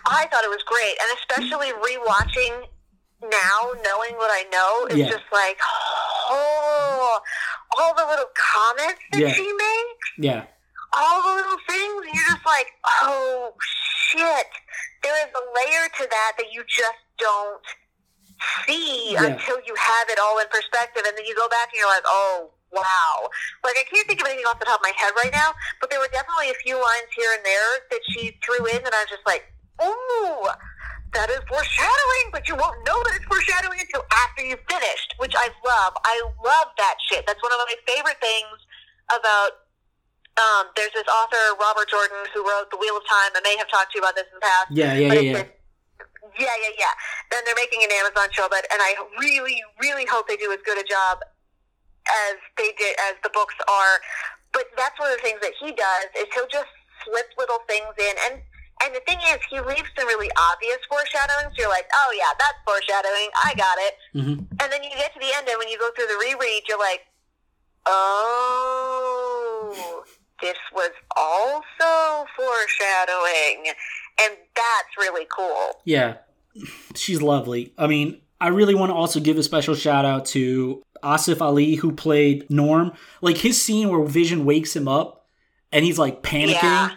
I 0.08 0.28
thought 0.28 0.44
it 0.44 0.50
was 0.50 0.64
great, 0.66 0.96
and 1.02 1.18
especially 1.20 1.72
rewatching 1.74 2.68
now, 3.24 3.72
knowing 3.84 4.16
what 4.18 4.32
I 4.32 4.46
know, 4.52 4.88
is 4.88 4.98
yeah. 4.98 5.10
just 5.10 5.26
like, 5.32 5.58
oh, 6.30 7.20
all 7.78 7.94
the 7.96 8.06
little 8.06 8.32
comments 8.36 9.02
that 9.12 9.22
yeah. 9.22 9.34
she 9.34 9.46
makes. 9.46 10.08
Yeah. 10.18 10.44
All 10.94 11.22
the 11.24 11.34
little 11.40 11.62
things, 11.68 12.04
you're 12.14 12.30
just 12.36 12.46
like, 12.46 12.68
oh 13.02 13.54
shit. 14.12 14.48
There 15.04 15.16
is 15.24 15.32
a 15.34 15.44
layer 15.56 15.88
to 16.00 16.04
that 16.10 16.32
that 16.38 16.52
you 16.52 16.64
just 16.68 17.02
don't 17.18 17.64
see 18.66 19.14
yeah. 19.14 19.26
until 19.26 19.58
you 19.66 19.76
have 19.78 20.10
it 20.10 20.20
all 20.20 20.40
in 20.40 20.48
perspective, 20.52 21.04
and 21.08 21.18
then 21.18 21.26
you 21.26 21.36
go 21.36 21.48
back 21.48 21.72
and 21.72 21.80
you're 21.80 21.90
like, 21.90 22.04
oh 22.06 22.52
wow. 22.72 23.30
Like 23.64 23.76
I 23.80 23.84
can't 23.88 24.08
think 24.08 24.22
of 24.22 24.28
anything 24.28 24.46
off 24.46 24.60
the 24.60 24.66
top 24.66 24.80
of 24.80 24.86
my 24.86 24.94
head 24.96 25.14
right 25.16 25.32
now, 25.32 25.54
but 25.80 25.90
there 25.90 26.00
were 26.00 26.12
definitely 26.12 26.52
a 26.52 26.60
few 26.64 26.76
lines 26.76 27.10
here 27.16 27.32
and 27.36 27.44
there 27.46 27.72
that 27.92 28.02
she 28.10 28.38
threw 28.44 28.66
in 28.68 28.84
that 28.84 28.94
I 28.94 29.06
was 29.06 29.12
just 29.12 29.28
like, 29.28 29.48
ooh, 29.84 30.48
that 31.14 31.30
is 31.30 31.44
foreshadowing, 31.48 32.26
but 32.32 32.48
you 32.48 32.56
won't 32.56 32.78
know 32.88 33.00
that 33.04 33.14
it's 33.20 33.26
foreshadowing 33.26 33.80
until 33.80 34.04
after 34.24 34.44
you've 34.48 34.64
finished, 34.68 35.16
which 35.20 35.36
I 35.36 35.52
love. 35.66 35.94
I 36.04 36.16
love 36.40 36.72
that 36.78 36.96
shit. 37.08 37.28
That's 37.28 37.42
one 37.44 37.52
of 37.52 37.60
my 37.60 37.76
favorite 37.84 38.20
things 38.24 38.58
about 39.12 39.68
um, 40.40 40.72
there's 40.80 40.94
this 40.96 41.08
author, 41.12 41.60
Robert 41.60 41.92
Jordan, 41.92 42.24
who 42.34 42.48
wrote 42.48 42.72
The 42.72 42.80
Wheel 42.80 42.96
of 42.96 43.04
Time. 43.04 43.36
I 43.36 43.42
may 43.44 43.60
have 43.60 43.68
talked 43.68 43.92
to 43.92 44.00
you 44.00 44.04
about 44.04 44.16
this 44.16 44.28
in 44.32 44.40
the 44.40 44.46
past. 44.46 44.68
Yeah, 44.72 44.96
yeah, 44.96 45.14
yeah. 45.14 45.20
yeah. 45.20 45.46
Yeah, 46.40 46.56
yeah, 46.64 46.74
yeah. 46.80 46.96
Then 47.28 47.44
they're 47.44 47.60
making 47.60 47.84
an 47.84 47.92
Amazon 47.92 48.32
show, 48.32 48.48
but 48.48 48.64
and 48.72 48.80
I 48.80 48.96
really, 49.20 49.60
really 49.84 50.08
hope 50.08 50.32
they 50.32 50.40
do 50.40 50.48
as 50.56 50.64
good 50.64 50.80
a 50.80 50.88
job 50.88 51.20
as 52.08 52.40
they 52.56 52.72
did 52.80 52.96
as 53.12 53.20
the 53.20 53.30
books 53.36 53.56
are. 53.68 53.96
But 54.56 54.72
that's 54.80 54.96
one 54.96 55.12
of 55.12 55.20
the 55.20 55.24
things 55.24 55.44
that 55.44 55.52
he 55.60 55.76
does 55.76 56.08
is 56.16 56.32
he'll 56.32 56.48
just 56.48 56.72
slip 57.04 57.28
little 57.36 57.60
things 57.68 57.92
in, 58.00 58.16
and 58.32 58.42
and 58.84 58.96
the 58.96 59.02
thing 59.08 59.20
is, 59.34 59.40
he 59.50 59.60
leaves 59.60 59.90
some 59.98 60.08
really 60.08 60.30
obvious 60.38 60.80
foreshadowing. 60.90 61.54
So 61.54 61.62
you're 61.64 61.70
like, 61.70 61.90
oh 61.94 62.14
yeah, 62.18 62.34
that's 62.38 62.60
foreshadowing. 62.66 63.30
I 63.38 63.54
got 63.56 63.78
it. 63.78 63.98
Mm-hmm. 64.16 64.44
And 64.60 64.72
then 64.72 64.84
you 64.84 64.90
get 64.98 65.14
to 65.14 65.20
the 65.20 65.32
end, 65.38 65.48
and 65.48 65.58
when 65.58 65.70
you 65.70 65.80
go 65.80 65.92
through 65.96 66.08
the 66.08 66.18
reread, 66.20 66.64
you're 66.68 66.80
like, 66.80 67.06
oh, 67.86 70.04
this 70.42 70.58
was 70.74 70.92
also 71.16 72.26
foreshadowing 72.36 73.74
and 74.24 74.38
that's 74.56 74.98
really 74.98 75.28
cool. 75.36 75.82
Yeah, 75.86 76.18
she's 76.96 77.22
lovely. 77.22 77.74
I 77.78 77.88
mean, 77.88 78.22
I 78.40 78.50
really 78.50 78.76
want 78.76 78.90
to 78.90 78.96
also 78.96 79.20
give 79.20 79.38
a 79.38 79.44
special 79.44 79.76
shout 79.76 80.06
out 80.06 80.26
to 80.28 80.82
Asif 81.04 81.42
Ali 81.42 81.76
who 81.76 81.92
played 81.92 82.50
Norm. 82.50 82.94
Like 83.22 83.38
his 83.38 83.62
scene 83.62 83.90
where 83.90 84.04
Vision 84.04 84.46
wakes 84.46 84.76
him 84.76 84.88
up 84.88 85.28
and 85.72 85.86
he's 85.86 86.00
like 86.00 86.24
panicking, 86.24 86.64
yeah. 86.64 86.92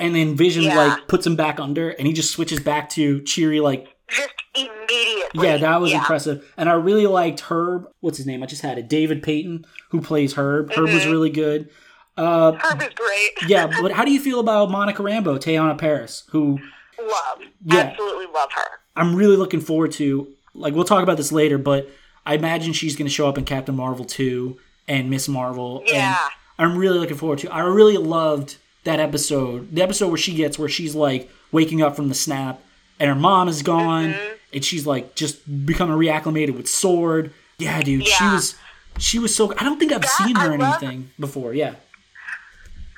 And 0.00 0.14
then 0.14 0.36
Vision 0.36 0.64
yeah. 0.64 0.76
like 0.76 1.08
puts 1.08 1.26
him 1.26 1.36
back 1.36 1.60
under, 1.60 1.90
and 1.90 2.06
he 2.06 2.12
just 2.12 2.32
switches 2.32 2.60
back 2.60 2.88
to 2.90 3.20
cheery 3.22 3.60
like. 3.60 3.86
Just 4.08 4.34
immediately. 4.54 5.46
Yeah, 5.46 5.58
that 5.58 5.80
was 5.80 5.92
yeah. 5.92 5.98
impressive. 5.98 6.52
And 6.56 6.68
I 6.68 6.72
really 6.72 7.06
liked 7.06 7.40
Herb. 7.40 7.86
What's 8.00 8.16
his 8.16 8.26
name? 8.26 8.42
I 8.42 8.46
just 8.46 8.62
had 8.62 8.78
it. 8.78 8.88
David 8.88 9.22
Payton, 9.22 9.66
who 9.90 10.00
plays 10.00 10.34
Herb. 10.34 10.70
Mm-hmm. 10.70 10.80
Herb 10.80 10.90
was 10.90 11.02
mm-hmm. 11.02 11.10
really 11.10 11.30
good. 11.30 11.70
Uh, 12.16 12.52
Herb 12.52 12.82
is 12.82 12.88
great. 12.94 13.30
yeah, 13.48 13.66
but 13.80 13.92
how 13.92 14.04
do 14.04 14.10
you 14.10 14.20
feel 14.20 14.40
about 14.40 14.70
Monica 14.70 15.02
Rambeau, 15.02 15.38
Teyonah 15.38 15.78
Parris, 15.78 16.24
who 16.30 16.58
love, 16.98 17.40
yeah, 17.64 17.78
absolutely 17.78 18.26
love 18.26 18.50
her. 18.54 18.80
I'm 18.96 19.14
really 19.14 19.36
looking 19.36 19.60
forward 19.60 19.92
to. 19.92 20.28
Like 20.54 20.74
we'll 20.74 20.84
talk 20.84 21.02
about 21.02 21.16
this 21.16 21.32
later, 21.32 21.58
but 21.58 21.88
I 22.26 22.34
imagine 22.34 22.72
she's 22.72 22.96
going 22.96 23.06
to 23.06 23.12
show 23.12 23.28
up 23.28 23.38
in 23.38 23.44
Captain 23.44 23.74
Marvel 23.74 24.04
two 24.04 24.58
and 24.88 25.08
Miss 25.08 25.28
Marvel. 25.28 25.82
Yeah, 25.86 26.18
I'm 26.58 26.76
really 26.76 26.98
looking 26.98 27.16
forward 27.16 27.38
to. 27.40 27.52
I 27.52 27.60
really 27.60 27.96
loved 27.96 28.56
that 28.84 29.00
episode, 29.00 29.74
the 29.74 29.82
episode 29.82 30.08
where 30.08 30.18
she 30.18 30.34
gets 30.34 30.58
where 30.58 30.68
she's 30.68 30.94
like 30.94 31.30
waking 31.52 31.82
up 31.82 31.96
from 31.96 32.08
the 32.08 32.14
snap 32.14 32.60
and 32.98 33.08
her 33.08 33.14
mom 33.14 33.48
is 33.48 33.62
gone 33.62 34.12
mm-hmm. 34.12 34.34
and 34.52 34.64
she's 34.64 34.86
like 34.86 35.14
just 35.14 35.66
becoming 35.66 35.96
reacclimated 35.96 36.56
with 36.56 36.68
sword. 36.68 37.32
Yeah, 37.58 37.80
dude, 37.82 38.06
yeah. 38.06 38.14
she 38.14 38.24
was 38.24 38.54
she 38.98 39.18
was 39.18 39.34
so. 39.34 39.52
I 39.58 39.64
don't 39.64 39.78
think 39.78 39.92
I've 39.92 40.02
that, 40.02 40.10
seen 40.10 40.36
her 40.36 40.52
in 40.52 40.62
anything 40.62 41.10
before. 41.18 41.54
Yeah. 41.54 41.74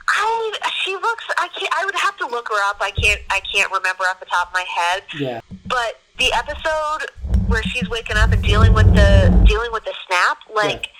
I 0.08 0.52
she 0.84 0.92
looks. 0.94 1.24
I 1.38 1.48
can't. 1.48 1.72
I 1.74 1.84
would 1.84 1.94
have 1.94 2.16
to 2.18 2.26
look 2.26 2.48
her 2.48 2.68
up. 2.68 2.76
I 2.80 2.90
can't. 2.90 3.20
I 3.30 3.40
can't 3.40 3.70
remember 3.72 4.04
off 4.04 4.20
the 4.20 4.26
top 4.26 4.48
of 4.48 4.54
my 4.54 4.64
head. 4.68 5.02
Yeah. 5.18 5.40
But 5.66 6.00
the 6.18 6.32
episode 6.34 7.10
where 7.46 7.62
she's 7.62 7.88
waking 7.88 8.16
up 8.16 8.32
and 8.32 8.42
dealing 8.42 8.72
with 8.74 8.92
the 8.94 9.44
dealing 9.46 9.72
with 9.72 9.84
the 9.84 9.94
snap, 10.06 10.38
like. 10.54 10.86
Yeah. 10.86 10.92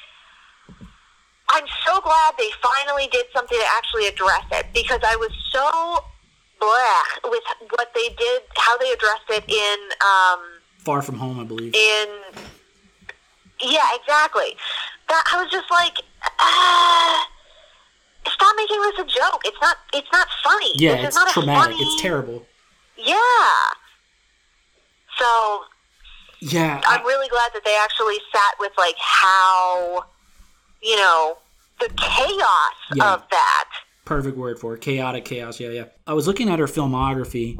I'm 1.52 1.66
so 1.86 2.00
glad 2.00 2.34
they 2.38 2.50
finally 2.62 3.08
did 3.12 3.26
something 3.34 3.58
to 3.58 3.66
actually 3.76 4.08
address 4.08 4.44
it 4.52 4.66
because 4.72 5.00
I 5.04 5.16
was 5.16 5.30
so 5.52 6.04
blah 6.58 7.30
with 7.30 7.42
what 7.70 7.92
they 7.94 8.08
did, 8.16 8.42
how 8.56 8.78
they 8.78 8.90
addressed 8.92 9.28
it 9.30 9.44
in 9.48 9.78
um, 10.00 10.40
Far 10.78 11.02
From 11.02 11.16
Home, 11.16 11.38
I 11.40 11.44
believe. 11.44 11.74
In 11.74 12.08
yeah, 13.62 13.88
exactly. 13.94 14.56
That 15.08 15.24
I 15.32 15.42
was 15.42 15.50
just 15.50 15.70
like, 15.70 15.98
ah, 16.40 17.28
stop 18.26 18.54
making 18.56 18.80
this 18.82 18.98
a 18.98 19.04
joke. 19.04 19.42
It's 19.44 19.58
not. 19.60 19.76
It's 19.92 20.08
not 20.12 20.28
funny. 20.42 20.72
Yeah, 20.74 20.96
this 20.96 21.06
it's 21.08 21.16
not 21.16 21.28
traumatic. 21.28 21.76
Funny... 21.76 21.84
It's 21.84 22.02
terrible. 22.02 22.46
Yeah. 22.96 23.16
So. 25.18 25.64
Yeah, 26.40 26.80
I'm 26.86 27.00
I... 27.00 27.04
really 27.04 27.28
glad 27.28 27.50
that 27.54 27.64
they 27.64 27.76
actually 27.84 28.18
sat 28.32 28.54
with 28.58 28.72
like 28.76 28.96
how, 28.98 30.06
you 30.82 30.96
know, 30.96 31.38
the 31.80 31.88
chaos 31.96 32.72
yeah. 32.94 33.14
of 33.14 33.24
that. 33.30 33.64
Perfect 34.04 34.36
word 34.36 34.58
for 34.58 34.74
it. 34.74 34.80
Chaotic 34.80 35.24
chaos. 35.24 35.60
Yeah, 35.60 35.70
yeah. 35.70 35.84
I 36.06 36.14
was 36.14 36.26
looking 36.26 36.48
at 36.48 36.58
her 36.58 36.66
filmography, 36.66 37.56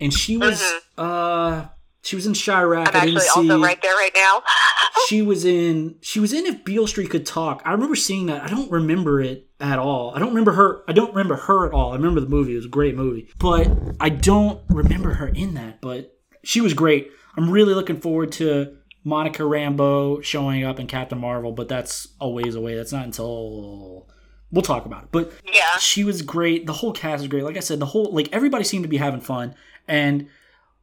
and 0.00 0.12
she 0.12 0.36
was. 0.36 0.60
Mm-hmm. 0.60 1.00
uh 1.00 1.66
she 2.02 2.16
was 2.16 2.26
in 2.26 2.34
Chi-Raq. 2.34 2.88
I'm 2.88 2.96
actually 2.96 3.26
also 3.34 3.62
right 3.62 3.80
there 3.80 3.94
right 3.94 4.12
now. 4.14 4.42
she 5.08 5.22
was 5.22 5.46
in. 5.46 5.96
She 6.02 6.20
was 6.20 6.34
in 6.34 6.44
If 6.44 6.62
Beale 6.62 6.86
Street 6.86 7.08
Could 7.08 7.24
Talk. 7.24 7.62
I 7.64 7.72
remember 7.72 7.96
seeing 7.96 8.26
that. 8.26 8.42
I 8.42 8.48
don't 8.48 8.70
remember 8.70 9.22
it 9.22 9.48
at 9.58 9.78
all. 9.78 10.14
I 10.14 10.18
don't 10.18 10.28
remember 10.28 10.52
her. 10.52 10.84
I 10.86 10.92
don't 10.92 11.14
remember 11.14 11.36
her 11.36 11.66
at 11.66 11.72
all. 11.72 11.92
I 11.92 11.96
remember 11.96 12.20
the 12.20 12.28
movie. 12.28 12.52
It 12.52 12.56
was 12.56 12.66
a 12.66 12.68
great 12.68 12.94
movie, 12.94 13.30
but 13.38 13.70
I 14.00 14.10
don't 14.10 14.60
remember 14.68 15.14
her 15.14 15.28
in 15.28 15.54
that. 15.54 15.80
But 15.80 16.14
she 16.42 16.60
was 16.60 16.74
great. 16.74 17.10
I'm 17.38 17.48
really 17.50 17.72
looking 17.72 18.00
forward 18.00 18.32
to 18.32 18.76
Monica 19.04 19.42
Rambeau 19.42 20.22
showing 20.22 20.64
up 20.64 20.80
in 20.80 20.86
Captain 20.86 21.18
Marvel, 21.18 21.52
but 21.52 21.68
that's 21.68 22.08
a 22.20 22.28
ways 22.28 22.54
away. 22.54 22.74
That's 22.74 22.92
not 22.92 23.04
until 23.04 24.06
we'll 24.50 24.62
talk 24.62 24.86
about 24.86 25.04
it. 25.04 25.08
But 25.12 25.32
yeah, 25.44 25.78
she 25.78 26.04
was 26.04 26.22
great. 26.22 26.66
The 26.66 26.72
whole 26.72 26.92
cast 26.92 27.22
is 27.22 27.28
great. 27.28 27.44
Like 27.44 27.56
I 27.56 27.60
said, 27.60 27.80
the 27.80 27.86
whole 27.86 28.10
like 28.12 28.28
everybody 28.32 28.64
seemed 28.64 28.84
to 28.84 28.88
be 28.88 28.96
having 28.96 29.20
fun 29.20 29.54
and 29.86 30.28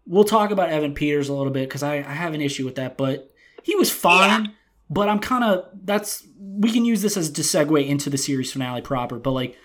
We'll 0.07 0.23
talk 0.23 0.49
about 0.51 0.69
Evan 0.69 0.93
Peters 0.95 1.29
a 1.29 1.33
little 1.33 1.51
bit 1.51 1.69
because 1.69 1.83
I, 1.83 1.97
I, 1.97 2.13
have 2.13 2.33
an 2.33 2.41
issue 2.41 2.65
with 2.65 2.75
that, 2.75 2.97
but 2.97 3.31
he 3.61 3.75
was 3.75 3.91
fine. 3.91 4.45
Yeah. 4.45 4.51
But 4.89 5.09
I'm 5.09 5.19
kind 5.19 5.43
of 5.43 5.69
that's 5.85 6.27
we 6.37 6.71
can 6.71 6.85
use 6.85 7.03
this 7.03 7.15
as 7.15 7.29
to 7.29 7.43
segue 7.43 7.87
into 7.87 8.09
the 8.09 8.17
series 8.17 8.51
finale 8.51 8.81
proper. 8.81 9.19
But 9.19 9.31
like, 9.31 9.57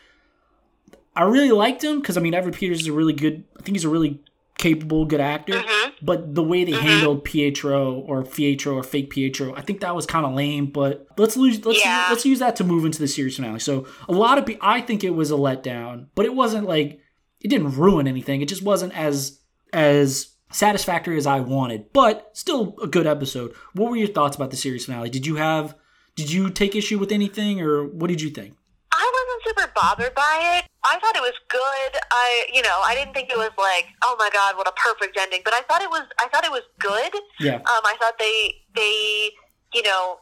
I 1.17 1.23
really 1.23 1.51
liked 1.53 1.83
him 1.83 2.01
because 2.01 2.19
I 2.19 2.21
mean 2.21 2.35
Evan 2.35 2.53
Peters 2.53 2.83
is 2.83 2.87
a 2.87 2.93
really 2.93 3.15
good. 3.15 3.45
I 3.59 3.63
think 3.63 3.77
he's 3.77 3.85
a 3.85 3.89
really 3.89 4.21
capable, 4.59 5.05
good 5.05 5.21
actor. 5.21 5.55
Mm-hmm. 5.55 6.05
But 6.05 6.35
the 6.35 6.43
way 6.43 6.65
they 6.65 6.73
mm-hmm. 6.73 6.87
handled 6.87 7.25
Pietro 7.25 7.95
or 7.95 8.23
Pietro 8.25 8.77
or 8.77 8.83
fake 8.83 9.11
Pietro, 9.11 9.55
I 9.55 9.61
think 9.63 9.81
that 9.81 9.95
was 9.95 10.07
kind 10.07 10.27
of 10.27 10.35
lame. 10.35 10.67
But 10.67 11.07
let's 11.17 11.37
lose. 11.37 11.65
Let's 11.65 11.85
yeah. 11.85 12.07
let's 12.11 12.25
use 12.25 12.39
that 12.41 12.57
to 12.57 12.65
move 12.65 12.85
into 12.85 12.99
the 12.99 13.09
series 13.09 13.37
finale. 13.37 13.61
So 13.61 13.87
a 14.09 14.13
lot 14.13 14.39
of 14.39 14.57
I 14.61 14.81
think 14.81 15.05
it 15.05 15.11
was 15.11 15.31
a 15.31 15.35
letdown, 15.35 16.07
but 16.15 16.27
it 16.27 16.35
wasn't 16.35 16.67
like 16.67 17.01
it 17.41 17.49
didn't 17.49 17.77
ruin 17.77 18.07
anything. 18.07 18.43
It 18.43 18.49
just 18.49 18.63
wasn't 18.63 18.97
as 18.97 19.41
as 19.73 20.35
satisfactory 20.51 21.19
as 21.19 21.27
I 21.27 21.41
wanted, 21.41 21.93
but 21.93 22.31
still 22.35 22.77
a 22.83 22.87
good 22.87 23.07
episode. 23.07 23.55
What 23.75 23.91
were 23.91 23.97
your 23.97 24.09
thoughts 24.09 24.37
about 24.37 24.51
the 24.51 24.57
series 24.57 24.87
finale? 24.87 25.11
Did 25.11 25.27
you 25.27 25.37
have 25.37 25.75
did 26.15 26.31
you 26.31 26.51
take 26.51 26.75
issue 26.75 26.99
with 26.99 27.13
anything 27.13 27.61
or 27.61 27.85
what 27.85 28.09
did 28.09 28.21
you 28.21 28.31
think? 28.31 28.57
I 28.93 29.13
wasn't 29.45 29.57
super 29.57 29.73
bothered 29.75 30.15
by 30.15 30.59
it. 30.59 30.71
I 30.89 30.99
thought 31.01 31.17
it 31.17 31.23
was 31.23 31.35
good. 31.49 32.01
I, 32.11 32.47
you 32.53 32.63
know, 32.63 32.81
I 32.85 32.95
didn't 32.95 33.15
think 33.15 33.31
it 33.31 33.37
was 33.37 33.51
like, 33.59 33.87
oh 34.05 34.17
my 34.19 34.31
god, 34.33 34.57
what 34.57 34.69
a 34.69 34.73
perfect 34.73 35.19
ending. 35.19 35.41
But 35.45 35.55
I 35.55 35.63
thought 35.63 35.83
it 35.83 35.91
was. 35.91 36.03
I 36.21 36.29
thought 36.29 36.45
it 36.45 36.51
was 36.51 36.63
good. 36.79 37.13
Yeah. 37.41 37.57
Um, 37.57 37.83
I 37.85 37.97
thought 37.99 38.15
they, 38.19 38.55
they, 38.75 39.31
you 39.75 39.83
know, 39.83 40.19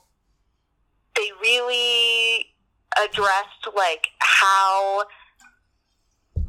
they 1.17 1.29
really 1.43 2.47
addressed 3.03 3.69
like 3.77 4.07
how 4.19 5.05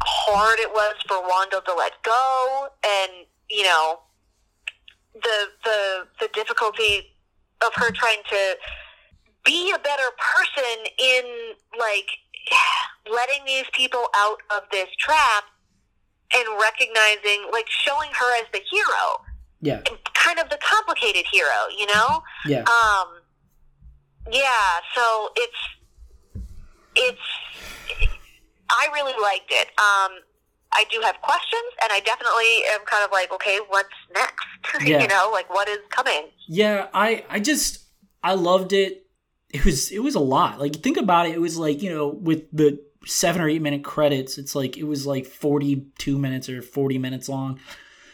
hard 0.02 0.60
it 0.60 0.72
was 0.72 0.96
for 1.08 1.22
Wanda 1.22 1.62
to 1.66 1.74
let 1.74 1.94
go, 2.04 2.68
and 2.86 3.12
you 3.50 3.64
know, 3.64 4.00
the 5.14 5.48
the 5.64 6.08
the 6.22 6.30
difficulty 6.34 7.12
of 7.66 7.74
her 7.76 7.92
trying 7.92 8.22
to 8.30 8.56
be 9.46 9.72
a 9.72 9.80
better 9.80 10.10
person 10.18 10.86
in 11.00 11.24
like 11.80 12.10
letting 13.12 13.46
these 13.46 13.66
people 13.74 14.06
out 14.16 14.38
of 14.56 14.64
this 14.72 14.88
trap 15.00 15.44
and 16.34 16.46
recognizing 16.60 17.48
like 17.52 17.68
showing 17.70 18.10
her 18.14 18.36
as 18.42 18.46
the 18.52 18.62
hero 18.72 19.22
Yeah. 19.62 19.82
and 19.88 19.98
kind 20.14 20.40
of 20.40 20.50
the 20.50 20.58
complicated 20.58 21.26
hero 21.32 21.68
you 21.78 21.86
know 21.86 22.24
Yeah. 22.48 22.62
um 22.62 23.08
yeah 24.32 24.80
so 24.96 25.30
it's 25.36 25.58
it's 26.96 27.22
i 28.70 28.88
really 28.94 29.14
liked 29.22 29.52
it 29.52 29.68
um 29.78 30.18
i 30.74 30.84
do 30.92 31.00
have 31.02 31.16
questions 31.22 31.70
and 31.84 31.92
i 31.94 32.00
definitely 32.00 32.64
am 32.74 32.80
kind 32.86 33.04
of 33.06 33.12
like 33.12 33.32
okay 33.32 33.60
what's 33.70 33.90
next 34.14 34.46
Yeah. 34.88 35.02
you 35.02 35.08
know 35.08 35.30
like 35.32 35.50
what 35.54 35.70
is 35.70 35.80
coming 35.90 36.30
Yeah, 36.48 36.88
I 36.94 37.24
I 37.30 37.40
just 37.40 37.84
I 38.24 38.34
loved 38.34 38.74
it. 38.74 39.05
It 39.56 39.66
was 39.66 39.92
it 39.92 40.04
was 40.04 40.16
a 40.16 40.20
lot. 40.20 40.60
Like 40.60 40.76
think 40.78 40.98
about 40.98 41.28
it, 41.28 41.34
it 41.36 41.42
was 41.42 41.58
like, 41.58 41.82
you 41.82 41.90
know, 41.94 42.08
with 42.08 42.44
the 42.52 42.80
7 43.06 43.42
or 43.42 43.48
8 43.48 43.62
minute 43.62 43.84
credits, 43.84 44.38
it's 44.38 44.56
like 44.56 44.78
it 44.78 44.84
was 44.86 45.06
like 45.06 45.26
42 45.26 46.18
minutes 46.18 46.50
or 46.50 46.62
40 46.62 46.98
minutes 46.98 47.30
long. 47.30 47.60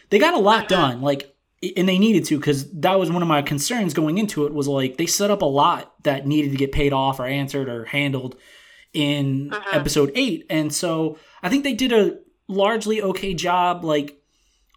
They 0.09 0.19
got 0.19 0.33
a 0.33 0.39
lot 0.39 0.67
done. 0.67 1.01
Like 1.01 1.35
and 1.77 1.87
they 1.87 1.99
needed 1.99 2.25
to 2.25 2.39
cuz 2.39 2.69
that 2.73 2.99
was 2.99 3.11
one 3.11 3.21
of 3.21 3.27
my 3.27 3.41
concerns 3.41 3.93
going 3.93 4.17
into 4.17 4.45
it 4.45 4.53
was 4.53 4.67
like 4.67 4.97
they 4.97 5.05
set 5.05 5.29
up 5.31 5.41
a 5.41 5.45
lot 5.45 5.93
that 6.03 6.25
needed 6.27 6.51
to 6.51 6.57
get 6.57 6.71
paid 6.71 6.91
off 6.91 7.19
or 7.19 7.25
answered 7.25 7.69
or 7.69 7.85
handled 7.85 8.35
in 8.93 9.49
Mhm. 9.51 9.73
episode 9.73 10.11
8. 10.15 10.45
And 10.49 10.73
so 10.73 11.17
I 11.43 11.49
think 11.49 11.63
they 11.63 11.73
did 11.73 11.91
a 11.91 12.17
largely 12.47 13.01
okay 13.01 13.33
job 13.33 13.83
like 13.85 14.17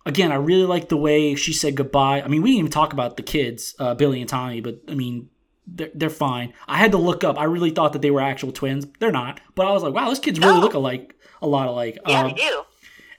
again, 0.06 0.30
I 0.30 0.34
really 0.36 0.66
like 0.66 0.90
the 0.90 0.98
way 0.98 1.34
she 1.34 1.52
said 1.54 1.74
goodbye. 1.76 2.20
I 2.22 2.28
mean, 2.28 2.42
we 2.42 2.50
didn't 2.50 2.58
even 2.58 2.70
talk 2.70 2.92
about 2.92 3.16
the 3.16 3.22
kids, 3.22 3.74
uh, 3.78 3.94
Billy 3.94 4.20
and 4.20 4.28
Tommy, 4.28 4.60
but 4.60 4.82
I 4.86 4.94
mean, 4.94 5.30
they're, 5.66 5.90
they're 5.94 6.10
fine. 6.10 6.52
I 6.68 6.76
had 6.76 6.92
to 6.92 6.98
look 6.98 7.24
up. 7.24 7.38
I 7.38 7.44
really 7.44 7.70
thought 7.70 7.92
that 7.94 8.02
they 8.02 8.10
were 8.10 8.20
actual 8.20 8.52
twins. 8.52 8.86
They're 9.00 9.10
not. 9.12 9.40
But 9.54 9.66
I 9.66 9.72
was 9.72 9.82
like, 9.82 9.94
wow, 9.94 10.08
those 10.08 10.18
kids 10.18 10.38
really 10.38 10.54
No. 10.54 10.60
look 10.60 10.74
alike, 10.74 11.14
a 11.40 11.46
lot 11.46 11.68
alike. 11.68 11.98
yeah 12.06 12.20
Um, 12.20 12.28
they 12.28 12.34
do 12.34 12.62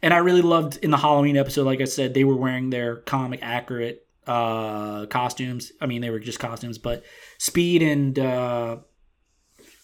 and 0.01 0.13
I 0.13 0.17
really 0.17 0.43
loved 0.43 0.77
in 0.83 0.91
the 0.91 0.97
Halloween 0.97 1.35
episode, 1.37 1.65
like 1.65 1.81
I 1.81 1.85
said, 1.85 2.13
they 2.13 2.23
were 2.23 2.35
wearing 2.35 2.69
their 2.69 2.97
comic 2.97 3.39
accurate 3.41 4.05
uh, 4.27 5.05
costumes. 5.07 5.71
I 5.81 5.87
mean, 5.87 6.01
they 6.01 6.09
were 6.11 6.19
just 6.19 6.37
costumes, 6.39 6.77
but 6.77 7.03
Speed 7.39 7.81
and 7.81 8.19
uh, 8.19 8.77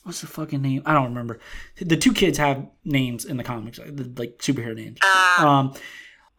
what's 0.03 0.21
the 0.21 0.27
fucking 0.27 0.61
name? 0.61 0.83
I 0.85 0.93
don't 0.93 1.05
remember. 1.09 1.39
The 1.79 1.97
two 1.97 2.13
kids 2.13 2.37
have 2.37 2.67
names 2.83 3.25
in 3.25 3.37
the 3.37 3.43
comics, 3.43 3.79
like 3.79 4.37
superhero 4.37 4.75
names. 4.75 4.99
uh, 5.39 5.45
Um, 5.47 5.73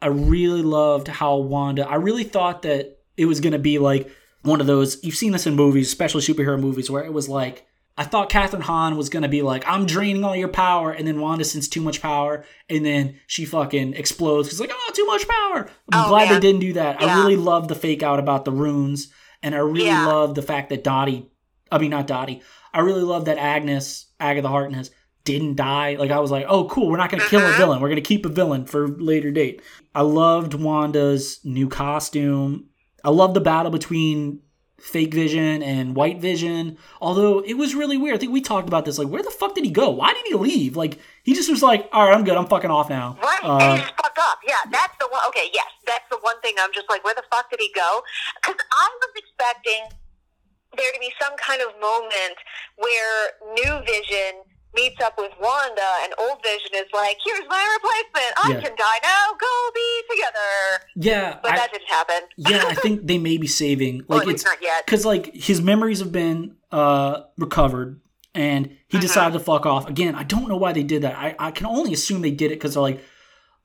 I 0.01 0.07
really 0.09 0.63
loved 0.63 1.09
how 1.09 1.37
Wanda. 1.39 1.89
I 1.89 1.97
really 1.97 2.25
thought 2.25 2.63
that 2.63 2.99
it 3.17 3.27
was 3.27 3.41
going 3.41 3.53
to 3.53 3.59
be 3.59 3.79
like 3.79 4.11
one 4.43 4.61
of 4.61 4.67
those. 4.67 5.03
You've 5.05 5.15
seen 5.17 5.33
this 5.33 5.47
in 5.47 5.55
movies, 5.55 5.89
especially 5.89 6.21
superhero 6.23 6.59
movies, 6.61 6.91
where 6.91 7.05
it 7.05 7.13
was 7.13 7.29
like 7.29 7.67
I 7.97 8.05
thought 8.05 8.31
Kathryn 8.31 8.63
Hahn 8.63 8.97
was 8.97 9.11
going 9.11 9.23
to 9.23 9.29
be 9.29 9.43
like, 9.43 9.65
"I'm 9.69 9.85
draining 9.85 10.25
all 10.25 10.35
your 10.35 10.49
power," 10.49 10.91
and 10.93 11.07
then 11.07 11.21
Wanda 11.21 11.45
sends 11.45 11.69
too 11.69 11.83
much 11.83 12.01
power, 12.01 12.45
and 12.71 12.85
then 12.87 13.17
she 13.27 13.45
fucking 13.45 13.93
explodes. 13.95 14.49
She's 14.49 14.61
like, 14.61 14.71
"Oh, 14.73 14.91
too 14.95 15.05
much 15.07 15.29
power." 15.29 15.69
I'm 15.93 16.07
Oh, 16.07 16.09
glad 16.09 16.31
man. 16.31 16.35
they 16.35 16.41
didn't 16.41 16.61
do 16.63 16.73
that. 16.75 17.03
I 17.03 17.17
really 17.21 17.37
love 17.37 17.69
the 17.69 17.75
fake 17.75 18.03
out 18.03 18.19
about 18.19 18.45
the 18.47 18.51
runes, 18.53 19.09
and 19.43 19.55
I 19.55 19.59
really 19.59 19.87
Yeah. 19.87 20.07
loved 20.07 20.37
the 20.37 20.43
fact 20.43 20.71
that 20.71 20.83
Dottie. 20.85 21.29
I 21.71 21.79
mean, 21.79 21.91
not 21.91 22.07
Dottie. 22.07 22.41
I 22.73 22.81
really 22.81 23.03
love 23.03 23.27
that 23.27 23.37
Agnes, 23.39 24.07
Agatha 24.19 24.49
Harkness, 24.49 24.91
didn't 25.25 25.57
die. 25.57 25.97
Like 25.99 26.11
I 26.11 26.19
was 26.19 26.31
like, 26.31 26.47
oh 26.49 26.65
cool, 26.65 26.89
we're 26.89 26.97
not 26.97 27.11
gonna 27.11 27.25
kill 27.29 27.41
a 27.41 27.53
Mhm. 27.53 27.57
villain. 27.59 27.81
We're 27.81 27.91
gonna 27.91 28.01
keep 28.01 28.25
a 28.25 28.31
villain 28.31 28.65
for 28.65 28.89
later 28.89 29.31
date. 29.31 29.61
I 29.95 30.01
loved 30.01 30.55
Wanda's 30.55 31.41
new 31.45 31.69
costume. 31.69 32.65
I 33.05 33.11
love 33.11 33.35
the 33.35 33.41
battle 33.41 33.71
between 33.71 34.41
Fake 34.81 35.15
Vision 35.15 35.63
and 35.63 35.95
White 35.95 36.21
Vision. 36.21 36.77
Although 37.01 37.41
it 37.41 37.55
was 37.55 37.75
really 37.75 37.97
weird. 37.97 38.17
I 38.17 38.19
think 38.19 38.33
we 38.33 38.41
talked 38.41 38.67
about 38.69 38.85
this. 38.85 38.99
Like, 38.99 39.09
where 39.09 39.23
the 39.23 39.31
fuck 39.31 39.55
did 39.55 39.65
he 39.65 39.71
go? 39.71 39.91
Why 39.91 40.13
did 40.13 40.27
he 40.27 40.35
leave? 40.35 40.77
Like, 40.77 40.99
he 41.23 41.35
just 41.35 41.51
was 41.51 41.63
like, 41.63 41.89
all 41.93 42.09
right, 42.09 42.15
I'm 42.17 42.25
good. 42.25 42.37
I'm 42.37 42.47
fucking 42.47 42.71
off 42.71 42.91
now. 42.91 43.17
Right, 43.23 43.45
Uh, 43.45 43.59
and 43.59 43.81
he's 43.81 43.89
fucked 43.91 44.19
up. 44.19 44.39
Yeah, 44.47 44.57
that's 44.71 44.97
the 44.99 45.07
one. 45.11 45.21
Okay, 45.29 45.49
yes, 45.55 45.71
that's 45.87 46.05
the 46.11 46.19
one 46.23 46.41
thing 46.43 46.55
I'm 46.61 46.73
just 46.75 46.89
like, 46.91 47.05
where 47.05 47.15
the 47.15 47.23
fuck 47.31 47.49
did 47.51 47.61
he 47.61 47.71
go? 47.75 48.03
Because 48.43 48.57
I 48.73 48.89
was 49.01 49.11
expecting 49.17 49.99
there 50.77 50.91
to 50.93 50.99
be 51.01 51.13
some 51.21 51.37
kind 51.37 51.61
of 51.63 51.69
moment 51.81 52.39
where 52.77 53.31
New 53.55 53.85
Vision 53.87 54.43
meets 54.75 55.01
up 55.03 55.15
with 55.19 55.33
Wanda, 55.41 55.83
and 56.05 56.13
Old 56.19 56.39
Vision 56.43 56.71
is 56.75 56.87
like, 56.95 57.17
"Here's 57.25 57.47
my 57.49 57.79
replacement. 57.79 58.33
I 58.45 58.49
Yeah. 58.53 58.61
can 58.69 58.77
die 58.77 58.99
now. 59.03 59.33
Go 59.39 59.71
be 59.75 60.03
together." 60.11 60.85
yeah, 60.97 61.39
But 61.43 61.53
I, 61.53 61.57
that 61.57 61.73
didn't 61.73 61.89
happen. 61.89 62.21
yeah. 62.37 62.65
I 62.69 62.75
think 62.75 63.07
they 63.07 63.19
may 63.19 63.37
be 63.39 63.47
saving. 63.47 64.05
Well, 64.09 64.19
Like, 64.19 64.29
at 64.29 64.35
it's 64.35 64.45
not 64.45 64.59
yet. 64.63 64.85
because 64.87 65.05
like 65.05 65.35
his 65.35 65.61
memories 65.61 65.99
have 66.01 66.13
been 66.13 66.57
uh 66.71 67.23
recovered 67.39 68.01
and 68.35 68.71
he 68.89 68.97
Mhm. 68.99 69.03
decided 69.03 69.33
to 69.35 69.41
fuck 69.45 69.67
off 69.67 69.87
again 69.91 70.15
i 70.15 70.23
don't 70.23 70.49
know 70.49 70.57
why 70.57 70.73
they 70.73 70.83
did 70.83 71.03
that 71.03 71.15
i, 71.19 71.35
I 71.39 71.51
can 71.51 71.67
only 71.67 71.93
assume 71.93 72.23
they 72.23 72.31
did 72.31 72.47
it 72.51 72.55
because 72.55 72.73
they're 72.73 72.83
like 72.83 73.05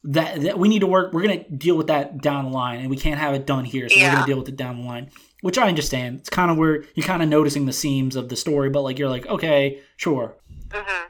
that, 0.04 0.42
that 0.42 0.60
we 0.60 0.68
need 0.68 0.80
to 0.80 0.88
work 0.88 1.14
we're 1.14 1.22
gonna 1.22 1.48
deal 1.50 1.78
with 1.78 1.88
that 1.88 2.22
down 2.22 2.44
the 2.46 2.52
line 2.52 2.82
and 2.82 2.90
we 2.90 2.98
can't 2.98 3.18
have 3.18 3.34
it 3.34 3.46
done 3.46 3.64
here 3.64 3.88
so 3.88 3.98
we're 3.98 4.12
gonna 4.12 4.26
deal 4.26 4.38
with 4.38 4.50
it 4.50 4.58
down 4.58 4.82
the 4.82 4.86
line 4.86 5.10
which 5.42 5.58
i 5.58 5.70
understand 5.70 6.20
it's 6.20 6.30
kind 6.30 6.52
of 6.52 6.58
where 6.58 6.84
you're 6.96 7.06
kind 7.06 7.24
of 7.24 7.30
noticing 7.30 7.66
the 7.66 7.72
seams 7.72 8.18
of 8.18 8.28
the 8.28 8.36
story 8.36 8.70
but 8.70 8.82
like 8.82 9.00
you're 9.00 9.08
like 9.10 9.26
okay 9.28 9.80
sure 9.96 10.36
hmm 10.72 11.04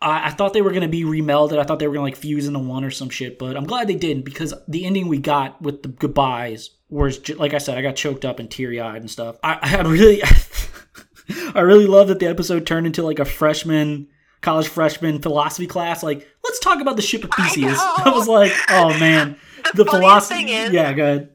I, 0.00 0.26
I 0.28 0.30
thought 0.30 0.52
they 0.52 0.60
were 0.62 0.72
gonna 0.72 0.88
be 0.88 1.04
remelded. 1.04 1.58
I 1.58 1.64
thought 1.64 1.78
they 1.78 1.88
were 1.88 1.94
gonna 1.94 2.04
like 2.04 2.16
fuse 2.16 2.46
into 2.46 2.58
one 2.58 2.84
or 2.84 2.90
some 2.90 3.08
shit, 3.08 3.38
but 3.38 3.56
I'm 3.56 3.64
glad 3.64 3.88
they 3.88 3.94
didn't 3.94 4.24
because 4.26 4.52
the 4.68 4.84
ending 4.84 5.08
we 5.08 5.18
got 5.18 5.60
with 5.62 5.82
the 5.82 5.88
goodbyes 5.88 6.70
was 6.90 7.18
ju- 7.18 7.34
like 7.36 7.54
I 7.54 7.58
said, 7.58 7.78
I 7.78 7.82
got 7.82 7.96
choked 7.96 8.24
up 8.26 8.38
and 8.38 8.50
teary 8.50 8.78
eyed 8.80 9.00
and 9.00 9.10
stuff. 9.10 9.36
I, 9.42 9.58
I 9.62 9.80
really, 9.82 10.22
I 11.54 11.60
really 11.60 11.86
love 11.86 12.08
that 12.08 12.18
the 12.18 12.26
episode 12.26 12.66
turned 12.66 12.86
into 12.86 13.02
like 13.02 13.18
a 13.18 13.24
freshman 13.24 14.08
college 14.42 14.68
freshman 14.68 15.20
philosophy 15.20 15.66
class. 15.66 16.02
Like, 16.02 16.28
let's 16.44 16.60
talk 16.60 16.80
about 16.80 16.96
the 16.96 17.02
ship 17.02 17.24
of 17.24 17.30
I 17.36 17.48
Theseus. 17.48 17.78
know. 17.78 17.94
I 18.04 18.10
was 18.10 18.28
like, 18.28 18.52
oh 18.70 18.90
man, 19.00 19.36
The, 19.74 19.82
the 19.84 19.90
philosophy. 19.90 20.44
thing 20.44 20.48
is, 20.50 20.72
yeah, 20.72 20.92
good. 20.92 21.30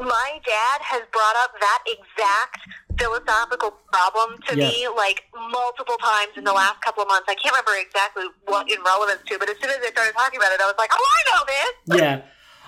My 0.00 0.40
dad 0.44 0.78
has 0.82 1.02
brought 1.12 1.36
up 1.36 1.52
that 1.60 1.80
exact 1.86 2.58
philosophical 2.98 3.72
problem 3.92 4.38
to 4.48 4.56
Yeah. 4.56 4.68
me 4.68 4.88
like 4.88 5.24
multiple 5.34 5.96
times 5.98 6.32
in 6.36 6.44
the 6.44 6.52
last 6.52 6.80
couple 6.82 7.02
of 7.02 7.08
months. 7.08 7.26
I 7.28 7.34
can't 7.34 7.54
remember 7.54 7.72
exactly 7.80 8.24
what 8.46 8.70
in 8.70 8.82
relevance 8.82 9.20
to, 9.28 9.38
but 9.38 9.48
as 9.50 9.56
soon 9.60 9.70
as 9.70 9.78
they 9.80 9.90
started 9.90 10.14
talking 10.14 10.38
about 10.38 10.52
it, 10.52 10.60
I 10.60 10.66
was 10.66 10.74
like, 10.78 10.90
"Oh, 10.92 11.08
I 11.18 11.36
know 11.36 11.44
this." 11.46 12.00
Yeah. 12.02 12.22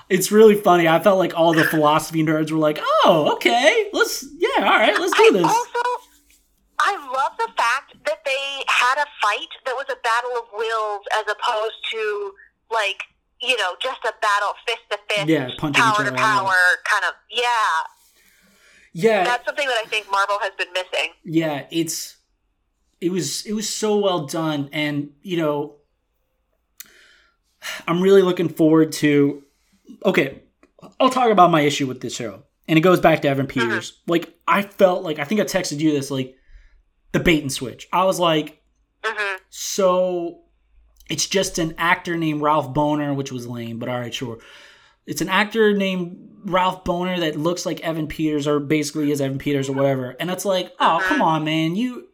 It's 0.09 0.33
really 0.33 0.55
funny. 0.55 0.89
I 0.89 1.01
felt 1.01 1.19
like 1.19 1.35
all 1.37 1.53
the 1.53 1.65
philosophy 1.65 2.23
nerds 2.23 2.51
were 2.51 2.59
like, 2.59 2.79
"Oh, 3.05 3.33
okay, 3.35 3.91
let's 3.93 4.25
yeah, 4.39 4.49
all 4.65 4.79
right, 4.79 4.99
let's 4.99 5.13
do 5.17 5.23
I 5.29 5.31
this." 5.33 5.45
also, 5.45 5.83
I 6.81 6.93
love 7.13 7.33
the 7.39 7.49
fact 7.57 7.93
that 8.07 8.25
they 8.25 8.65
had 8.69 8.97
a 8.99 9.07
fight 9.21 9.49
that 9.67 9.75
was 9.77 9.85
a 9.91 9.97
battle 10.03 10.33
of 10.39 10.45
wills 10.55 11.03
as 11.19 11.25
opposed 11.29 11.77
to 11.93 12.33
like 12.71 13.03
you 13.41 13.57
know 13.57 13.75
just 13.83 14.01
a 14.05 14.13
battle 14.21 14.55
fist 14.67 14.83
to 14.91 14.99
fist, 15.09 15.29
Yeah, 15.29 15.51
power 15.59 16.05
to 16.05 16.13
power 16.13 16.57
kind 16.85 17.05
of. 17.07 17.15
Yeah, 17.31 17.45
Yeah, 18.93 19.25
that's 19.25 19.45
something 19.47 19.67
that 19.67 19.79
I 19.85 19.89
think 19.89 20.11
Marvel 20.11 20.39
has 20.41 20.53
been 20.59 20.73
missing. 20.73 21.13
yeah 21.25 21.67
it's 21.71 22.17
it 23.01 23.13
was 23.13 23.47
it 23.47 23.53
was 23.53 23.69
so 23.69 23.99
well 23.99 24.27
done 24.27 24.69
and 24.73 25.11
you 25.23 25.37
know 25.37 25.77
i'm 27.87 28.01
really 28.01 28.23
looking 28.23 28.49
forward 28.49 28.91
to 28.93 29.43
okay 30.05 30.43
i'll 31.01 31.11
talk 31.11 31.31
about 31.31 31.51
my 31.51 31.61
issue 31.61 31.87
with 31.87 32.01
this 32.01 32.15
show 32.15 32.43
and 32.67 32.77
it 32.79 32.83
goes 32.83 33.01
back 33.01 33.23
to 33.23 33.29
evan 33.29 33.47
peters. 33.47 34.01
Like 34.07 34.35
i 34.49 34.63
felt 34.63 35.03
like 35.05 35.19
i 35.19 35.25
think 35.25 35.41
i 35.41 35.45
texted 35.45 35.79
you 35.81 35.93
this 35.93 36.11
like 36.11 36.35
the 37.13 37.21
bait 37.21 37.41
and 37.43 37.53
switch. 37.53 37.89
I 37.93 38.05
was 38.05 38.19
like 38.21 38.63
hmm 39.05 39.37
so 39.49 40.41
it's 41.09 41.27
just 41.27 41.59
an 41.59 41.75
actor 41.79 42.17
named 42.17 42.43
Ralph 42.43 42.73
Bohner, 42.75 43.15
which 43.15 43.33
was 43.33 43.47
lame, 43.47 43.79
but 43.79 43.89
all 43.89 43.99
right, 43.99 44.13
sure. 44.15 44.39
It's 45.07 45.21
an 45.23 45.29
actor 45.31 45.73
named 45.75 46.19
Ralph 46.45 46.85
Bohner 46.85 47.19
that 47.21 47.37
looks 47.39 47.65
like 47.65 47.81
Evan 47.81 48.07
Peters, 48.09 48.47
or 48.47 48.61
basically 48.61 49.11
is 49.11 49.21
Evan 49.21 49.39
Peters, 49.39 49.69
or 49.69 49.73
whatever. 49.73 50.15
And 50.21 50.31
it's 50.31 50.45
like, 50.45 50.73
oh, 50.79 51.01
come 51.05 51.23
on, 51.23 51.45
man, 51.45 51.77
you. 51.77 52.09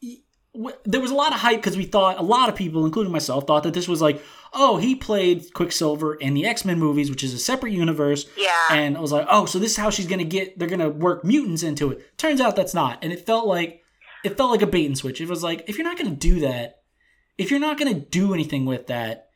you- 0.00 0.18
w- 0.54 0.76
There 0.84 1.00
was 1.00 1.10
a 1.10 1.14
lot 1.14 1.32
of 1.32 1.40
hype 1.40 1.56
because 1.56 1.76
we 1.76 1.84
thought 1.84 2.18
a 2.18 2.22
lot 2.22 2.48
of 2.50 2.54
people, 2.54 2.84
including 2.84 3.12
myself, 3.12 3.46
thought 3.46 3.62
that 3.62 3.72
this 3.74 3.88
was 3.88 4.02
like, 4.02 4.22
oh, 4.52 4.76
he 4.76 4.94
played 4.94 5.52
Quicksilver 5.54 6.14
in 6.16 6.34
the 6.34 6.44
X 6.46 6.64
Men 6.66 6.78
movies, 6.78 7.08
which 7.10 7.24
is 7.24 7.32
a 7.34 7.38
separate 7.38 7.72
universe, 7.72 8.26
Yeah. 8.36 8.52
and 8.72 8.96
I 8.96 9.00
was 9.00 9.12
like, 9.12 9.26
oh, 9.30 9.46
so 9.46 9.58
this 9.58 9.72
is 9.72 9.76
how 9.78 9.88
she's 9.90 10.06
gonna 10.06 10.24
get. 10.24 10.58
They're 10.58 10.68
gonna 10.68 10.88
work 10.90 11.24
mutants 11.24 11.62
into 11.62 11.90
it. 11.90 12.16
Turns 12.18 12.40
out 12.42 12.56
that's 12.56 12.74
not, 12.74 12.98
and 13.02 13.12
it 13.12 13.24
felt 13.26 13.46
like 13.46 13.82
it 14.24 14.36
felt 14.36 14.50
like 14.50 14.62
a 14.62 14.66
bait 14.66 14.86
and 14.86 14.98
switch. 14.98 15.20
It 15.20 15.28
was 15.28 15.42
like 15.42 15.64
if 15.66 15.76
you're 15.78 15.86
not 15.86 15.96
gonna 15.98 16.10
do 16.16 16.40
that, 16.40 16.77
if 17.38 17.50
you're 17.50 17.60
not 17.60 17.78
gonna 17.78 17.94
do 17.94 18.34
anything 18.34 18.66
with 18.66 18.88
that, 18.88 19.30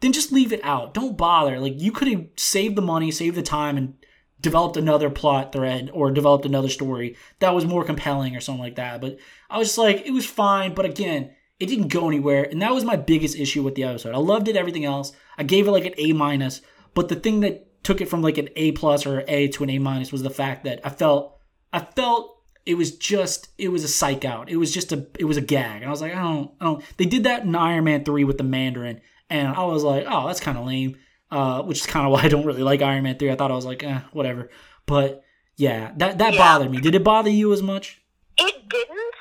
then 0.00 0.12
just 0.12 0.32
leave 0.32 0.52
it 0.52 0.64
out. 0.64 0.94
Don't 0.94 1.18
bother. 1.18 1.60
Like 1.60 1.80
you 1.80 1.92
could 1.92 2.08
have 2.08 2.26
saved 2.36 2.76
the 2.76 2.82
money, 2.82 3.10
saved 3.10 3.36
the 3.36 3.42
time, 3.42 3.76
and 3.76 3.94
developed 4.40 4.76
another 4.76 5.10
plot 5.10 5.52
thread 5.52 5.90
or 5.92 6.10
developed 6.10 6.46
another 6.46 6.68
story 6.68 7.16
that 7.40 7.54
was 7.54 7.66
more 7.66 7.84
compelling 7.84 8.36
or 8.36 8.40
something 8.40 8.62
like 8.62 8.76
that. 8.76 9.00
But 9.00 9.18
I 9.50 9.58
was 9.58 9.68
just 9.68 9.78
like, 9.78 10.06
it 10.06 10.12
was 10.12 10.26
fine, 10.26 10.74
but 10.74 10.84
again, 10.84 11.34
it 11.58 11.66
didn't 11.66 11.88
go 11.88 12.06
anywhere, 12.06 12.44
and 12.44 12.62
that 12.62 12.72
was 12.72 12.84
my 12.84 12.94
biggest 12.94 13.36
issue 13.36 13.64
with 13.64 13.74
the 13.74 13.82
episode. 13.82 14.14
I 14.14 14.18
loved 14.18 14.46
it, 14.46 14.56
everything 14.56 14.84
else. 14.84 15.12
I 15.36 15.42
gave 15.42 15.66
it 15.66 15.72
like 15.72 15.86
an 15.86 15.94
A 15.98 16.12
minus, 16.12 16.60
but 16.94 17.08
the 17.08 17.16
thing 17.16 17.40
that 17.40 17.82
took 17.82 18.00
it 18.00 18.08
from 18.08 18.22
like 18.22 18.38
an 18.38 18.48
A 18.54 18.72
plus 18.72 19.06
or 19.06 19.24
A 19.26 19.48
to 19.48 19.64
an 19.64 19.70
A 19.70 19.78
minus 19.78 20.12
was 20.12 20.22
the 20.22 20.30
fact 20.30 20.64
that 20.64 20.80
I 20.84 20.90
felt 20.90 21.38
I 21.72 21.80
felt 21.80 22.37
it 22.66 22.74
was 22.74 22.96
just 22.96 23.48
it 23.58 23.68
was 23.68 23.84
a 23.84 23.88
psych 23.88 24.24
out. 24.24 24.48
It 24.50 24.56
was 24.56 24.72
just 24.72 24.92
a 24.92 25.06
it 25.18 25.24
was 25.24 25.36
a 25.36 25.40
gag. 25.42 25.76
And 25.82 25.86
I 25.86 25.90
was 25.90 26.00
like, 26.00 26.14
I 26.14 26.20
don't 26.22 26.50
I 26.60 26.64
don't 26.66 26.84
they 26.96 27.06
did 27.06 27.24
that 27.24 27.42
in 27.44 27.54
Iron 27.54 27.84
Man 27.84 28.04
3 28.04 28.24
with 28.24 28.38
the 28.38 28.44
Mandarin 28.44 29.00
and 29.30 29.48
I 29.48 29.64
was 29.64 29.82
like, 29.82 30.04
oh, 30.08 30.26
that's 30.26 30.40
kind 30.40 30.58
of 30.58 30.66
lame. 30.66 30.96
Uh, 31.30 31.62
which 31.62 31.80
is 31.80 31.86
kind 31.86 32.06
of 32.06 32.12
why 32.14 32.22
I 32.22 32.28
don't 32.28 32.46
really 32.46 32.62
like 32.62 32.80
Iron 32.82 33.04
Man 33.04 33.18
3. 33.18 33.30
I 33.30 33.36
thought 33.36 33.50
I 33.50 33.54
was 33.54 33.66
like, 33.66 33.82
eh, 33.82 34.00
whatever. 34.12 34.50
But 34.86 35.22
yeah, 35.56 35.92
that 35.96 36.18
that 36.18 36.34
Yeah. 36.34 36.38
bothered 36.38 36.70
me. 36.70 36.80
Did 36.80 36.94
it 36.94 37.04
bother 37.04 37.30
you 37.30 37.52
as 37.52 37.62
much? 37.62 38.00
It 38.38 38.68
didn't, 38.68 39.14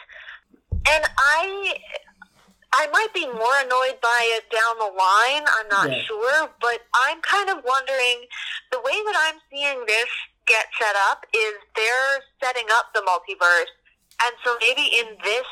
and 0.88 1.04
I 1.18 1.76
I 2.74 2.88
might 2.92 3.12
be 3.14 3.26
more 3.26 3.58
annoyed 3.66 4.00
by 4.02 4.22
it 4.38 4.44
down 4.52 4.78
the 4.78 4.94
line. 4.96 5.44
I'm 5.60 5.68
not 5.70 5.90
Yeah. 5.92 6.04
sure, 6.04 6.50
but 6.62 6.80
I'm 6.94 7.20
kind 7.22 7.50
of 7.50 7.64
wondering 7.66 8.26
the 8.72 8.80
way 8.80 8.92
that 9.04 9.16
I'm 9.18 9.40
seeing 9.50 9.84
this 9.88 10.10
get 10.48 10.66
set 10.80 10.96
up 11.12 11.26
is 11.34 11.54
they're 11.76 12.24
setting 12.42 12.66
up 12.80 12.94
the 12.94 13.02
multiverse, 13.02 13.72
and 14.24 14.34
so 14.44 14.58
maybe 14.60 14.90
in 15.00 15.18
this 15.24 15.48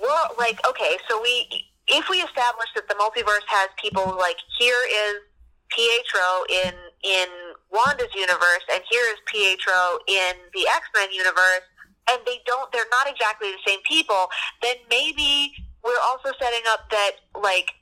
world, 0.00 0.38
like 0.38 0.58
okay, 0.66 0.96
so 1.08 1.20
we 1.20 1.66
if 1.88 2.08
we 2.08 2.18
establish 2.18 2.70
that 2.74 2.88
the 2.88 2.94
multiverse 2.94 3.44
has 3.48 3.68
people 3.80 4.16
like 4.16 4.38
here 4.58 4.82
is 4.88 5.16
Pietro 5.68 6.44
in 6.48 6.74
in 7.02 7.28
Wanda's 7.70 8.14
universe, 8.14 8.64
and 8.72 8.82
here 8.90 9.04
is 9.10 9.18
Pietro 9.26 9.98
in 10.06 10.34
the 10.54 10.68
X 10.68 10.86
Men 10.94 11.10
universe, 11.12 11.66
and 12.10 12.20
they 12.26 12.40
don't 12.46 12.70
they're 12.72 12.90
not 12.90 13.10
exactly 13.10 13.50
the 13.50 13.62
same 13.66 13.80
people, 13.88 14.28
then 14.62 14.76
maybe 14.88 15.52
we're 15.82 16.00
also 16.06 16.30
setting 16.38 16.62
up 16.68 16.88
that 16.90 17.12
like 17.40 17.72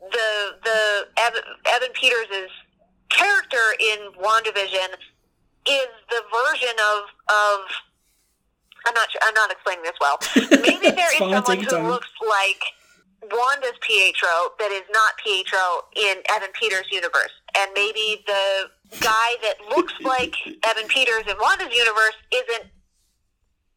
the 0.00 0.56
the 0.64 1.08
Evan, 1.16 1.42
Evan 1.66 1.90
Peters' 1.92 2.50
character 3.10 3.74
in 3.78 3.98
WandaVision 4.18 4.94
is 5.68 5.88
the 6.08 6.22
version 6.32 6.74
of 6.94 7.02
of 7.28 7.58
I'm 8.86 8.94
not 8.94 9.10
sure, 9.10 9.20
I'm 9.22 9.34
not 9.34 9.50
explaining 9.52 9.84
this 9.84 9.98
well. 10.00 10.18
Maybe 10.62 10.90
there 10.90 11.12
is 11.12 11.12
It's 11.12 11.14
is 11.14 11.18
fine, 11.20 11.44
someone 11.44 11.58
who 11.58 11.66
time. 11.70 11.88
looks 11.88 12.08
like 12.26 12.62
Wanda's 13.30 13.76
Pietro 13.86 14.56
that 14.58 14.70
is 14.72 14.84
not 14.90 15.12
Pietro 15.22 15.84
in 15.94 16.22
Evan 16.34 16.48
Peters' 16.58 16.86
universe. 16.90 17.30
And 17.58 17.70
maybe 17.74 18.24
the 18.26 18.70
guy 19.00 19.34
that 19.42 19.56
looks 19.76 19.92
like 20.00 20.34
Evan 20.64 20.88
Peters 20.88 21.24
in 21.28 21.36
Wanda's 21.38 21.74
universe 21.74 22.14
isn't 22.32 22.70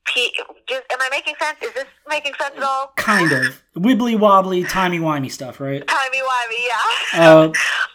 P- 0.05 0.33
just, 0.67 0.83
am 0.91 0.99
I 1.01 1.09
making 1.11 1.33
sense? 1.39 1.57
Is 1.61 1.73
this 1.73 1.85
making 2.07 2.33
sense 2.39 2.53
at 2.57 2.63
all? 2.63 2.91
Kind 2.97 3.31
of 3.31 3.61
wibbly 3.75 4.17
wobbly, 4.19 4.63
timey 4.63 4.99
wimey 4.99 5.31
stuff, 5.31 5.59
right? 5.59 5.85
Timey 5.87 6.17
wimey, 6.17 6.67
yeah. 7.13 7.21
Uh, 7.29 7.51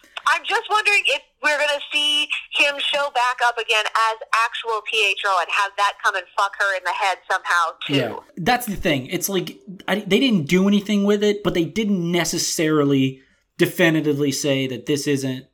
just 0.48 0.64
wondering 0.70 1.02
if 1.06 1.22
we're 1.42 1.56
going 1.56 1.68
to 1.68 1.84
see 1.92 2.22
him 2.52 2.74
show 2.78 3.10
back 3.14 3.36
up 3.44 3.58
again 3.58 3.84
as 3.86 4.16
actual 4.46 4.80
Pietro 4.90 5.30
and 5.40 5.48
have 5.50 5.70
that 5.76 5.92
come 6.02 6.16
and 6.16 6.24
fuck 6.36 6.52
her 6.58 6.76
in 6.76 6.82
the 6.84 6.90
head 6.90 7.18
somehow 7.30 7.64
too. 7.86 7.94
Yeah, 7.94 8.16
that's 8.36 8.66
the 8.66 8.76
thing. 8.76 9.06
It's 9.06 9.28
like 9.28 9.58
I, 9.86 10.00
they 10.00 10.18
didn't 10.18 10.46
do 10.48 10.66
anything 10.66 11.04
with 11.04 11.22
it, 11.22 11.42
but 11.44 11.54
they 11.54 11.64
didn't 11.64 12.10
necessarily 12.10 13.20
definitively 13.58 14.32
say 14.32 14.66
that 14.68 14.86
this 14.86 15.06
isn't 15.06 15.46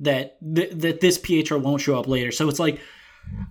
that 0.00 0.36
th- 0.54 0.72
that 0.74 1.00
this 1.00 1.18
Pietro 1.18 1.58
won't 1.58 1.80
show 1.80 1.98
up 1.98 2.06
later. 2.08 2.32
So 2.32 2.48
it's 2.48 2.58
like 2.58 2.80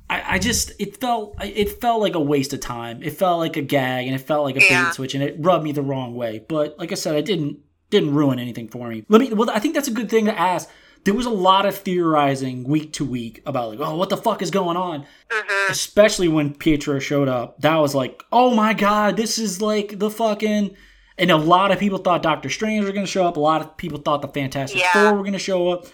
I, 0.09 0.35
I 0.35 0.39
just 0.39 0.71
it 0.80 0.97
felt 0.99 1.35
it 1.41 1.80
felt 1.81 2.01
like 2.01 2.15
a 2.15 2.19
waste 2.19 2.53
of 2.53 2.59
time. 2.59 3.01
It 3.03 3.11
felt 3.11 3.39
like 3.39 3.57
a 3.57 3.61
gag, 3.61 4.05
and 4.07 4.15
it 4.15 4.19
felt 4.19 4.43
like 4.43 4.55
a 4.55 4.59
bait 4.59 4.71
Yeah. 4.71 4.85
and 4.85 4.93
switch, 4.93 5.15
and 5.15 5.23
it 5.23 5.35
rubbed 5.39 5.63
me 5.63 5.71
the 5.71 5.81
wrong 5.81 6.15
way. 6.15 6.43
But 6.47 6.77
like 6.77 6.91
I 6.91 6.95
said, 6.95 7.15
I 7.15 7.21
didn't 7.21 7.59
didn't 7.89 8.13
ruin 8.13 8.39
anything 8.39 8.67
for 8.67 8.88
me. 8.89 9.03
Let 9.09 9.21
me. 9.21 9.34
Well, 9.34 9.49
I 9.49 9.59
think 9.59 9.73
that's 9.76 9.88
a 9.88 9.91
good 9.91 10.09
thing 10.09 10.26
to 10.26 10.38
ask. 10.39 10.69
There 11.05 11.13
was 11.13 11.26
a 11.26 11.31
lot 11.31 11.65
of 11.65 11.76
theorizing 11.76 12.63
week 12.65 12.93
to 12.93 13.05
week 13.05 13.41
about 13.45 13.69
like, 13.69 13.80
oh, 13.80 13.95
what 13.95 14.09
the 14.09 14.17
fuck 14.17 14.41
is 14.41 14.51
going 14.51 14.77
on? 14.77 15.05
hmm 15.31 15.71
especially 15.71 16.27
when 16.27 16.53
Pietro 16.55 16.97
showed 16.97 17.27
up, 17.27 17.61
that 17.61 17.76
was 17.76 17.93
like, 17.93 18.23
oh 18.31 18.55
my 18.55 18.73
god, 18.73 19.15
this 19.17 19.38
is 19.38 19.61
like 19.61 19.99
the 19.99 20.09
fucking. 20.09 20.76
And 21.17 21.31
a 21.31 21.38
lot 21.38 21.71
of 21.71 21.80
people 21.80 21.99
thought 21.99 22.23
Doctor 22.23 22.49
Strange 22.49 22.84
was 22.85 22.93
going 22.93 23.05
to 23.05 23.11
show 23.11 23.27
up. 23.27 23.35
A 23.38 23.39
lot 23.41 23.61
of 23.61 23.77
people 23.77 23.99
thought 23.99 24.21
the 24.21 24.30
Fantastic 24.30 24.80
Yeah. 24.80 24.93
Four 24.93 25.13
were 25.15 25.23
going 25.23 25.34
to 25.34 25.39
show 25.39 25.69
up. 25.69 25.85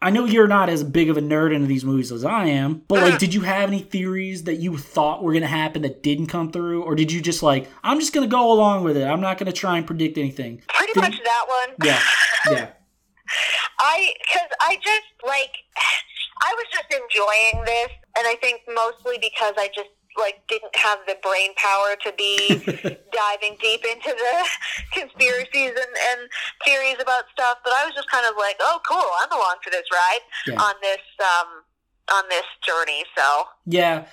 I 0.00 0.10
know 0.10 0.24
you're 0.24 0.48
not 0.48 0.68
as 0.68 0.82
big 0.82 1.10
of 1.10 1.16
a 1.16 1.20
nerd 1.20 1.54
into 1.54 1.66
these 1.68 1.84
movies 1.84 2.10
as 2.10 2.24
I 2.24 2.46
am, 2.46 2.82
but 2.88 3.02
like, 3.02 3.20
did 3.20 3.34
you 3.34 3.42
have 3.42 3.68
any 3.68 3.78
theories 3.80 4.44
that 4.44 4.54
you 4.56 4.76
thought 4.76 5.22
were 5.22 5.30
going 5.32 5.42
to 5.42 5.48
happen 5.48 5.82
that 5.82 6.02
didn't 6.02 6.26
come 6.26 6.50
through, 6.50 6.82
or 6.82 6.96
did 6.96 7.12
you 7.12 7.20
just 7.20 7.40
like, 7.40 7.68
I'm 7.84 8.00
just 8.00 8.12
going 8.12 8.28
to 8.28 8.30
go 8.30 8.50
along 8.52 8.82
with 8.82 8.96
it. 8.96 9.04
I'm 9.04 9.20
not 9.20 9.38
going 9.38 9.46
to 9.46 9.52
try 9.52 9.78
and 9.78 9.86
predict 9.86 10.18
anything. 10.18 10.60
Pretty 10.68 10.92
Did- 10.94 11.02
much 11.02 11.20
that 11.22 11.44
one. 11.46 11.86
Yeah, 11.86 12.00
yeah, 12.50 12.68
I 13.80 14.14
because 14.22 14.48
I 14.60 14.76
just 14.76 15.10
like 15.26 15.52
I 16.42 16.54
was 16.56 16.66
just 16.72 16.90
enjoying 16.90 17.64
this, 17.64 17.90
and 18.18 18.26
I 18.26 18.36
think 18.40 18.62
mostly 18.74 19.18
because 19.20 19.54
I 19.56 19.68
just 19.74 19.90
like 20.18 20.42
didn't 20.48 20.74
have 20.76 20.98
the 21.06 21.16
brain 21.22 21.50
power 21.56 21.96
to 22.04 22.12
be 22.18 22.60
diving 23.12 23.56
deep 23.62 23.80
into 23.84 24.10
the 24.10 24.48
conspiracies 24.92 25.70
and, 25.70 25.92
and 26.10 26.28
theories 26.64 26.96
about 27.00 27.24
stuff. 27.32 27.58
But 27.64 27.72
I 27.74 27.84
was 27.86 27.94
just 27.94 28.10
kind 28.10 28.26
of 28.26 28.34
like, 28.36 28.56
oh, 28.60 28.80
cool, 28.88 29.08
I'm 29.22 29.32
along 29.32 29.56
for 29.64 29.70
this 29.70 29.84
ride 29.92 30.20
Yeah. 30.46 30.60
on 30.60 30.74
this 30.82 31.00
um 31.20 31.48
on 32.12 32.24
this 32.28 32.44
journey. 32.66 33.04
So 33.16 33.44
Yeah, 33.66 34.06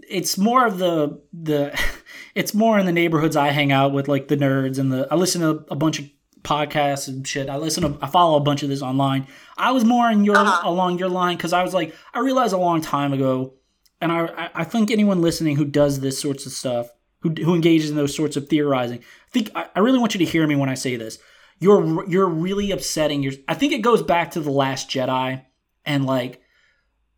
it's 0.00 0.36
more 0.36 0.66
of 0.66 0.78
the 0.78 1.22
the 1.32 1.78
it's 2.34 2.52
more 2.52 2.78
in 2.78 2.86
the 2.86 2.92
neighborhoods 2.92 3.36
I 3.36 3.48
hang 3.50 3.72
out 3.72 3.92
with, 3.92 4.08
like 4.08 4.28
the 4.28 4.36
nerds 4.36 4.78
and 4.78 4.92
the. 4.92 5.08
I 5.10 5.14
listen 5.14 5.40
to 5.40 5.64
a 5.70 5.76
bunch 5.76 5.98
of 5.98 6.06
podcasts 6.46 7.08
and 7.08 7.26
shit. 7.26 7.50
I 7.50 7.56
listen 7.56 7.82
to 7.82 7.98
I 8.04 8.06
follow 8.08 8.36
a 8.36 8.40
bunch 8.40 8.62
of 8.62 8.68
this 8.68 8.82
online. 8.82 9.26
I 9.58 9.72
was 9.72 9.84
more 9.84 10.10
in 10.10 10.24
your 10.24 10.36
Uh-huh. 10.38 10.68
along 10.70 10.98
your 10.98 11.08
line 11.08 11.36
because 11.36 11.52
I 11.52 11.62
was 11.62 11.74
like 11.74 11.94
I 12.14 12.20
realized 12.20 12.54
a 12.54 12.58
long 12.58 12.80
time 12.80 13.12
ago, 13.12 13.54
and 14.00 14.10
I 14.12 14.50
I- 14.54 14.64
think 14.64 14.90
anyone 14.90 15.20
listening 15.20 15.56
who 15.56 15.64
does 15.64 16.00
this 16.00 16.18
sorts 16.20 16.46
of 16.46 16.52
stuff 16.52 16.86
who 17.20 17.30
who 17.44 17.54
engages 17.54 17.90
in 17.90 17.96
those 17.96 18.14
sorts 18.14 18.36
of 18.36 18.48
theorizing, 18.48 18.98
I 19.00 19.30
think 19.32 19.50
I, 19.54 19.66
I 19.76 19.80
really 19.80 19.98
want 19.98 20.14
you 20.14 20.18
to 20.24 20.30
hear 20.32 20.46
me 20.46 20.56
when 20.56 20.68
I 20.68 20.74
say 20.74 20.96
this. 20.96 21.18
You're 21.58 22.08
you're 22.08 22.28
really 22.28 22.70
upsetting 22.70 23.22
your. 23.22 23.32
I 23.48 23.54
think 23.54 23.72
it 23.72 23.78
goes 23.82 24.02
back 24.02 24.32
to 24.32 24.40
the 24.40 24.50
Last 24.50 24.90
Jedi 24.90 25.42
and 25.84 26.04
like 26.06 26.40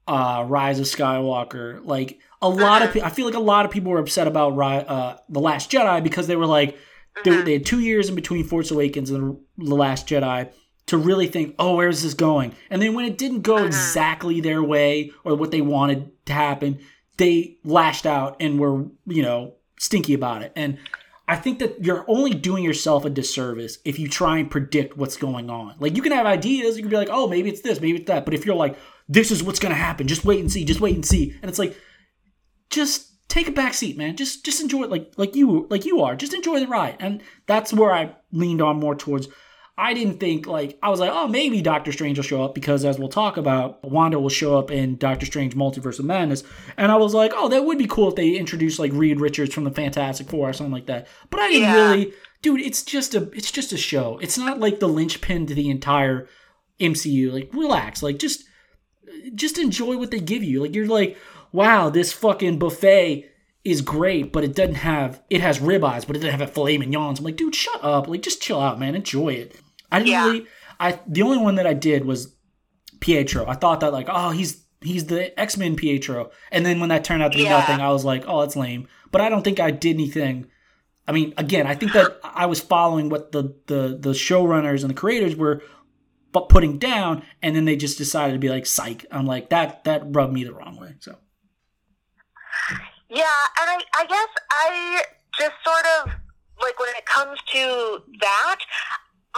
uh, 0.06 0.44
Rise 0.48 0.78
of 0.78 0.86
Skywalker. 0.86 1.84
Like 1.84 2.18
a 2.40 2.48
lot 2.48 2.82
of, 2.82 2.92
pe- 2.92 3.00
I 3.02 3.10
feel 3.10 3.26
like 3.26 3.34
a 3.34 3.40
lot 3.40 3.64
of 3.66 3.70
people 3.72 3.90
were 3.92 3.98
upset 3.98 4.26
about 4.28 4.52
uh, 4.58 5.16
the 5.28 5.40
Last 5.40 5.70
Jedi 5.70 6.02
because 6.02 6.26
they 6.28 6.36
were 6.36 6.46
like, 6.46 6.78
they, 7.24 7.30
uh-huh. 7.30 7.42
they 7.42 7.52
had 7.54 7.66
two 7.66 7.80
years 7.80 8.08
in 8.08 8.14
between 8.14 8.44
Force 8.44 8.70
Awakens 8.70 9.10
and 9.10 9.38
the, 9.58 9.64
the 9.66 9.74
Last 9.74 10.06
Jedi 10.06 10.50
to 10.86 10.96
really 10.96 11.26
think, 11.26 11.54
oh, 11.58 11.76
where's 11.76 12.02
this 12.02 12.14
going? 12.14 12.54
And 12.70 12.80
then 12.80 12.94
when 12.94 13.04
it 13.04 13.18
didn't 13.18 13.42
go 13.42 13.56
uh-huh. 13.56 13.66
exactly 13.66 14.40
their 14.40 14.62
way 14.62 15.12
or 15.24 15.34
what 15.34 15.50
they 15.50 15.60
wanted 15.60 16.10
to 16.26 16.32
happen, 16.32 16.78
they 17.18 17.58
lashed 17.64 18.06
out 18.06 18.36
and 18.40 18.58
were, 18.58 18.86
you 19.06 19.22
know, 19.22 19.54
stinky 19.78 20.14
about 20.14 20.42
it. 20.42 20.52
And 20.56 20.78
I 21.26 21.36
think 21.36 21.58
that 21.58 21.84
you're 21.84 22.06
only 22.08 22.32
doing 22.32 22.64
yourself 22.64 23.04
a 23.04 23.10
disservice 23.10 23.78
if 23.84 23.98
you 23.98 24.08
try 24.08 24.38
and 24.38 24.50
predict 24.50 24.96
what's 24.96 25.18
going 25.18 25.50
on. 25.50 25.74
Like 25.78 25.94
you 25.94 26.02
can 26.02 26.12
have 26.12 26.24
ideas, 26.24 26.76
you 26.76 26.82
can 26.82 26.90
be 26.90 26.96
like, 26.96 27.10
oh, 27.10 27.28
maybe 27.28 27.50
it's 27.50 27.60
this, 27.60 27.80
maybe 27.80 27.98
it's 27.98 28.08
that. 28.08 28.24
But 28.24 28.32
if 28.32 28.46
you're 28.46 28.56
like, 28.56 28.78
this 29.08 29.30
is 29.30 29.42
what's 29.42 29.58
gonna 29.58 29.74
happen, 29.74 30.08
just 30.08 30.24
wait 30.24 30.40
and 30.40 30.50
see, 30.50 30.64
just 30.64 30.80
wait 30.80 30.94
and 30.94 31.04
see, 31.04 31.36
and 31.42 31.50
it's 31.50 31.58
like, 31.58 31.76
just 32.70 33.07
take 33.38 33.48
a 33.48 33.52
back 33.52 33.74
seat, 33.74 33.96
man. 33.96 34.16
Just 34.16 34.44
just 34.44 34.60
enjoy 34.60 34.82
it 34.84 34.90
like 34.90 35.12
like 35.16 35.34
you 35.34 35.66
like 35.70 35.84
you 35.84 36.02
are. 36.02 36.16
Just 36.16 36.34
enjoy 36.34 36.60
the 36.60 36.66
ride. 36.66 36.96
And 37.00 37.22
that's 37.46 37.72
where 37.72 37.92
I 37.92 38.14
leaned 38.32 38.60
on 38.62 38.78
more 38.80 38.94
towards. 38.94 39.28
I 39.80 39.94
didn't 39.94 40.18
think 40.18 40.48
like 40.48 40.76
I 40.82 40.88
was 40.88 40.98
like, 40.98 41.12
oh, 41.12 41.28
maybe 41.28 41.62
Doctor 41.62 41.92
Strange 41.92 42.18
will 42.18 42.24
show 42.24 42.42
up 42.42 42.52
because 42.54 42.84
as 42.84 42.98
we'll 42.98 43.08
talk 43.08 43.36
about, 43.36 43.82
Wanda 43.84 44.18
will 44.18 44.28
show 44.28 44.58
up 44.58 44.72
in 44.72 44.96
Doctor 44.96 45.24
Strange 45.24 45.54
Multiverse 45.54 46.00
of 46.00 46.04
Madness. 46.04 46.42
And 46.76 46.90
I 46.90 46.96
was 46.96 47.14
like, 47.14 47.32
oh, 47.34 47.48
that 47.48 47.64
would 47.64 47.78
be 47.78 47.86
cool 47.86 48.08
if 48.08 48.16
they 48.16 48.30
introduced 48.30 48.80
like 48.80 48.92
Reed 48.92 49.20
Richards 49.20 49.54
from 49.54 49.62
the 49.64 49.70
Fantastic 49.70 50.28
Four 50.28 50.48
or 50.48 50.52
something 50.52 50.72
like 50.72 50.86
that. 50.86 51.06
But 51.30 51.40
I 51.40 51.48
didn't 51.48 51.62
Yeah. 51.68 51.90
really 51.90 52.12
dude, 52.42 52.60
it's 52.60 52.82
just 52.82 53.14
a 53.14 53.30
it's 53.32 53.52
just 53.52 53.72
a 53.72 53.76
show. 53.76 54.18
It's 54.20 54.36
not 54.36 54.58
like 54.58 54.80
the 54.80 54.88
linchpin 54.88 55.46
to 55.46 55.54
the 55.54 55.70
entire 55.70 56.28
MCU. 56.80 57.32
Like, 57.32 57.50
relax. 57.52 58.02
Like 58.02 58.18
just 58.18 58.44
just 59.34 59.58
enjoy 59.58 59.96
what 59.96 60.10
they 60.10 60.20
give 60.20 60.42
you. 60.42 60.60
Like 60.62 60.74
you're 60.74 60.86
like, 60.86 61.16
wow, 61.52 61.90
this 61.90 62.12
fucking 62.12 62.58
buffet 62.58 63.30
is 63.64 63.80
great, 63.82 64.32
but 64.32 64.44
it 64.44 64.54
doesn't 64.54 64.76
have 64.76 65.22
it 65.30 65.40
has 65.40 65.58
ribeyes, 65.58 66.06
but 66.06 66.16
it 66.16 66.20
doesn't 66.20 66.38
have 66.38 66.48
a 66.48 66.52
filet 66.52 66.78
mignons. 66.78 67.18
I'm 67.18 67.24
like, 67.24 67.36
dude, 67.36 67.54
shut 67.54 67.82
up. 67.84 68.08
Like 68.08 68.22
just 68.22 68.40
chill 68.42 68.60
out, 68.60 68.78
man. 68.78 68.94
Enjoy 68.94 69.30
it. 69.30 69.56
I 69.90 69.98
didn't 69.98 70.10
Yeah. 70.10 70.26
really 70.26 70.46
I 70.80 71.00
the 71.06 71.22
only 71.22 71.38
one 71.38 71.56
that 71.56 71.66
I 71.66 71.74
did 71.74 72.04
was 72.04 72.34
Pietro. 73.00 73.46
I 73.46 73.54
thought 73.54 73.80
that 73.80 73.92
like, 73.92 74.08
oh, 74.08 74.30
he's 74.30 74.64
he's 74.80 75.06
the 75.06 75.38
X 75.38 75.56
Men 75.56 75.76
Pietro. 75.76 76.30
And 76.52 76.64
then 76.64 76.80
when 76.80 76.88
that 76.90 77.04
turned 77.04 77.22
out 77.22 77.32
to 77.32 77.38
be 77.38 77.44
Yeah. 77.44 77.58
nothing, 77.58 77.80
I 77.80 77.90
was 77.92 78.04
like, 78.04 78.24
oh, 78.26 78.40
that's 78.40 78.56
lame. 78.56 78.88
But 79.10 79.20
I 79.20 79.28
don't 79.28 79.42
think 79.42 79.60
I 79.60 79.70
did 79.70 79.94
anything. 79.96 80.46
I 81.06 81.12
mean, 81.12 81.32
again, 81.38 81.66
I 81.66 81.74
think 81.74 81.92
that 81.94 82.18
I 82.22 82.46
was 82.46 82.60
following 82.60 83.08
what 83.08 83.32
the 83.32 83.54
the 83.66 83.96
the 83.98 84.10
showrunners 84.10 84.82
and 84.82 84.90
the 84.90 84.94
creators 84.94 85.34
were 85.36 85.62
but 86.30 86.50
putting 86.50 86.78
down, 86.78 87.22
and 87.42 87.56
then 87.56 87.64
they 87.64 87.74
just 87.76 87.96
decided 87.96 88.34
to 88.34 88.38
be 88.38 88.50
like, 88.50 88.66
"Psych." 88.66 89.06
I'm 89.10 89.24
like, 89.24 89.48
that 89.48 89.84
that 89.84 90.02
rubbed 90.14 90.34
me 90.34 90.44
the 90.44 90.52
wrong 90.52 90.78
way. 90.78 90.94
So 91.00 91.16
Yeah, 93.08 93.40
and 93.60 93.66
I, 93.70 93.78
I 93.96 94.04
guess 94.04 94.30
I 94.50 95.02
just 95.38 95.56
sort 95.64 95.86
of 96.00 96.12
like 96.60 96.78
when 96.78 96.90
it 96.98 97.06
comes 97.06 97.38
to 97.54 98.02
that, 98.20 98.58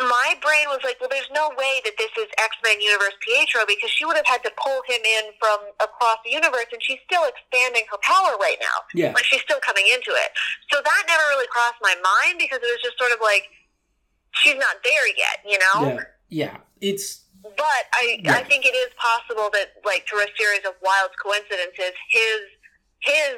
my 0.01 0.34
brain 0.40 0.66
was 0.72 0.80
like, 0.82 0.97
well, 0.98 1.12
there's 1.12 1.28
no 1.34 1.52
way 1.59 1.80
that 1.84 1.92
this 1.98 2.10
is 2.16 2.26
X 2.40 2.56
Men 2.64 2.80
Universe 2.80 3.14
Pietro 3.20 3.62
because 3.68 3.90
she 3.90 4.05
would 4.05 4.16
have 4.16 4.26
had 4.26 4.42
to 4.42 4.52
pull 4.56 4.80
him 4.88 5.02
in 5.05 5.30
from 5.38 5.59
across 5.78 6.18
the 6.24 6.32
universe, 6.32 6.66
and 6.72 6.82
she's 6.82 6.98
still 7.05 7.28
expanding 7.28 7.84
her 7.92 8.01
power 8.02 8.34
right 8.40 8.56
now. 8.60 8.82
Yeah. 8.94 9.12
Like 9.12 9.24
she's 9.24 9.42
still 9.44 9.60
coming 9.60 9.84
into 9.92 10.10
it. 10.16 10.30
So 10.72 10.80
that 10.80 11.02
never 11.06 11.22
really 11.36 11.47
crossed 11.52 11.78
my 11.82 11.94
mind 12.01 12.40
because 12.40 12.59
it 12.59 12.70
was 12.70 12.82
just 12.82 12.97
sort 12.98 13.12
of 13.12 13.20
like 13.22 13.44
she's 14.32 14.56
not 14.56 14.80
there 14.82 15.06
yet, 15.14 15.36
you 15.44 15.59
know. 15.60 16.01
Yeah. 16.01 16.05
Yeah. 16.30 16.56
It's 16.80 17.26
But 17.42 17.84
I, 17.92 18.20
Yeah. 18.22 18.40
I 18.40 18.44
think 18.44 18.64
it 18.64 18.72
is 18.72 18.94
possible 18.97 19.51
that, 19.52 19.80
like, 19.84 20.06
through 20.09 20.22
a 20.22 20.30
series 20.38 20.64
of 20.64 20.74
wild 20.80 21.10
coincidences, 21.20 21.92
his 22.09 22.40
his 23.01 23.35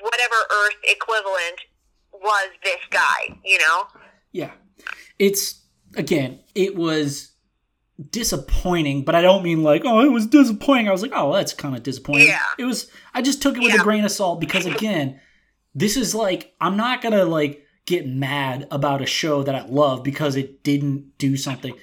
whatever 0.00 0.34
Earth 0.50 0.76
equivalent 0.84 1.60
was 2.12 2.50
this 2.64 2.80
guy. 2.90 3.38
You 3.44 3.58
know? 3.58 3.84
yeah. 4.32 4.52
It's 5.18 5.62
again, 5.96 6.40
it 6.54 6.74
was 6.74 7.32
disappointing, 8.10 9.04
but 9.04 9.14
I 9.14 9.22
don't 9.22 9.42
mean 9.42 9.62
like, 9.62 9.82
oh, 9.84 10.00
it 10.00 10.10
was 10.10 10.26
disappointing. 10.26 10.88
I 10.88 10.92
was 10.92 11.02
like, 11.02 11.12
oh, 11.14 11.32
that's 11.32 11.52
kind 11.52 11.76
of 11.76 11.82
disappointing. 11.82 12.28
Yeah. 12.28 12.40
It 12.58 12.64
was 12.64 12.90
I 13.14 13.22
just 13.22 13.42
took 13.42 13.56
it 13.56 13.62
with 13.62 13.74
a 13.74 13.82
grain 13.82 14.04
of 14.04 14.10
salt 14.10 14.40
because 14.40 14.66
again, 14.66 15.20
this 15.74 15.96
is 15.96 16.14
like 16.14 16.54
I'm 16.60 16.76
not 16.76 17.02
going 17.02 17.12
to 17.12 17.24
like 17.24 17.64
get 17.86 18.06
mad 18.06 18.66
about 18.70 19.02
a 19.02 19.06
show 19.06 19.42
that 19.42 19.54
I 19.54 19.66
love 19.66 20.02
because 20.02 20.36
it 20.36 20.62
didn't 20.62 21.18
do 21.18 21.36
something. 21.36 21.74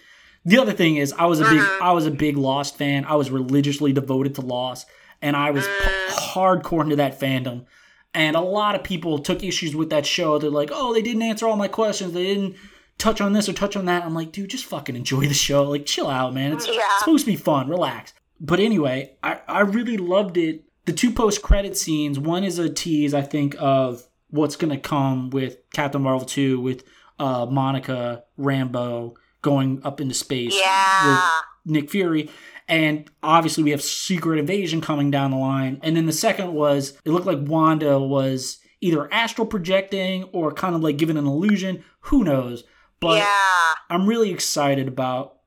The 0.46 0.58
other 0.58 0.74
thing 0.74 0.96
is 0.96 1.14
I 1.14 1.26
was 1.26 1.40
a 1.40 1.44
big 1.44 1.60
Mhm. 1.60 1.82
I 1.82 1.92
was 1.92 2.06
a 2.06 2.12
big 2.12 2.38
Lost 2.38 2.78
fan. 2.78 3.06
I 3.06 3.16
was 3.16 3.30
religiously 3.30 3.94
devoted 3.94 4.36
to 4.36 4.42
Lost 4.42 4.88
and 5.22 5.36
I 5.36 5.52
was 5.52 5.66
p- 5.66 5.72
Mm. 5.72 6.34
hardcore 6.34 6.84
into 6.84 6.96
that 6.98 7.20
fandom. 7.20 7.66
And 8.14 8.36
a 8.36 8.42
lot 8.42 8.76
of 8.76 8.84
people 8.84 9.20
took 9.20 9.44
issues 9.44 9.76
with 9.76 9.90
that 9.92 10.06
show. 10.06 10.38
They're 10.40 10.50
like, 10.50 10.72
"Oh, 10.74 10.94
they 10.94 11.02
didn't 11.02 11.22
answer 11.22 11.48
all 11.48 11.56
my 11.56 11.68
questions. 11.68 12.14
They 12.14 12.24
didn't 12.26 12.56
touch 12.98 13.22
on 13.22 13.34
this 13.34 13.48
or 13.48 13.54
touch 13.54 13.76
on 13.76 13.86
that." 13.86 14.04
I'm 14.04 14.16
like, 14.16 14.32
"Dude, 14.32 14.50
just 14.50 14.66
fucking 14.66 14.96
enjoy 14.96 15.28
the 15.28 15.34
show. 15.34 15.64
Like, 15.70 15.86
chill 15.86 16.10
out, 16.10 16.34
man. 16.34 16.54
It's, 16.54 16.68
Yeah. 16.68 16.74
it's 16.76 17.00
supposed 17.00 17.26
to 17.26 17.32
be 17.32 17.38
fun. 17.38 17.70
Relax." 17.70 18.14
But 18.42 18.60
anyway, 18.60 19.12
I 19.22 19.40
I 19.48 19.60
really 19.62 19.98
loved 19.98 20.38
it. 20.38 20.64
The 20.86 20.94
two 20.94 21.12
post 21.12 21.42
credit 21.44 21.78
scenes. 21.78 22.18
One 22.18 22.44
is 22.44 22.58
a 22.58 22.70
tease, 22.70 23.14
I 23.14 23.22
think, 23.22 23.56
of 23.60 24.04
what's 24.32 24.56
gonna 24.56 24.80
come 24.80 25.30
with 25.30 25.58
Captain 25.74 26.02
Marvel 26.02 26.26
two 26.26 26.60
with 26.60 26.84
uh, 27.20 27.46
Monica 27.46 28.24
Rambeau 28.40 29.14
going 29.42 29.82
up 29.84 30.00
into 30.02 30.16
space. 30.16 30.58
Yeah. 30.58 31.30
Nick 31.66 31.90
Fury. 31.92 32.30
And 32.70 33.10
obviously, 33.24 33.64
we 33.64 33.72
have 33.72 33.82
Secret 33.82 34.38
Invasion 34.40 34.80
coming 34.80 35.10
down 35.12 35.32
the 35.32 35.38
line. 35.38 35.80
And 35.84 35.98
then 35.98 36.06
the 36.06 36.14
second 36.14 36.54
was 36.54 36.94
it 37.04 37.10
looked 37.10 37.26
like 37.26 37.40
Wanda 37.42 38.00
was 38.00 38.60
either 38.80 39.12
astral 39.12 39.48
projecting 39.48 40.24
or 40.26 40.54
kind 40.54 40.76
of 40.76 40.82
like 40.82 40.98
giving 40.98 41.18
an 41.18 41.26
illusion. 41.26 41.84
Who 42.02 42.24
knows? 42.24 42.64
But 43.00 43.18
yeah. 43.18 43.74
I'm 43.90 44.06
really 44.06 44.32
excited 44.32 44.88
about 44.88 45.38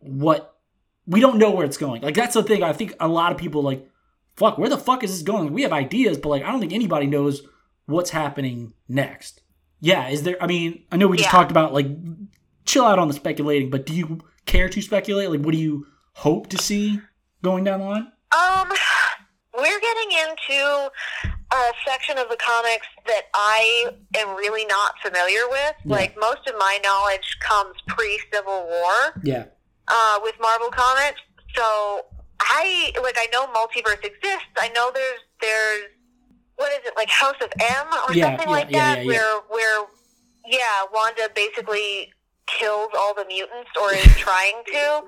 what 0.00 0.56
we 1.06 1.20
don't 1.20 1.38
know 1.38 1.50
where 1.52 1.64
it's 1.64 1.76
going. 1.76 2.02
Like, 2.02 2.14
that's 2.16 2.34
the 2.34 2.42
thing. 2.42 2.62
I 2.62 2.72
think 2.72 2.94
a 2.98 3.08
lot 3.08 3.30
of 3.30 3.38
people 3.38 3.62
like, 3.62 3.88
fuck, 4.36 4.58
where 4.58 4.68
the 4.68 4.76
fuck 4.76 5.04
is 5.04 5.12
this 5.12 5.22
going? 5.22 5.44
Like, 5.44 5.52
We 5.52 5.62
have 5.62 5.72
ideas, 5.72 6.18
but 6.18 6.30
like, 6.30 6.42
I 6.42 6.50
don't 6.50 6.60
think 6.60 6.72
anybody 6.72 7.06
knows 7.06 7.42
what's 7.86 8.10
happening 8.10 8.72
next. 8.88 9.42
Yeah, 9.80 10.08
is 10.08 10.22
there? 10.22 10.42
I 10.42 10.46
mean, 10.46 10.84
I 10.90 10.96
know 10.96 11.06
we 11.08 11.18
just 11.18 11.28
Yeah. 11.28 11.30
talked 11.38 11.50
about 11.50 11.72
like 11.72 11.86
chill 12.64 12.84
out 12.84 12.98
on 12.98 13.08
the 13.08 13.14
speculating, 13.14 13.70
but 13.70 13.86
do 13.86 13.94
you 13.94 14.20
care 14.46 14.68
to 14.68 14.80
speculate? 14.82 15.30
Like, 15.30 15.40
what 15.40 15.52
do 15.52 15.58
you 15.58 15.86
hope 16.14 16.48
to 16.48 16.58
see 16.58 17.00
going 17.42 17.64
down 17.64 17.80
the 17.80 17.86
line? 17.86 18.12
Um, 18.32 18.68
we're 19.56 19.80
getting 19.80 20.18
into 20.28 20.90
a 21.52 21.72
section 21.86 22.18
of 22.18 22.28
the 22.28 22.36
comics 22.36 22.86
that 23.06 23.22
I 23.34 23.90
am 24.16 24.36
really 24.36 24.64
not 24.66 24.94
familiar 25.02 25.48
with. 25.48 25.74
Yeah. 25.84 25.96
Like 25.96 26.16
most 26.18 26.48
of 26.48 26.54
my 26.58 26.78
knowledge 26.82 27.36
comes 27.40 27.74
pre 27.86 28.20
Civil 28.32 28.66
War 28.66 29.20
Yeah, 29.22 29.44
uh, 29.88 30.18
with 30.22 30.34
Marvel 30.40 30.70
comics. 30.70 31.20
So 31.54 32.06
I 32.40 32.92
like 33.02 33.16
I 33.18 33.28
know 33.32 33.46
multiverse 33.46 34.04
exists. 34.04 34.50
I 34.58 34.68
know 34.74 34.90
there's 34.92 35.20
there's 35.40 35.84
what 36.56 36.72
is 36.72 36.80
it 36.84 36.94
like 36.96 37.08
House 37.08 37.36
of 37.42 37.50
M 37.60 37.86
or 38.08 38.14
Yeah, 38.14 38.30
something 38.30 38.48
yeah, 38.48 38.54
like 38.54 38.70
that 38.72 39.04
where 39.06 39.40
where 39.48 39.86
yeah 40.46 40.84
Wanda 40.92 41.28
basically 41.34 42.12
kills 42.46 42.90
all 42.98 43.14
the 43.14 43.24
mutants 43.26 43.70
or 43.80 43.92
is 43.94 44.04
trying 44.16 44.54
to. 44.66 45.02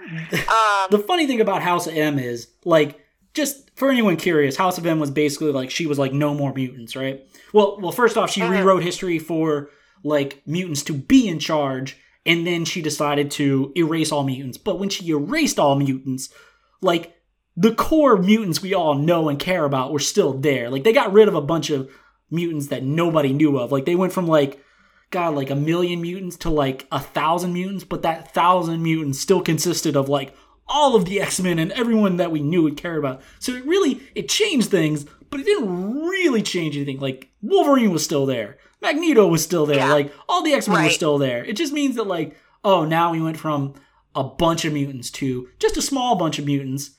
Um, 0.49 0.87
the 0.91 0.99
funny 1.07 1.27
thing 1.27 1.41
about 1.41 1.63
House 1.63 1.87
of 1.87 1.95
M 1.95 2.19
is 2.19 2.49
like 2.65 3.01
just 3.35 3.71
for 3.77 3.91
anyone 3.91 4.17
curious, 4.17 4.57
House 4.57 4.79
of 4.79 4.87
M 4.87 4.99
was 4.99 5.11
basically 5.11 5.53
like 5.53 5.71
she 5.71 5.87
was 5.87 5.99
like 5.99 6.13
no 6.13 6.35
more 6.35 6.53
mutants, 6.55 6.97
right? 6.97 7.21
Well, 7.53 7.79
well, 7.81 7.93
first 7.93 8.17
off, 8.17 8.31
she 8.31 8.41
Mhm. 8.41 8.51
rewrote 8.51 8.83
history 8.83 9.19
for 9.19 9.71
like 10.03 10.43
mutants 10.47 10.83
to 10.85 10.93
be 10.95 11.29
in 11.29 11.39
charge, 11.39 11.97
and 12.25 12.47
then 12.47 12.65
she 12.65 12.81
decided 12.83 13.31
to 13.33 13.73
erase 13.77 14.13
all 14.13 14.25
mutants. 14.25 14.57
But 14.59 14.79
when 14.79 14.89
she 14.89 15.09
erased 15.09 15.59
all 15.59 15.77
mutants, 15.77 16.29
like 16.81 17.15
the 17.57 17.75
core 17.75 18.17
mutants 18.19 18.61
we 18.63 18.75
all 18.75 18.95
know 18.95 19.29
and 19.29 19.39
care 19.39 19.65
about 19.65 19.93
were 19.93 19.99
still 19.99 20.33
there. 20.35 20.69
Like 20.71 20.85
they 20.85 20.93
got 20.93 21.13
rid 21.13 21.29
of 21.29 21.35
a 21.35 21.41
bunch 21.41 21.71
of 21.71 21.91
mutants 22.31 22.67
that 22.69 22.83
nobody 22.83 23.33
knew 23.33 23.59
of. 23.59 23.73
Like 23.73 23.85
they 23.87 23.95
went 23.95 24.13
from 24.13 24.27
like 24.27 24.63
God, 25.11 25.35
like 25.35 25.51
a 25.51 25.55
million 25.57 26.01
mutants 26.03 26.37
to 26.39 26.51
like 26.51 26.87
a 26.91 26.99
thousand 27.01 27.53
mutants, 27.53 27.85
but 27.85 28.03
that 28.03 28.35
thousand 28.35 28.83
mutants 28.83 29.21
still 29.21 29.41
consisted 29.41 29.97
of 29.97 30.09
like 30.09 30.35
all 30.69 30.97
of 30.97 31.05
the 31.05 31.21
X-Men 31.21 31.59
and 31.61 31.71
everyone 31.73 32.17
that 32.17 32.33
we 32.33 32.41
knew 32.41 32.63
would 32.65 32.77
care 32.77 32.99
about. 32.99 33.23
So 33.39 33.53
it 33.53 33.65
really 33.65 34.01
it 34.15 34.29
changed 34.29 34.69
things, 34.71 35.07
but 35.31 35.39
it 35.41 35.47
didn't 35.47 36.01
really 36.03 36.43
change 36.43 36.77
anything. 36.77 36.99
Like 36.99 37.31
Wolverine 37.41 37.93
was 37.93 38.05
still 38.05 38.27
there. 38.27 38.59
Magneto 38.83 39.27
was 39.29 39.43
still 39.45 39.65
there. 39.65 39.77
Yeah. 39.77 39.93
Like 39.93 40.13
all 40.29 40.43
the 40.43 40.53
X-Men 40.55 40.85
were 40.85 40.91
still 40.91 41.19
there. 41.19 41.45
It 41.45 41.57
just 41.57 41.73
means 41.73 41.97
that 41.97 42.05
like, 42.09 42.37
oh, 42.65 42.85
now 42.85 43.13
we 43.13 43.23
went 43.23 43.37
from 43.39 43.75
a 44.15 44.25
bunch 44.25 44.65
of 44.65 44.73
mutants 44.73 45.11
to 45.13 45.49
just 45.59 45.77
a 45.77 45.83
small 45.83 46.17
bunch 46.17 46.39
of 46.39 46.47
mutants. 46.47 46.91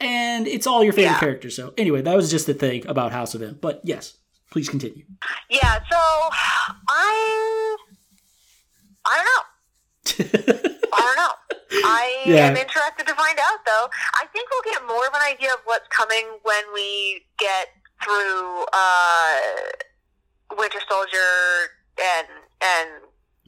And 0.00 0.48
it's 0.48 0.66
all 0.66 0.82
your 0.82 0.94
favorite 0.94 1.12
Yeah. 1.12 1.20
characters. 1.20 1.54
So 1.56 1.74
anyway, 1.76 2.00
that 2.00 2.16
was 2.16 2.30
just 2.30 2.46
the 2.46 2.54
thing 2.54 2.86
about 2.86 3.12
House 3.12 3.34
of 3.34 3.42
M. 3.42 3.58
But 3.60 3.82
yes, 3.84 4.16
please 4.50 4.68
continue. 4.68 5.04
Yeah, 5.48 5.74
so 5.90 5.96
I 6.88 7.76
I 9.06 9.16
don't 9.16 9.26
know. 9.26 9.44
I 10.92 11.00
don't 11.00 11.16
know. 11.16 11.32
I 11.84 12.22
Yeah. 12.26 12.46
am 12.46 12.56
interested 12.56 13.06
to 13.06 13.14
find 13.14 13.38
out 13.38 13.58
though. 13.64 13.88
I 14.20 14.26
think 14.32 14.48
we'll 14.50 14.72
get 14.74 14.86
more 14.86 15.06
of 15.06 15.14
an 15.14 15.22
idea 15.22 15.52
of 15.52 15.60
what's 15.64 15.86
coming 15.88 16.24
when 16.42 16.62
we 16.74 17.22
get 17.38 17.68
through 18.04 18.64
uh 18.72 19.36
Winter 20.58 20.78
Soldier 20.88 21.16
and 22.00 22.26
and 22.62 22.88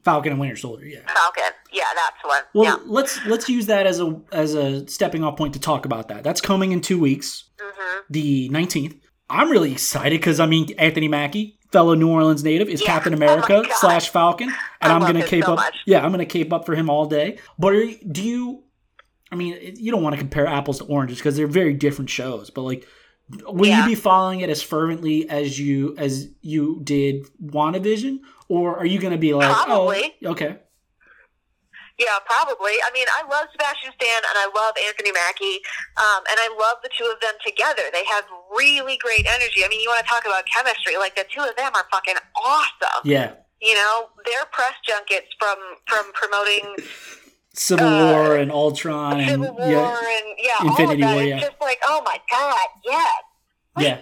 Falcon 0.05 0.31
and 0.33 0.39
Winter 0.41 0.55
Soldier, 0.57 0.85
yeah. 0.85 0.99
Falcon. 1.13 1.43
Yeah, 1.71 1.83
that's 1.95 2.23
one. 2.25 2.41
Well, 2.53 2.65
yeah. 2.65 2.77
let's 2.85 3.25
let's 3.25 3.47
use 3.49 3.65
that 3.67 3.85
as 3.87 3.99
a 3.99 4.19
as 4.31 4.53
a 4.53 4.87
stepping 4.87 5.23
off 5.23 5.37
point 5.37 5.53
to 5.53 5.59
talk 5.59 5.85
about 5.85 6.07
that. 6.09 6.23
That's 6.23 6.41
coming 6.41 6.71
in 6.71 6.81
two 6.81 6.99
weeks, 6.99 7.45
hmm 7.59 7.99
the 8.09 8.49
nineteenth. 8.49 8.95
I'm 9.33 9.49
really 9.49 9.71
excited 9.71 10.19
because 10.19 10.39
I 10.39 10.45
mean 10.45 10.67
Anthony 10.77 11.07
Mackie, 11.07 11.57
fellow 11.71 11.95
New 11.95 12.09
Orleans 12.09 12.43
native, 12.43 12.69
is 12.69 12.81
Yeah. 12.81 12.87
Captain 12.87 13.13
Oh 13.13 13.17
America 13.17 13.63
God. 13.67 13.71
slash 13.73 14.09
Falcon, 14.09 14.49
and 14.81 14.91
I 14.91 14.95
am 14.95 15.01
gonna 15.01 15.25
cape 15.25 15.45
so 15.45 15.53
up. 15.53 15.59
much. 15.59 15.75
Yeah, 15.85 16.03
I'm 16.05 16.11
gonna 16.11 16.25
cape 16.25 16.53
up 16.53 16.65
for 16.65 16.75
him 16.75 16.89
all 16.89 17.05
day. 17.05 17.37
But 17.57 17.73
are, 17.73 17.85
do 18.11 18.21
you? 18.23 18.63
I 19.31 19.35
mean, 19.35 19.57
you 19.77 19.91
don't 19.91 20.03
want 20.03 20.13
to 20.13 20.19
compare 20.19 20.45
apples 20.45 20.77
to 20.77 20.85
oranges 20.85 21.17
because 21.17 21.35
they're 21.35 21.47
very 21.47 21.73
different 21.73 22.09
shows. 22.11 22.51
But 22.51 22.61
like, 22.61 22.87
will 23.47 23.65
Yeah. 23.65 23.81
you 23.81 23.87
be 23.87 23.95
following 23.95 24.41
it 24.41 24.49
as 24.51 24.61
fervently 24.61 25.27
as 25.29 25.59
you 25.59 25.95
as 25.97 26.27
you 26.41 26.79
did 26.83 27.25
WandaVision, 27.43 28.19
or 28.49 28.77
are 28.77 28.85
you 28.85 28.99
gonna 28.99 29.17
be 29.17 29.33
like, 29.33 29.49
Probably. 29.65 30.13
oh, 30.23 30.31
okay, 30.31 30.57
Yeah, 31.99 32.17
probably. 32.25 32.73
I 32.81 32.89
mean, 32.93 33.05
I 33.13 33.21
love 33.29 33.47
Sebastian 33.51 33.91
Stan 33.93 34.21
and 34.25 34.35
I 34.41 34.49
love 34.55 34.73
Anthony 34.81 35.11
Mackie, 35.11 35.61
um, 36.01 36.25
and 36.29 36.37
I 36.41 36.49
love 36.57 36.77
the 36.81 36.89
two 36.97 37.05
of 37.05 37.19
them 37.21 37.35
together. 37.45 37.83
They 37.93 38.03
have 38.05 38.25
really 38.57 38.97
great 38.97 39.27
energy. 39.29 39.61
I 39.63 39.67
mean, 39.69 39.79
you 39.79 39.89
want 39.89 40.01
to 40.05 40.09
talk 40.09 40.25
about 40.25 40.43
chemistry? 40.49 40.97
Like 40.97 41.15
the 41.15 41.25
two 41.29 41.41
of 41.45 41.55
them 41.55 41.71
are 41.75 41.85
fucking 41.91 42.15
awesome. 42.35 43.01
yeah, 43.05 43.33
You 43.61 43.75
know, 43.75 44.09
their 44.25 44.45
press 44.51 44.73
junkets 44.87 45.27
from 45.37 45.57
from 45.85 46.11
promoting 46.13 46.75
Civil 47.53 47.85
Uh, 47.87 48.11
War 48.11 48.35
and 48.37 48.51
Ultron 48.51 49.19
and 49.19 49.29
Civil 49.29 49.53
War 49.55 49.69
yeah, 49.69 50.17
and 50.17 50.27
yeah, 50.41 50.67
Infinity 50.69 51.03
all 51.03 51.09
of 51.09 51.13
that. 51.13 51.13
War, 51.13 51.21
It's 51.23 51.29
yeah. 51.29 51.39
just 51.47 51.61
like, 51.61 51.79
oh 51.85 52.01
my 52.03 52.17
god, 52.31 52.67
yes. 52.83 53.21
yeah. 53.77 54.01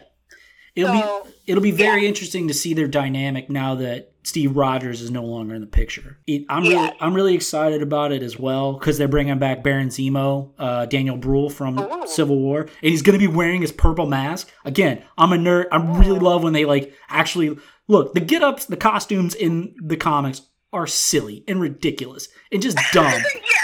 It'll 0.76 0.94
So, 1.02 1.24
be 1.26 1.32
it'll 1.48 1.64
be 1.64 1.72
very 1.72 2.08
interesting 2.08 2.48
to 2.48 2.54
see 2.54 2.74
their 2.74 2.88
dynamic 2.88 3.50
now 3.50 3.76
that 3.76 4.14
Steve 4.24 4.56
Rogers 4.56 5.02
is 5.02 5.10
no 5.12 5.24
longer 5.24 5.56
in 5.56 5.62
the 5.62 5.68
picture. 5.68 6.18
It, 6.28 6.46
I'm 6.48 6.64
really 6.64 6.92
I'm 7.00 7.14
really 7.14 7.34
excited 7.36 7.82
about 7.82 8.12
it 8.12 8.22
as 8.24 8.38
well 8.40 8.74
because 8.74 8.98
they're 8.98 9.08
bringing 9.08 9.40
back 9.40 9.64
Baron 9.64 9.90
Zemo, 9.90 10.52
uh, 10.60 10.86
Daniel 10.86 11.18
Bruhl 11.18 11.50
from 11.50 11.80
Ooh. 11.80 12.08
Civil 12.08 12.40
War, 12.40 12.62
and 12.62 12.70
he's 12.82 13.02
going 13.02 13.20
to 13.20 13.28
be 13.28 13.34
wearing 13.34 13.62
his 13.62 13.72
purple 13.72 14.06
mask 14.06 14.50
again. 14.64 15.04
I'm 15.18 15.34
a 15.34 15.38
nerd. 15.38 15.68
I 15.72 15.78
really 16.00 16.20
love 16.20 16.44
when 16.44 16.54
they 16.54 16.66
like 16.66 16.94
actually 17.10 17.58
look 17.88 18.14
the 18.14 18.20
get 18.22 18.44
ups, 18.44 18.66
the 18.66 18.78
costumes 18.78 19.36
in 19.36 19.76
the 19.84 19.98
comics 19.98 20.44
are 20.74 20.88
silly 20.88 21.44
and 21.50 21.60
ridiculous 21.60 22.30
and 22.52 22.62
just 22.62 22.78
dumb. 22.94 23.12
yes, 23.12 23.61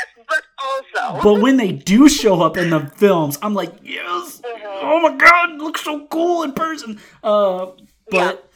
but 0.98 1.24
but 1.24 1.41
when 1.41 1.57
they 1.57 1.72
do 1.72 2.07
show 2.10 2.41
up 2.41 2.57
in 2.57 2.69
the 2.69 2.82
films, 2.95 3.38
I'm 3.41 3.53
like, 3.53 3.74
yes, 3.84 4.41
Mhm. 4.41 4.80
oh 4.82 4.99
my 5.02 5.15
god, 5.15 5.52
it 5.52 5.57
looks 5.57 5.82
so 5.84 6.06
cool 6.07 6.44
in 6.44 6.53
person. 6.53 6.99
Uh, 7.24 7.68
but 8.10 8.49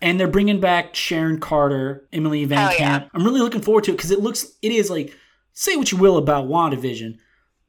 and 0.00 0.18
they're 0.18 0.28
bringing 0.28 0.60
back 0.60 0.94
Sharon 0.94 1.40
Carter, 1.40 2.06
Emily 2.12 2.44
Van 2.44 2.70
yeah. 2.72 2.76
Camp. 2.76 3.10
I'm 3.14 3.24
really 3.24 3.40
looking 3.40 3.60
forward 3.60 3.84
to 3.84 3.92
it 3.92 3.96
because 3.96 4.10
it 4.10 4.20
looks, 4.20 4.46
it 4.62 4.72
is 4.72 4.90
like 4.90 5.14
say 5.52 5.76
what 5.76 5.92
you 5.92 5.98
will 5.98 6.16
about 6.16 6.46
WandaVision, 6.48 7.18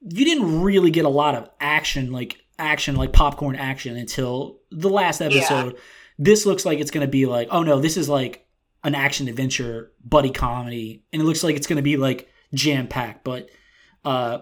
you 0.02 0.26
didn't 0.26 0.62
really 0.62 0.92
get 0.92 1.06
a 1.06 1.10
lot 1.10 1.36
of 1.36 1.50
action, 1.60 2.12
like 2.12 2.38
action, 2.58 2.96
like 2.96 3.12
popcorn 3.12 3.56
action 3.56 3.98
until 3.98 4.60
the 4.72 4.90
last 4.90 5.22
episode. 5.22 5.74
Yeah. 5.74 5.80
This 6.18 6.46
looks 6.46 6.66
like 6.66 6.80
it's 6.80 6.92
going 6.92 7.06
to 7.06 7.12
be 7.12 7.26
like, 7.26 7.48
oh 7.52 7.64
no, 7.64 7.80
this 7.80 7.98
is 7.98 8.08
like 8.08 8.46
an 8.84 8.96
action 8.96 9.28
adventure 9.28 9.92
buddy 10.04 10.32
comedy, 10.32 11.04
and 11.12 11.22
it 11.22 11.26
looks 11.26 11.44
like 11.44 11.56
it's 11.56 11.68
going 11.68 11.78
to 11.78 11.84
be 11.84 11.98
like 11.98 12.30
jam 12.54 12.88
packed. 12.88 13.24
But 13.24 13.50
uh, 14.04 14.40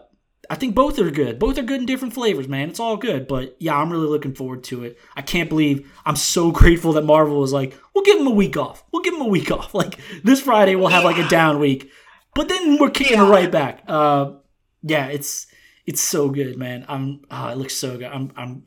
I 0.50 0.56
think 0.56 0.74
both 0.74 0.98
are 1.00 1.12
good. 1.12 1.38
Both 1.38 1.58
are 1.58 1.64
good 1.64 1.82
in 1.82 1.86
different 1.86 2.14
flavors, 2.14 2.48
man. 2.48 2.70
It's 2.70 2.80
all 2.80 2.98
good. 2.98 3.28
But 3.28 3.56
yeah, 3.60 3.76
I'm 3.76 3.92
really 3.92 4.08
looking 4.08 4.34
forward 4.34 4.64
to 4.66 4.84
it. 4.84 4.98
I 5.16 5.22
can't 5.22 5.50
believe 5.50 5.92
I'm 6.06 6.16
so 6.16 6.52
grateful 6.60 6.94
that 6.94 7.06
Marvel 7.06 7.40
was 7.40 7.54
like, 7.54 7.78
we'll 7.94 8.04
give 8.04 8.18
them 8.18 8.28
a 8.28 8.32
week 8.32 8.58
off. 8.58 8.84
We'll 8.92 9.04
give 9.04 9.14
them 9.14 9.22
a 9.22 9.28
week 9.28 9.52
off. 9.52 9.74
Like 9.74 10.00
this 10.24 10.42
Friday, 10.42 10.76
we'll 10.76 10.88
have 10.88 11.04
like 11.04 11.18
a 11.18 11.28
down 11.28 11.60
week, 11.60 11.92
but 12.36 12.50
then 12.50 12.78
we're 12.80 12.90
kicking 12.90 13.18
yeah. 13.18 13.30
right 13.30 13.52
back. 13.52 13.84
Uh, 13.88 14.34
yeah, 14.82 15.08
it's 15.08 15.48
it's 15.86 16.02
so 16.02 16.30
good, 16.30 16.58
man. 16.58 16.86
I'm 16.88 17.22
oh, 17.30 17.50
it 17.50 17.58
looks 17.58 17.76
so 17.76 17.98
good. 17.98 18.12
I'm 18.12 18.32
I'm 18.36 18.64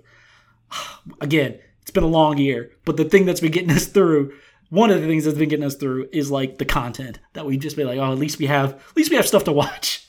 again, 1.20 1.58
it's 1.80 1.90
been 1.90 2.04
a 2.04 2.08
long 2.08 2.38
year, 2.38 2.72
but 2.84 2.96
the 2.96 3.04
thing 3.04 3.26
that's 3.26 3.40
been 3.40 3.52
getting 3.52 3.70
us 3.76 3.86
through 3.86 4.32
one 4.72 4.90
of 4.90 5.02
the 5.02 5.06
things 5.06 5.26
that's 5.26 5.36
been 5.36 5.50
getting 5.50 5.66
us 5.66 5.74
through 5.74 6.08
is 6.12 6.30
like 6.30 6.56
the 6.56 6.64
content 6.64 7.18
that 7.34 7.44
we 7.44 7.58
just 7.58 7.76
be 7.76 7.84
like, 7.84 7.98
oh, 7.98 8.10
at 8.10 8.18
least 8.18 8.38
we 8.38 8.46
have 8.46 8.72
at 8.72 8.96
least 8.96 9.10
we 9.10 9.16
have 9.16 9.26
stuff 9.26 9.44
to 9.44 9.52
watch. 9.52 10.06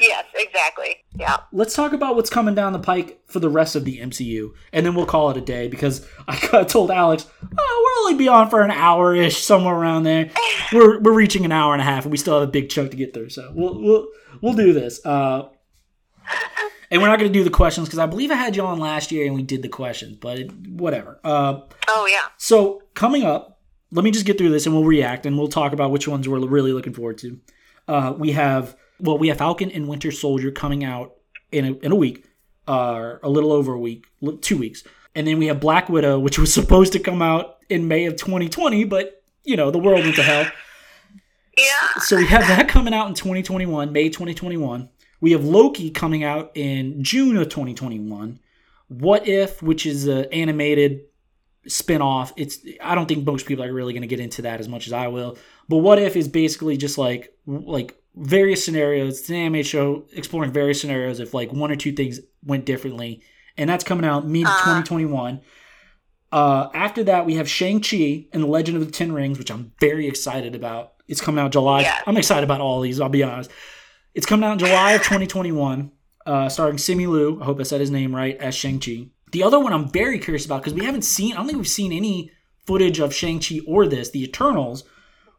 yes, 0.00 0.24
exactly. 0.34 0.96
Yeah. 1.18 1.38
Let's 1.52 1.74
talk 1.74 1.92
about 1.92 2.16
what's 2.16 2.30
coming 2.30 2.54
down 2.54 2.72
the 2.72 2.78
pike 2.78 3.20
for 3.26 3.38
the 3.38 3.50
rest 3.50 3.76
of 3.76 3.84
the 3.84 3.98
MCU, 3.98 4.52
and 4.72 4.86
then 4.86 4.94
we'll 4.94 5.06
call 5.06 5.30
it 5.30 5.36
a 5.36 5.42
day 5.42 5.68
because 5.68 6.06
I 6.28 6.64
told 6.64 6.90
Alex, 6.90 7.26
oh, 7.42 7.92
we'll 7.96 8.06
only 8.06 8.18
be 8.18 8.28
on 8.28 8.48
for 8.48 8.62
an 8.62 8.70
hour 8.70 9.14
ish, 9.14 9.44
somewhere 9.44 9.74
around 9.74 10.04
there. 10.04 10.30
we're 10.72 11.00
we're 11.00 11.12
reaching 11.12 11.44
an 11.44 11.52
hour 11.52 11.72
and 11.72 11.82
a 11.82 11.84
half, 11.84 12.04
and 12.04 12.12
we 12.12 12.18
still 12.18 12.40
have 12.40 12.48
a 12.48 12.50
big 12.50 12.70
chunk 12.70 12.90
to 12.92 12.96
get 12.96 13.12
through, 13.12 13.30
so 13.30 13.52
we'll 13.54 13.80
we'll 13.80 14.08
we'll 14.40 14.54
do 14.54 14.72
this. 14.72 15.04
Uh, 15.04 15.48
and 16.90 17.00
we're 17.00 17.08
not 17.08 17.18
going 17.18 17.32
to 17.32 17.38
do 17.38 17.42
the 17.42 17.50
questions 17.50 17.88
because 17.88 17.98
I 17.98 18.06
believe 18.06 18.30
I 18.30 18.34
had 18.34 18.54
you 18.54 18.64
on 18.64 18.78
last 18.78 19.10
year 19.10 19.24
and 19.24 19.34
we 19.34 19.42
did 19.42 19.62
the 19.62 19.68
questions, 19.68 20.18
but 20.18 20.38
it, 20.38 20.52
whatever. 20.68 21.18
Uh, 21.24 21.60
oh 21.88 22.06
yeah. 22.06 22.28
So 22.36 22.82
coming 22.92 23.22
up, 23.22 23.60
let 23.90 24.04
me 24.04 24.10
just 24.10 24.26
get 24.26 24.36
through 24.36 24.50
this 24.50 24.66
and 24.66 24.74
we'll 24.74 24.84
react 24.84 25.24
and 25.24 25.38
we'll 25.38 25.48
talk 25.48 25.72
about 25.72 25.90
which 25.90 26.06
ones 26.06 26.28
we're 26.28 26.46
really 26.46 26.72
looking 26.72 26.92
forward 26.92 27.16
to. 27.18 27.40
Uh, 27.88 28.14
we 28.16 28.32
have 28.32 28.76
well, 29.02 29.18
we 29.18 29.28
have 29.28 29.38
Falcon 29.38 29.70
and 29.70 29.88
Winter 29.88 30.10
Soldier 30.10 30.50
coming 30.50 30.84
out 30.84 31.16
in 31.50 31.64
a, 31.64 31.72
in 31.78 31.92
a 31.92 31.96
week, 31.96 32.24
uh, 32.68 33.16
a 33.22 33.28
little 33.28 33.52
over 33.52 33.74
a 33.74 33.78
week, 33.78 34.06
two 34.40 34.56
weeks, 34.56 34.84
and 35.14 35.26
then 35.26 35.38
we 35.38 35.46
have 35.46 35.60
Black 35.60 35.88
Widow, 35.88 36.18
which 36.18 36.38
was 36.38 36.54
supposed 36.54 36.92
to 36.94 37.00
come 37.00 37.20
out 37.20 37.58
in 37.68 37.88
May 37.88 38.06
of 38.06 38.16
2020, 38.16 38.84
but 38.84 39.22
you 39.44 39.56
know 39.56 39.70
the 39.70 39.78
world 39.78 40.00
went 40.00 40.16
to 40.16 40.22
hell. 40.22 40.46
Yeah. 41.58 42.00
So 42.00 42.16
we 42.16 42.26
have 42.28 42.46
that 42.48 42.68
coming 42.68 42.94
out 42.94 43.08
in 43.08 43.14
2021, 43.14 43.92
May 43.92 44.08
2021. 44.08 44.88
We 45.20 45.32
have 45.32 45.44
Loki 45.44 45.90
coming 45.90 46.24
out 46.24 46.50
in 46.54 47.04
June 47.04 47.36
of 47.36 47.48
2021. 47.48 48.40
What 48.88 49.28
If, 49.28 49.62
which 49.62 49.84
is 49.84 50.06
an 50.06 50.26
animated 50.32 51.02
spin-off. 51.66 52.32
It's 52.36 52.58
I 52.80 52.94
don't 52.94 53.06
think 53.06 53.26
most 53.26 53.46
people 53.46 53.64
are 53.64 53.72
really 53.72 53.92
going 53.92 54.02
to 54.02 54.08
get 54.08 54.20
into 54.20 54.42
that 54.42 54.60
as 54.60 54.68
much 54.68 54.86
as 54.86 54.92
I 54.92 55.08
will. 55.08 55.36
But 55.68 55.78
What 55.78 55.98
If 55.98 56.16
is 56.16 56.28
basically 56.28 56.76
just 56.76 56.98
like 56.98 57.34
like 57.46 58.01
various 58.14 58.64
scenarios. 58.64 59.20
It's 59.20 59.28
an 59.28 59.36
anime 59.36 59.62
show 59.62 60.04
exploring 60.12 60.52
various 60.52 60.80
scenarios 60.80 61.20
if 61.20 61.34
like 61.34 61.52
one 61.52 61.70
or 61.70 61.76
two 61.76 61.92
things 61.92 62.20
went 62.44 62.64
differently. 62.64 63.22
And 63.56 63.68
that's 63.68 63.84
coming 63.84 64.04
out 64.04 64.26
mid 64.26 64.46
2021. 64.46 65.40
Uh, 66.32 66.34
uh, 66.34 66.70
after 66.72 67.04
that, 67.04 67.26
we 67.26 67.34
have 67.34 67.48
Shang-Chi 67.48 68.26
and 68.32 68.42
the 68.42 68.46
Legend 68.46 68.78
of 68.78 68.86
the 68.86 68.90
Ten 68.90 69.12
Rings, 69.12 69.38
which 69.38 69.50
I'm 69.50 69.72
very 69.80 70.08
excited 70.08 70.54
about. 70.54 70.94
It's 71.06 71.20
coming 71.20 71.44
out 71.44 71.52
July. 71.52 71.82
Yeah. 71.82 72.00
I'm 72.06 72.16
excited 72.16 72.44
about 72.44 72.62
all 72.62 72.80
these, 72.80 73.00
I'll 73.00 73.10
be 73.10 73.22
honest. 73.22 73.50
It's 74.14 74.24
coming 74.24 74.48
out 74.48 74.54
in 74.54 74.58
July 74.58 74.92
of 74.92 75.02
2021, 75.02 75.92
uh, 76.24 76.48
starring 76.48 76.76
Simu 76.76 77.08
Liu. 77.10 77.38
I 77.42 77.44
hope 77.44 77.60
I 77.60 77.64
said 77.64 77.80
his 77.80 77.90
name 77.90 78.16
right 78.16 78.36
as 78.38 78.54
Shang-Chi. 78.54 79.08
The 79.32 79.42
other 79.42 79.60
one 79.60 79.74
I'm 79.74 79.90
very 79.90 80.18
curious 80.18 80.46
about 80.46 80.62
because 80.62 80.74
we 80.74 80.86
haven't 80.86 81.04
seen, 81.04 81.34
I 81.34 81.36
don't 81.36 81.46
think 81.46 81.58
we've 81.58 81.68
seen 81.68 81.92
any 81.92 82.30
footage 82.66 82.98
of 82.98 83.14
Shang-Chi 83.14 83.60
or 83.66 83.86
this, 83.86 84.10
The 84.10 84.24
Eternals, 84.24 84.84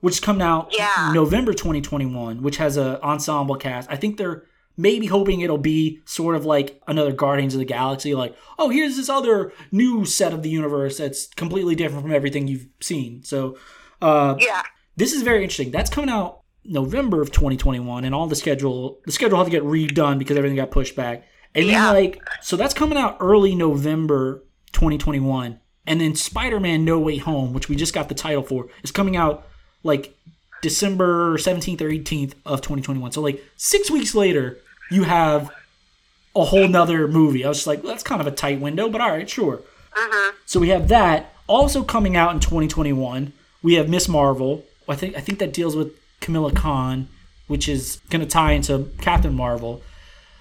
which 0.04 0.16
is 0.16 0.20
coming 0.20 0.42
out 0.42 0.76
yeah. 0.78 1.12
November 1.14 1.54
2021, 1.54 2.42
which 2.42 2.58
has 2.58 2.76
an 2.76 2.98
ensemble 2.98 3.56
cast. 3.56 3.90
I 3.90 3.96
think 3.96 4.18
they're 4.18 4.44
maybe 4.76 5.06
hoping 5.06 5.40
it'll 5.40 5.58
be 5.58 6.02
sort 6.04 6.36
of 6.36 6.44
like 6.44 6.82
another 6.90 7.14
Guardians 7.14 7.56
of 7.56 7.60
the 7.60 7.66
Galaxy, 7.66 8.14
like, 8.14 8.36
oh, 8.60 8.68
here's 8.68 8.98
this 8.98 9.08
other 9.08 9.54
new 9.72 10.04
set 10.04 10.34
of 10.34 10.44
the 10.44 10.50
universe 10.50 10.98
that's 10.98 11.28
completely 11.28 11.74
different 11.74 12.02
from 12.02 12.12
everything 12.12 12.50
you've 12.50 12.68
seen. 12.82 13.24
So, 13.24 13.58
uh, 14.02 14.36
yeah, 14.40 14.64
this 14.98 15.14
is 15.14 15.22
very 15.22 15.42
interesting. 15.42 15.72
That's 15.72 15.90
coming 15.90 16.10
out 16.10 16.42
November 16.66 17.22
of 17.22 17.32
2021, 17.32 18.04
and 18.04 18.14
all 18.14 18.28
the 18.28 18.36
schedule 18.36 19.00
the 19.06 19.12
schedule 19.14 19.38
had 19.38 19.46
to 19.46 19.52
get 19.52 19.64
redone 19.64 20.20
because 20.20 20.36
everything 20.36 20.58
got 20.58 20.70
pushed 20.70 20.98
back. 20.98 21.24
And 21.56 21.66
yeah. 21.66 21.94
then 21.94 22.04
like 22.04 22.22
so 22.42 22.58
that's 22.58 22.74
coming 22.74 22.98
out 22.98 23.16
early 23.22 23.56
November 23.56 24.44
2021, 24.74 25.62
and 25.88 26.02
then 26.02 26.14
Spider-Man: 26.14 26.84
No 26.84 27.00
Way 27.00 27.20
Home, 27.20 27.54
which 27.54 27.70
we 27.70 27.78
just 27.78 27.94
got 27.94 28.10
the 28.10 28.16
title 28.16 28.44
for, 28.44 28.68
is 28.84 28.92
coming 28.92 29.16
out 29.16 29.48
like 29.84 30.16
December 30.62 31.38
17th 31.38 31.82
or 31.82 31.90
18th 31.90 32.34
of 32.46 32.62
2021. 32.62 33.12
So 33.12 33.22
like 33.22 33.44
six 33.58 33.92
weeks 33.92 34.16
later, 34.16 34.58
you 34.90 35.04
have 35.04 35.52
a 36.36 36.46
whole 36.46 36.68
nother 36.68 37.08
movie. 37.08 37.46
I 37.46 37.50
was 37.50 37.58
just 37.58 37.68
like, 37.68 37.84
well, 37.84 37.92
that's 37.92 38.04
kind 38.04 38.22
of 38.22 38.28
a 38.28 38.32
tight 38.32 38.60
window, 38.60 38.90
but 38.90 39.02
all 39.02 39.10
right, 39.10 39.30
sure. 39.30 39.62
Uh-huh. 39.96 40.32
So 40.46 40.60
we 40.60 40.70
have 40.70 40.88
that 40.88 41.34
also 41.48 41.84
coming 41.84 42.16
out 42.16 42.34
in 42.34 42.40
2021. 42.40 43.34
We 43.62 43.76
have 43.76 43.90
Miss 43.90 44.08
Marvel. 44.08 44.66
I 44.88 44.96
think 44.96 45.16
I 45.16 45.22
think 45.22 45.40
that 45.40 45.54
deals 45.54 45.76
with 45.76 45.94
Kamala 46.20 46.52
Khan, 46.52 47.08
which 47.48 47.70
is 47.70 48.02
going 48.10 48.22
to 48.22 48.28
tie 48.28 48.54
into 48.54 48.90
Captain 49.00 49.34
Marvel. 49.34 49.82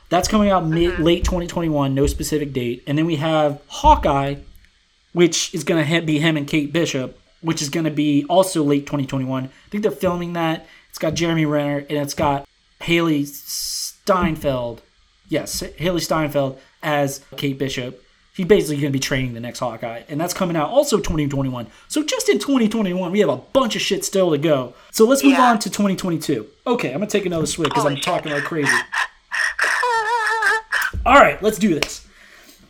That's 0.09 0.29
coming 0.29 0.51
out 0.51 0.67
mid, 0.67 0.93
mm-hmm. 0.93 1.03
late 1.03 1.25
2021, 1.25 1.95
no 1.95 2.07
specific 2.07 2.53
date. 2.53 2.83
And 2.87 2.99
then 2.99 3.07
we 3.07 3.17
have 3.17 3.63
Hawkeye, 3.69 4.37
which 5.13 5.55
is 5.55 5.65
going 5.65 5.85
to 5.85 6.03
be 6.03 6.19
him 6.19 6.37
and 6.37 6.47
Kate 6.47 6.73
Bishop, 6.73 7.19
which 7.43 7.61
is 7.61 7.69
going 7.69 7.85
to 7.85 7.91
be 7.91 8.25
also 8.29 8.63
late 8.63 8.87
2021. 8.87 9.45
I 9.45 9.49
think 9.71 9.83
they're 9.83 9.93
filming 9.93 10.33
that. 10.33 10.67
It's 10.89 10.99
got 10.99 11.15
Jeremy 11.15 11.47
Renner 11.47 11.79
and 11.79 11.99
it's 11.99 12.15
got 12.15 12.49
Hailee 12.81 13.27
Steinfeld. 13.27 14.83
Yes, 15.29 15.63
Hailee 15.63 16.01
Steinfeld 16.01 16.59
as 16.83 17.25
Kate 17.37 17.59
Bishop 17.59 18.03
he's 18.35 18.47
basically 18.47 18.77
going 18.77 18.93
to 18.93 18.97
be 18.97 19.01
training 19.01 19.35
the 19.35 19.41
next 19.41 19.59
Hawkeye, 19.59 20.03
and 20.09 20.21
that's 20.21 20.35
coming 20.35 20.57
out 20.57 20.71
also 20.71 20.97
2021. 20.99 21.67
So 21.89 22.03
just 22.03 22.29
in 22.29 22.39
2021, 22.39 23.13
we 23.13 23.21
have 23.21 23.29
a 23.29 23.37
bunch 23.37 23.77
of 23.77 23.83
shit 23.83 24.05
still 24.05 24.31
to 24.31 24.39
go. 24.39 24.75
So 24.91 25.05
let's 25.07 25.23
move 25.23 25.35
yeah. 25.35 25.51
on 25.51 25.59
to 25.61 25.71
2022. 25.71 26.47
Okay, 26.67 26.89
I'm 26.89 26.99
gonna 26.99 27.07
take 27.07 27.27
another 27.27 27.47
swig 27.47 27.69
because 27.69 27.87
I'm 27.87 27.93
oh, 27.95 28.01
talking 28.01 28.33
like 28.33 28.45
crazy. 28.45 28.73
All 31.05 31.15
right, 31.17 31.43
let's 31.43 31.59
do 31.59 31.79
this. 31.79 32.07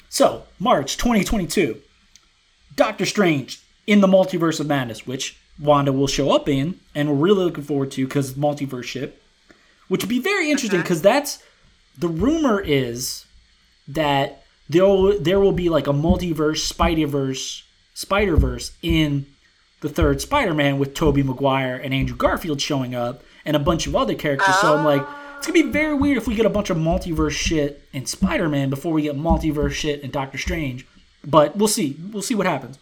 So 0.08 0.44
March 0.58 0.96
2022, 0.96 1.80
Doctor 2.74 3.06
Strange 3.06 3.62
in 3.86 4.00
the 4.00 4.06
Multiverse 4.06 4.60
of 4.60 4.66
Madness, 4.66 5.06
which 5.06 5.38
Wanda 5.58 5.92
will 5.92 6.06
show 6.06 6.30
up 6.34 6.48
in, 6.48 6.80
and 6.94 7.08
we're 7.08 7.26
really 7.26 7.44
looking 7.44 7.64
forward 7.64 7.90
to 7.92 8.06
because 8.06 8.34
multiverse 8.34 8.84
ship, 8.84 9.22
which 9.88 10.02
would 10.02 10.08
be 10.08 10.18
very 10.18 10.50
interesting 10.50 10.80
because 10.80 11.04
uh-huh. 11.04 11.14
that's 11.14 11.42
the 11.98 12.08
rumor 12.08 12.60
is 12.60 13.26
that 13.88 14.44
there 14.68 15.18
there 15.18 15.40
will 15.40 15.52
be 15.52 15.68
like 15.68 15.86
a 15.86 15.92
multiverse 15.92 16.58
Spider-Verse 16.58 17.64
Spider-Verse 17.94 18.72
in 18.82 19.26
the 19.80 19.88
third 19.88 20.20
Spider-Man 20.20 20.78
with 20.78 20.94
Tobey 20.94 21.22
Maguire 21.22 21.76
and 21.76 21.92
Andrew 21.92 22.16
Garfield 22.16 22.60
showing 22.60 22.94
up 22.94 23.22
and 23.44 23.56
a 23.56 23.60
bunch 23.60 23.86
of 23.86 23.96
other 23.96 24.14
characters. 24.14 24.54
So 24.60 24.76
I'm 24.76 24.84
like, 24.84 25.04
it's 25.36 25.46
gonna 25.46 25.64
be 25.64 25.70
very 25.70 25.94
weird 25.94 26.16
if 26.16 26.28
we 26.28 26.34
get 26.34 26.46
a 26.46 26.50
bunch 26.50 26.70
of 26.70 26.76
multiverse 26.76 27.32
shit 27.32 27.82
in 27.92 28.06
Spider-Man 28.06 28.70
before 28.70 28.92
we 28.92 29.02
get 29.02 29.16
multiverse 29.16 29.72
shit 29.72 30.00
in 30.00 30.10
Doctor 30.10 30.38
Strange. 30.38 30.86
But 31.24 31.56
we'll 31.56 31.68
see. 31.68 31.96
We'll 32.12 32.22
see 32.22 32.34
what 32.34 32.46
happens. 32.46 32.78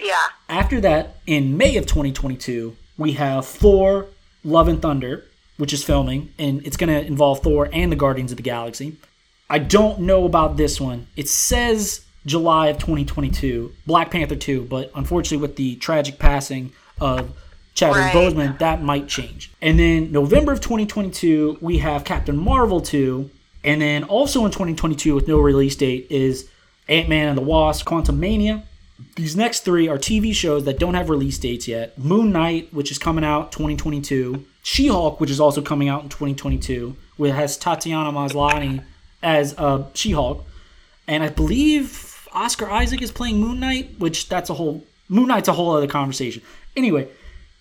Yeah. 0.00 0.14
After 0.48 0.80
that, 0.80 1.16
in 1.26 1.56
May 1.56 1.76
of 1.76 1.86
2022, 1.86 2.76
we 2.96 3.12
have 3.12 3.46
Thor: 3.46 4.06
Love 4.44 4.68
and 4.68 4.80
Thunder, 4.80 5.24
which 5.56 5.72
is 5.72 5.84
filming, 5.84 6.32
and 6.38 6.66
it's 6.66 6.76
gonna 6.76 7.00
involve 7.00 7.40
Thor 7.40 7.68
and 7.72 7.92
the 7.92 7.96
Guardians 7.96 8.32
of 8.32 8.36
the 8.36 8.42
Galaxy. 8.42 8.96
I 9.48 9.58
don't 9.58 10.00
know 10.00 10.24
about 10.24 10.56
this 10.56 10.80
one. 10.80 11.08
It 11.16 11.28
says 11.28 12.04
July 12.24 12.68
of 12.68 12.78
2022, 12.78 13.72
Black 13.86 14.10
Panther 14.10 14.36
2, 14.36 14.62
but 14.62 14.90
unfortunately, 14.94 15.38
with 15.38 15.56
the 15.56 15.76
tragic 15.76 16.18
passing 16.18 16.72
of 17.00 17.32
Chadwick 17.74 18.02
right. 18.02 18.14
Boseman, 18.14 18.58
that 18.58 18.82
might 18.82 19.08
change. 19.08 19.50
And 19.62 19.78
then 19.78 20.12
November 20.12 20.52
of 20.52 20.60
2022, 20.60 21.58
we 21.60 21.78
have 21.78 22.04
Captain 22.04 22.36
Marvel 22.36 22.80
2. 22.80 23.30
And 23.64 23.80
then 23.80 24.04
also 24.04 24.44
in 24.44 24.50
2022, 24.50 25.14
with 25.14 25.28
no 25.28 25.38
release 25.38 25.76
date, 25.76 26.06
is 26.10 26.48
Ant 26.88 27.08
Man 27.08 27.28
and 27.28 27.38
the 27.38 27.42
Wasp, 27.42 27.86
Quantumania. 27.86 28.62
These 29.16 29.36
next 29.36 29.60
three 29.60 29.88
are 29.88 29.98
TV 29.98 30.34
shows 30.34 30.64
that 30.64 30.78
don't 30.78 30.94
have 30.94 31.10
release 31.10 31.38
dates 31.38 31.66
yet. 31.68 31.98
Moon 31.98 32.32
Knight, 32.32 32.72
which 32.72 32.90
is 32.90 32.98
coming 32.98 33.24
out 33.24 33.52
2022. 33.52 34.44
She 34.62 34.88
Hulk, 34.88 35.20
which 35.20 35.30
is 35.30 35.40
also 35.40 35.62
coming 35.62 35.88
out 35.88 36.02
in 36.02 36.08
2022, 36.08 36.96
which 37.16 37.32
has 37.32 37.56
Tatiana 37.56 38.12
Maslany 38.12 38.84
as 39.22 39.54
uh, 39.58 39.84
She-Hulk, 39.94 40.46
and 41.06 41.22
I 41.22 41.28
believe 41.28 42.28
Oscar 42.32 42.70
Isaac 42.70 43.02
is 43.02 43.10
playing 43.10 43.40
Moon 43.40 43.60
Knight, 43.60 43.98
which 43.98 44.28
that's 44.28 44.50
a 44.50 44.54
whole 44.54 44.84
Moon 45.08 45.28
Knight's 45.28 45.48
a 45.48 45.52
whole 45.52 45.72
other 45.72 45.86
conversation. 45.88 46.42
Anyway, 46.76 47.08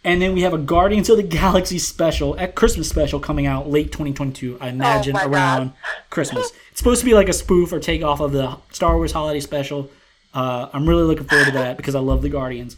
And 0.03 0.21
then 0.21 0.33
we 0.33 0.41
have 0.43 0.53
a 0.53 0.57
Guardians 0.57 1.09
of 1.09 1.17
the 1.17 1.23
Galaxy 1.23 1.77
special, 1.77 2.35
a 2.37 2.47
Christmas 2.47 2.87
special 2.87 3.19
coming 3.19 3.45
out 3.45 3.69
late 3.69 3.91
2022, 3.91 4.57
I 4.61 4.69
imagine, 4.69 5.17
Oh 5.17 5.27
around 5.27 5.69
God. 5.69 5.73
Christmas. 6.09 6.51
It's 6.71 6.79
supposed 6.79 7.01
to 7.01 7.05
be 7.05 7.13
like 7.13 7.27
a 7.27 7.33
spoof 7.33 7.73
or 7.73 7.79
takeoff 7.79 8.21
of 8.21 8.31
the 8.31 8.57
Star 8.71 8.95
Wars 8.95 9.11
holiday 9.11 9.41
special. 9.41 9.89
Uh, 10.33 10.69
I'm 10.73 10.87
really 10.87 11.03
looking 11.03 11.25
forward 11.25 11.45
to 11.45 11.51
that 11.51 11.77
because 11.77 11.95
I 11.95 11.99
love 11.99 12.21
the 12.21 12.29
Guardians. 12.29 12.77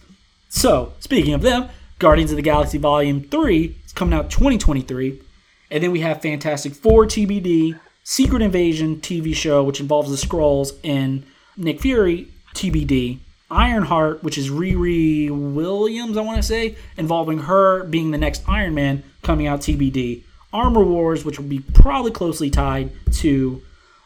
So, 0.49 0.93
speaking 0.99 1.33
of 1.33 1.41
them, 1.41 1.69
Guardians 1.99 2.31
of 2.31 2.37
the 2.37 2.41
Galaxy 2.43 2.77
Volume 2.77 3.21
3 3.21 3.75
is 3.85 3.93
coming 3.93 4.17
out 4.17 4.29
2023. 4.29 5.21
And 5.69 5.83
then 5.83 5.91
we 5.91 6.01
have 6.01 6.21
Fantastic 6.21 6.73
Four 6.73 7.05
TBD, 7.05 7.79
Secret 8.03 8.41
Invasion 8.41 8.97
TV 8.97 9.35
show, 9.35 9.63
which 9.63 9.79
involves 9.79 10.09
the 10.09 10.27
Skrulls, 10.27 10.77
and 10.83 11.23
Nick 11.55 11.79
Fury 11.79 12.27
TBD. 12.53 13.19
Ironheart, 13.49 14.23
which 14.23 14.37
is 14.37 14.49
Riri 14.49 15.29
Williams, 15.29 16.17
I 16.17 16.21
want 16.21 16.37
to 16.37 16.43
say, 16.43 16.75
involving 16.97 17.39
her 17.39 17.83
being 17.83 18.11
the 18.11 18.17
next 18.17 18.43
Iron 18.47 18.73
Man, 18.73 19.03
coming 19.23 19.45
out 19.45 19.59
TBD. 19.59 20.23
Armor 20.53 20.83
Wars, 20.83 21.23
which 21.23 21.39
will 21.39 21.47
be 21.47 21.59
probably 21.59 22.11
closely 22.11 22.49
tied 22.49 22.91
to 23.13 23.61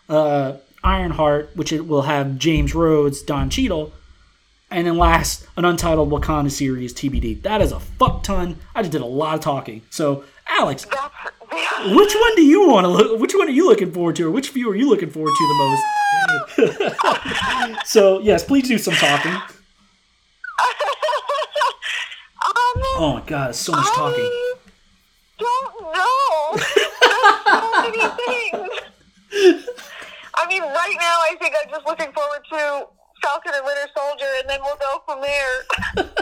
uh, 0.09 0.53
Ironheart, 0.85 1.49
which 1.55 1.73
it 1.73 1.87
will 1.87 2.03
have 2.03 2.37
James 2.37 2.73
Rhodes, 2.75 3.21
Don 3.23 3.49
Cheadle, 3.49 3.91
and 4.71 4.85
then 4.87 4.97
last, 4.97 5.45
an 5.57 5.65
untitled 5.65 6.09
Wakanda 6.11 6.51
series 6.51 6.93
TBD. 6.93 7.41
That 7.41 7.61
is 7.61 7.71
a 7.71 7.79
fuck 7.79 8.23
ton. 8.23 8.57
I 8.73 8.81
just 8.81 8.91
did 8.91 9.01
a 9.01 9.05
lot 9.05 9.35
of 9.35 9.41
talking. 9.41 9.81
So, 9.89 10.23
Alex, 10.47 10.85
which 10.85 12.13
one 12.15 12.35
do 12.35 12.41
you 12.43 12.67
want 12.69 12.85
to 12.85 12.89
look? 12.89 13.19
Which 13.19 13.33
one 13.35 13.47
are 13.47 13.51
you 13.51 13.67
looking 13.67 13.91
forward 13.91 14.15
to, 14.17 14.27
or 14.27 14.31
which 14.31 14.49
few 14.49 14.69
are 14.69 14.75
you 14.75 14.87
looking 14.89 15.09
forward 15.09 15.33
to 15.35 15.47
the 15.47 15.55
most? 16.67 17.85
so, 17.85 18.19
yes, 18.19 18.43
please 18.43 18.67
do 18.67 18.77
some 18.77 18.93
talking. 18.95 19.31
um, 19.31 19.41
Oh 22.97 23.13
my 23.15 23.23
god, 23.27 23.55
so 23.55 23.71
much 23.73 23.85
talking. 23.87 24.31
Don't 25.37 25.81
know. 25.93 26.57
So 27.45 27.71
many 27.81 28.03
things. 28.25 29.69
I 30.37 30.47
mean, 30.47 30.61
right 30.61 30.95
now, 30.99 31.17
I 31.29 31.35
think 31.39 31.55
I'm 31.61 31.69
just 31.69 31.85
looking 31.85 32.11
forward 32.13 32.41
to 32.51 32.87
Falcon 33.21 33.51
and 33.55 33.65
Winter 33.65 33.87
Soldier, 33.95 34.25
and 34.39 34.49
then 34.49 34.59
we'll 34.63 34.77
go 34.77 35.01
from 35.05 35.21
there. 35.21 36.11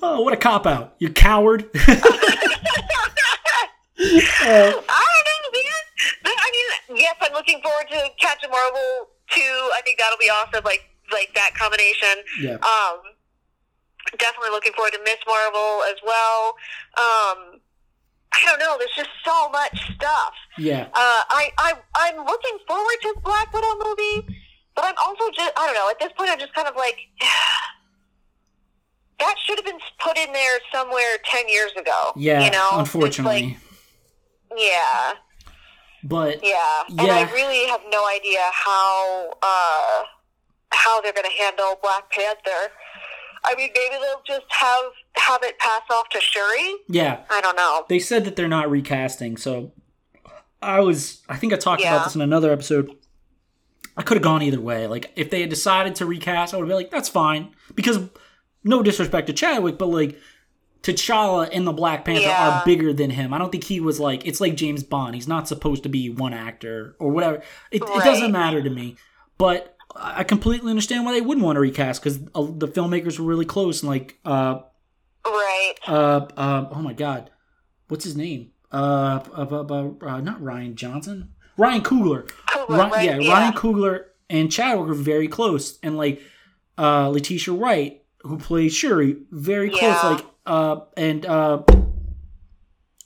Oh, 0.00 0.20
what 0.22 0.32
a 0.32 0.36
cop 0.36 0.64
out! 0.64 0.94
You 1.00 1.10
coward. 1.10 1.68
Uh, 3.96 4.06
I 4.46 5.06
don't 5.24 5.40
know, 5.42 5.50
man. 5.54 6.34
I 6.36 6.50
mean, 6.52 6.98
yes, 7.00 7.14
I'm 7.22 7.32
looking 7.32 7.60
forward 7.62 7.86
to 7.90 8.08
Captain 8.20 8.50
Marvel 8.50 9.08
too. 9.30 9.70
I 9.74 9.80
think 9.84 9.98
that'll 9.98 10.18
be 10.18 10.28
awesome. 10.28 10.62
Like, 10.64 10.82
like 11.12 11.30
that 11.34 11.54
combination. 11.56 12.22
yeah, 12.42 12.54
Um, 12.60 13.00
definitely 14.18 14.50
looking 14.50 14.72
forward 14.74 14.92
to 14.92 15.00
Miss 15.04 15.16
Marvel 15.26 15.82
as 15.88 15.96
well. 16.04 16.54
Um, 16.98 17.60
I 18.36 18.46
don't 18.46 18.58
know. 18.58 18.76
There's 18.78 18.90
just 18.96 19.10
so 19.24 19.48
much 19.50 19.94
stuff. 19.94 20.32
yeah, 20.58 20.84
Uh, 20.92 21.22
I, 21.30 21.50
I, 21.58 21.72
I'm 21.94 22.16
looking 22.24 22.58
forward 22.66 22.96
to 23.02 23.12
the 23.14 23.20
Black 23.22 23.52
Widow 23.52 23.74
movie, 23.84 24.26
but 24.74 24.84
I'm 24.84 24.94
also 25.04 25.24
just, 25.34 25.52
I 25.56 25.66
don't 25.66 25.74
know, 25.74 25.88
at 25.90 25.98
this 26.00 26.10
point 26.16 26.30
I'm 26.30 26.38
just 26.38 26.52
kind 26.54 26.68
of 26.68 26.76
like, 26.76 26.96
that 29.20 29.34
should 29.46 29.58
have 29.58 29.64
been 29.64 29.78
put 30.00 30.18
in 30.18 30.32
there 30.32 30.58
somewhere 30.72 31.18
10 31.24 31.48
years 31.48 31.72
ago. 31.78 32.12
yeah. 32.16 32.44
You 32.44 32.50
know? 32.50 32.68
Unfortunately, 32.72 33.56
like, 34.50 34.60
yeah, 34.60 35.12
but 36.02 36.40
yeah. 36.44 36.82
And 36.88 37.00
Yeah. 37.00 37.26
I 37.28 37.32
really 37.32 37.66
have 37.68 37.80
no 37.90 38.06
idea 38.08 38.40
how, 38.52 39.32
uh, 39.42 40.02
how 40.70 41.00
they're 41.00 41.12
going 41.12 41.30
to 41.30 41.42
handle 41.42 41.78
Black 41.82 42.10
Panther. 42.10 42.72
I 43.44 43.54
mean, 43.56 43.68
maybe 43.74 43.96
they'll 44.00 44.22
just 44.26 44.46
have, 44.50 44.84
have 45.16 45.42
it 45.42 45.58
pass 45.58 45.82
off 45.90 46.08
to 46.10 46.20
Shuri. 46.20 46.76
yeah, 46.88 47.20
I 47.30 47.40
don't 47.40 47.56
know. 47.56 47.84
they 47.88 47.98
said 47.98 48.24
that 48.24 48.36
they're 48.36 48.48
not 48.48 48.70
recasting. 48.70 49.36
So, 49.36 49.72
I 50.62 50.80
was, 50.80 51.22
I 51.28 51.36
think 51.36 51.52
I 51.52 51.56
talked 51.56 51.82
Yeah. 51.82 51.94
about 51.94 52.04
this 52.06 52.14
in 52.14 52.20
another 52.22 52.50
episode. 52.50 52.90
I 53.96 54.02
could 54.02 54.16
have 54.16 54.24
gone 54.24 54.42
either 54.42 54.60
way. 54.60 54.86
Like, 54.86 55.12
if 55.14 55.30
they 55.30 55.40
had 55.42 55.50
decided 55.50 55.94
to 55.96 56.06
recast, 56.06 56.54
I 56.54 56.56
would 56.56 56.66
be 56.68 56.74
like, 56.74 56.90
that's 56.90 57.08
fine. 57.08 57.54
Because, 57.74 57.98
no 58.64 58.82
disrespect 58.82 59.26
to 59.26 59.32
Chadwick, 59.34 59.76
but 59.78 59.86
like, 59.86 60.18
T'Challa 60.82 61.48
and 61.52 61.66
the 61.66 61.72
Black 61.72 62.04
Panther 62.04 62.22
Yeah. 62.22 62.60
are 62.60 62.64
bigger 62.64 62.92
than 62.92 63.10
him. 63.10 63.32
I 63.32 63.38
don't 63.38 63.50
think 63.52 63.64
he 63.64 63.80
was 63.80 64.00
like, 64.00 64.26
it's 64.26 64.40
like 64.40 64.54
James 64.54 64.82
Bond. 64.82 65.14
He's 65.14 65.28
not 65.28 65.48
supposed 65.48 65.82
to 65.84 65.88
be 65.88 66.10
one 66.10 66.32
actor 66.34 66.94
or 66.98 67.10
whatever. 67.10 67.36
It, 67.70 67.82
it 67.82 68.04
doesn't 68.04 68.32
matter 68.32 68.62
to 68.62 68.68
me. 68.70 68.96
But 69.38 69.73
I 69.96 70.24
completely 70.24 70.70
understand 70.70 71.04
why 71.04 71.12
they 71.12 71.20
wouldn't 71.20 71.44
want 71.44 71.56
to 71.56 71.60
recast 71.60 72.02
because 72.02 72.18
the 72.20 72.68
filmmakers 72.68 73.18
were 73.18 73.24
really 73.26 73.44
close. 73.44 73.82
And 73.82 73.90
like, 73.90 74.18
uh, 74.24 74.60
Right. 75.24 75.74
uh, 75.86 76.26
uh, 76.36 76.68
oh 76.72 76.82
my 76.82 76.92
God, 76.92 77.30
what's 77.88 78.04
his 78.04 78.16
name? 78.16 78.50
Uh, 78.72 79.20
uh, 79.36 79.46
uh, 79.50 79.64
uh, 79.70 80.06
uh 80.06 80.20
not 80.20 80.42
Ryan 80.42 80.74
Johnson, 80.74 81.30
Ryan 81.56 81.82
Coogler. 81.82 82.28
Coogler, 82.48 82.68
Ry- 82.78 82.90
right? 82.90 83.04
yeah, 83.04 83.18
Yeah. 83.18 83.32
Ryan 83.32 83.52
Coogler 83.52 84.04
and 84.28 84.50
Chadwick 84.50 84.88
are 84.90 84.94
very 84.94 85.28
close, 85.28 85.78
and 85.82 85.96
like 85.96 86.20
uh, 86.76 87.08
Letitia 87.10 87.54
Wright, 87.54 88.02
who 88.22 88.36
plays 88.38 88.74
Shuri, 88.74 89.16
very 89.30 89.70
close. 89.70 89.82
Yeah. 89.82 90.08
Like 90.08 90.24
uh, 90.46 90.80
and 90.96 91.24
uh, 91.24 91.62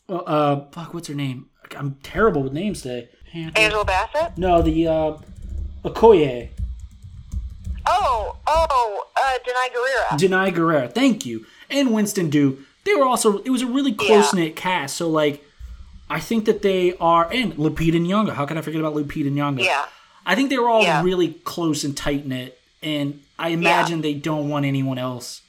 uh, 0.09 0.15
uh, 0.15 0.70
fuck, 0.70 0.94
what's 0.94 1.09
her 1.09 1.15
name? 1.15 1.51
I'm 1.77 1.97
terrible 2.02 2.43
with 2.43 2.52
names 2.55 2.81
today. 2.82 3.10
Angela 3.35 3.85
Bassett? 3.85 4.39
No, 4.39 4.62
the 4.62 4.86
uh, 4.89 5.19
Okoye. 5.85 6.48
Oh, 7.90 8.36
oh, 8.47 9.05
uh, 9.16 9.39
Danai 9.47 9.69
Gurira. 9.74 10.19
Danai 10.19 10.55
Gurira, 10.55 10.93
thank 10.94 11.24
you, 11.24 11.47
and 11.70 11.93
Winston 11.94 12.28
Du. 12.28 12.65
They 12.85 12.94
were 12.94 13.05
also. 13.05 13.39
It 13.39 13.51
was 13.51 13.62
a 13.62 13.66
really 13.66 13.93
close 13.93 14.32
knit 14.35 14.56
cast. 14.56 14.97
So 14.97 15.09
like, 15.09 15.44
I 16.10 16.20
think 16.20 16.44
that 16.47 16.62
they 16.62 16.94
are, 16.98 17.28
and 17.32 17.55
Lupita 17.55 18.01
Nyong'o. 18.01 18.32
How 18.35 18.47
can 18.47 18.56
I 18.59 18.60
forget 18.60 18.81
about 18.81 18.94
Lupita 18.94 19.31
Nyong'o? 19.32 19.62
yeah. 19.65 19.86
I 20.27 20.35
think 20.35 20.51
they 20.51 20.59
were 20.59 20.69
all 20.69 20.82
Yeah. 20.82 21.02
really 21.02 21.28
close 21.44 21.85
and 21.85 21.97
tight 21.97 22.27
knit, 22.27 22.60
and 22.82 23.23
I 23.39 23.48
imagine 23.51 24.02
they 24.02 24.12
don't 24.15 24.51
want 24.51 24.66
anyone 24.66 24.98
else, 24.98 25.40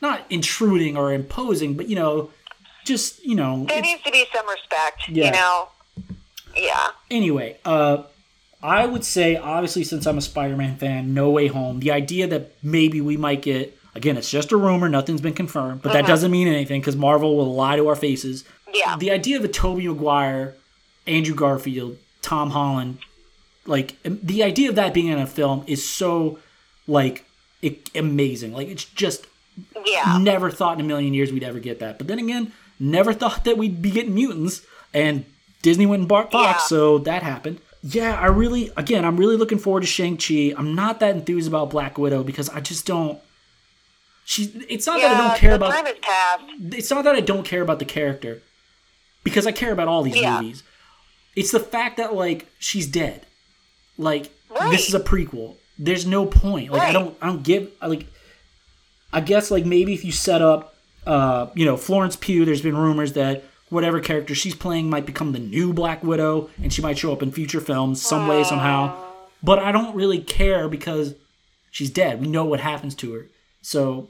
not 0.00 0.20
intruding 0.30 0.96
or 0.96 1.12
imposing, 1.12 1.74
but 1.74 1.88
you 1.88 1.96
know, 1.96 2.30
just 2.84 3.24
you 3.24 3.34
know. 3.34 3.64
There 3.68 3.80
needs 3.82 4.02
to 4.02 4.12
be 4.12 4.26
some 4.32 4.46
respect, 4.48 5.08
Yeah. 5.08 5.24
you 5.26 5.30
know? 5.32 5.68
Yeah. 6.56 6.88
anyway, 7.10 7.56
uh, 7.64 8.02
I 8.62 8.86
would 8.86 9.04
say 9.04 9.36
obviously 9.36 9.84
since 9.84 10.06
I'm 10.06 10.18
a 10.18 10.22
Spider-Man 10.22 10.76
fan, 10.76 11.14
No 11.14 11.30
Way 11.30 11.46
Home. 11.48 11.80
The 11.80 11.90
idea 11.92 12.26
that 12.28 12.52
maybe 12.62 13.00
we 13.00 13.16
might 13.16 13.42
get 13.42 13.76
again, 13.94 14.16
it's 14.16 14.30
just 14.30 14.52
a 14.52 14.56
rumor, 14.56 14.88
nothing's 14.88 15.20
been 15.20 15.34
confirmed, 15.34 15.82
but 15.82 15.92
that 15.92 16.00
mm-hmm. 16.00 16.08
doesn't 16.08 16.30
mean 16.30 16.48
anything 16.48 16.80
because 16.80 16.96
Marvel 16.96 17.36
will 17.36 17.54
lie 17.54 17.76
to 17.76 17.88
our 17.88 17.96
faces. 17.96 18.44
Yeah. 18.72 18.96
The 18.96 19.10
idea 19.10 19.36
of 19.36 19.44
a 19.44 19.48
Tobey 19.48 19.88
Maguire, 19.88 20.54
Andrew 21.06 21.34
Garfield, 21.34 21.98
Tom 22.22 22.50
Holland, 22.50 22.98
like 23.66 23.96
the 24.04 24.42
idea 24.42 24.68
of 24.68 24.74
that 24.76 24.94
being 24.94 25.08
in 25.08 25.18
a 25.18 25.26
film 25.26 25.64
is 25.66 25.88
so 25.88 26.38
like 26.86 27.24
it, 27.62 27.90
amazing. 27.94 28.52
Like 28.52 28.68
it's 28.68 28.84
just 28.84 29.26
Yeah. 29.84 30.18
never 30.18 30.50
thought 30.50 30.78
in 30.78 30.84
a 30.84 30.88
million 30.88 31.14
years 31.14 31.32
we'd 31.32 31.42
ever 31.44 31.58
get 31.58 31.78
that. 31.80 31.98
But 31.98 32.06
then 32.06 32.18
again, 32.18 32.52
never 32.78 33.12
thought 33.12 33.44
that 33.44 33.58
we'd 33.58 33.82
be 33.82 33.90
getting 33.90 34.14
mutants, 34.14 34.62
and 34.94 35.24
Disney 35.62 35.86
went 35.86 36.00
and 36.00 36.08
bought 36.08 36.32
Fox, 36.32 36.62
Yeah. 36.62 36.66
so 36.66 36.98
that 36.98 37.22
happened. 37.22 37.60
Yeah, 37.82 38.18
I 38.18 38.26
really, 38.26 38.70
again, 38.76 39.04
I'm 39.04 39.16
really 39.16 39.36
looking 39.36 39.58
forward 39.58 39.80
to 39.80 39.86
Shang 39.86 40.16
Chi. 40.18 40.52
I'm 40.56 40.74
not 40.74 41.00
that 41.00 41.14
enthused 41.16 41.48
about 41.48 41.70
Black 41.70 41.96
Widow 41.96 42.22
because 42.22 42.48
I 42.50 42.60
just 42.60 42.86
don't. 42.86 43.18
She. 44.26 44.44
It's 44.68 44.86
not 44.86 45.00
that 45.00 45.16
I 45.16 45.28
don't 45.28 45.38
care 45.38 45.54
about. 45.54 45.72
time 45.72 45.86
has 45.86 45.96
passed. 46.00 46.42
It's 46.74 46.90
not 46.90 47.04
that 47.04 47.16
I 47.16 47.20
don't 47.20 47.44
care 47.44 47.62
about 47.62 47.78
the 47.78 47.84
character, 47.86 48.42
because 49.24 49.46
I 49.46 49.52
care 49.52 49.72
about 49.72 49.88
all 49.88 50.02
these 50.02 50.16
Yeah. 50.16 50.40
movies. 50.40 50.62
It's 51.34 51.52
the 51.52 51.60
fact 51.60 51.96
that 51.96 52.14
like 52.14 52.46
she's 52.58 52.86
dead. 52.86 53.24
Like 53.96 54.30
Right. 54.50 54.70
this 54.70 54.88
is 54.88 54.94
a 54.94 55.00
prequel. 55.00 55.54
There's 55.78 56.04
no 56.06 56.26
point. 56.26 56.70
Like 56.70 56.82
I 56.82 56.92
don't. 56.92 57.16
I 57.22 57.26
don't 57.28 57.42
give. 57.42 57.70
Like 57.80 58.06
I 59.12 59.20
guess 59.20 59.50
like 59.50 59.64
maybe 59.64 59.94
if 59.94 60.04
you 60.04 60.12
set 60.12 60.42
up, 60.42 60.74
uh, 61.06 61.46
you 61.54 61.64
know, 61.64 61.76
Florence 61.78 62.14
Pugh. 62.16 62.44
There's 62.44 62.62
been 62.62 62.76
rumors 62.76 63.14
that 63.14 63.42
whatever 63.70 64.00
character 64.00 64.34
she's 64.34 64.54
playing 64.54 64.90
might 64.90 65.06
become 65.06 65.32
the 65.32 65.38
new 65.38 65.72
Black 65.72 66.04
Widow, 66.04 66.50
and 66.62 66.72
she 66.72 66.82
might 66.82 66.98
show 66.98 67.12
up 67.12 67.22
in 67.22 67.32
future 67.32 67.60
films 67.60 68.02
some 68.02 68.28
way 68.28 68.44
somehow. 68.44 68.94
But 69.42 69.58
I 69.58 69.72
don't 69.72 69.96
really 69.96 70.20
care 70.20 70.68
because 70.68 71.14
she's 71.70 71.90
dead. 71.90 72.20
We 72.20 72.26
know 72.26 72.44
what 72.44 72.60
happens 72.60 72.94
to 72.96 73.14
her. 73.14 73.28
So 73.62 74.08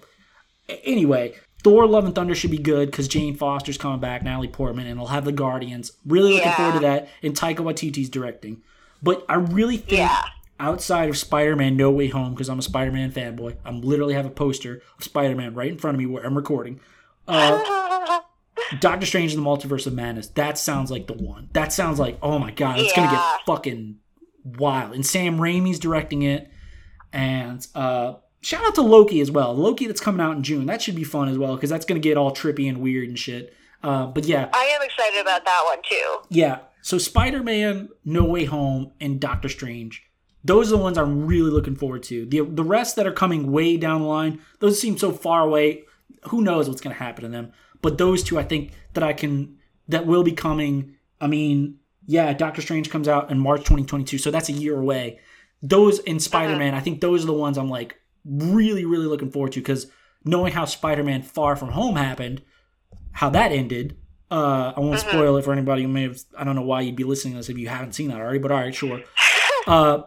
anyway, 0.84 1.34
Thor: 1.62 1.86
Love 1.86 2.04
and 2.04 2.14
Thunder 2.14 2.34
should 2.34 2.50
be 2.50 2.58
good 2.58 2.90
because 2.90 3.06
Jane 3.06 3.36
Foster's 3.36 3.78
coming 3.78 4.00
back, 4.00 4.22
Natalie 4.22 4.48
Portman, 4.48 4.86
and 4.86 4.96
it'll 4.98 5.08
have 5.08 5.24
the 5.24 5.32
Guardians. 5.32 5.92
Really 6.06 6.32
looking 6.32 6.48
Yeah. 6.48 6.56
forward 6.56 6.74
to 6.74 6.80
that. 6.80 7.08
And 7.22 7.34
Taika 7.36 7.56
Waititi's 7.58 8.08
directing. 8.08 8.62
But 9.02 9.24
I 9.28 9.34
really 9.34 9.76
think 9.76 9.98
Yeah. 9.98 10.22
outside 10.58 11.08
of 11.08 11.16
Spider-Man 11.16 11.76
No 11.76 11.90
Way 11.90 12.08
Home, 12.08 12.32
because 12.34 12.48
I'm 12.48 12.58
a 12.58 12.62
Spider-Man 12.62 13.12
fanboy, 13.12 13.56
I'm 13.64 13.80
literally 13.82 14.14
have 14.14 14.26
a 14.26 14.30
poster 14.30 14.82
of 14.98 15.04
Spider-Man 15.04 15.54
right 15.54 15.70
in 15.70 15.78
front 15.78 15.94
of 15.94 15.98
me 15.98 16.06
where 16.06 16.24
I'm 16.24 16.36
recording. 16.36 16.80
Uh, 17.28 18.20
Doctor 18.78 19.06
Strange 19.06 19.34
and 19.34 19.44
the 19.44 19.48
Multiverse 19.48 19.86
of 19.86 19.94
Madness. 19.94 20.28
That 20.28 20.58
sounds 20.58 20.90
like 20.90 21.06
the 21.06 21.14
one. 21.14 21.48
That 21.52 21.72
sounds 21.72 21.98
like 21.98 22.18
oh 22.22 22.38
my 22.38 22.50
god, 22.52 22.78
it's 22.78 22.92
gonna 22.92 23.10
get 23.10 23.46
fucking 23.46 23.96
wild. 24.44 24.94
And 24.94 25.04
Sam 25.04 25.38
Raimi's 25.38 25.78
directing 25.78 26.22
it, 26.22 26.50
and 27.12 27.66
uh, 27.74 28.14
shout 28.40 28.64
out 28.64 28.74
to 28.76 28.82
Loki 28.82 29.20
as 29.20 29.30
well. 29.30 29.54
Loki 29.54 29.86
that's 29.86 30.00
coming 30.00 30.20
out 30.20 30.36
in 30.36 30.42
June. 30.42 30.66
That 30.66 30.80
should 30.82 30.94
be 30.96 31.04
fun 31.04 31.28
as 31.28 31.38
well 31.38 31.54
because 31.54 31.70
that's 31.70 31.84
gonna 31.84 32.00
get 32.00 32.16
all 32.16 32.30
trippy 32.32 32.68
and 32.68 32.78
weird 32.78 33.08
and 33.08 33.18
shit. 33.18 33.54
Uh, 33.82 34.06
but 34.06 34.24
yeah, 34.26 34.48
I 34.52 34.64
am 34.64 34.82
excited 34.82 35.20
about 35.20 35.44
that 35.44 35.62
one 35.66 35.78
too. 35.88 36.18
yeah. 36.28 36.58
So 36.82 36.96
Spider 36.96 37.42
Man, 37.42 37.90
No 38.06 38.24
Way 38.24 38.46
Home, 38.46 38.92
and 39.00 39.20
Doctor 39.20 39.50
Strange. 39.50 40.02
Those 40.42 40.72
are 40.72 40.76
the 40.76 40.82
ones 40.82 40.96
I'm 40.96 41.26
really 41.26 41.50
looking 41.50 41.76
forward 41.76 42.02
to. 42.04 42.24
The 42.24 42.40
the 42.40 42.64
rest 42.64 42.96
that 42.96 43.06
are 43.06 43.12
coming 43.12 43.52
way 43.52 43.76
down 43.76 44.00
the 44.00 44.06
line, 44.06 44.40
those 44.60 44.80
seem 44.80 44.96
so 44.96 45.12
far 45.12 45.42
away. 45.42 45.84
Who 46.28 46.40
knows 46.40 46.68
what's 46.68 46.80
gonna 46.80 46.94
happen 46.94 47.24
to 47.24 47.28
them? 47.28 47.52
But 47.82 47.98
those 47.98 48.22
two, 48.22 48.38
I 48.38 48.42
think 48.42 48.72
that 48.94 49.02
I 49.02 49.12
can 49.12 49.56
that 49.88 50.06
will 50.06 50.22
be 50.22 50.32
coming. 50.32 50.96
I 51.20 51.26
mean, 51.26 51.78
yeah, 52.06 52.32
Doctor 52.32 52.62
Strange 52.62 52.90
comes 52.90 53.08
out 53.08 53.30
in 53.30 53.38
March 53.38 53.60
2022, 53.60 54.18
so 54.18 54.30
that's 54.30 54.48
a 54.48 54.52
year 54.52 54.78
away. 54.78 55.20
Those 55.62 55.98
and 56.00 56.22
Spider 56.22 56.56
Man, 56.56 56.74
I 56.74 56.80
think 56.80 57.00
those 57.00 57.24
are 57.24 57.26
the 57.26 57.32
ones 57.32 57.58
I'm 57.58 57.68
like 57.70 57.96
really, 58.24 58.84
really 58.84 59.06
looking 59.06 59.30
forward 59.30 59.52
to 59.52 59.60
because 59.60 59.86
knowing 60.24 60.52
how 60.52 60.64
Spider 60.64 61.02
Man 61.04 61.22
Far 61.22 61.56
From 61.56 61.70
Home 61.70 61.96
happened, 61.96 62.42
how 63.12 63.30
that 63.30 63.52
ended. 63.52 63.96
Uh, 64.30 64.72
I 64.76 64.80
won't 64.80 65.00
spoil 65.00 65.36
it 65.38 65.44
for 65.44 65.52
anybody 65.52 65.82
who 65.82 65.88
may 65.88 66.04
have. 66.04 66.20
I 66.38 66.44
don't 66.44 66.54
know 66.54 66.62
why 66.62 66.82
you'd 66.82 66.94
be 66.94 67.02
listening 67.02 67.34
to 67.34 67.38
this 67.38 67.48
if 67.48 67.58
you 67.58 67.68
haven't 67.68 67.94
seen 67.94 68.08
that 68.08 68.18
already, 68.18 68.38
but 68.38 68.52
all 68.52 68.58
right, 68.58 68.74
sure. 68.74 69.02
Uh, 69.66 70.04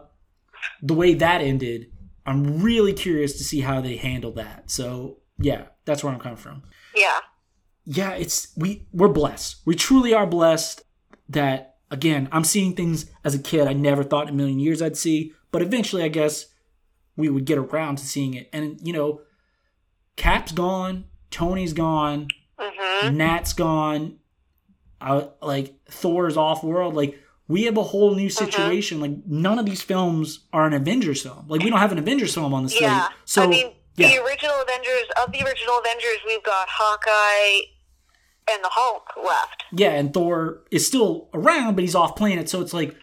the 0.82 0.94
way 0.94 1.14
that 1.14 1.40
ended, 1.40 1.86
I'm 2.26 2.60
really 2.60 2.92
curious 2.92 3.34
to 3.38 3.44
see 3.44 3.60
how 3.60 3.80
they 3.80 3.96
handle 3.96 4.32
that. 4.32 4.68
So 4.68 5.18
yeah, 5.38 5.66
that's 5.84 6.02
where 6.02 6.12
I'm 6.12 6.18
coming 6.18 6.36
from 6.36 6.64
Yeah. 6.94 7.20
Yeah, 7.84 8.12
it's 8.12 8.52
we 8.56 8.86
we're 8.92 9.08
blessed. 9.08 9.56
We 9.64 9.74
truly 9.74 10.14
are 10.14 10.26
blessed 10.26 10.82
that 11.28 11.76
again, 11.90 12.28
I'm 12.32 12.44
seeing 12.44 12.74
things 12.74 13.06
as 13.24 13.34
a 13.34 13.38
kid 13.38 13.66
I 13.66 13.72
never 13.72 14.02
thought 14.02 14.28
in 14.28 14.34
a 14.34 14.36
million 14.36 14.58
years 14.58 14.82
I'd 14.82 14.96
see, 14.96 15.32
but 15.52 15.62
eventually 15.62 16.02
I 16.02 16.08
guess 16.08 16.46
we 17.16 17.28
would 17.28 17.44
get 17.44 17.58
around 17.58 17.96
to 17.98 18.06
seeing 18.06 18.34
it. 18.34 18.48
And 18.52 18.78
you 18.82 18.92
know, 18.92 19.20
Cap's 20.16 20.52
gone, 20.52 21.04
Tony's 21.30 21.72
gone, 21.72 22.28
Mhm. 22.58 23.14
Nat's 23.14 23.52
gone, 23.52 24.18
uh, 25.00 25.26
like 25.42 25.74
Thor's 25.90 26.36
off 26.36 26.64
world, 26.64 26.94
like 26.94 27.18
we 27.46 27.64
have 27.64 27.76
a 27.76 27.82
whole 27.82 28.14
new 28.14 28.30
situation. 28.30 29.00
Like 29.00 29.12
none 29.26 29.58
of 29.58 29.66
these 29.66 29.82
films 29.82 30.40
are 30.52 30.66
an 30.66 30.72
Avengers 30.72 31.22
film. 31.22 31.44
Like 31.48 31.62
we 31.62 31.70
don't 31.70 31.78
have 31.78 31.92
an 31.92 31.98
Avengers 31.98 32.34
film 32.34 32.54
on 32.54 32.62
the 32.62 32.70
slate. 32.70 32.82
Yeah. 32.82 33.08
So 33.24 33.42
I 33.42 33.46
mean, 33.46 33.72
yeah. 33.96 34.08
the 34.08 34.22
original 34.24 34.54
Avengers 34.62 35.08
of 35.22 35.30
the 35.30 35.42
original 35.44 35.78
Avengers, 35.78 36.18
we've 36.26 36.42
got 36.42 36.68
Hawkeye 36.70 37.66
and 38.50 38.62
the 38.64 38.70
Hulk 38.72 39.04
left. 39.24 39.64
yeah, 39.72 39.90
and 39.90 40.12
Thor 40.12 40.64
is 40.70 40.86
still 40.86 41.28
around, 41.34 41.74
but 41.74 41.82
he's 41.82 41.94
off 41.94 42.16
planet. 42.16 42.48
So 42.48 42.60
it's 42.60 42.74
like 42.74 42.94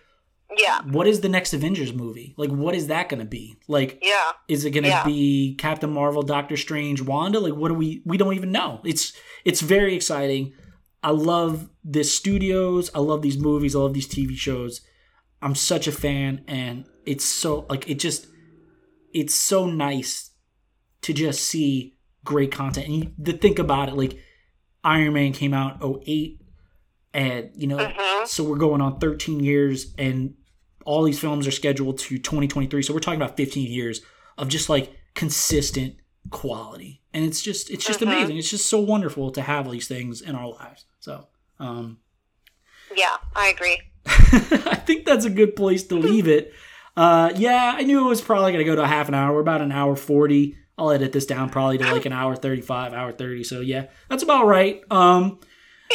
Yeah. 0.58 0.82
what 0.84 1.08
is 1.08 1.22
the 1.22 1.30
next 1.30 1.54
Avengers 1.54 1.94
movie? 1.94 2.34
Like, 2.38 2.50
what 2.52 2.76
is 2.76 2.88
that 2.88 3.08
going 3.10 3.20
to 3.22 3.26
be? 3.26 3.56
Like, 3.68 4.00
Yeah. 4.04 4.32
is 4.48 4.66
it 4.66 4.72
going 4.72 4.84
to 4.84 4.90
Yeah. 4.90 5.06
be 5.06 5.56
Captain 5.58 5.92
Marvel, 5.92 6.22
Doctor 6.24 6.58
Strange, 6.58 7.02
Wanda? 7.02 7.40
Like, 7.40 7.56
what 7.56 7.70
do 7.70 7.74
we? 7.76 8.02
We 8.06 8.18
don't 8.18 8.34
even 8.36 8.52
know. 8.52 8.82
It's 8.84 9.14
it's 9.46 9.62
very 9.62 9.96
exciting. 9.96 10.54
I 11.04 11.12
love 11.12 11.70
the 11.84 12.04
studios. 12.04 12.92
I 12.94 13.00
love 13.00 13.22
these 13.24 13.38
movies. 13.38 13.76
I 13.76 13.80
love 13.80 13.94
these 13.94 14.08
TV 14.08 14.36
shows. 14.36 14.82
I'm 15.42 15.56
such 15.56 15.88
a 15.88 15.92
fan, 15.92 16.44
and 16.48 16.86
it's 17.06 17.26
so 17.26 17.66
like 17.70 17.90
it 17.90 17.96
just 17.98 18.28
it's 19.14 19.34
so 19.34 19.66
nice 19.66 20.30
to 21.02 21.14
just 21.14 21.42
see 21.44 21.98
great 22.24 22.52
content 22.52 22.86
and 22.88 22.96
you, 22.96 23.12
to 23.26 23.34
think 23.36 23.58
about 23.58 23.90
it. 23.90 23.96
Like 23.96 24.20
Iron 24.84 25.14
Man 25.14 25.34
came 25.34 25.54
out 25.54 25.82
08 25.84 26.40
and 27.14 27.50
you 27.56 27.68
know 27.68 27.78
Mhm. 27.78 28.28
so 28.28 28.44
we're 28.44 28.58
going 28.58 28.82
on 28.82 29.00
13 29.00 29.40
years 29.42 29.94
and 29.98 30.36
all 30.86 31.04
these 31.04 31.20
films 31.20 31.46
are 31.46 31.52
scheduled 31.52 32.00
to 32.00 32.18
2023 32.18 32.82
so 32.82 32.94
we're 32.94 33.00
talking 33.00 33.22
about 33.22 33.38
15 33.38 33.70
years 33.72 34.02
of 34.38 34.48
just 34.48 34.70
like 34.70 34.94
consistent 35.14 35.96
quality 36.30 37.02
and 37.14 37.26
it's 37.26 37.42
just 37.42 37.70
it's 37.70 37.86
just 37.86 38.00
Mhm. 38.00 38.04
amazing 38.08 38.38
it's 38.38 38.50
just 38.50 38.70
so 38.70 38.80
wonderful 38.80 39.30
to 39.32 39.42
have 39.42 39.70
these 39.70 39.88
things 39.88 40.22
in 40.22 40.36
our 40.36 40.48
lives 40.50 40.86
so 41.00 41.28
um 41.60 41.98
Yeah, 42.96 43.18
I 43.36 43.48
agree. 43.50 43.80
I 44.06 44.76
think 44.76 45.06
that's 45.06 45.24
a 45.26 45.30
good 45.30 45.56
place 45.56 45.84
to 45.88 45.96
leave 45.96 46.28
it. 46.28 46.54
Uh, 46.98 47.32
yeah, 47.38 47.74
I 47.78 47.84
knew 47.84 48.06
it 48.06 48.10
was 48.10 48.20
probably 48.22 48.52
going 48.52 48.66
to 48.66 48.70
go 48.70 48.76
to 48.76 48.84
a 48.84 48.88
half 48.88 49.08
an 49.08 49.14
hour. 49.14 49.34
We're 49.34 49.40
about 49.40 49.62
an 49.62 49.72
hour 49.72 49.96
40. 49.96 50.58
I'll 50.82 50.92
edit 50.92 51.12
this 51.12 51.28
down 51.28 51.50
probably 51.52 51.78
to 51.78 51.92
like 51.94 52.06
an 52.08 52.12
hour 52.12 52.36
35, 52.36 52.94
hour 52.94 53.12
30. 53.12 53.44
So 53.44 53.62
yeah, 53.62 53.86
that's 54.10 54.24
about 54.24 54.48
right. 54.48 54.82
Um, 54.90 55.40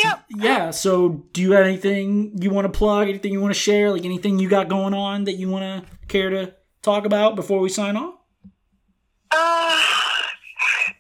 Yep. 0.05 0.25
yeah. 0.37 0.71
So 0.71 1.25
do 1.33 1.41
you 1.43 1.53
have 1.53 1.65
anything 1.65 2.37
you 2.41 2.51
want 2.51 2.71
to 2.73 2.79
plug? 2.79 3.09
Anything 3.09 3.33
you 3.33 3.41
want 3.41 3.53
to 3.55 3.59
share? 3.59 3.91
Like 3.91 4.05
anything 4.05 4.39
you 4.39 4.49
got 4.49 4.69
going 4.69 4.95
on 4.95 5.25
that 5.25 5.33
you 5.35 5.49
want 5.49 5.65
to 5.87 5.91
care 6.07 6.31
to 6.31 6.55
talk 6.83 7.05
about 7.07 7.35
before 7.35 7.61
we 7.61 7.69
sign 7.69 7.97
off? 7.97 8.15
Uh, 9.33 9.83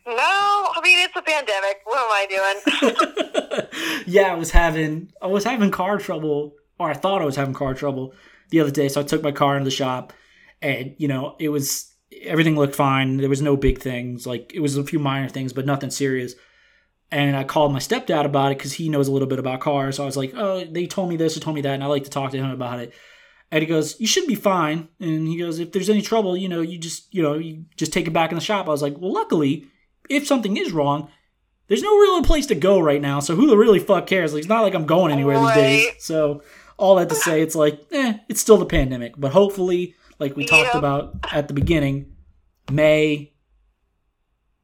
no, 0.06 0.14
I 0.16 0.80
mean 0.82 0.98
it's 0.98 1.14
a 1.14 1.22
pandemic. 1.22 1.80
What 1.84 1.98
am 1.98 2.10
I 2.10 3.62
doing? 4.00 4.02
yeah, 4.06 4.32
I 4.32 4.34
was 4.34 4.50
having 4.50 5.12
I 5.20 5.26
was 5.26 5.44
having 5.44 5.70
car 5.70 5.98
trouble, 5.98 6.54
or 6.78 6.90
I 6.90 6.94
thought 6.94 7.22
I 7.22 7.24
was 7.24 7.36
having 7.36 7.54
car 7.54 7.74
trouble 7.74 8.14
the 8.50 8.60
other 8.60 8.70
day. 8.70 8.88
So 8.88 9.00
I 9.00 9.04
took 9.04 9.22
my 9.22 9.32
car 9.32 9.56
into 9.56 9.64
the 9.66 9.70
shop, 9.70 10.12
and 10.62 10.94
you 10.98 11.06
know 11.08 11.36
it 11.38 11.50
was 11.50 11.92
everything 12.22 12.56
looked 12.56 12.74
fine. 12.74 13.18
There 13.18 13.28
was 13.28 13.42
no 13.42 13.56
big 13.56 13.78
things, 13.78 14.26
like 14.26 14.54
it 14.54 14.60
was 14.60 14.76
a 14.76 14.84
few 14.84 14.98
minor 14.98 15.28
things, 15.28 15.52
but 15.52 15.66
nothing 15.66 15.90
serious. 15.90 16.34
And 17.10 17.36
I 17.36 17.44
called 17.44 17.72
my 17.72 17.78
stepdad 17.78 18.24
about 18.24 18.52
it 18.52 18.58
because 18.58 18.72
he 18.74 18.88
knows 18.88 19.06
a 19.06 19.12
little 19.12 19.28
bit 19.28 19.38
about 19.38 19.60
cars. 19.60 19.96
So 19.96 20.02
I 20.02 20.06
was 20.06 20.16
like, 20.16 20.32
"Oh, 20.34 20.64
they 20.64 20.86
told 20.86 21.08
me 21.08 21.16
this 21.16 21.36
or 21.36 21.40
told 21.40 21.54
me 21.54 21.62
that," 21.62 21.74
and 21.74 21.84
I 21.84 21.86
like 21.86 22.04
to 22.04 22.10
talk 22.10 22.32
to 22.32 22.38
him 22.38 22.50
about 22.50 22.80
it. 22.80 22.92
And 23.52 23.62
he 23.62 23.66
goes, 23.66 24.00
"You 24.00 24.08
should 24.08 24.26
be 24.26 24.34
fine." 24.34 24.88
And 24.98 25.28
he 25.28 25.38
goes, 25.38 25.60
"If 25.60 25.70
there's 25.70 25.90
any 25.90 26.02
trouble, 26.02 26.36
you 26.36 26.48
know, 26.48 26.62
you 26.62 26.78
just 26.78 27.14
you 27.14 27.22
know 27.22 27.34
you 27.34 27.64
just 27.76 27.92
take 27.92 28.08
it 28.08 28.12
back 28.12 28.32
in 28.32 28.34
the 28.34 28.40
shop." 28.40 28.66
I 28.66 28.70
was 28.70 28.82
like, 28.82 28.98
"Well, 28.98 29.12
luckily, 29.12 29.66
if 30.08 30.26
something 30.26 30.56
is 30.56 30.72
wrong, 30.72 31.08
there's 31.68 31.82
no 31.82 31.96
real 31.98 32.22
place 32.22 32.46
to 32.46 32.54
go 32.54 32.78
right 32.78 33.00
now, 33.00 33.20
so 33.20 33.34
who 33.34 33.46
the 33.46 33.56
really 33.56 33.78
fuck 33.80 34.06
cares? 34.06 34.32
Like, 34.32 34.40
it's 34.40 34.48
not 34.48 34.62
like 34.62 34.74
I'm 34.74 34.86
going 34.86 35.12
anywhere 35.12 35.38
these 35.38 35.54
days. 35.54 35.86
So, 35.98 36.42
all 36.76 36.96
that 36.96 37.08
to 37.08 37.14
say, 37.14 37.42
it's 37.42 37.54
like, 37.54 37.80
eh, 37.92 38.14
it's 38.28 38.40
still 38.40 38.58
the 38.58 38.66
pandemic. 38.66 39.14
But 39.16 39.32
hopefully, 39.32 39.94
like 40.18 40.36
we 40.36 40.46
talked 40.46 40.74
about 40.74 41.14
at 41.32 41.48
the 41.48 41.54
beginning, 41.54 42.16
May, 42.70 43.32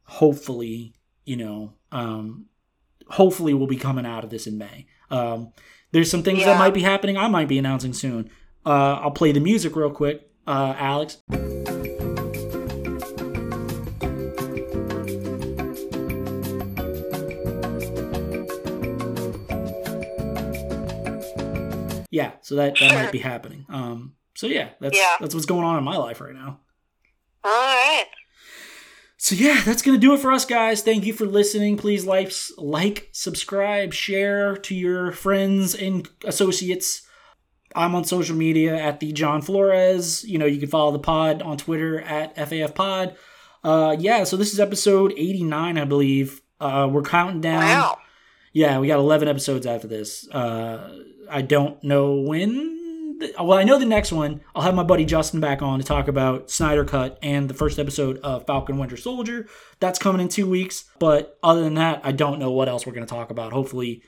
hopefully, 0.04 0.94
you 1.24 1.36
know, 1.36 1.74
um, 1.90 2.46
hopefully 3.08 3.54
we'll 3.54 3.66
be 3.66 3.76
coming 3.76 4.06
out 4.06 4.24
of 4.24 4.30
this 4.30 4.46
in 4.46 4.58
May. 4.58 4.86
Um, 5.10 5.52
there's 5.92 6.10
some 6.10 6.22
things 6.22 6.44
that 6.44 6.58
might 6.58 6.74
be 6.74 6.80
happening. 6.82 7.18
I 7.18 7.28
might 7.28 7.48
be 7.48 7.58
announcing 7.58 7.92
soon. 7.92 8.30
Uh, 8.64 8.98
I'll 9.02 9.10
play 9.10 9.32
the 9.32 9.40
music 9.40 9.76
real 9.76 9.90
quick, 9.90 10.28
uh, 10.46 10.74
Alex. 10.78 11.18
Yeah, 22.10 22.32
so 22.42 22.56
that, 22.56 22.76
that 22.78 22.94
might 22.94 23.10
be 23.10 23.18
happening. 23.18 23.64
Um, 23.70 24.14
so 24.42 24.48
yeah, 24.48 24.70
that's 24.80 24.96
Yeah. 24.98 25.16
that's 25.20 25.34
what's 25.36 25.46
going 25.46 25.64
on 25.64 25.78
in 25.78 25.84
my 25.84 25.96
life 25.96 26.20
right 26.20 26.34
now. 26.34 26.58
All 27.44 27.50
right. 27.52 28.06
So 29.16 29.36
yeah, 29.36 29.60
that's 29.64 29.82
gonna 29.82 29.98
do 29.98 30.14
it 30.14 30.18
for 30.18 30.32
us, 30.32 30.44
guys. 30.44 30.82
Thank 30.82 31.06
you 31.06 31.12
for 31.12 31.26
listening. 31.26 31.76
Please 31.76 32.04
like, 32.04 32.32
like, 32.58 33.08
subscribe, 33.12 33.92
share 33.94 34.56
to 34.56 34.74
your 34.74 35.12
friends 35.12 35.76
and 35.76 36.08
associates. 36.24 37.02
I'm 37.76 37.94
on 37.94 38.02
social 38.02 38.34
media 38.34 38.76
at 38.76 38.98
the 38.98 39.12
John 39.12 39.42
Flores. 39.42 40.24
You 40.24 40.38
know, 40.38 40.46
you 40.46 40.58
can 40.58 40.68
follow 40.68 40.90
the 40.90 40.98
pod 40.98 41.40
on 41.40 41.56
Twitter 41.56 42.00
at 42.00 42.34
FAF 42.36 42.74
Pod. 42.74 43.14
Uh, 43.62 43.94
yeah, 43.96 44.24
so 44.24 44.36
this 44.36 44.52
is 44.52 44.58
episode 44.58 45.12
89, 45.16 45.78
I 45.78 45.84
believe. 45.84 46.42
Uh, 46.60 46.88
we're 46.90 47.02
counting 47.02 47.40
down. 47.40 47.62
Wow. 47.62 47.98
Yeah, 48.52 48.80
we 48.80 48.88
got 48.88 48.98
11 48.98 49.28
episodes 49.28 49.66
after 49.66 49.86
this. 49.86 50.28
Uh, 50.30 50.98
I 51.30 51.42
don't 51.42 51.82
know 51.84 52.16
when. 52.16 52.81
Well, 53.38 53.58
I 53.58 53.64
know 53.64 53.78
the 53.78 53.86
next 53.86 54.12
one. 54.12 54.40
I'll 54.54 54.62
have 54.62 54.74
my 54.74 54.82
buddy 54.82 55.04
Justin 55.04 55.40
back 55.40 55.62
on 55.62 55.78
to 55.78 55.84
talk 55.84 56.08
about 56.08 56.50
Snyder 56.50 56.84
Cut 56.84 57.18
and 57.22 57.48
the 57.48 57.54
first 57.54 57.78
episode 57.78 58.18
of 58.18 58.46
Falcon 58.46 58.78
Winter 58.78 58.96
Soldier. 58.96 59.46
That's 59.80 59.98
coming 59.98 60.20
in 60.20 60.28
two 60.28 60.48
weeks. 60.48 60.84
But 60.98 61.38
other 61.42 61.62
than 61.62 61.74
that, 61.74 62.00
I 62.04 62.12
don't 62.12 62.38
know 62.38 62.50
what 62.50 62.68
else 62.68 62.86
we're 62.86 62.92
going 62.92 63.06
to 63.06 63.14
talk 63.14 63.30
about. 63.30 63.52
Hopefully, 63.52 64.02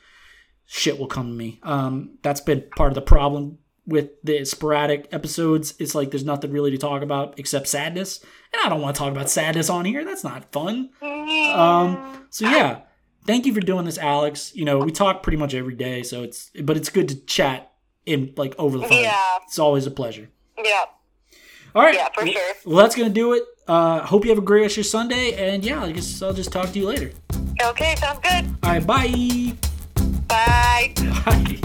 shit 0.66 0.98
will 0.98 1.06
come 1.06 1.28
to 1.28 1.34
me. 1.34 1.60
Um, 1.62 2.18
that's 2.22 2.40
been 2.40 2.64
part 2.76 2.90
of 2.90 2.94
the 2.94 3.02
problem 3.02 3.58
with 3.86 4.10
the 4.22 4.44
sporadic 4.44 5.08
episodes. 5.12 5.74
It's 5.78 5.94
like 5.94 6.10
there's 6.10 6.24
nothing 6.24 6.52
really 6.52 6.70
to 6.70 6.78
talk 6.78 7.02
about 7.02 7.38
except 7.38 7.68
sadness. 7.68 8.20
And 8.52 8.62
I 8.64 8.68
don't 8.68 8.80
want 8.80 8.96
to 8.96 8.98
talk 8.98 9.12
about 9.12 9.30
sadness 9.30 9.68
on 9.68 9.84
here. 9.84 10.04
That's 10.04 10.24
not 10.24 10.50
fun. 10.52 10.90
Um, 11.02 12.26
so 12.30 12.48
yeah, 12.48 12.80
thank 13.26 13.46
you 13.46 13.52
for 13.52 13.60
doing 13.60 13.84
this, 13.84 13.98
Alex. 13.98 14.54
You 14.54 14.64
know, 14.64 14.78
we 14.78 14.90
talk 14.90 15.22
pretty 15.22 15.38
much 15.38 15.54
every 15.54 15.74
day, 15.74 16.02
so 16.02 16.22
it's 16.22 16.50
but 16.62 16.76
it's 16.76 16.88
good 16.88 17.08
to 17.10 17.16
chat 17.26 17.73
in 18.06 18.32
like 18.36 18.54
over 18.58 18.78
the 18.78 18.86
phone. 18.86 19.02
Yeah. 19.02 19.38
It's 19.46 19.58
always 19.58 19.86
a 19.86 19.90
pleasure. 19.90 20.28
Yeah. 20.62 20.84
All 21.74 21.82
right. 21.82 21.94
Yeah, 21.94 22.08
for 22.14 22.26
sure. 22.26 22.54
Well, 22.64 22.76
that's 22.76 22.94
gonna 22.94 23.10
do 23.10 23.32
it. 23.32 23.42
Uh, 23.66 24.00
hope 24.00 24.24
you 24.24 24.30
have 24.30 24.38
a 24.38 24.42
great 24.42 24.62
rest 24.62 24.74
of 24.74 24.78
your 24.78 24.84
Sunday, 24.84 25.32
and 25.34 25.64
yeah, 25.64 25.82
I 25.82 25.92
guess 25.92 26.22
I'll 26.22 26.32
just 26.32 26.52
talk 26.52 26.70
to 26.72 26.78
you 26.78 26.86
later. 26.86 27.12
Okay, 27.62 27.96
sounds 27.96 28.20
good. 28.20 28.46
All 28.62 28.70
right, 28.72 28.86
bye. 28.86 29.52
Bye. 30.28 30.92
Bye. 31.24 31.60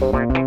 bye. 0.00 0.43